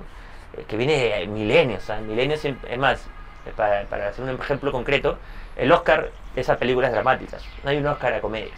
Eh, 0.59 0.63
que 0.67 0.77
viene 0.77 0.93
de 0.93 1.27
milenios, 1.27 1.83
¿sabes? 1.83 2.03
Milenios, 2.05 2.43
es 2.45 2.77
más, 2.77 3.05
para, 3.55 3.83
para 3.85 4.09
hacer 4.09 4.23
un 4.23 4.29
ejemplo 4.31 4.71
concreto, 4.71 5.17
el 5.55 5.71
Oscar 5.71 6.09
es 6.35 6.49
a 6.49 6.57
películas 6.57 6.91
dramáticas, 6.91 7.43
no 7.63 7.69
hay 7.69 7.77
un 7.77 7.87
Oscar 7.87 8.13
a 8.13 8.21
comedias. 8.21 8.57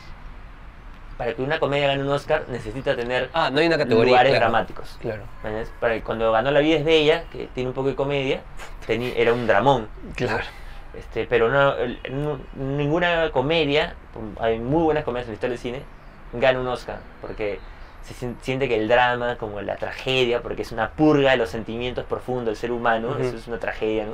Para 1.18 1.34
que 1.36 1.44
una 1.44 1.60
comedia 1.60 1.88
gane 1.88 2.02
un 2.04 2.10
Oscar, 2.10 2.44
necesita 2.50 2.96
tener 2.96 3.30
Ah, 3.34 3.50
no 3.52 3.60
hay 3.60 3.68
una 3.68 3.78
categoría. 3.78 4.10
lugares 4.12 4.32
claro. 4.32 4.46
dramáticos. 4.46 4.98
Claro, 5.00 5.22
¿Entendés? 5.44 5.72
Para 5.80 5.94
que 5.94 6.02
cuando 6.02 6.32
ganó 6.32 6.50
La 6.50 6.60
vida 6.60 6.78
es 6.78 6.84
bella, 6.86 7.26
que 7.32 7.48
tiene 7.54 7.70
un 7.70 7.76
poco 7.76 7.90
de 7.90 7.96
comedia, 7.96 8.42
era 8.88 9.32
un 9.34 9.46
dramón. 9.48 9.88
claro. 10.16 10.44
Este, 10.98 11.26
pero 11.26 11.50
no, 11.50 11.74
no- 12.12 12.40
ninguna 12.56 13.32
comedia, 13.32 13.96
hay 14.40 14.60
muy 14.60 14.84
buenas 14.84 15.04
comedias 15.04 15.26
en 15.28 15.32
la 15.32 15.36
historia 15.36 15.52
del 15.54 15.60
cine, 15.60 15.82
gana 16.34 16.60
un 16.60 16.68
Oscar, 16.68 16.98
porque 17.22 17.60
se 18.04 18.14
sien- 18.14 18.36
siente 18.42 18.68
que 18.68 18.76
el 18.76 18.88
drama, 18.88 19.38
como 19.38 19.60
la 19.62 19.76
tragedia, 19.76 20.42
porque 20.42 20.62
es 20.64 20.72
una 20.72 20.90
purga 20.92 21.32
de 21.32 21.38
los 21.38 21.50
sentimientos 21.50 22.06
profundos 22.06 22.46
del 22.46 22.56
ser 22.58 22.72
humano, 22.72 23.18
eso 23.20 23.36
es 23.38 23.48
una 23.48 23.58
tragedia, 23.60 24.06
¿no? 24.06 24.14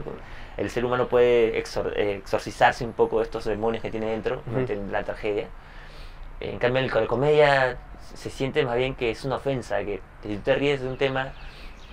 El 0.59 0.69
ser 0.69 0.83
humano 0.83 1.07
puede 1.07 1.61
exor- 1.63 1.93
eh, 1.95 2.17
exorcizarse 2.17 2.83
un 2.83 2.93
poco 2.93 3.19
de 3.19 3.23
estos 3.23 3.45
demonios 3.45 3.81
que 3.81 3.89
tiene 3.91 4.07
dentro, 4.07 4.41
mediante 4.45 4.75
la 4.91 5.03
tragedia. 5.03 5.47
En 6.41 6.59
cambio, 6.59 6.89
con 6.91 7.01
la 7.01 7.07
comedia 7.07 7.77
se 8.13 8.29
siente 8.29 8.65
más 8.65 8.75
bien 8.75 8.95
que 8.95 9.11
es 9.11 9.23
una 9.23 9.37
ofensa, 9.37 9.79
que 9.83 10.01
si 10.23 10.35
tú 10.35 10.41
te 10.41 10.55
ríes 10.55 10.81
de 10.81 10.87
un 10.87 10.97
tema, 10.97 11.31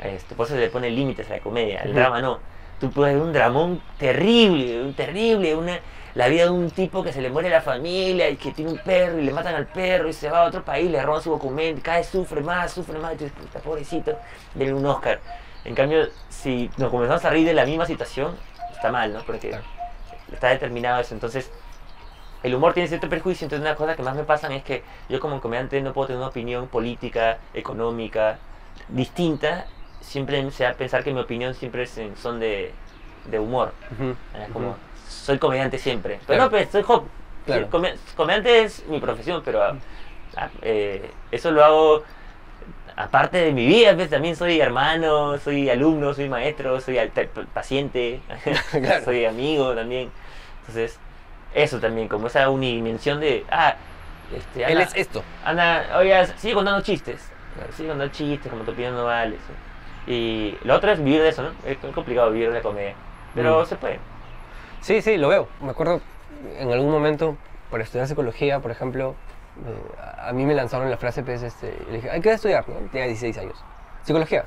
este, 0.02 0.34
por 0.34 0.46
eso 0.46 0.54
se 0.54 0.60
le 0.60 0.68
pone 0.68 0.90
límites 0.90 1.30
a 1.30 1.34
la 1.34 1.40
comedia, 1.40 1.80
el 1.82 1.94
drama 1.94 2.20
no. 2.20 2.38
Tú 2.80 2.90
puedes 2.90 3.14
ver 3.14 3.22
un 3.22 3.32
dramón 3.32 3.80
terrible, 3.98 4.82
un 4.82 4.94
terrible, 4.94 5.54
una, 5.54 5.78
la 6.14 6.28
vida 6.28 6.44
de 6.44 6.50
un 6.50 6.70
tipo 6.70 7.02
que 7.02 7.12
se 7.12 7.22
le 7.22 7.30
muere 7.30 7.48
la 7.48 7.60
familia 7.62 8.28
y 8.28 8.36
que 8.36 8.52
tiene 8.52 8.72
un 8.72 8.78
perro 8.78 9.18
y 9.18 9.22
le 9.22 9.32
matan 9.32 9.54
al 9.54 9.66
perro 9.66 10.08
y 10.08 10.12
se 10.12 10.28
va 10.28 10.42
a 10.42 10.44
otro 10.44 10.62
país, 10.64 10.90
le 10.90 11.00
roban 11.02 11.22
su 11.22 11.30
documento, 11.30 11.80
cada 11.82 11.98
vez 11.98 12.08
sufre 12.08 12.40
más, 12.40 12.72
sufre 12.72 12.98
más, 12.98 13.14
y 13.14 13.16
tú 13.16 13.24
dices, 13.24 13.38
puta, 13.38 13.58
pobrecito, 13.60 14.18
denle 14.54 14.74
un 14.74 14.84
Oscar. 14.86 15.20
En 15.64 15.74
cambio, 15.74 16.06
si 16.28 16.70
nos 16.76 16.90
comenzamos 16.90 17.24
a 17.24 17.30
reír 17.30 17.46
de 17.46 17.54
la 17.54 17.64
misma 17.64 17.86
situación, 17.86 18.36
está 18.76 18.92
mal, 18.92 19.12
¿no? 19.12 19.20
Porque 19.20 19.48
Claro. 19.50 19.64
está 20.32 20.48
determinado 20.48 21.00
eso. 21.00 21.14
Entonces, 21.14 21.50
el 22.42 22.54
humor 22.54 22.74
tiene 22.74 22.88
cierto 22.88 23.08
perjuicio, 23.08 23.44
entonces 23.46 23.66
una 23.66 23.74
cosa 23.74 23.96
que 23.96 24.02
más 24.02 24.14
me 24.14 24.24
pasan 24.24 24.52
es 24.52 24.62
que 24.62 24.82
yo 25.08 25.18
como 25.20 25.40
comediante 25.40 25.80
no 25.80 25.92
puedo 25.92 26.08
tener 26.08 26.18
una 26.18 26.28
opinión 26.28 26.68
política, 26.68 27.38
económica, 27.54 28.38
distinta, 28.88 29.66
siempre 30.00 30.48
se 30.50 30.64
va 30.64 30.70
a 30.70 30.74
pensar 30.74 31.02
que 31.02 31.12
mi 31.12 31.20
opinión 31.20 31.54
siempre 31.54 31.82
es 31.84 31.98
en 31.98 32.16
son 32.16 32.38
de, 32.38 32.72
de 33.30 33.38
humor. 33.38 33.72
Ujú, 33.92 34.14
Es 34.40 34.48
como, 34.52 34.68
ujú. 34.68 34.76
soy 35.08 35.38
comediante 35.38 35.78
siempre. 35.78 36.20
Pero 36.26 36.38
Claro. 36.38 36.44
no, 36.44 36.50
pues 36.50 36.68
soy 36.70 36.84
hop. 36.86 37.04
Claro. 37.46 37.68
Come- 37.70 37.94
comediante 38.16 38.62
es 38.62 38.86
mi 38.88 39.00
profesión, 39.00 39.42
pero 39.44 39.62
ah, 39.62 39.76
ah, 40.36 40.48
eh, 40.62 41.10
eso 41.32 41.50
lo 41.50 41.64
hago 41.64 42.02
aparte 42.96 43.38
de 43.38 43.52
mi 43.52 43.66
vida, 43.66 43.94
pues 43.94 44.08
también 44.10 44.36
soy 44.36 44.60
hermano, 44.60 45.38
soy 45.38 45.68
alumno, 45.70 46.14
soy 46.14 46.28
maestro, 46.28 46.80
soy 46.80 46.98
paciente, 47.52 48.20
Claro. 48.70 49.04
soy 49.04 49.24
amigo 49.24 49.74
también. 49.74 50.10
Entonces, 50.60 50.98
eso 51.54 51.78
también, 51.78 52.08
como 52.08 52.26
esa 52.26 52.48
unidimensión 52.50 53.20
de, 53.20 53.44
ah, 53.50 53.76
este, 54.34 54.64
Él 54.64 54.80
es 54.80 54.92
esto. 54.94 55.22
Ana, 55.44 55.84
oye, 55.98 56.26
sigue 56.38 56.54
contando 56.54 56.80
chistes. 56.82 57.30
Sigue 57.76 57.88
contando 57.88 58.12
chistes, 58.12 58.50
como 58.50 58.64
tu 58.64 58.72
opinión 58.72 58.94
no 58.94 59.04
vale. 59.04 59.36
sí. 59.36 60.12
Y 60.12 60.58
lo 60.64 60.74
otro 60.74 60.92
es 60.92 61.02
vivir 61.02 61.20
de 61.22 61.28
eso, 61.30 61.42
¿no? 61.42 61.50
Es 61.66 61.78
complicado 61.94 62.30
vivir 62.30 62.48
de 62.48 62.54
la 62.56 62.62
comedia. 62.62 62.94
Pero 63.34 63.62
Mm. 63.62 63.66
se 63.66 63.76
puede. 63.76 63.98
Sí, 64.80 65.02
sí, 65.02 65.16
lo 65.16 65.28
veo. 65.28 65.48
Me 65.60 65.70
acuerdo 65.70 66.00
en 66.58 66.70
algún 66.72 66.90
momento, 66.90 67.36
para 67.70 67.82
estudiar 67.82 68.06
psicología, 68.06 68.60
por 68.60 68.70
ejemplo, 68.70 69.14
a 69.98 70.16
a 70.28 70.32
mí 70.32 70.44
me 70.44 70.54
lanzaron 70.54 70.90
la 70.90 70.96
frase, 70.96 71.22
pues, 71.22 71.42
este, 71.42 71.76
y 71.86 71.90
le 71.90 71.96
dije, 71.98 72.10
hay 72.10 72.20
que 72.20 72.32
estudiar, 72.32 72.68
¿no? 72.68 72.74
Tenía 72.90 73.06
16 73.06 73.38
años. 73.38 73.62
Psicología. 74.02 74.44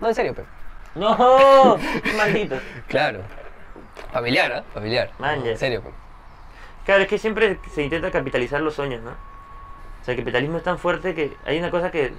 No, 0.00 0.08
en 0.08 0.14
serio, 0.14 0.34
pero. 0.34 0.48
¡No! 0.94 1.76
¡Qué 2.02 2.12
maldito! 2.14 2.56
Claro. 2.88 3.20
Familiar, 4.12 4.52
¿ah? 4.52 4.64
Familiar. 4.72 5.10
Man. 5.18 5.46
En 5.46 5.58
serio, 5.58 5.82
pe. 5.82 5.90
Claro, 6.84 7.02
es 7.02 7.08
que 7.08 7.18
siempre 7.18 7.58
se 7.72 7.82
intenta 7.82 8.10
capitalizar 8.10 8.60
los 8.60 8.74
sueños, 8.74 9.02
¿no? 9.02 9.10
O 9.10 10.04
sea, 10.04 10.14
el 10.14 10.20
capitalismo 10.20 10.56
es 10.56 10.62
tan 10.62 10.78
fuerte 10.78 11.14
que 11.14 11.36
hay 11.44 11.58
una 11.58 11.70
cosa 11.70 11.90
que. 11.90 12.12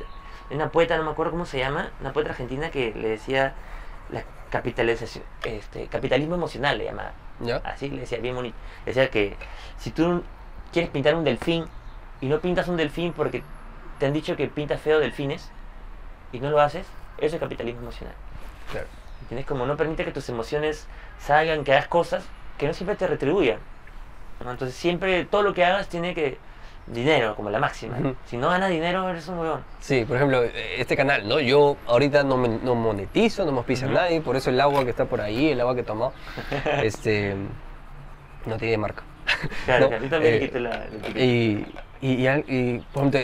Una 0.52 0.70
poeta, 0.70 0.98
no 0.98 1.04
me 1.04 1.12
acuerdo 1.12 1.32
cómo 1.32 1.46
se 1.46 1.60
llama, 1.60 1.92
una 2.00 2.12
poeta 2.12 2.32
argentina 2.32 2.72
que 2.72 2.92
le 2.94 3.10
decía 3.10 3.54
la 4.12 4.24
capitalización, 4.50 5.24
este, 5.44 5.86
capitalismo 5.88 6.36
emocional 6.36 6.78
le 6.78 6.86
llamaba. 6.86 7.12
¿Ya? 7.40 7.58
Así 7.58 7.90
le 7.90 8.02
decía, 8.02 8.18
bien 8.18 8.36
bonito. 8.36 8.58
Decía 8.86 9.10
que 9.10 9.36
si 9.78 9.92
tú 9.92 10.24
quieres 10.72 10.90
pintar 10.90 11.14
un 11.16 11.24
delfín 11.24 11.66
y 12.22 12.28
no 12.28 12.40
pintas 12.40 12.68
un 12.68 12.78
delfín 12.78 13.14
porque 13.14 13.44
te 14.00 14.06
han 14.06 14.14
dicho 14.14 14.36
que 14.36 14.48
pintas 14.48 14.82
feo 14.82 15.00
delfines 15.00 15.50
y 16.32 16.40
no 16.40 16.50
lo 16.50 16.60
haces, 16.62 16.86
eso 17.18 17.36
es 17.36 17.40
capitalismo 17.42 17.82
emocional. 17.82 18.16
Claro. 18.72 18.88
¿Entiendes? 19.22 19.46
Como 19.46 19.66
no 19.66 19.76
permite 19.78 20.06
que 20.06 20.12
tus 20.12 20.30
emociones 20.30 20.88
salgan, 21.20 21.64
que 21.64 21.74
hagas 21.74 21.88
cosas 21.88 22.24
que 22.58 22.68
no 22.68 22.74
siempre 22.74 22.96
te 22.96 23.08
retribuyan. 23.08 23.60
¿no? 24.44 24.52
Entonces 24.52 24.76
siempre 24.76 25.26
todo 25.26 25.42
lo 25.44 25.54
que 25.54 25.66
hagas 25.66 25.88
tiene 25.90 26.14
que... 26.14 26.38
Dinero, 26.88 27.36
como 27.36 27.52
la 27.52 27.60
máxima. 27.60 27.98
Si 28.26 28.36
no 28.36 28.50
ganas 28.50 28.72
dinero, 28.72 29.08
eres 29.08 29.28
un 29.28 29.38
huevón. 29.38 29.64
Sí, 29.80 30.06
por 30.06 30.16
ejemplo, 30.18 30.42
este 30.42 30.98
canal, 30.98 31.28
¿no? 31.28 31.40
Yo 31.40 31.78
ahorita 31.86 32.24
no, 32.24 32.36
me- 32.36 32.48
no 32.48 32.74
monetizo, 32.74 33.46
no 33.46 33.52
me 33.52 33.60
auspicia 33.60 33.86
Ujú. 33.86 33.96
nadie, 33.96 34.22
por 34.22 34.36
eso 34.36 34.50
el 34.50 34.60
agua 34.60 34.84
que 34.86 34.90
está 34.90 35.06
por 35.06 35.22
ahí, 35.22 35.52
el 35.52 35.62
agua 35.62 35.76
que 35.76 35.82
he 35.82 35.84
tomado, 35.84 36.14
este, 36.82 37.36
no 38.48 38.58
tiene 38.58 38.78
marca. 38.78 39.04
Claro, 39.66 39.82
No, 39.86 39.90
claro. 39.90 40.04
Yo 40.04 40.10
también 40.10 40.34
eh, 40.34 40.40
quité 40.40 40.60
la, 40.62 40.70
la. 40.70 41.20
Y, 41.20 41.64
y, 42.02 42.28
y 42.28 42.86
por 42.94 43.08
ejemplo, 43.08 43.20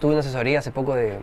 tuve 0.00 0.12
una 0.12 0.20
asesoría 0.20 0.58
hace 0.60 0.70
poco 0.70 0.94
de, 0.94 1.18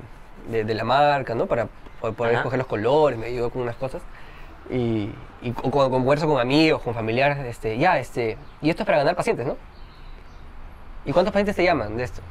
de, 0.50 0.64
de 0.64 0.74
la 0.74 0.84
marca, 0.84 1.34
¿no? 1.36 1.46
Para 1.48 1.68
po- 2.00 2.14
poder 2.14 2.34
Ajá. 2.34 2.42
escoger 2.42 2.60
los 2.60 2.68
colores, 2.68 3.18
me 3.20 3.28
ayudó 3.28 3.50
con 3.50 3.62
unas 3.64 3.76
cosas. 3.76 4.02
Y, 4.70 5.10
y 5.42 5.52
cu- 5.52 5.70
cuando 5.72 5.90
converso 5.92 6.28
con 6.28 6.40
amigos, 6.40 6.82
con 6.82 6.94
familiares, 6.94 7.38
este, 7.46 7.78
ya, 7.78 8.00
este, 8.00 8.38
y 8.62 8.70
esto 8.70 8.84
es 8.84 8.86
para 8.86 9.00
ganar 9.00 9.16
pacientes, 9.16 9.46
¿no? 9.46 9.58
¿Y 11.06 11.12
cuántos 11.12 11.34
pacientes 11.34 11.56
te 11.56 11.64
llaman 11.64 11.98
de 11.98 12.04
esto? 12.04 12.22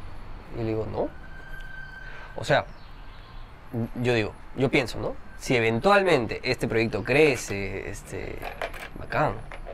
Y 0.54 0.58
le 0.58 0.64
digo, 0.68 0.86
no. 0.90 1.08
O 2.36 2.44
sea, 2.44 2.64
yo 4.02 4.14
digo, 4.14 4.32
yo 4.56 4.70
pienso, 4.70 4.98
¿no? 5.00 5.14
Si 5.38 5.56
eventualmente 5.56 6.40
este 6.44 6.68
proyecto 6.68 7.02
crece, 7.02 7.90
este, 7.90 8.38
bacán, 8.98 9.32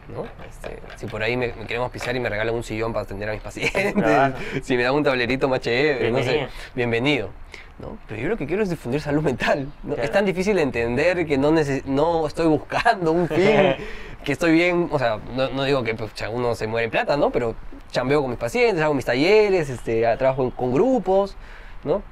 ¿no? 0.09 0.25
Este, 0.49 0.81
si 0.97 1.07
por 1.07 1.23
ahí 1.23 1.37
me, 1.37 1.49
me 1.49 1.67
quieren 1.67 1.81
auspiciar 1.83 2.15
y 2.17 2.21
me 2.21 2.29
regalan 2.29 2.55
un 2.55 2.63
sillón 2.63 2.93
para 2.93 3.05
atender 3.05 3.29
a 3.29 3.33
mis 3.33 3.41
pacientes, 3.43 3.93
Claro. 3.95 4.35
si 4.63 4.77
me 4.77 4.83
dan 4.85 4.95
un 4.95 5.03
tablerito 5.05 5.49
más 5.49 5.61
chévere, 5.61 6.11
no 6.11 6.23
sé, 6.23 6.49
Bienvenido. 6.75 7.31
¿no? 7.79 7.99
Pero 8.09 8.23
yo 8.23 8.29
lo 8.29 8.37
que 8.39 8.47
quiero 8.47 8.63
es 8.63 8.71
difundir 8.71 9.01
salud 9.03 9.23
mental. 9.23 9.69
¿no? 9.83 9.95
Claro. 9.95 10.03
Es 10.03 10.11
tan 10.13 10.25
difícil 10.25 10.57
de 10.57 10.63
entender 10.63 11.27
que 11.27 11.37
no, 11.37 11.51
neces- 11.53 11.85
no 11.85 12.27
estoy 12.27 12.47
buscando 12.47 13.13
un 13.13 13.29
fin, 13.29 13.75
que 14.25 14.33
estoy 14.33 14.53
bien, 14.53 14.89
o 14.91 14.99
sea, 14.99 15.19
no, 15.35 15.51
no 15.51 15.65
digo 15.65 15.83
que 15.83 15.95
pues, 15.95 16.11
uno 16.33 16.55
se 16.55 16.67
muere 16.67 16.87
en 16.87 16.91
plata, 16.91 17.17
¿no? 17.19 17.31
Pero 17.31 17.55
chambeo 17.91 18.23
con 18.23 18.31
mis 18.31 18.39
pacientes, 18.39 18.83
hago 18.83 18.95
mis 18.95 19.05
talleres, 19.05 19.69
este, 19.69 20.03
trabajo 20.17 20.43
en- 20.45 20.51
con 20.53 20.73
grupos, 20.73 21.37
¿no? 21.85 22.03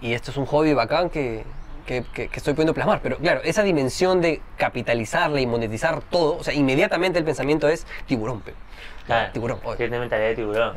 Y 0.00 0.12
esto 0.14 0.30
es 0.32 0.36
un 0.38 0.46
hobby 0.46 0.72
bacán 0.74 1.08
que, 1.10 1.44
que, 1.86 2.04
que- 2.14 2.28
que 2.28 2.36
estoy 2.38 2.54
pudiendo 2.54 2.74
plasmar. 2.74 3.00
Pero 3.02 3.18
claro, 3.18 3.40
esa 3.44 3.62
dimensión 3.62 4.20
de 4.20 4.40
capitalizarla 4.56 5.40
y 5.40 5.46
monetizar 5.46 6.00
todo, 6.02 6.36
o 6.38 6.44
sea, 6.44 6.54
inmediatamente 6.54 7.18
el 7.18 7.24
pensamiento 7.24 7.68
es 7.68 7.86
tiburón, 8.06 8.40
pe. 8.40 8.54
Claro. 9.06 9.32
Tiburón, 9.32 9.58
oye. 9.64 9.76
Tiene 9.78 9.98
mentalidad 9.98 10.28
de 10.28 10.34
tiburón. 10.36 10.74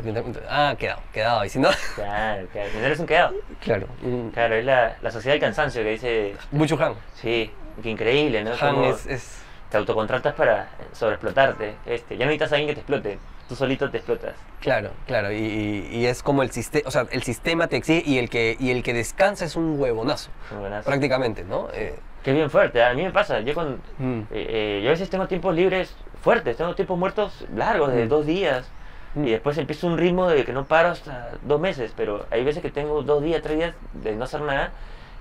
Ah, 0.49 0.75
quedado, 0.79 1.01
quedado. 1.13 1.45
Y 1.45 1.49
si 1.49 1.59
no, 1.59 1.69
Claro, 1.95 2.47
claro. 2.51 2.69
No 2.79 2.85
eres 2.85 2.99
un 2.99 3.05
quedado. 3.05 3.33
claro. 3.61 3.87
Claro, 4.33 4.55
es 4.55 4.65
la, 4.65 4.95
la 5.01 5.11
sociedad 5.11 5.33
del 5.35 5.41
cansancio 5.41 5.83
que 5.83 5.89
dice, 5.91 6.35
Mucho 6.51 6.81
Han. 6.83 6.93
sí, 7.13 7.51
qué 7.83 7.89
increíble, 7.89 8.43
¿no? 8.43 8.51
Han 8.59 8.83
es, 8.85 9.05
es- 9.05 9.42
te 9.73 9.77
autocontratas 9.79 10.35
para 10.35 10.69
sobreexplotarte. 10.91 11.73
Este, 11.87 12.15
ya 12.15 12.25
no 12.25 12.29
necesitas 12.29 12.51
a 12.51 12.55
alguien 12.57 12.67
que 12.69 12.75
te 12.75 12.81
explote, 12.81 13.17
tú 13.49 13.55
solito 13.55 13.89
te 13.89 13.97
explotas. 13.97 14.35
Claro, 14.61 14.91
claro. 15.07 15.31
Y, 15.31 15.37
y- 15.37 15.89
y 15.97 16.05
es 16.05 16.21
como 16.21 16.43
el 16.43 16.51
sistema, 16.51 16.87
o 16.87 16.91
sea, 16.91 17.07
el 17.09 17.23
sistema 17.23 17.65
te 17.67 17.77
exige 17.77 18.03
y 18.07 18.19
el 18.19 18.29
que, 18.29 18.55
y 18.59 18.69
el 18.69 18.83
que 18.83 18.93
descansa 18.93 19.45
es 19.45 19.55
un 19.55 19.79
huevonazo, 19.79 20.29
Muy 20.51 20.59
buenazo. 20.61 20.85
prácticamente, 20.87 21.43
¿no? 21.43 21.69
Eh, 21.73 21.95
Qué 22.23 22.33
bien 22.33 22.51
fuerte, 22.51 22.83
a 22.83 22.93
mí 22.93 23.01
me 23.01 23.09
pasa, 23.11 23.39
yo 23.41 23.55
con... 23.55 23.81
mm, 23.97 24.19
eh, 24.19 24.25
eh, 24.31 24.81
yo 24.83 24.89
a 24.89 24.91
veces 24.91 25.09
tengo 25.09 25.27
tiempos 25.27 25.55
libres 25.55 25.95
fuertes, 26.21 26.55
tengo 26.55 26.75
tiempos 26.75 26.97
muertos 26.99 27.43
largos, 27.55 27.91
de 27.93 28.05
Mm. 28.05 28.09
dos 28.09 28.25
días, 28.27 28.69
Mm. 29.15 29.25
y 29.27 29.31
después 29.31 29.57
empiezo 29.57 29.87
un 29.87 29.97
ritmo 29.97 30.27
de 30.29 30.45
que 30.45 30.53
no 30.53 30.65
paro 30.65 30.89
hasta 30.89 31.31
dos 31.41 31.59
meses, 31.59 31.93
pero 31.97 32.27
hay 32.29 32.43
veces 32.43 32.61
que 32.61 32.69
tengo 32.69 33.01
dos 33.01 33.23
días, 33.23 33.41
tres 33.41 33.57
días 33.57 33.73
de 33.93 34.15
no 34.15 34.25
hacer 34.25 34.41
nada, 34.41 34.71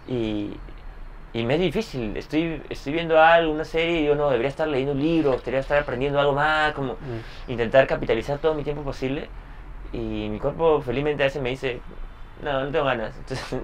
y, 0.07 0.59
y 1.33 1.45
me 1.45 1.55
es 1.55 1.61
difícil, 1.61 2.17
estoy, 2.17 2.63
estoy 2.69 2.93
viendo 2.93 3.21
algo, 3.21 3.53
una 3.53 3.65
serie, 3.65 4.01
y 4.03 4.07
yo 4.07 4.15
no, 4.15 4.29
debería 4.31 4.49
estar 4.51 4.69
leyendo 4.69 4.93
un 4.93 5.01
libro, 5.01 5.33
debería 5.33 5.61
estar 5.61 5.79
aprendiendo 5.79 6.21
algo 6.21 6.33
más, 6.35 6.73
como 6.75 6.95
mm. 6.95 7.51
intentar 7.51 7.87
capitalizar 7.87 8.39
todo 8.39 8.55
mi 8.55 8.63
tiempo 8.65 8.83
posible, 8.83 9.29
y 9.93 10.29
mi 10.31 10.39
cuerpo 10.39 10.81
felizmente 10.83 11.23
a 11.23 11.27
veces 11.27 11.43
me 11.43 11.51
dice, 11.51 11.81
no, 12.43 12.65
no 12.65 12.71
tengo 12.71 12.85
ganas, 12.85 13.15
entonces 13.19 13.61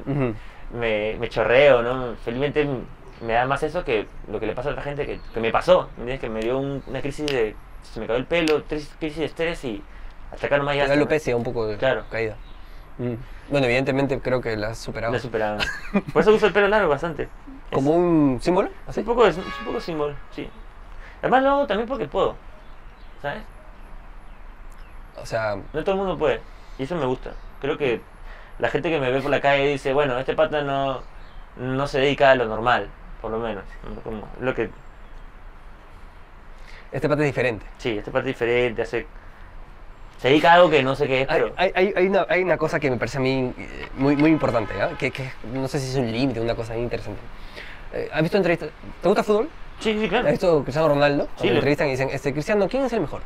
me, 0.72 1.16
me 1.18 1.28
chorreo, 1.28 1.82
¿no? 1.82 2.14
Felizmente 2.24 2.66
me 3.20 3.32
da 3.32 3.46
más 3.46 3.62
eso 3.62 3.84
que 3.84 4.06
lo 4.30 4.38
que 4.38 4.46
le 4.46 4.54
pasa 4.54 4.68
a 4.68 4.72
otra 4.72 4.82
gente 4.84 5.04
que, 5.06 5.18
que 5.34 5.40
me 5.40 5.50
pasó. 5.50 5.88
Que 6.20 6.28
me 6.28 6.40
dio 6.40 6.58
un- 6.58 6.82
una 6.86 7.00
crisis 7.00 7.26
de... 7.26 7.56
Se 7.82 7.98
me 8.00 8.06
cayó 8.06 8.18
el 8.18 8.26
pelo, 8.26 8.62
tres- 8.62 8.94
crisis 9.00 9.18
de 9.18 9.24
estrés 9.24 9.64
y 9.64 9.82
hasta 10.30 10.46
acá 10.46 10.58
nomás 10.58 10.74
Te 10.74 10.78
ya... 10.78 10.86
da 10.86 10.92
alopecia, 10.94 11.34
un 11.36 11.42
poco 11.42 11.66
de 11.66 11.76
Claro. 11.78 12.04
caída. 12.10 12.36
Mm. 12.98 13.14
Bueno, 13.50 13.66
evidentemente 13.66 14.20
creo 14.20 14.40
que 14.40 14.56
la 14.56 14.68
has 14.68 14.78
superado. 14.78 15.12
Lo 15.12 15.18
he 15.18 15.20
superado. 15.20 15.58
Por 16.12 16.22
eso 16.22 16.32
uso 16.32 16.46
el 16.46 16.52
pelo 16.52 16.68
largo 16.68 16.88
bastante. 16.90 17.28
¿Como 17.72 17.90
un 17.92 18.38
símbolo? 18.40 18.70
¿Así? 18.86 19.00
un 19.00 19.06
poco, 19.06 19.26
es 19.26 19.36
un 19.36 19.44
poco 19.64 19.80
símbolo, 19.80 20.14
sí. 20.30 20.48
Además 21.20 21.42
lo 21.42 21.50
hago 21.50 21.66
también 21.66 21.88
porque 21.88 22.06
puedo, 22.06 22.36
¿sabes? 23.20 23.42
O 25.20 25.26
sea, 25.26 25.56
No 25.72 25.82
todo 25.82 25.92
el 25.92 25.98
mundo 25.98 26.16
puede. 26.18 26.40
Y 26.78 26.84
eso 26.84 26.94
me 26.96 27.04
gusta. 27.06 27.32
Creo 27.60 27.76
que 27.76 28.00
la 28.58 28.68
gente 28.70 28.88
que 28.90 29.00
me 29.00 29.10
ve 29.10 29.20
por 29.20 29.30
la 29.30 29.40
calle 29.40 29.66
dice, 29.68 29.92
bueno, 29.92 30.18
este 30.18 30.34
pata 30.34 30.62
no, 30.62 31.02
no 31.56 31.86
se 31.88 31.98
dedica 32.00 32.30
a 32.30 32.34
lo 32.36 32.44
normal, 32.46 32.88
por 33.20 33.30
lo 33.32 33.38
menos. 33.38 33.64
lo 34.40 34.54
que 34.54 34.70
este 36.92 37.08
parte 37.08 37.24
es 37.24 37.28
diferente. 37.28 37.66
Sí, 37.78 37.98
esta 37.98 38.10
parte 38.10 38.30
es 38.30 38.36
diferente, 38.36 38.82
hace... 38.82 39.06
Se 40.18 40.28
dedica 40.28 40.50
a 40.50 40.54
algo 40.54 40.70
que 40.70 40.82
no 40.82 40.96
sé 40.96 41.06
qué 41.06 41.22
es, 41.22 41.30
Hay, 41.30 41.40
pero... 41.40 41.54
hay, 41.56 41.72
hay- 41.74 41.92
hay 41.96 42.06
una, 42.08 42.26
hay 42.28 42.42
una 42.42 42.56
cosa 42.56 42.80
que 42.80 42.90
me 42.90 42.96
parece 42.96 43.18
a 43.18 43.20
mí 43.20 43.52
eh, 43.56 43.88
muy, 43.94 44.16
muy 44.16 44.30
importante, 44.30 44.80
¿ah? 44.82 44.90
que, 44.98 45.10
que 45.12 45.30
no 45.52 45.68
sé 45.68 45.78
si 45.78 45.90
es 45.90 45.96
un 45.96 46.10
límite, 46.10 46.40
una 46.40 46.54
cosa 46.56 46.72
muy 46.72 46.82
interesante. 46.82 47.20
Eh, 47.92 48.08
¿Has 48.12 48.22
visto 48.22 48.36
entrevistas? 48.36 48.70
¿Te 49.02 49.08
gusta 49.08 49.20
el 49.20 49.26
fútbol? 49.26 49.48
Sí, 49.80 49.98
sí, 50.00 50.08
claro. 50.08 50.26
¿Has 50.26 50.32
visto 50.32 50.62
Cristiano 50.62 50.88
Ronaldo? 50.88 51.24
Sí, 51.24 51.30
Cuando 51.36 51.52
lo- 51.52 51.58
entrevistan 51.58 51.86
y 51.88 51.90
dicen, 51.92 52.08
este, 52.12 52.32
Cristiano, 52.32 52.68
¿quién 52.68 52.84
es 52.84 52.92
el 52.92 53.00
mejor? 53.00 53.20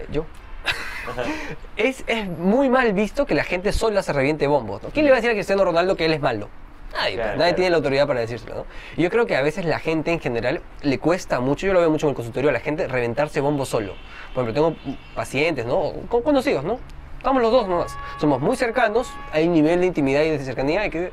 Eh, 0.00 0.06
yo. 0.10 0.24
Es, 1.76 2.04
es 2.06 2.28
muy 2.28 2.68
mal 2.70 2.92
visto 2.92 3.26
que 3.26 3.34
la 3.34 3.44
gente 3.44 3.72
sola 3.72 4.02
se 4.02 4.12
reviente 4.12 4.46
bombos. 4.46 4.82
¿no? 4.82 4.90
¿Quién 4.90 5.04
le 5.04 5.10
va 5.10 5.16
a 5.16 5.20
decir 5.20 5.30
a 5.30 5.34
Cristiano 5.34 5.64
Ronaldo 5.64 5.96
que 5.96 6.04
él 6.04 6.12
es 6.12 6.20
malo? 6.20 6.48
Nadie, 6.92 7.14
Claro, 7.14 7.30
nadie 7.30 7.36
claro. 7.38 7.54
tiene 7.56 7.70
la 7.70 7.76
autoridad 7.78 8.06
para 8.06 8.20
decírselo. 8.20 8.54
¿no? 8.54 8.66
Y 8.96 9.02
yo 9.02 9.10
creo 9.10 9.26
que 9.26 9.34
a 9.36 9.42
veces 9.42 9.64
la 9.64 9.78
gente 9.80 10.12
en 10.12 10.20
general 10.20 10.60
le 10.82 10.98
cuesta 10.98 11.40
mucho, 11.40 11.66
yo 11.66 11.72
lo 11.72 11.80
veo 11.80 11.90
mucho 11.90 12.06
en 12.06 12.10
el 12.10 12.14
consultorio, 12.16 12.50
a 12.50 12.52
la 12.52 12.60
gente 12.60 12.86
reventarse 12.86 13.40
bombos 13.40 13.68
solo. 13.68 13.94
Por 14.34 14.44
ejemplo, 14.44 14.74
tengo 14.74 14.96
pacientes, 15.14 15.66
¿no? 15.66 15.92
Con- 16.08 16.22
conocidos, 16.22 16.62
¿no? 16.64 16.78
Estamos 17.18 17.42
los 17.42 17.50
dos 17.50 17.66
nomás. 17.68 17.96
Somos 18.20 18.40
muy 18.40 18.56
cercanos, 18.56 19.10
hay 19.32 19.46
un 19.48 19.54
nivel 19.54 19.80
de 19.80 19.86
intimidad 19.86 20.22
y 20.22 20.30
de 20.30 20.38
cercanía 20.38 20.88
que... 20.90 21.12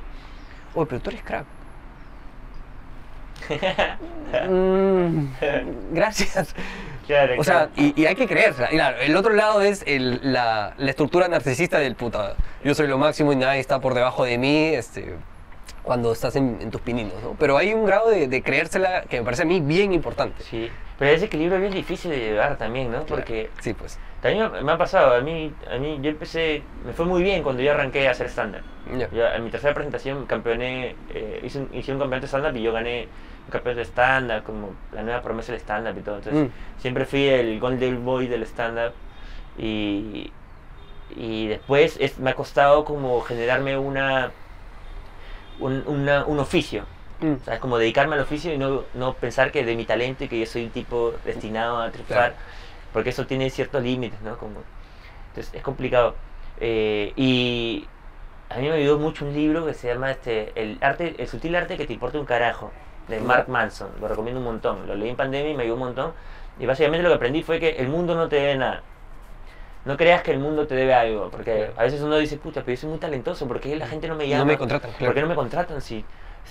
Oye, 0.76 0.86
pero 0.88 1.02
tú 1.02 1.10
eres 1.10 1.24
crack. 1.24 1.46
Mm, 4.48 5.26
gracias. 5.92 6.54
Claro, 7.08 7.34
O 7.40 7.44
sea, 7.44 7.70
claro. 7.70 7.72
y, 7.78 8.00
y 8.00 8.06
hay 8.06 8.14
que 8.16 8.28
claro, 8.28 8.98
el 9.02 9.16
otro 9.16 9.34
lado 9.34 9.62
es 9.62 9.84
el- 9.88 10.20
la, 10.32 10.74
la 10.78 10.90
estructura 10.92 11.28
narcisista 11.28 11.80
del 11.80 11.96
puta. 11.96 12.36
Yo 12.64 12.76
soy 12.76 12.88
lo 12.88 13.00
máximo 13.00 13.34
y 13.34 13.36
nadie 13.36 13.60
está 13.60 13.80
por 13.82 13.96
debajo 13.96 14.24
de 14.26 14.38
mí 14.38 14.66
este, 14.68 15.16
cuando 15.82 16.12
estás 16.12 16.36
en, 16.36 16.60
en 16.62 16.70
tus 16.70 16.82
pininos, 16.82 17.16
¿no? 17.24 17.36
Pero 17.40 17.58
hay 17.58 17.74
un 17.74 17.86
grado 17.86 18.10
de, 18.10 18.28
de 18.28 18.44
creérsela 18.44 19.02
que 19.10 19.18
me 19.20 19.26
parece 19.26 19.42
a 19.42 19.46
mí 19.46 19.60
bien 19.62 19.94
importante. 19.94 20.44
Sí. 20.44 20.70
Pero 21.00 21.12
ese 21.12 21.26
equilibrio 21.26 21.56
es 21.56 21.62
bien 21.62 21.74
difícil 21.74 22.12
de 22.12 22.18
llevar 22.20 22.58
también, 22.58 22.92
¿no? 22.92 23.06
Porque 23.06 23.50
Sí, 23.62 23.74
pues. 23.74 23.98
también 24.22 24.52
me 24.66 24.72
ha 24.74 24.78
pasado, 24.78 25.16
a 25.16 25.22
mí, 25.22 25.52
a 25.74 25.78
mí 25.78 25.98
yo 26.02 26.10
empecé, 26.10 26.62
me 26.86 26.92
fue 26.92 27.06
muy 27.06 27.24
bien 27.24 27.42
cuando 27.42 27.62
yo 27.64 27.72
arranqué 27.72 28.06
a 28.08 28.12
hacer 28.12 28.28
stand-up. 28.28 28.62
Ya. 28.98 29.10
Yo, 29.12 29.26
en 29.26 29.44
mi 29.46 29.50
tercera 29.50 29.74
presentación 29.74 30.26
campeoné, 30.26 30.96
eh, 31.14 31.40
hice, 31.44 31.60
un, 31.60 31.70
hice 31.74 31.94
un 31.94 32.00
campeonato 32.00 32.24
de 32.24 32.28
stand-up 32.28 32.58
y 32.58 32.64
yo 32.64 32.74
gané 32.74 33.08
un 33.46 33.52
campeonato 33.52 33.80
de 33.80 33.86
stand-up, 33.86 34.44
como 34.44 34.74
la 34.92 35.04
nueva 35.04 35.22
promesa 35.22 35.54
del 35.54 35.62
stand-up 35.62 35.98
y 35.98 36.02
todo. 36.02 36.16
Entonces, 36.18 36.44
Mm. 36.50 36.82
siempre 36.82 37.06
fui 37.06 37.28
el 37.28 37.60
Golden 37.62 38.04
Boy 38.04 38.28
del 38.28 38.44
stand-up 38.44 38.92
y, 39.58 40.32
y 41.16 41.48
después 41.48 41.96
es, 42.02 42.20
me 42.20 42.32
ha 42.32 42.36
costado 42.36 42.84
como 42.84 43.22
generarme 43.22 43.78
una, 43.78 44.32
un, 45.60 45.84
una- 45.88 46.26
un 46.26 46.40
oficio. 46.40 46.84
Mm. 47.22 47.36
¿Sabes? 47.44 47.60
Como 47.60 47.78
dedicarme 47.78 48.16
al 48.16 48.22
oficio 48.22 48.54
y 48.54 48.58
no, 48.58 48.84
no 48.94 49.14
pensar 49.14 49.52
que 49.52 49.66
de 49.66 49.76
mi 49.76 49.86
talento 49.86 50.24
y 50.24 50.28
que 50.28 50.40
yo 50.40 50.46
soy 50.46 50.66
un 50.66 50.70
tipo 50.72 51.14
destinado 51.26 51.80
a 51.82 51.92
triunfar, 51.92 52.18
Claro. 52.18 52.34
porque 52.94 53.10
eso 53.10 53.26
tiene 53.26 53.50
ciertos 53.50 53.84
límites, 53.84 54.22
¿no? 54.22 54.38
Como, 54.38 54.62
entonces 55.30 55.54
es 55.54 55.62
complicado. 55.62 56.16
Eh, 56.62 57.14
y 57.16 57.88
a 58.50 58.58
mí 58.58 58.68
me 58.68 58.76
ayudó 58.76 58.98
mucho 59.00 59.26
un 59.26 59.34
libro 59.34 59.66
que 59.66 59.74
se 59.74 59.88
llama 59.88 60.12
este, 60.12 60.52
el, 60.56 60.78
arte, 60.82 61.16
el 61.18 61.28
sutil 61.28 61.56
arte 61.56 61.78
que 61.78 61.86
te 61.86 61.94
importa 61.94 62.20
un 62.20 62.26
carajo, 62.26 62.72
de 63.08 63.20
Mark 63.20 63.50
Manson. 63.50 63.90
Lo 64.00 64.08
recomiendo 64.08 64.40
un 64.40 64.46
montón. 64.46 64.88
Lo 64.88 64.96
leí 64.96 65.10
en 65.10 65.16
pandemia 65.16 65.52
y 65.52 65.56
me 65.56 65.64
ayudó 65.64 65.76
un 65.76 65.82
montón. 65.82 66.14
Y 66.60 66.66
básicamente 66.66 67.04
lo 67.04 67.10
que 67.10 67.16
aprendí 67.16 67.42
fue 67.44 67.60
que 67.60 67.70
el 67.72 67.88
mundo 67.88 68.16
no 68.16 68.30
te 68.30 68.36
debe 68.38 68.56
nada. 68.56 68.84
No 69.86 69.98
creas 69.98 70.22
que 70.22 70.32
el 70.32 70.40
mundo 70.40 70.68
te 70.68 70.76
debe 70.76 70.94
algo, 70.94 71.30
porque 71.32 71.72
a 71.76 71.84
veces 71.84 72.02
uno 72.02 72.18
dice, 72.18 72.38
puta, 72.38 72.62
pero 72.62 72.76
yo 72.76 72.82
soy 72.82 72.90
muy 72.90 73.00
talentoso, 73.00 73.48
¿por 73.48 73.60
qué 73.62 73.76
la 73.78 73.88
gente 73.88 74.08
no 74.08 74.16
me 74.16 74.28
llama? 74.28 74.40
No 74.40 74.46
me 74.46 74.58
contratan, 74.58 74.92
claro. 74.92 75.06
¿Por 75.06 75.16
qué 75.16 75.22
no 75.22 75.28
me 75.28 75.36
contratan 75.36 75.82
si 75.82 76.04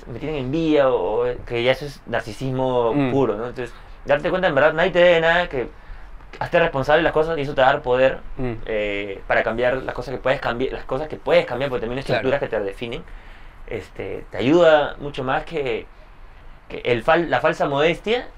me 0.06 0.18
tienen 0.18 0.36
envidia 0.44 0.88
o, 0.88 1.26
o 1.28 1.34
que 1.46 1.62
ya 1.62 1.72
eso 1.72 1.86
es 1.86 2.00
narcisismo 2.06 2.92
Mm. 2.94 3.10
puro, 3.10 3.34
¿no? 3.36 3.46
Entonces, 3.48 3.74
darte 4.04 4.30
cuenta, 4.30 4.48
en 4.48 4.54
verdad, 4.54 4.72
nadie 4.72 4.90
te 4.90 4.98
debe 5.00 5.20
nada, 5.20 5.48
que 5.48 5.68
hazte 6.38 6.58
responsable 6.60 6.98
de 6.98 7.04
las 7.04 7.12
cosas 7.12 7.36
y 7.38 7.42
eso 7.42 7.54
te 7.54 7.60
va 7.62 7.68
a 7.68 7.72
dar 7.72 7.82
poder 7.82 8.18
Mm. 8.36 8.52
eh, 8.66 9.20
para 9.26 9.42
cambiar 9.42 9.78
las 9.82 9.94
cosas 9.94 10.14
que 10.14 10.20
puedes 10.20 10.40
cambiar, 10.40 10.72
las 10.72 10.84
cosas 10.84 11.08
que 11.08 11.16
puedes 11.16 11.46
cambiar, 11.46 11.70
porque 11.70 11.80
también 11.82 11.98
hay 11.98 12.04
Claro. 12.04 12.18
estructuras 12.28 12.40
que 12.40 12.48
te 12.48 12.60
definen. 12.60 13.02
Este, 13.66 14.24
te 14.30 14.38
ayuda 14.38 14.96
mucho 15.00 15.24
más 15.24 15.44
que, 15.44 15.86
que 16.68 16.78
el 16.84 17.04
fal- 17.04 17.28
la 17.28 17.40
falsa 17.40 17.66
modestia 17.68 18.28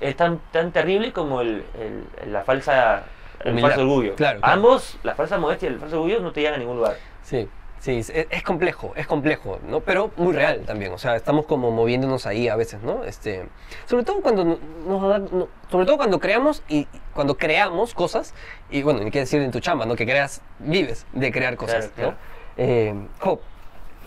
es 0.00 0.16
tan, 0.16 0.40
tan 0.52 0.72
terrible 0.72 1.12
como 1.12 1.40
el, 1.42 1.64
el- 1.78 2.32
la 2.32 2.42
falsa 2.42 3.04
el 3.40 3.52
Humildad. 3.52 3.68
falso 3.70 3.82
orgullo. 3.82 4.14
Claro, 4.16 4.40
claro. 4.40 4.54
Ambos, 4.54 4.98
la 5.02 5.14
falsa 5.14 5.38
modestia 5.38 5.68
y 5.68 5.72
el 5.74 5.78
falso 5.78 5.96
orgullo, 5.96 6.20
no 6.20 6.32
te 6.32 6.40
llevan 6.40 6.54
a 6.56 6.58
ningún 6.58 6.76
lugar. 6.78 6.96
Sí, 7.22 7.48
sí, 7.84 7.98
es, 7.98 8.10
es 8.30 8.42
complejo, 8.42 8.92
es 8.96 9.06
complejo, 9.06 9.58
¿no? 9.68 9.80
Pero 9.80 10.10
muy 10.16 10.32
real 10.32 10.62
también, 10.66 10.92
o 10.92 10.98
sea, 10.98 11.16
estamos 11.16 11.44
como 11.44 11.70
moviéndonos 11.70 12.24
ahí 12.24 12.48
a 12.48 12.56
veces, 12.56 12.82
¿no? 12.82 13.04
Este, 13.04 13.44
sobre 13.86 14.04
todo 14.04 14.22
cuando 14.22 14.44
no- 14.44 14.58
nos 14.88 15.02
da- 15.08 15.18
no- 15.18 15.48
sobre 15.70 15.84
todo 15.84 15.98
cuando 15.98 16.18
creamos 16.18 16.62
y 16.68 16.86
cuando 17.12 17.36
creamos 17.36 17.92
cosas, 17.92 18.34
y 18.70 18.82
bueno, 18.82 19.00
ni 19.00 19.10
qué 19.10 19.18
decir 19.20 19.42
en 19.42 19.50
tu 19.50 19.60
chamba, 19.60 19.84
¿no? 19.84 19.96
Que 19.96 20.06
creas, 20.06 20.40
vives 20.60 21.06
de 21.12 21.30
crear 21.30 21.56
cosas, 21.56 21.88
Claro, 21.94 22.12
¿no? 22.12 22.16
Eh, 22.56 22.94
Jo, 23.20 23.40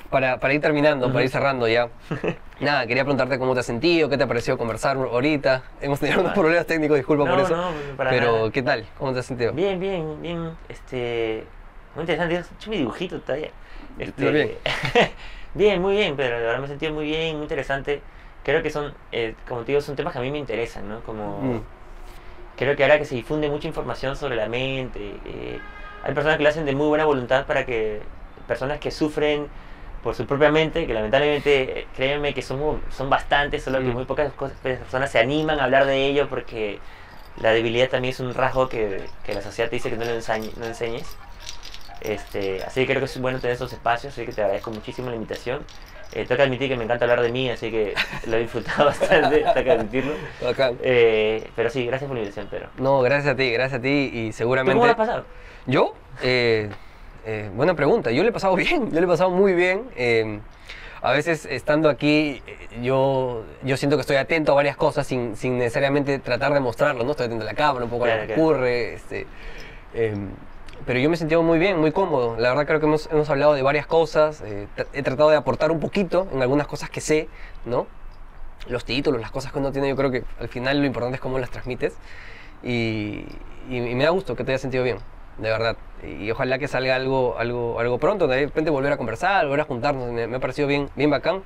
para, 0.09 0.39
para 0.39 0.53
ir 0.53 0.61
terminando, 0.61 1.11
para 1.11 1.23
ir 1.25 1.30
cerrando 1.30 1.67
ya, 1.67 1.89
nada, 2.59 2.88
quería 2.88 3.03
preguntarte 3.03 3.38
cómo 3.38 3.53
te 3.53 3.59
has 3.59 3.65
sentido, 3.67 4.09
qué 4.09 4.17
te 4.17 4.25
pareció 4.25 4.57
conversar 4.57 4.97
ahorita, 4.97 5.61
hemos 5.82 5.99
tenido 5.99 6.21
unos 6.21 6.32
Ah. 6.32 6.36
problemas 6.36 6.65
técnicos, 6.65 6.97
disculpa 6.97 7.25
por 7.25 7.38
No, 7.38 7.43
eso, 7.43 7.55
no, 7.55 7.71
para 7.95 8.09
pero 8.09 8.38
nada. 8.38 8.51
¿qué 8.51 8.63
tal? 8.63 8.86
¿Cómo 8.97 9.13
te 9.13 9.19
has 9.19 9.25
sentido? 9.28 9.51
Bien, 9.53 9.80
bien, 9.80 10.19
bien, 10.21 10.51
este, 10.69 11.43
muy 11.93 12.01
interesante, 12.03 12.41
hecho 12.57 12.69
mi 12.71 12.78
dibujito 12.78 13.19
todavía. 13.21 13.51
Este, 14.00 14.32
bien. 14.32 14.52
bien, 15.54 15.82
muy 15.82 15.95
bien, 15.95 16.16
pero 16.16 16.36
la 16.39 16.45
verdad 16.45 16.60
me 16.60 16.66
he 16.66 16.70
sentido 16.70 16.93
muy 16.93 17.06
bien, 17.06 17.36
muy 17.36 17.43
interesante. 17.43 18.02
Creo 18.43 18.62
que 18.64 18.70
son, 18.70 18.93
eh, 19.12 19.36
como 19.48 19.62
te 19.62 19.72
digo, 19.74 19.82
son 19.82 19.95
temas 19.95 20.14
que 20.14 20.20
a 20.20 20.22
mí 20.22 20.32
me 20.32 20.38
interesan, 20.38 20.88
¿no? 20.88 21.02
Como, 21.02 21.39
Mm, 21.41 21.60
creo 22.58 22.76
que 22.76 22.84
ahora 22.84 22.98
que 22.98 23.06
se 23.06 23.16
difunde 23.16 23.50
mucha 23.50 23.68
información 23.68 24.16
sobre 24.16 24.36
la 24.36 24.48
mente, 24.48 25.00
eh, 25.26 25.60
hay 26.04 26.14
personas 26.14 26.38
que 26.38 26.43
lo 26.43 26.50
hacen 26.50 26.66
de 26.66 26.74
muy 26.76 26.88
buena 26.88 27.06
voluntad 27.06 27.45
para 27.45 27.66
que 27.66 28.02
personas 28.48 28.80
que 28.80 28.91
sufren 28.91 29.48
por 30.04 30.16
su 30.16 30.26
propia 30.26 30.52
mente, 30.52 30.88
que 30.88 30.93
lamentablemente, 30.93 31.80
eh, 31.82 31.88
créeme 31.95 32.34
que 32.34 32.41
son, 32.41 32.82
son 32.89 33.10
bastantes, 33.10 33.64
solo 33.64 33.80
que 33.80 33.86
Mm. 33.86 33.93
muy 33.93 34.06
pocas 34.06 34.32
cosas- 34.34 34.58
personas 34.60 35.12
se 35.12 35.20
animan 35.20 35.60
a 35.60 35.66
hablar 35.66 35.86
de 35.86 36.06
ello 36.08 36.28
porque 36.30 36.80
la 37.41 37.52
debilidad 37.52 37.89
también 37.89 38.14
es 38.14 38.20
un 38.20 38.34
rasgo 38.34 38.70
que, 38.70 39.10
que 39.26 39.34
la 39.34 39.41
sociedad 39.41 39.70
te 39.70 39.76
dice 39.76 39.89
que 39.89 39.98
no 39.98 40.06
lo 40.06 40.12
ensañe- 40.12 40.54
no 40.58 40.66
enseñes. 40.66 41.18
Este, 42.02 42.64
así 42.64 42.82
que 42.82 42.88
creo 42.88 43.00
que 43.00 43.06
es 43.06 43.20
bueno 43.20 43.39
tener 43.39 43.56
esos 43.56 43.72
espacios, 43.74 44.14
así 44.14 44.26
que 44.26 44.32
te 44.32 44.41
agradezco 44.41 44.72
muchísimo 44.72 45.10
la 45.10 45.16
invitación. 45.16 45.64
Eh, 46.14 46.24
tengo 46.26 46.38
que 46.38 46.43
admitir 46.43 46.70
que 46.70 46.78
me 46.78 46.86
encanta 46.86 47.04
hablar 47.06 47.22
de 47.22 47.32
mí, 47.32 47.50
así 47.50 47.70
que 47.70 47.93
lo 48.28 48.38
he 48.38 48.39
disfrutado 48.41 48.86
bastante, 48.86 49.39
tengo 49.39 49.64
que 49.64 49.72
admitirlo. 49.72 50.14
bacán. 50.43 50.78
Eh, 50.82 51.50
pero 51.56 51.70
sí, 51.70 51.86
gracias 51.86 52.08
por 52.08 52.16
la 52.16 52.22
invitación, 52.24 52.48
pero... 52.50 52.68
No, 52.78 53.02
gracias 53.02 53.34
a 53.34 53.36
ti, 53.36 53.52
gracias 53.52 53.80
a 53.80 53.82
ti 53.82 54.10
y 54.14 54.28
¿Tú 54.32 54.38
seguramente... 54.38 54.74
cómo 54.76 54.86
lo 54.86 54.91
has 54.91 54.98
pasado? 54.98 55.26
Yo, 55.66 55.93
eh, 56.24 56.70
eh, 57.26 57.50
buena 57.54 57.74
pregunta. 57.76 58.10
Yo 58.12 58.24
le 58.24 58.30
he 58.30 58.32
pasado 58.32 58.56
bien, 58.56 58.89
yo 58.91 59.00
le 59.00 59.06
he 59.06 59.10
pasado 59.10 59.32
muy 59.32 59.54
bien. 59.54 59.89
eh, 59.95 60.39
a 61.00 61.12
veces 61.12 61.45
estando 61.45 61.89
aquí, 61.89 62.41
yo, 62.82 63.43
yo 63.62 63.78
siento 63.78 63.98
que 63.98 64.02
estoy 64.02 64.16
atento 64.16 64.52
a 64.54 64.56
varias 64.56 64.76
cosas 64.76 65.06
sin, 65.06 65.36
sin 65.36 65.58
necesariamente 65.60 66.18
tratar 66.20 66.54
de 66.54 66.60
mostrarlo, 66.60 67.04
¿no? 67.04 67.12
Estoy 67.12 67.28
atento 67.28 67.43
a 67.43 67.45
la 67.45 67.54
cámara, 67.54 67.86
un 67.86 67.91
poco 67.91 68.06
a 68.06 68.08
Claro, 68.08 68.22
lo 68.24 68.28
que 68.28 68.34
claro. 68.34 68.50
ocurre. 68.50 68.93
Este, 68.95 69.28
eh, 69.93 70.16
pero 70.88 70.99
yo 70.99 71.09
me 71.09 71.17
sentido 71.17 71.43
muy 71.43 71.59
bien, 71.59 71.79
muy 71.79 71.91
cómodo. 71.91 72.38
La 72.39 72.49
verdad 72.49 72.65
creo 72.65 72.79
que 72.79 72.85
hemos, 72.85 73.09
hemos 73.11 73.29
hablado 73.29 73.53
de 73.53 73.61
varias 73.61 73.85
cosas. 73.85 74.41
eh, 74.41 74.67
he 74.93 75.03
tratado 75.03 75.29
de 75.29 75.35
aportar 75.35 75.69
un 75.69 75.81
poquito 75.81 76.27
en 76.31 76.41
algunas 76.41 76.65
cosas 76.65 76.89
que 76.89 77.01
sé, 77.01 77.27
¿no? 77.65 77.88
Los 78.69 78.85
títulos, 78.85 79.19
las 79.19 79.31
cosas 79.31 79.51
que 79.51 79.59
uno 79.59 79.73
tiene, 79.73 79.89
yo 79.89 79.97
creo 79.97 80.11
que 80.11 80.23
al 80.39 80.47
final 80.47 80.79
lo 80.79 80.85
importante 80.85 81.15
es 81.15 81.21
cómo 81.21 81.39
las 81.39 81.51
transmites. 81.51 81.97
Y, 82.63 83.25
me 83.69 84.01
da 84.01 84.11
gusto 84.11 84.35
que 84.38 84.45
te 84.45 84.51
hayas 84.51 84.61
sentido 84.61 84.85
bien, 84.85 84.97
de 85.38 85.49
verdad. 85.49 85.75
Y 86.03 86.31
ojalá 86.31 86.57
que 86.57 86.69
salga 86.69 86.95
algo, 86.95 87.35
algo, 87.38 87.79
algo 87.81 87.97
pronto, 87.97 88.27
de 88.27 88.45
repente 88.45 88.71
volver 88.71 88.93
a 88.93 88.97
conversar, 88.97 89.45
volver 89.45 89.61
a 89.61 89.65
juntarnos. 89.65 90.09
Me, 90.11 90.25
me 90.25 90.38
ha 90.38 90.39
parecido 90.39 90.69
bien, 90.69 90.89
bien 90.95 91.09
bacán. 91.09 91.43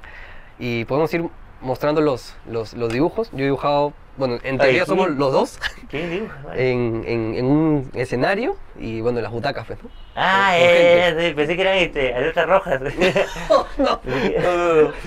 Y 0.59 0.85
podemos 0.85 1.11
ir 1.15 1.27
mostrando 1.61 2.01
los, 2.01 2.35
los, 2.49 2.73
los 2.73 2.91
dibujos. 2.91 3.29
Yo 3.31 3.39
he 3.39 3.43
dibujado, 3.43 3.93
bueno, 4.17 4.37
en 4.43 4.57
teoría 4.57 4.85
somos 4.85 5.09
los 5.11 5.31
dos 5.31 5.59
¿Qué 5.89 6.07
dibujas? 6.07 6.43
Vale. 6.43 6.71
en, 6.71 7.03
en, 7.07 7.35
en 7.35 7.45
un 7.45 7.91
escenario 7.93 8.55
y 8.79 9.01
bueno, 9.01 9.21
las 9.21 9.31
butacas, 9.31 9.65
pues, 9.67 9.81
¿no? 9.83 9.89
Ah, 10.15 10.57
eh, 10.57 11.15
sí, 11.17 11.33
pensé 11.33 11.55
que 11.55 11.61
eran 11.61 11.77
este, 11.77 12.13
alertas 12.13 12.47
rojas. 12.47 12.81
no, 13.49 13.67
no, 13.77 14.01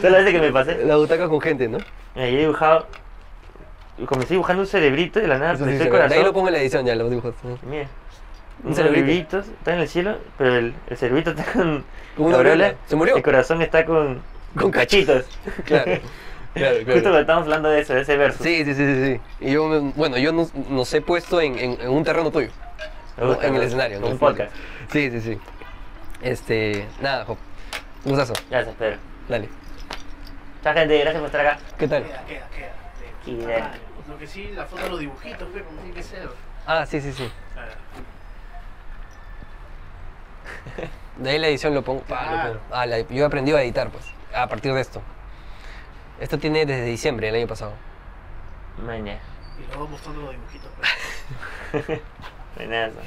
Solo 0.00 0.18
ese 0.18 0.32
que 0.32 0.40
me 0.40 0.50
pasé. 0.52 0.84
La 0.84 0.96
butaca 0.96 1.28
con 1.28 1.40
gente, 1.40 1.68
¿no? 1.68 1.78
Mira, 2.14 2.28
yo 2.30 2.36
he 2.36 2.40
dibujado. 2.40 2.86
Comencé 4.06 4.34
dibujando 4.34 4.62
un 4.62 4.66
cerebrito 4.66 5.20
y 5.20 5.22
de 5.22 5.28
la 5.28 5.38
nada 5.38 5.56
sí 5.56 5.62
el 5.62 5.68
de 5.68 5.74
ahí 5.74 5.84
lo 5.84 5.90
corazón. 5.90 6.32
pongo 6.32 6.48
en 6.48 6.54
la 6.54 6.60
edición 6.60 6.84
ya, 6.84 6.94
los 6.96 7.10
dibujos. 7.10 7.34
¿no? 7.44 7.58
Mira. 7.68 7.86
Un 8.64 8.74
cerebrito. 8.74 9.38
está 9.38 9.74
en 9.74 9.80
el 9.80 9.88
cielo, 9.88 10.16
pero 10.38 10.56
el, 10.56 10.74
el 10.88 10.96
cerebrito 10.96 11.30
está 11.30 11.44
con. 11.52 11.84
Una 12.16 12.30
la 12.30 12.36
aureola, 12.38 12.64
aureola. 12.66 12.74
¿Se 12.86 12.96
murió? 12.96 13.16
El 13.16 13.22
corazón 13.22 13.62
está 13.62 13.84
con. 13.84 14.22
Con 14.58 14.70
cachitos. 14.70 15.26
Claro, 15.64 15.92
claro, 16.54 16.76
Justo 16.78 17.02
cuando 17.02 17.20
estábamos 17.20 17.46
hablando 17.46 17.68
de 17.70 17.80
eso, 17.80 17.94
de 17.94 18.00
ese 18.02 18.16
verso. 18.16 18.42
Sí, 18.42 18.64
sí, 18.64 18.74
sí, 18.74 18.86
sí, 18.94 19.04
sí. 19.14 19.20
Y 19.46 19.52
yo, 19.52 19.66
me- 19.66 19.92
bueno, 19.96 20.16
yo 20.18 20.32
nos, 20.32 20.54
nos 20.54 20.92
he 20.94 21.00
puesto 21.00 21.40
en, 21.40 21.58
en- 21.58 21.80
en 21.80 21.88
un 21.90 22.04
terreno 22.04 22.30
tuyo. 22.30 22.48
Gusta, 23.16 23.46
en 23.46 23.54
el 23.56 23.62
escenario. 23.62 23.98
En 23.98 24.04
un 24.04 24.18
podcast. 24.18 24.52
Sí, 24.90 25.10
sí, 25.10 25.20
sí. 25.20 25.38
Este, 26.22 26.86
nada, 27.00 27.24
Job. 27.24 27.36
Un 28.04 28.10
gustazo. 28.12 28.32
Gracias, 28.50 28.74
Pedro. 28.76 28.98
Dale. 29.28 29.48
Chao, 30.62 30.74
gente. 30.74 30.98
Gracias 30.98 31.18
por 31.20 31.26
estar 31.26 31.46
acá. 31.46 31.58
¿Qué 31.78 31.88
tal? 31.88 32.02
Queda, 32.04 32.24
queda, 32.26 32.48
queda. 33.24 33.46
De- 33.46 33.64
Lo 34.08 34.18
que 34.18 34.26
sí, 34.26 34.50
la 34.54 34.64
foto 34.66 34.82
de 34.82 34.90
los 34.90 35.00
dibujitos, 35.00 35.48
fue 35.50 35.62
como 35.62 35.78
tiene 35.80 35.94
que 35.94 36.02
ser. 36.02 36.28
Ah, 36.66 36.84
sí, 36.86 37.00
sí, 37.00 37.12
sí. 37.12 37.30
Ah, 37.56 37.62
De 41.18 41.30
ahí 41.30 41.38
la 41.38 41.48
edición 41.48 41.74
lo 41.74 41.82
pongo. 41.82 42.00
pa, 42.02 42.22
lo 42.24 42.28
Claro. 42.30 42.52
pongo. 42.60 42.64
Ah, 42.72 42.86
la- 42.86 43.00
yo 43.00 43.22
he 43.22 43.26
aprendido 43.26 43.56
a 43.56 43.62
editar, 43.62 43.88
pues, 43.90 44.04
a 44.34 44.46
partir 44.48 44.72
de 44.74 44.80
esto. 44.80 45.00
Esto 46.24 46.38
tiene 46.38 46.64
desde 46.64 46.86
diciembre 46.86 47.26
del 47.26 47.36
año 47.36 47.46
pasado. 47.46 47.74
Mañana. 48.82 49.20
Y 49.58 49.66
luego 49.66 49.88
mostrando 49.88 50.22
los 50.22 50.30
dibujitos. 50.30 50.70
pues. 51.70 52.00
Buenazo. 52.56 53.00